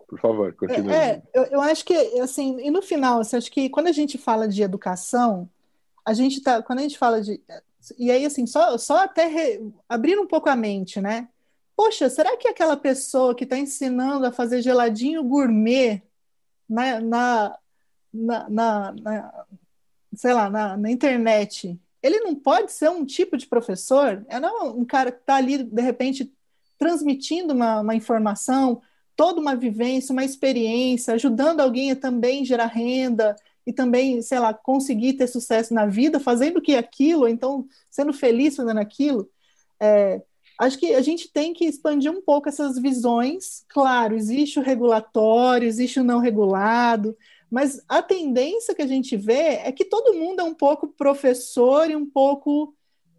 Por 0.08 0.20
favor, 0.20 0.54
continue. 0.56 0.92
É, 0.92 0.98
é 0.98 1.24
eu, 1.36 1.44
eu, 1.44 1.62
acho 1.62 1.86
que, 1.86 1.96
assim, 2.20 2.60
e 2.62 2.72
no 2.72 2.82
final, 2.82 3.20
assim, 3.20 3.38
acho 3.38 3.52
que 3.52 3.70
quando 3.70 3.88
a 3.88 3.92
gente 3.92 4.18
fala 4.18 4.48
de 4.48 4.64
educação, 4.64 5.48
a 6.04 6.14
gente 6.14 6.42
tá, 6.42 6.64
quando 6.64 6.80
a 6.80 6.82
gente 6.82 6.98
fala 6.98 7.22
de 7.22 7.40
e 7.98 8.12
aí, 8.12 8.26
assim, 8.26 8.46
só, 8.46 8.78
só 8.78 9.04
até 9.04 9.28
re... 9.28 9.72
abrir 9.88 10.18
um 10.18 10.28
pouco 10.28 10.50
a 10.50 10.56
mente, 10.56 11.02
né? 11.02 11.28
Poxa, 11.76 12.10
será 12.10 12.38
que 12.38 12.48
aquela 12.48 12.78
pessoa 12.78 13.36
que 13.36 13.44
está 13.44 13.58
ensinando 13.58 14.26
a 14.26 14.32
fazer 14.32 14.62
geladinho 14.62 15.24
gourmet 15.24 16.04
na, 16.70 17.02
na, 17.02 17.58
na, 18.14 18.50
na, 18.50 18.92
na 18.94 19.46
sei 20.16 20.34
lá, 20.34 20.50
na, 20.50 20.78
na, 20.78 20.92
internet, 20.92 21.80
ele 22.02 22.20
não 22.20 22.36
pode 22.36 22.72
ser 22.72 22.90
um 22.90 23.04
tipo 23.04 23.36
de 23.36 23.48
professor? 23.48 24.24
É 24.30 24.40
não 24.40 24.78
um 24.78 24.86
cara 24.86 25.12
que 25.12 25.20
está 25.20 25.36
ali, 25.36 25.64
de 25.64 25.82
repente, 25.82 26.32
transmitindo 26.78 27.54
uma, 27.54 27.82
uma 27.82 27.96
informação, 27.96 28.82
toda 29.16 29.42
uma 29.42 29.56
vivência, 29.56 30.14
uma 30.14 30.24
experiência, 30.24 31.16
ajudando 31.16 31.60
alguém 31.60 31.92
a 31.92 31.96
também 31.96 32.46
gerar 32.46 32.68
renda, 32.68 33.36
e 33.66 33.72
também, 33.72 34.22
sei 34.22 34.40
lá, 34.40 34.54
conseguir 34.54 35.14
ter 35.14 35.28
sucesso 35.28 35.74
na 35.74 35.86
vida 35.86 36.20
fazendo 36.20 36.62
que 36.62 36.76
aquilo, 36.76 37.28
então 37.28 37.66
sendo 37.90 38.14
feliz 38.14 38.56
fazendo 38.56 38.80
aquilo. 38.80 39.30
É, 39.80 40.22
acho 40.60 40.78
que 40.78 40.94
a 40.94 41.02
gente 41.02 41.32
tem 41.32 41.54
que 41.54 41.66
expandir 41.66 42.12
um 42.12 42.22
pouco 42.22 42.50
essas 42.50 42.78
visões. 42.78 43.64
Claro, 43.70 44.16
existe 44.16 44.60
o 44.60 44.64
regulatório, 44.64 45.68
existe 45.68 46.00
o 46.00 46.04
não 46.04 46.20
regulado, 46.20 47.18
mas 47.50 47.82
a 47.88 48.02
tendência 48.02 48.74
que 48.74 48.82
a 48.82 48.88
gente 48.88 49.16
vê 49.16 49.60
é 49.64 49.72
que 49.72 49.86
todo 49.86 50.16
mundo 50.16 50.42
é 50.42 50.44
um 50.44 50.56
pouco 50.56 50.88
professor 50.88 51.90
e 51.90 51.96
um 51.96 52.06
pouco 52.06 52.76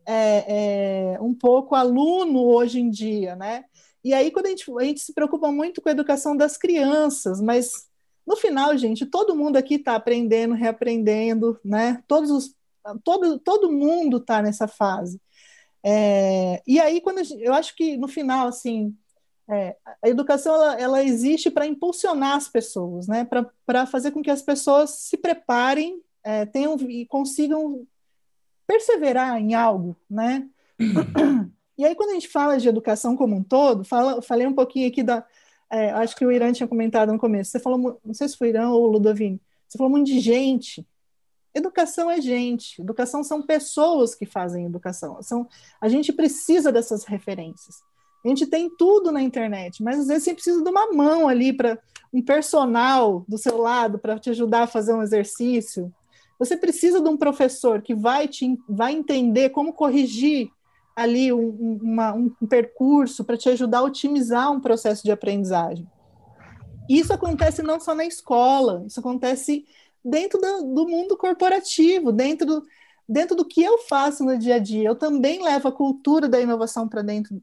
é, 0.07 1.15
é, 1.17 1.21
um 1.21 1.35
pouco 1.35 1.75
aluno 1.75 2.45
hoje 2.45 2.81
em 2.81 2.91
dia, 2.91 3.37
né? 3.37 3.65
E 4.03 4.13
aí, 4.13 4.31
quando 4.31 4.47
a 4.47 4.49
gente, 4.51 4.71
a 4.71 4.85
gente 4.85 5.01
se 5.01 5.15
preocupa 5.15 5.51
muito 5.51 5.81
com 5.81 5.89
a 5.89 5.93
educação 5.93 6.37
das 6.37 6.59
crianças, 6.59 7.41
mas 7.41 7.89
no 8.27 8.37
final, 8.37 8.77
gente, 8.77 9.05
todo 9.05 9.37
mundo 9.37 9.57
aqui 9.57 9.75
está 9.75 9.95
aprendendo, 9.95 10.55
reaprendendo, 10.55 11.59
né? 11.65 12.03
Todos 12.07 12.31
os, 12.31 12.55
todo, 13.03 13.39
todo 13.39 13.71
mundo 13.71 14.19
está 14.19 14.41
nessa 14.41 14.67
fase. 14.67 15.21
É, 15.83 16.63
e 16.67 16.81
aí, 16.81 17.01
quando 17.01 17.23
gente, 17.23 17.43
eu 17.43 17.53
acho 17.53 17.77
que 17.77 17.97
no 17.97 18.09
final, 18.09 18.49
assim, 18.49 18.97
é, 19.49 19.77
a 20.03 20.09
educação 20.09 20.55
ela, 20.55 20.81
ela 20.81 21.05
existe 21.05 21.51
para 21.51 21.67
impulsionar 21.67 22.37
as 22.37 22.49
pessoas, 22.49 23.07
né? 23.07 23.29
Para 23.67 23.87
fazer 23.87 24.11
com 24.11 24.23
que 24.23 24.31
as 24.31 24.41
pessoas 24.41 24.91
se 24.91 25.19
preparem, 25.19 26.01
é, 26.23 26.47
tenham 26.47 26.77
e 26.89 27.07
consigam 27.07 27.87
perseverar 28.67 29.39
em 29.39 29.55
algo, 29.55 29.97
né? 30.09 30.49
E 31.77 31.85
aí, 31.85 31.93
quando 31.97 32.11
a 32.11 32.15
gente 32.15 32.29
fala 32.29 32.57
de 32.57 32.69
educação 32.69 33.17
como 33.17 33.35
um 33.35 33.43
todo, 33.43 33.83
fala, 33.83 34.23
falei 34.23 34.47
um 34.47 34.55
pouquinho 34.55 34.89
aqui 34.89 35.03
da, 35.03 35.27
é, 35.75 35.91
acho 35.91 36.15
que 36.15 36.25
o 36.25 36.31
Irã 36.31 36.53
tinha 36.53 36.69
comentado 36.69 37.13
no 37.13 37.19
começo, 37.19 37.51
você 37.51 37.59
falou, 37.59 38.01
não 38.05 38.15
sei 38.15 38.29
se 38.29 38.37
foi 38.37 38.51
Irã 38.51 38.71
ou 38.71 38.87
Ludovine, 38.87 39.41
você 39.67 39.77
falou 39.77 39.91
muito 39.91 40.07
de 40.07 40.21
gente. 40.21 40.87
Educação 41.53 42.09
é 42.09 42.21
gente, 42.21 42.81
educação 42.81 43.25
são 43.25 43.43
pessoas 43.43 44.15
que 44.15 44.25
fazem 44.25 44.67
educação. 44.67 45.21
São, 45.21 45.49
a 45.81 45.89
gente 45.89 46.13
precisa 46.13 46.71
dessas 46.71 47.05
referências. 47.05 47.77
A 48.25 48.29
gente 48.29 48.47
tem 48.47 48.71
tudo 48.71 49.11
na 49.11 49.21
internet, 49.21 49.83
mas 49.83 49.99
às 49.99 50.07
vezes 50.07 50.25
você 50.25 50.35
precisa 50.35 50.63
de 50.63 50.71
uma 50.71 50.93
mão 50.93 51.29
ali 51.29 51.53
para 51.53 51.79
um 52.13 52.23
personal 52.23 53.25
do 53.29 53.37
seu 53.37 53.59
lado 53.59 53.99
para 53.99 54.19
te 54.19 54.31
ajudar 54.31 54.63
a 54.63 54.69
fazer 54.69 54.95
um 54.95 55.03
exercício. 55.03 55.93
Você 56.39 56.57
precisa 56.57 57.01
de 57.01 57.09
um 57.09 57.17
professor 57.17 57.83
que 57.83 57.95
vai 57.95 58.29
te 58.29 58.59
vai 58.69 58.93
entender 58.93 59.51
como 59.51 59.73
corrigir 59.73 60.51
ali 60.95 61.33
um, 61.33 61.79
uma, 61.83 62.13
um 62.13 62.31
percurso 62.49 63.25
para 63.25 63.37
te 63.37 63.49
ajudar 63.49 63.79
a 63.79 63.85
otimizar 63.85 64.51
um 64.53 64.61
processo 64.61 65.03
de 65.03 65.11
aprendizagem. 65.11 65.89
Isso 66.89 67.13
acontece 67.13 67.63
não 67.63 67.81
só 67.81 67.95
na 67.95 68.05
escola, 68.05 68.85
isso 68.87 69.01
acontece 69.01 69.65
dentro 70.05 70.41
do, 70.41 70.75
do 70.75 70.89
mundo 70.89 71.17
corporativo, 71.17 72.13
dentro 72.13 72.47
do, 72.47 72.63
dentro 73.09 73.35
do 73.35 73.45
que 73.45 73.63
eu 73.63 73.79
faço 73.79 74.25
no 74.25 74.39
dia 74.39 74.57
a 74.57 74.59
dia. 74.59 74.89
Eu 74.89 74.95
também 74.95 75.43
levo 75.43 75.69
a 75.69 75.73
cultura 75.73 76.29
da 76.29 76.41
inovação 76.41 76.89
para 76.89 77.03
dentro 77.03 77.43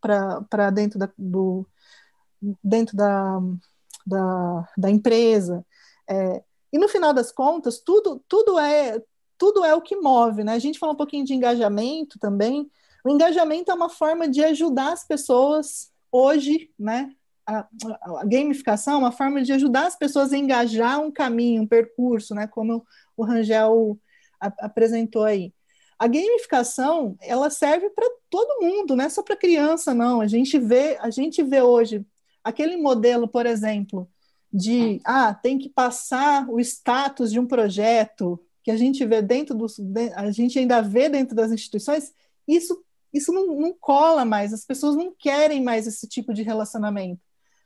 para 0.00 0.70
dentro 0.70 1.00
da, 1.00 1.10
do 1.18 1.66
dentro 2.62 2.96
da, 2.96 3.40
da, 4.06 4.68
da 4.76 4.90
empresa. 4.90 5.64
É, 6.08 6.42
e 6.72 6.78
no 6.78 6.88
final 6.88 7.12
das 7.12 7.32
contas, 7.32 7.80
tudo, 7.80 8.22
tudo 8.28 8.58
é 8.58 9.02
tudo 9.38 9.64
é 9.64 9.74
o 9.74 9.80
que 9.80 9.96
move, 9.96 10.44
né? 10.44 10.52
A 10.52 10.58
gente 10.58 10.78
fala 10.78 10.92
um 10.92 10.96
pouquinho 10.96 11.24
de 11.24 11.34
engajamento 11.34 12.18
também. 12.18 12.70
O 13.04 13.10
engajamento 13.10 13.70
é 13.70 13.74
uma 13.74 13.88
forma 13.88 14.28
de 14.28 14.42
ajudar 14.44 14.92
as 14.92 15.06
pessoas 15.06 15.90
hoje, 16.10 16.70
né? 16.78 17.12
A, 17.46 17.60
a, 17.60 18.20
a 18.20 18.24
gamificação 18.24 18.94
é 18.94 18.98
uma 18.98 19.12
forma 19.12 19.42
de 19.42 19.52
ajudar 19.52 19.86
as 19.86 19.96
pessoas 19.96 20.32
a 20.32 20.38
engajar 20.38 21.00
um 21.00 21.12
caminho, 21.12 21.62
um 21.62 21.66
percurso, 21.66 22.34
né? 22.34 22.46
Como 22.46 22.84
o 23.16 23.24
Rangel 23.24 23.98
a, 24.40 24.46
apresentou 24.66 25.24
aí. 25.24 25.52
A 25.98 26.06
gamificação 26.06 27.16
ela 27.22 27.48
serve 27.48 27.88
para 27.90 28.06
todo 28.28 28.60
mundo, 28.60 28.94
não 28.94 29.04
é 29.04 29.08
só 29.08 29.22
para 29.22 29.36
criança, 29.36 29.94
não. 29.94 30.20
A 30.20 30.26
gente 30.26 30.58
vê, 30.58 30.98
a 31.00 31.10
gente 31.10 31.42
vê 31.42 31.62
hoje 31.62 32.04
aquele 32.44 32.76
modelo, 32.76 33.26
por 33.26 33.46
exemplo, 33.46 34.08
de 34.52 35.00
ah, 35.04 35.34
tem 35.34 35.58
que 35.58 35.68
passar 35.68 36.48
o 36.48 36.60
status 36.60 37.32
de 37.32 37.40
um 37.40 37.46
projeto, 37.46 38.40
que 38.66 38.70
a 38.72 38.76
gente 38.76 39.06
vê 39.06 39.22
dentro 39.22 39.54
dos, 39.54 39.76
a 40.16 40.28
gente 40.32 40.58
ainda 40.58 40.82
vê 40.82 41.08
dentro 41.08 41.36
das 41.36 41.52
instituições, 41.52 42.12
isso 42.48 42.84
isso 43.14 43.32
não, 43.32 43.46
não 43.54 43.72
cola 43.72 44.24
mais, 44.24 44.52
as 44.52 44.64
pessoas 44.64 44.96
não 44.96 45.14
querem 45.16 45.62
mais 45.62 45.86
esse 45.86 46.08
tipo 46.08 46.34
de 46.34 46.42
relacionamento. 46.42 47.22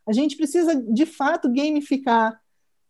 A 0.06 0.12
gente 0.12 0.36
precisa, 0.36 0.76
de 0.76 1.06
fato, 1.06 1.50
gamificar 1.50 2.38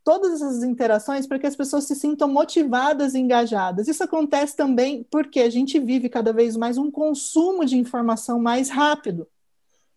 todas 0.04 0.34
essas 0.34 0.64
interações 0.64 1.24
para 1.24 1.38
que 1.38 1.46
as 1.46 1.54
pessoas 1.54 1.84
se 1.84 1.94
sintam 1.94 2.26
motivadas 2.26 3.14
e 3.14 3.20
engajadas. 3.20 3.86
Isso 3.86 4.02
acontece 4.02 4.56
também 4.56 5.06
porque 5.08 5.40
a 5.40 5.48
gente 5.48 5.78
vive 5.78 6.08
cada 6.08 6.32
vez 6.32 6.56
mais 6.56 6.76
um 6.76 6.90
consumo 6.90 7.64
de 7.64 7.78
informação 7.78 8.40
mais 8.40 8.68
rápido. 8.68 9.28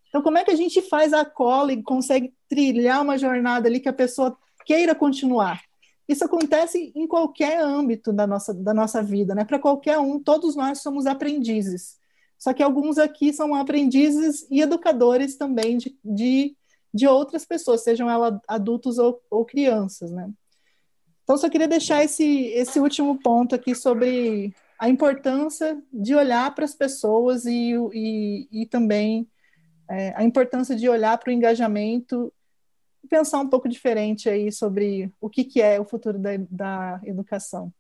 Então, 0.08 0.22
como 0.22 0.38
é 0.38 0.44
que 0.44 0.52
a 0.52 0.56
gente 0.56 0.84
faz 0.84 1.14
a 1.14 1.26
cola 1.26 1.74
e 1.74 1.82
consegue 1.82 2.32
trilhar 2.48 3.02
uma 3.02 3.18
jornada 3.18 3.68
ali 3.68 3.80
que 3.80 3.90
a 3.90 3.94
pessoa 3.94 4.38
queira 4.66 4.94
continuar? 4.94 5.64
Isso 6.08 6.24
acontece 6.26 6.92
em 6.96 7.08
qualquer 7.08 7.62
âmbito 7.62 8.12
da 8.12 8.28
nossa, 8.28 8.54
da 8.54 8.74
nossa 8.74 9.02
vida, 9.02 9.34
né? 9.34 9.46
Para 9.46 9.60
qualquer 9.60 9.98
um, 10.00 10.20
todos 10.20 10.56
nós 10.56 10.82
somos 10.82 11.06
aprendizes. 11.06 11.98
Só 12.38 12.54
que 12.54 12.62
alguns 12.62 12.98
aqui 12.98 13.32
são 13.32 13.56
aprendizes 13.56 14.46
e 14.52 14.62
educadores 14.62 15.38
também 15.38 15.78
de, 15.78 15.98
de, 16.04 16.56
de 16.94 17.08
outras 17.08 17.46
pessoas, 17.46 17.84
sejam 17.84 18.10
elas 18.10 18.38
adultos 18.48 18.98
ou, 18.98 19.22
ou 19.30 19.46
crianças, 19.46 20.12
né? 20.12 20.30
Então, 21.24 21.38
só 21.38 21.50
queria 21.50 21.70
deixar 21.70 22.04
esse, 22.04 22.48
esse 22.48 22.82
último 22.82 23.18
ponto 23.18 23.56
aqui 23.56 23.74
sobre 23.74 24.54
a 24.78 24.90
importância 24.90 25.82
de 25.92 26.14
olhar 26.14 26.54
para 26.54 26.66
as 26.66 26.76
pessoas 26.76 27.46
e, 27.46 27.74
e, 27.94 28.48
e 28.52 28.66
também 28.66 29.26
é, 29.90 30.14
a 30.18 30.24
importância 30.26 30.76
de 30.76 30.90
olhar 30.90 31.18
para 31.18 31.30
o 31.30 31.34
engajamento 31.34 32.34
pensar 33.14 33.40
um 33.40 33.48
pouco 33.48 33.70
diferente 33.70 34.28
aí 34.28 34.52
sobre 34.52 35.12
o 35.22 35.30
que, 35.30 35.44
que 35.44 35.62
é 35.62 35.80
o 35.80 35.86
futuro 35.86 36.18
da, 36.18 36.32
da 36.50 37.00
educação. 37.04 37.72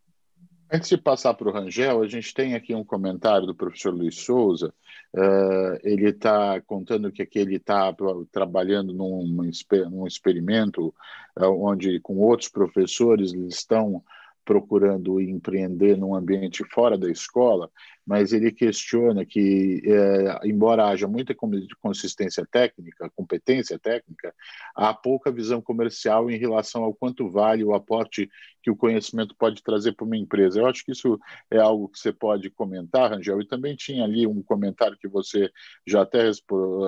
Antes 0.71 0.89
de 0.89 0.97
passar 0.97 1.33
para 1.33 1.49
o 1.49 1.51
Rangel, 1.51 2.03
a 2.03 2.07
gente 2.07 2.31
tem 2.35 2.53
aqui 2.53 2.75
um 2.75 2.83
comentário 2.83 3.47
do 3.47 3.55
professor 3.55 3.91
Luiz 3.91 4.15
Souza. 4.19 4.71
Uh, 5.11 5.79
ele 5.83 6.09
está 6.09 6.61
contando 6.61 7.11
que 7.11 7.23
aqui 7.23 7.39
ele 7.39 7.55
está 7.55 7.91
trabalhando 8.31 8.93
num, 8.93 9.25
num 9.25 10.05
experimento 10.07 10.93
uh, 11.35 11.45
onde, 11.45 11.99
com 11.99 12.17
outros 12.17 12.49
professores, 12.49 13.33
eles 13.33 13.55
estão 13.55 14.03
procurando 14.45 15.19
empreender 15.19 15.97
num 15.97 16.13
ambiente 16.13 16.63
fora 16.65 16.95
da 16.95 17.09
escola, 17.09 17.71
mas 18.05 18.33
ele 18.33 18.51
questiona 18.51 19.25
que, 19.25 19.81
é, 19.85 20.47
embora 20.47 20.87
haja 20.87 21.07
muita 21.07 21.33
consistência 21.79 22.45
técnica, 22.51 23.09
competência 23.15 23.79
técnica, 23.79 24.33
há 24.75 24.93
pouca 24.93 25.31
visão 25.31 25.61
comercial 25.61 26.29
em 26.29 26.37
relação 26.37 26.83
ao 26.83 26.93
quanto 26.93 27.29
vale 27.29 27.63
o 27.63 27.73
aporte 27.73 28.29
que 28.61 28.71
o 28.71 28.75
conhecimento 28.75 29.35
pode 29.35 29.61
trazer 29.61 29.93
para 29.93 30.05
uma 30.05 30.17
empresa. 30.17 30.59
Eu 30.59 30.67
acho 30.67 30.83
que 30.85 30.91
isso 30.91 31.19
é 31.51 31.59
algo 31.59 31.89
que 31.89 31.99
você 31.99 32.13
pode 32.13 32.49
comentar, 32.49 33.11
Rangel, 33.11 33.41
e 33.41 33.47
também 33.47 33.75
tinha 33.75 34.03
ali 34.03 34.25
um 34.25 34.41
comentário 34.41 34.97
que 34.97 35.07
você 35.07 35.51
já 35.85 36.01
até 36.01 36.29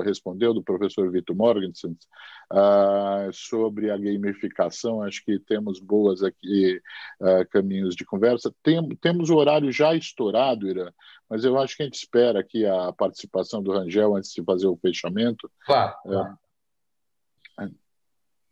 respondeu, 0.04 0.54
do 0.54 0.64
professor 0.64 1.12
Vitor 1.12 1.36
Morgensen, 1.36 1.98
uh, 2.52 3.32
sobre 3.32 3.92
a 3.92 3.98
gamificação. 3.98 5.02
Acho 5.02 5.24
que 5.24 5.40
temos 5.40 5.80
boas 5.80 6.24
aqui 6.24 6.82
uh, 7.22 7.48
caminhos 7.50 7.96
de 7.96 8.06
conversa. 8.06 8.54
Tem, 8.64 8.88
temos 9.02 9.30
o 9.30 9.36
horário 9.36 9.72
já 9.72 9.94
estourado, 9.94 10.68
Irã, 10.68 10.92
mas 11.30 11.44
eu 11.44 11.58
acho 11.60 11.76
que 11.76 11.84
a 11.84 11.86
gente 11.86 11.96
espera 11.96 12.40
aqui 12.40 12.66
a 12.66 12.92
participação 12.94 13.62
do 13.62 13.72
Rangel 13.72 14.16
antes 14.16 14.34
de 14.34 14.44
fazer 14.44 14.68
o 14.68 14.78
fechamento. 14.78 15.50
Claro. 15.66 15.96
claro. 16.04 16.38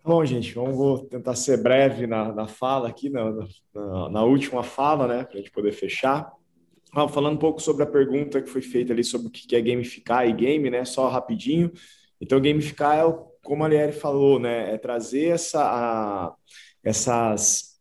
Bom, 0.05 0.25
gente, 0.25 0.53
vamos 0.53 1.07
tentar 1.07 1.33
ser 1.33 1.63
breve 1.63 2.05
na, 2.05 2.33
na 2.33 2.45
fala 2.45 2.89
aqui, 2.89 3.09
na, 3.09 3.31
na, 3.73 4.09
na, 4.09 4.23
última 4.25 4.61
fala, 4.61 5.07
né, 5.07 5.23
para 5.23 5.35
a 5.35 5.37
gente 5.37 5.49
poder 5.49 5.71
fechar. 5.71 6.29
Ah, 6.93 7.07
falando 7.07 7.35
um 7.35 7.39
pouco 7.39 7.61
sobre 7.61 7.83
a 7.83 7.87
pergunta 7.87 8.41
que 8.41 8.49
foi 8.49 8.61
feita 8.61 8.91
ali 8.91 9.01
sobre 9.01 9.27
o 9.27 9.31
que 9.31 9.55
é 9.55 9.61
gamificar 9.61 10.27
e 10.27 10.33
game, 10.33 10.69
né, 10.69 10.83
só 10.83 11.07
rapidinho. 11.07 11.71
Então, 12.19 12.41
gamificar 12.41 12.97
é, 12.97 13.03
como 13.43 13.63
a 13.63 13.67
Liere 13.67 13.91
falou, 13.91 14.39
né, 14.39 14.73
é 14.73 14.77
trazer 14.77 15.27
essa, 15.27 15.61
a, 15.61 16.33
essas 16.83 17.79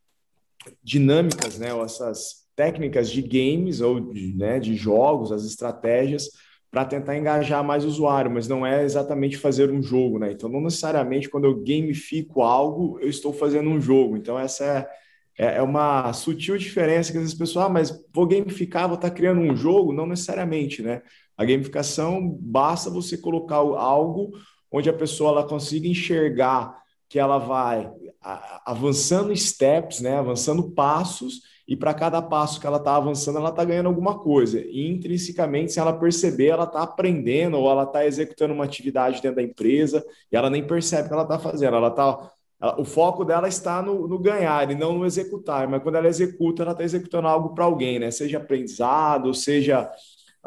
dinâmicas, 0.82 1.58
né, 1.58 1.72
ou 1.72 1.84
essas 1.84 2.42
técnicas 2.54 3.10
de 3.10 3.22
games 3.22 3.80
ou 3.80 4.12
de, 4.12 4.34
né, 4.36 4.60
de 4.60 4.74
jogos, 4.74 5.32
as 5.32 5.44
estratégias 5.44 6.28
para 6.70 6.86
tentar 6.86 7.18
engajar 7.18 7.62
mais 7.62 7.84
o 7.84 7.88
usuário, 7.88 8.30
mas 8.30 8.48
não 8.48 8.66
é 8.66 8.82
exatamente 8.82 9.36
fazer 9.36 9.70
um 9.70 9.82
jogo, 9.82 10.18
né? 10.18 10.32
Então, 10.32 10.48
não 10.48 10.62
necessariamente 10.62 11.28
quando 11.28 11.44
eu 11.44 11.62
gamifico 11.62 12.40
algo, 12.40 12.98
eu 12.98 13.10
estou 13.10 13.30
fazendo 13.30 13.68
um 13.68 13.78
jogo. 13.78 14.16
Então, 14.16 14.38
essa 14.38 14.64
é, 14.64 14.88
é, 15.38 15.56
é 15.58 15.62
uma 15.62 16.14
sutil 16.14 16.56
diferença 16.56 17.12
que 17.12 17.18
as 17.18 17.34
pessoas, 17.34 17.66
ah, 17.66 17.68
mas 17.68 18.02
vou 18.10 18.26
gamificar, 18.26 18.88
vou 18.88 18.94
estar 18.94 19.10
criando 19.10 19.42
um 19.42 19.54
jogo? 19.54 19.92
Não 19.92 20.06
necessariamente, 20.06 20.80
né? 20.80 21.02
A 21.36 21.44
gamificação 21.44 22.26
basta 22.40 22.88
você 22.88 23.18
colocar 23.18 23.56
algo 23.56 24.32
onde 24.72 24.88
a 24.88 24.94
pessoa 24.94 25.30
ela 25.30 25.46
consiga 25.46 25.86
enxergar 25.86 26.80
que 27.08 27.18
ela 27.18 27.38
vai 27.38 27.92
avançando 28.64 29.36
steps, 29.36 30.00
né? 30.00 30.16
Avançando 30.16 30.70
passos 30.70 31.42
e 31.66 31.76
para 31.76 31.94
cada 31.94 32.20
passo 32.20 32.60
que 32.60 32.66
ela 32.66 32.78
está 32.78 32.96
avançando, 32.96 33.38
ela 33.38 33.50
está 33.50 33.64
ganhando 33.64 33.86
alguma 33.86 34.18
coisa. 34.18 34.60
E 34.60 34.88
intrinsecamente, 34.88 35.72
se 35.72 35.78
ela 35.78 35.92
perceber, 35.92 36.48
ela 36.48 36.64
está 36.64 36.82
aprendendo 36.82 37.56
ou 37.56 37.70
ela 37.70 37.84
está 37.84 38.04
executando 38.04 38.52
uma 38.52 38.64
atividade 38.64 39.22
dentro 39.22 39.36
da 39.36 39.42
empresa 39.42 40.04
e 40.30 40.36
ela 40.36 40.50
nem 40.50 40.66
percebe 40.66 41.08
que 41.08 41.14
ela 41.14 41.22
está 41.22 41.38
fazendo. 41.38 41.76
Ela 41.76 41.90
tá, 41.90 42.30
o 42.78 42.84
foco 42.84 43.24
dela 43.24 43.48
está 43.48 43.80
no, 43.80 44.08
no, 44.08 44.18
ganhar 44.18 44.70
e 44.70 44.74
não 44.74 44.98
no 44.98 45.06
executar. 45.06 45.68
Mas 45.68 45.82
quando 45.82 45.96
ela 45.96 46.08
executa, 46.08 46.62
ela 46.62 46.72
está 46.72 46.82
executando 46.82 47.28
algo 47.28 47.54
para 47.54 47.64
alguém, 47.64 47.98
né? 47.98 48.10
Seja 48.10 48.38
aprendizado, 48.38 49.32
seja 49.32 49.90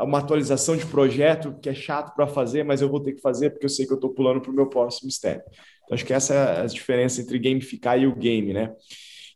uma 0.04 0.20
atualização 0.20 0.76
de 0.76 0.86
projeto 0.86 1.58
que 1.62 1.70
é 1.70 1.74
chato 1.74 2.14
para 2.16 2.28
fazer, 2.28 2.64
mas 2.64 2.82
eu 2.82 2.90
vou 2.90 3.00
ter 3.00 3.14
que 3.14 3.22
fazer 3.22 3.52
porque 3.52 3.66
eu 3.66 3.70
sei 3.70 3.86
que 3.86 3.94
eu 3.94 3.96
estou 3.96 4.14
pulando 4.14 4.42
para 4.42 4.52
o 4.52 4.54
meu 4.54 4.68
próximo 4.68 5.10
step. 5.10 5.44
Então, 5.84 5.96
acho 5.96 6.06
que 6.06 6.14
essa 6.14 6.34
é 6.34 6.62
a 6.62 6.66
diferença 6.66 7.22
entre 7.22 7.40
gamificar 7.40 8.00
e 8.00 8.06
o 8.08 8.16
game, 8.16 8.54
né? 8.54 8.74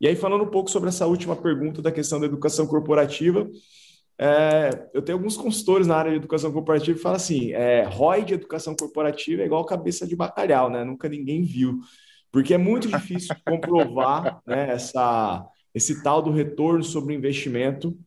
E 0.01 0.07
aí, 0.07 0.15
falando 0.15 0.43
um 0.43 0.49
pouco 0.49 0.69
sobre 0.69 0.89
essa 0.89 1.05
última 1.05 1.35
pergunta 1.35 1.81
da 1.81 1.91
questão 1.91 2.19
da 2.19 2.25
educação 2.25 2.65
corporativa, 2.67 3.49
é, 4.17 4.89
eu 4.93 5.01
tenho 5.01 5.17
alguns 5.17 5.37
consultores 5.37 5.87
na 5.87 5.95
área 5.95 6.11
de 6.11 6.17
educação 6.17 6.51
corporativa 6.51 6.97
que 6.97 7.01
falam 7.01 7.15
assim: 7.15 7.53
é, 7.53 7.83
ROI 7.83 8.25
de 8.25 8.33
educação 8.33 8.75
corporativa 8.75 9.41
é 9.41 9.45
igual 9.45 9.65
cabeça 9.65 10.05
de 10.05 10.15
bacalhau, 10.15 10.69
né? 10.69 10.83
Nunca 10.83 11.07
ninguém 11.07 11.43
viu. 11.43 11.79
Porque 12.31 12.53
é 12.53 12.57
muito 12.57 12.87
difícil 12.87 13.35
comprovar 13.45 14.41
né, 14.45 14.71
essa, 14.71 15.45
esse 15.73 16.03
tal 16.03 16.21
do 16.21 16.31
retorno 16.31 16.83
sobre 16.83 17.15
investimento. 17.15 17.97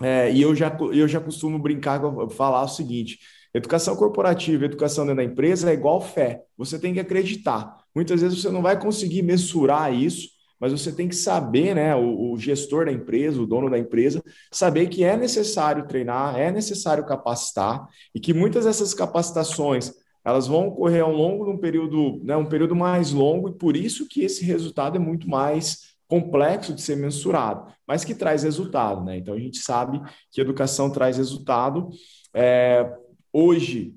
É, 0.00 0.32
e 0.32 0.40
eu 0.40 0.54
já, 0.54 0.74
eu 0.92 1.06
já 1.06 1.20
costumo 1.20 1.58
brincar, 1.58 2.00
falar 2.30 2.62
o 2.62 2.68
seguinte: 2.68 3.18
educação 3.52 3.94
corporativa, 3.96 4.64
educação 4.64 5.04
dentro 5.04 5.18
da 5.18 5.24
empresa 5.24 5.70
é 5.70 5.74
igual 5.74 6.00
fé. 6.00 6.42
Você 6.56 6.78
tem 6.78 6.94
que 6.94 7.00
acreditar. 7.00 7.76
Muitas 7.94 8.20
vezes 8.22 8.40
você 8.40 8.50
não 8.50 8.62
vai 8.62 8.78
conseguir 8.80 9.22
mensurar 9.22 9.92
isso, 9.92 10.28
mas 10.58 10.72
você 10.72 10.92
tem 10.92 11.08
que 11.08 11.16
saber, 11.16 11.74
né, 11.74 11.94
o, 11.96 12.32
o, 12.32 12.38
gestor 12.38 12.86
da 12.86 12.92
empresa, 12.92 13.42
o 13.42 13.46
dono 13.46 13.68
da 13.68 13.78
empresa, 13.78 14.22
saber 14.50 14.88
que 14.88 15.02
é 15.02 15.16
necessário 15.16 15.88
treinar, 15.88 16.38
é 16.38 16.52
necessário 16.52 17.04
capacitar 17.04 17.86
e 18.14 18.20
que 18.20 18.32
muitas 18.32 18.64
dessas 18.64 18.94
capacitações 18.94 19.92
elas 20.24 20.46
vão 20.46 20.68
ocorrer 20.68 21.02
ao 21.02 21.12
longo 21.12 21.44
de 21.44 21.50
um 21.50 21.58
período, 21.58 22.20
né, 22.22 22.36
um 22.36 22.46
período 22.46 22.76
mais 22.76 23.10
longo 23.10 23.48
e 23.48 23.58
por 23.58 23.76
isso 23.76 24.06
que 24.08 24.22
esse 24.22 24.44
resultado 24.44 24.94
é 24.94 25.00
muito 25.00 25.28
mais 25.28 25.91
complexo 26.08 26.74
de 26.74 26.82
ser 26.82 26.96
mensurado, 26.96 27.72
mas 27.86 28.04
que 28.04 28.14
traz 28.14 28.42
resultado, 28.42 29.04
né? 29.04 29.18
Então 29.18 29.34
a 29.34 29.38
gente 29.38 29.58
sabe 29.58 30.00
que 30.30 30.40
educação 30.40 30.90
traz 30.90 31.16
resultado. 31.16 31.88
É, 32.34 32.90
hoje, 33.32 33.94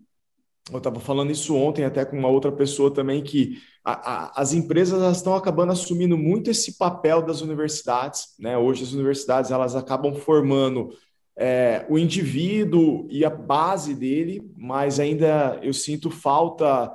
eu 0.71 0.79
estava 0.79 0.99
falando 0.99 1.31
isso 1.31 1.55
ontem 1.55 1.83
até 1.83 2.03
com 2.03 2.17
uma 2.17 2.27
outra 2.27 2.51
pessoa 2.51 2.91
também 2.91 3.21
que 3.21 3.59
a, 3.83 3.91
a, 3.93 4.41
as 4.41 4.53
empresas 4.53 5.15
estão 5.15 5.35
acabando 5.35 5.71
assumindo 5.71 6.17
muito 6.17 6.49
esse 6.49 6.77
papel 6.77 7.21
das 7.21 7.41
universidades. 7.41 8.33
Né? 8.39 8.57
Hoje 8.57 8.83
as 8.83 8.91
universidades 8.91 9.51
elas 9.51 9.75
acabam 9.75 10.15
formando 10.15 10.89
é, 11.37 11.85
o 11.87 11.99
indivíduo 11.99 13.07
e 13.11 13.23
a 13.23 13.29
base 13.29 13.93
dele, 13.93 14.41
mas 14.57 14.99
ainda 14.99 15.59
eu 15.61 15.73
sinto 15.73 16.09
falta. 16.09 16.91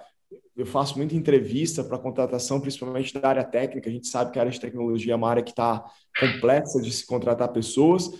Eu 0.60 0.66
faço 0.66 0.98
muita 0.98 1.16
entrevista 1.16 1.82
para 1.82 1.96
contratação, 1.96 2.60
principalmente 2.60 3.18
da 3.18 3.26
área 3.26 3.44
técnica. 3.44 3.88
A 3.88 3.92
gente 3.92 4.06
sabe 4.08 4.30
que 4.30 4.38
a 4.38 4.42
área 4.42 4.52
de 4.52 4.60
tecnologia 4.60 5.14
é 5.14 5.16
uma 5.16 5.30
área 5.30 5.42
que 5.42 5.52
está 5.52 5.82
complexa 6.18 6.82
de 6.82 6.92
se 6.92 7.06
contratar 7.06 7.48
pessoas, 7.48 8.10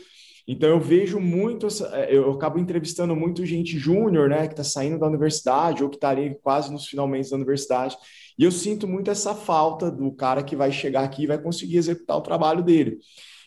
então 0.49 0.71
eu 0.71 0.81
vejo 0.81 1.21
muito, 1.21 1.69
é, 1.93 2.17
eu 2.17 2.33
acabo 2.33 2.59
entrevistando 2.59 3.15
muito 3.15 3.45
gente 3.45 3.79
júnior, 3.79 4.31
né, 4.31 4.47
que 4.47 4.55
está 4.55 4.65
saindo 4.65 4.99
da 4.99 5.07
universidade 5.07 5.85
ou 5.85 5.91
que 5.91 5.97
está 5.97 6.09
ali 6.09 6.35
quase 6.43 6.73
nos 6.73 6.89
finalmente 6.89 7.29
da 7.29 7.37
universidade, 7.37 7.97
e 8.39 8.45
eu 8.45 8.51
sinto 8.51 8.89
muito 8.89 9.11
essa 9.11 9.35
falta 9.35 9.91
do 9.91 10.11
cara 10.11 10.43
que 10.43 10.57
vai 10.57 10.73
chegar 10.73 11.05
aqui 11.05 11.25
e 11.25 11.27
vai 11.27 11.39
conseguir 11.39 11.77
executar 11.77 12.17
o 12.17 12.23
trabalho 12.23 12.63
dele. 12.63 12.99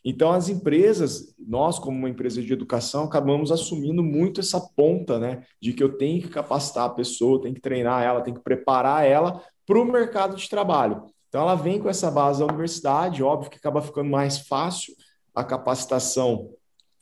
Então 0.04 0.32
as 0.32 0.50
empresas, 0.50 1.34
nós 1.40 1.80
como 1.80 1.98
uma 1.98 2.10
empresa 2.10 2.42
de 2.42 2.52
educação, 2.52 3.06
acabamos 3.06 3.52
assumindo 3.52 4.04
muito 4.04 4.42
essa 4.42 4.60
ponta, 4.60 5.18
né, 5.18 5.44
de 5.62 5.74
que 5.74 5.84
eu 5.84 5.98
tenho 5.98 6.22
que 6.22 6.30
capacitar 6.30 6.86
a 6.86 6.90
pessoa, 6.90 7.42
tenho 7.42 7.56
que 7.56 7.62
treinar 7.62 8.04
ela, 8.04 8.22
tenho 8.22 8.38
que 8.38 8.44
preparar 8.44 9.06
ela 9.06 9.42
para 9.66 9.80
o 9.80 9.86
mercado 9.86 10.36
de 10.36 10.50
trabalho. 10.50 11.04
Então 11.30 11.42
ela 11.42 11.56
vem 11.56 11.80
com 11.80 11.90
essa 11.90 12.12
base 12.12 12.40
da 12.40 12.46
universidade, 12.46 13.24
óbvio 13.24 13.50
que 13.50 13.58
acaba 13.58 13.82
ficando 13.82 14.10
mais 14.10 14.40
fácil 14.40 14.94
a 15.34 15.44
capacitação 15.44 16.50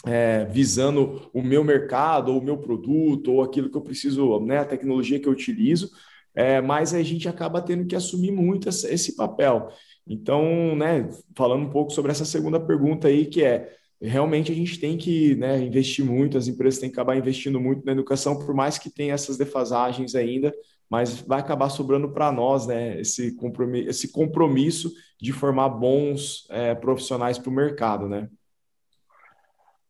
é, 0.06 0.46
visando 0.46 1.30
o 1.34 1.42
meu 1.42 1.64
mercado, 1.64 2.32
ou 2.32 2.40
o 2.40 2.44
meu 2.44 2.58
produto, 2.58 3.34
ou 3.34 3.44
aquilo 3.44 3.70
que 3.70 3.78
eu 3.78 3.82
preciso, 3.82 4.40
né, 4.40 4.60
a 4.60 4.66
tecnologia 4.66 5.20
que 5.20 5.28
eu 5.28 5.34
utilizo, 5.34 5.92
é, 6.34 6.62
mas 6.62 6.94
a 6.94 7.04
gente 7.04 7.28
acaba 7.28 7.62
tendo 7.62 7.86
que 7.86 7.96
assumir 7.96 8.32
muito 8.32 8.70
esse 8.70 9.16
papel. 9.16 9.70
Então, 10.14 10.76
né, 10.76 11.10
falando 11.36 11.66
um 11.66 11.70
pouco 11.70 11.92
sobre 11.92 12.12
essa 12.12 12.26
segunda 12.26 12.60
pergunta 12.60 13.08
aí, 13.08 13.26
que 13.26 13.44
é 13.44 13.76
realmente 14.02 14.52
a 14.52 14.56
gente 14.56 14.80
tem 14.80 14.98
que 14.98 15.36
né, 15.36 15.60
investir 15.60 16.04
muito, 16.04 16.38
as 16.38 16.48
empresas 16.48 16.80
têm 16.80 16.90
que 16.90 16.96
acabar 16.96 17.16
investindo 17.16 17.60
muito 17.60 17.86
na 17.86 17.92
educação, 17.92 18.38
por 18.38 18.54
mais 18.54 18.78
que 18.78 18.90
tenha 18.90 19.14
essas 19.14 19.38
defasagens 19.38 20.16
ainda, 20.16 20.52
mas 20.90 21.22
vai 21.22 21.40
acabar 21.40 21.70
sobrando 21.70 22.12
para 22.12 22.32
nós 22.32 22.68
né, 22.68 23.00
esse, 23.00 23.36
compromisso, 23.36 23.90
esse 23.90 24.12
compromisso 24.12 24.92
de 25.22 25.32
formar 25.32 25.70
bons 25.70 26.48
é, 26.50 26.74
profissionais 26.74 27.38
para 27.38 27.50
o 27.50 27.54
mercado, 27.54 28.10
né? 28.10 28.28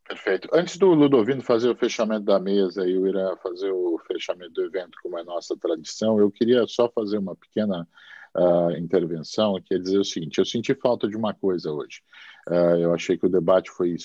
Perfeito. 0.08 0.50
Antes 0.52 0.78
do 0.78 0.88
Ludovino 0.88 1.42
fazer 1.42 1.70
o 1.70 1.76
fechamento 1.76 2.26
da 2.26 2.38
mesa 2.38 2.86
e 2.86 2.98
o 2.98 3.08
Irã 3.08 3.34
fazer 3.42 3.72
o 3.72 3.98
fechamento 4.06 4.52
do 4.52 4.66
evento, 4.66 4.98
como 5.02 5.18
é 5.18 5.24
nossa 5.24 5.56
tradição, 5.56 6.20
eu 6.20 6.30
queria 6.30 6.68
só 6.68 6.90
fazer 6.90 7.18
uma 7.18 7.34
pequena 7.34 7.88
uh, 8.36 8.72
intervenção, 8.78 9.60
que 9.62 9.74
é 9.74 9.78
dizer 9.78 10.00
o 10.00 10.06
seguinte: 10.06 10.40
eu 10.40 10.46
senti 10.46 10.74
falta 10.74 11.08
de 11.08 11.18
uma 11.18 11.34
coisa 11.34 11.72
hoje. 11.72 12.02
Uh, 12.48 12.78
eu 12.78 12.94
achei 12.94 13.18
que 13.18 13.26
o 13.26 13.30
debate 13.30 13.70
foi 13.70 13.96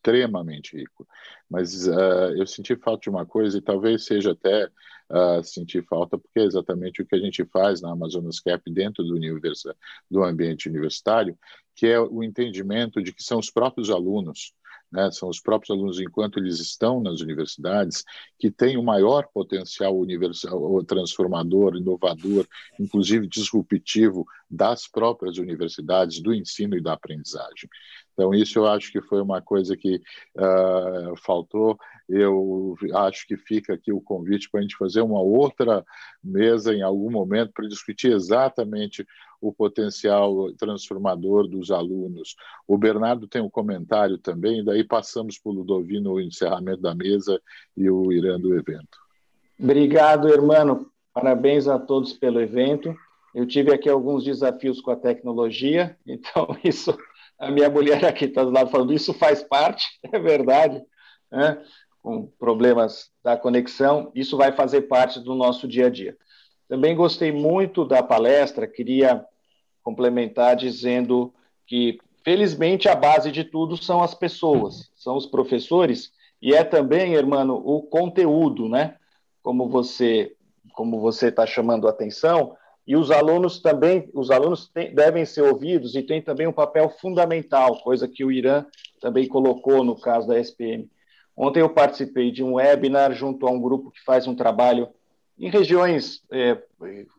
extremamente 0.00 0.76
rico. 0.76 1.06
Mas 1.48 1.86
uh, 1.86 2.34
eu 2.36 2.46
senti 2.46 2.76
falta 2.76 3.02
de 3.02 3.10
uma 3.10 3.26
coisa, 3.26 3.58
e 3.58 3.62
talvez 3.62 4.04
seja 4.04 4.32
até 4.32 4.66
uh, 5.10 5.42
sentir 5.42 5.84
falta, 5.86 6.18
porque 6.18 6.40
é 6.40 6.44
exatamente 6.44 7.02
o 7.02 7.06
que 7.06 7.14
a 7.14 7.18
gente 7.18 7.44
faz 7.46 7.80
na 7.80 7.92
Amazonas 7.92 8.40
Cap 8.40 8.62
dentro 8.70 9.04
do, 9.04 9.18
do 10.10 10.22
ambiente 10.22 10.68
universitário, 10.68 11.38
que 11.74 11.86
é 11.86 12.00
o 12.00 12.22
entendimento 12.22 13.02
de 13.02 13.12
que 13.12 13.22
são 13.22 13.38
os 13.38 13.50
próprios 13.50 13.90
alunos 13.90 14.54
né, 14.90 15.10
são 15.10 15.28
os 15.28 15.40
próprios 15.40 15.70
alunos, 15.70 16.00
enquanto 16.00 16.38
eles 16.38 16.58
estão 16.58 17.00
nas 17.00 17.20
universidades, 17.20 18.04
que 18.38 18.50
têm 18.50 18.76
o 18.76 18.82
maior 18.82 19.28
potencial 19.32 19.96
universal, 19.96 20.82
transformador, 20.84 21.76
inovador, 21.76 22.46
inclusive 22.78 23.26
disruptivo 23.26 24.26
das 24.50 24.88
próprias 24.88 25.38
universidades, 25.38 26.20
do 26.20 26.34
ensino 26.34 26.76
e 26.76 26.82
da 26.82 26.94
aprendizagem. 26.94 27.68
Então, 28.20 28.34
isso 28.34 28.58
eu 28.58 28.66
acho 28.66 28.92
que 28.92 29.00
foi 29.00 29.22
uma 29.22 29.40
coisa 29.40 29.74
que 29.74 29.96
uh, 30.36 31.16
faltou. 31.16 31.78
Eu 32.06 32.76
acho 32.96 33.26
que 33.26 33.34
fica 33.34 33.72
aqui 33.72 33.90
o 33.90 34.00
convite 34.00 34.50
para 34.50 34.60
a 34.60 34.62
gente 34.62 34.76
fazer 34.76 35.00
uma 35.00 35.22
outra 35.22 35.82
mesa 36.22 36.74
em 36.74 36.82
algum 36.82 37.10
momento 37.10 37.50
para 37.54 37.66
discutir 37.66 38.12
exatamente 38.12 39.06
o 39.40 39.54
potencial 39.54 40.52
transformador 40.52 41.48
dos 41.48 41.70
alunos. 41.70 42.36
O 42.68 42.76
Bernardo 42.76 43.26
tem 43.26 43.40
um 43.40 43.48
comentário 43.48 44.18
também, 44.18 44.62
daí 44.62 44.84
passamos 44.84 45.38
para 45.38 45.52
o 45.52 45.54
Ludovino 45.54 46.12
o 46.12 46.20
encerramento 46.20 46.82
da 46.82 46.94
mesa 46.94 47.40
e 47.74 47.88
o 47.88 48.12
Irã 48.12 48.38
do 48.38 48.54
evento. 48.54 48.98
Obrigado, 49.58 50.28
irmão. 50.28 50.84
Parabéns 51.14 51.66
a 51.66 51.78
todos 51.78 52.12
pelo 52.12 52.38
evento. 52.38 52.94
Eu 53.34 53.46
tive 53.46 53.72
aqui 53.72 53.88
alguns 53.88 54.24
desafios 54.24 54.78
com 54.80 54.90
a 54.90 54.96
tecnologia, 54.96 55.96
então 56.06 56.54
isso, 56.62 56.94
a 57.40 57.50
minha 57.50 57.70
mulher 57.70 58.04
aqui 58.04 58.26
está 58.26 58.44
do 58.44 58.50
lado 58.50 58.70
falando, 58.70 58.92
isso 58.92 59.14
faz 59.14 59.42
parte, 59.42 59.86
é 60.12 60.18
verdade, 60.18 60.80
né? 61.32 61.60
com 62.02 62.26
problemas 62.38 63.10
da 63.22 63.36
conexão, 63.36 64.10
isso 64.14 64.36
vai 64.36 64.52
fazer 64.52 64.82
parte 64.82 65.20
do 65.20 65.34
nosso 65.34 65.66
dia 65.66 65.86
a 65.86 65.90
dia. 65.90 66.16
Também 66.68 66.94
gostei 66.94 67.32
muito 67.32 67.84
da 67.84 68.02
palestra, 68.02 68.66
queria 68.66 69.24
complementar 69.82 70.56
dizendo 70.56 71.34
que, 71.66 71.98
felizmente, 72.24 72.88
a 72.88 72.94
base 72.94 73.30
de 73.30 73.44
tudo 73.44 73.76
são 73.76 74.02
as 74.02 74.14
pessoas, 74.14 74.90
são 74.94 75.16
os 75.16 75.26
professores, 75.26 76.12
e 76.40 76.54
é 76.54 76.64
também, 76.64 77.14
irmão, 77.14 77.50
o 77.50 77.82
conteúdo, 77.82 78.68
né? 78.68 78.96
Como 79.42 79.68
você 79.68 80.34
como 80.72 81.00
você 81.00 81.28
está 81.28 81.44
chamando 81.46 81.86
a 81.86 81.90
atenção, 81.90 82.56
e 82.90 82.96
os 82.96 83.12
alunos 83.12 83.60
também, 83.60 84.10
os 84.12 84.32
alunos 84.32 84.66
tem, 84.66 84.92
devem 84.92 85.24
ser 85.24 85.42
ouvidos 85.42 85.94
e 85.94 86.02
tem 86.02 86.20
também 86.20 86.48
um 86.48 86.52
papel 86.52 86.88
fundamental, 86.88 87.80
coisa 87.84 88.08
que 88.08 88.24
o 88.24 88.32
Irã 88.32 88.66
também 89.00 89.28
colocou 89.28 89.84
no 89.84 89.94
caso 89.94 90.26
da 90.26 90.36
SPM. 90.40 90.90
Ontem 91.36 91.60
eu 91.60 91.70
participei 91.70 92.32
de 92.32 92.42
um 92.42 92.54
webinar 92.54 93.12
junto 93.12 93.46
a 93.46 93.50
um 93.52 93.60
grupo 93.60 93.92
que 93.92 94.02
faz 94.02 94.26
um 94.26 94.34
trabalho 94.34 94.88
em 95.38 95.48
regiões 95.48 96.24
é, 96.32 96.58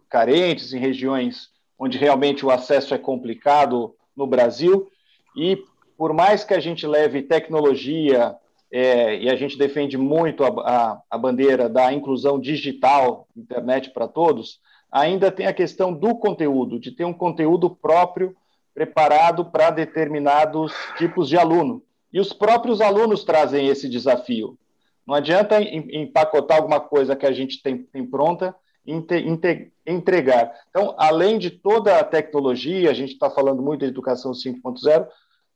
carentes, 0.10 0.74
em 0.74 0.78
regiões 0.78 1.48
onde 1.80 1.98
realmente 1.98 2.46
o 2.46 2.52
acesso 2.52 2.94
é 2.94 2.98
complicado 2.98 3.96
no 4.14 4.28
Brasil, 4.28 4.92
e 5.38 5.58
por 5.98 6.12
mais 6.12 6.44
que 6.44 6.54
a 6.54 6.60
gente 6.60 6.86
leve 6.86 7.22
tecnologia, 7.22 8.36
é, 8.70 9.18
e 9.18 9.30
a 9.30 9.38
gente 9.38 9.58
defende 9.58 9.98
muito 9.98 10.44
a, 10.44 10.50
a, 10.50 11.02
a 11.10 11.18
bandeira 11.18 11.70
da 11.70 11.94
inclusão 11.94 12.38
digital, 12.42 13.26
internet 13.38 13.90
para 13.92 14.06
todos, 14.06 14.60
ainda 14.92 15.32
tem 15.32 15.48
a 15.48 15.54
questão 15.54 15.94
do 15.94 16.16
conteúdo, 16.16 16.80
de 16.80 16.92
ter 16.92 17.06
um 17.06 17.14
conteúdo 17.14 17.70
próprio 17.70 18.36
preparado 18.74 19.46
para 19.46 19.70
determinados 19.70 20.74
tipos 20.98 21.30
de 21.30 21.38
aluno. 21.38 21.82
E 22.12 22.20
os 22.20 22.34
próprios 22.34 22.82
alunos 22.82 23.24
trazem 23.24 23.68
esse 23.68 23.88
desafio. 23.88 24.58
Não 25.08 25.16
adianta 25.16 25.62
empacotar 25.62 26.58
alguma 26.58 26.80
coisa 26.80 27.16
que 27.16 27.26
a 27.26 27.32
gente 27.32 27.62
tem, 27.62 27.84
tem 27.84 28.06
pronta 28.06 28.56
entregar. 29.86 30.52
Então, 30.70 30.96
além 30.98 31.38
de 31.38 31.52
toda 31.52 31.98
a 31.98 32.04
tecnologia, 32.04 32.90
a 32.90 32.94
gente 32.94 33.14
está 33.14 33.30
falando 33.30 33.62
muito 33.62 33.82
de 33.82 33.86
educação 33.86 34.32
5.0, 34.32 35.08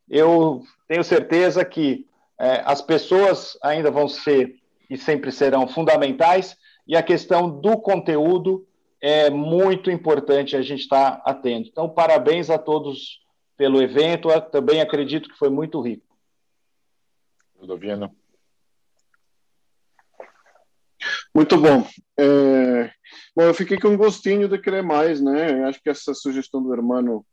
eu 0.09 0.61
tenho 0.87 1.03
certeza 1.03 1.65
que 1.65 2.05
é, 2.39 2.61
as 2.65 2.81
pessoas 2.81 3.57
ainda 3.63 3.89
vão 3.89 4.07
ser 4.07 4.55
e 4.89 4.97
sempre 4.97 5.31
serão 5.31 5.67
fundamentais, 5.67 6.55
e 6.87 6.95
a 6.95 7.01
questão 7.01 7.49
do 7.49 7.77
conteúdo 7.77 8.65
é 9.07 9.29
muito 9.29 9.91
importante 9.91 10.57
a 10.57 10.63
gente 10.63 10.81
estar 10.81 11.21
atento. 11.23 11.69
Então, 11.69 11.87
parabéns 11.87 12.49
a 12.49 12.57
todos 12.57 13.21
pelo 13.55 13.79
evento, 13.79 14.31
eu 14.31 14.41
também 14.41 14.81
acredito 14.81 15.29
que 15.29 15.37
foi 15.37 15.51
muito 15.51 15.79
rico. 15.79 16.17
Ludovino. 17.55 18.11
Muito 21.35 21.55
bom. 21.55 21.87
É... 22.17 22.89
Bom, 23.35 23.43
eu 23.43 23.53
fiquei 23.53 23.77
com 23.79 23.89
um 23.89 23.97
gostinho 23.97 24.49
de 24.49 24.57
querer 24.57 24.81
mais, 24.81 25.21
né? 25.21 25.51
Eu 25.51 25.67
acho 25.67 25.83
que 25.83 25.89
essa 25.91 26.15
sugestão 26.15 26.63
do 26.63 26.73
hermano 26.73 27.23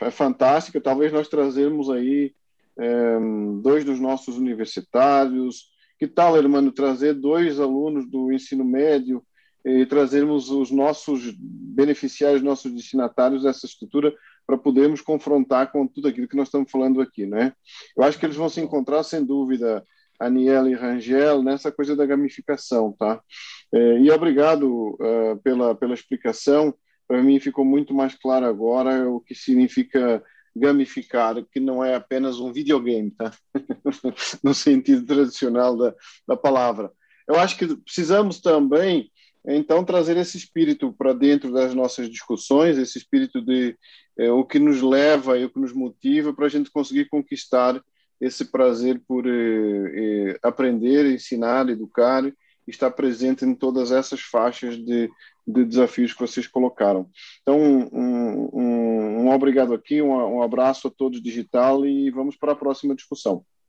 é 0.00 0.10
fantástica. 0.10 0.80
Talvez 0.80 1.12
nós 1.12 1.28
trazemos 1.28 1.90
aí 1.90 2.34
é, 2.78 3.18
dois 3.60 3.84
dos 3.84 4.00
nossos 4.00 4.38
universitários. 4.38 5.70
Que 5.98 6.06
tal, 6.06 6.34
hermano, 6.38 6.72
trazer 6.72 7.12
dois 7.12 7.60
alunos 7.60 8.08
do 8.08 8.32
ensino 8.32 8.64
médio 8.64 9.22
e 9.64 9.84
trazermos 9.86 10.50
os 10.50 10.70
nossos 10.70 11.34
beneficiários, 11.38 12.42
nossos 12.42 12.72
destinatários 12.72 13.42
dessa 13.42 13.66
estrutura 13.66 14.14
para 14.46 14.56
podermos 14.56 15.00
confrontar 15.00 15.70
com 15.70 15.86
tudo 15.86 16.08
aquilo 16.08 16.26
que 16.26 16.36
nós 16.36 16.48
estamos 16.48 16.70
falando 16.70 17.00
aqui, 17.00 17.26
né? 17.26 17.52
Eu 17.96 18.02
acho 18.02 18.18
que 18.18 18.26
eles 18.26 18.36
vão 18.36 18.48
se 18.48 18.60
encontrar, 18.60 19.02
sem 19.02 19.24
dúvida, 19.24 19.84
Aniela 20.18 20.68
e 20.70 20.74
Rangel 20.74 21.42
nessa 21.42 21.70
coisa 21.70 21.94
da 21.94 22.04
gamificação, 22.04 22.92
tá? 22.98 23.20
É, 23.72 23.98
e 23.98 24.10
obrigado 24.10 24.96
uh, 25.00 25.40
pela, 25.42 25.74
pela 25.74 25.94
explicação. 25.94 26.74
Para 27.06 27.22
mim 27.22 27.40
ficou 27.40 27.64
muito 27.64 27.94
mais 27.94 28.14
claro 28.14 28.46
agora 28.46 29.08
o 29.08 29.20
que 29.20 29.34
significa 29.34 30.22
gamificar, 30.54 31.36
que 31.50 31.60
não 31.60 31.84
é 31.84 31.94
apenas 31.94 32.40
um 32.40 32.52
videogame, 32.52 33.10
tá? 33.12 33.32
no 34.42 34.52
sentido 34.52 35.06
tradicional 35.06 35.76
da, 35.76 35.94
da 36.26 36.36
palavra. 36.36 36.90
Eu 37.26 37.36
acho 37.36 37.56
que 37.56 37.76
precisamos 37.76 38.40
também, 38.40 39.10
então, 39.46 39.84
trazer 39.84 40.16
esse 40.16 40.36
espírito 40.36 40.92
para 40.92 41.12
dentro 41.12 41.52
das 41.52 41.74
nossas 41.74 42.10
discussões, 42.10 42.76
esse 42.76 42.98
espírito 42.98 43.40
de 43.40 43.76
é, 44.18 44.30
o 44.30 44.44
que 44.44 44.58
nos 44.58 44.82
leva 44.82 45.38
e 45.38 45.44
o 45.44 45.50
que 45.50 45.58
nos 45.58 45.72
motiva 45.72 46.32
para 46.32 46.46
a 46.46 46.48
gente 46.48 46.70
conseguir 46.70 47.08
conquistar 47.08 47.82
esse 48.20 48.44
prazer 48.44 49.00
por 49.08 49.26
eh, 49.26 49.30
eh, 49.32 50.38
aprender, 50.42 51.06
ensinar, 51.06 51.70
educar, 51.70 52.30
está 52.66 52.90
presente 52.90 53.44
em 53.46 53.54
todas 53.54 53.90
essas 53.90 54.20
faixas 54.20 54.76
de, 54.76 55.10
de 55.46 55.64
desafios 55.64 56.12
que 56.12 56.20
vocês 56.20 56.46
colocaram. 56.46 57.08
Então, 57.40 57.58
um, 57.58 58.50
um, 58.52 59.20
um 59.22 59.30
obrigado 59.32 59.72
aqui, 59.72 60.02
um, 60.02 60.12
um 60.12 60.42
abraço 60.42 60.88
a 60.88 60.90
todos 60.90 61.22
digital 61.22 61.86
e 61.86 62.10
vamos 62.10 62.36
para 62.36 62.52
a 62.52 62.56
próxima 62.56 62.94
discussão. 62.94 63.42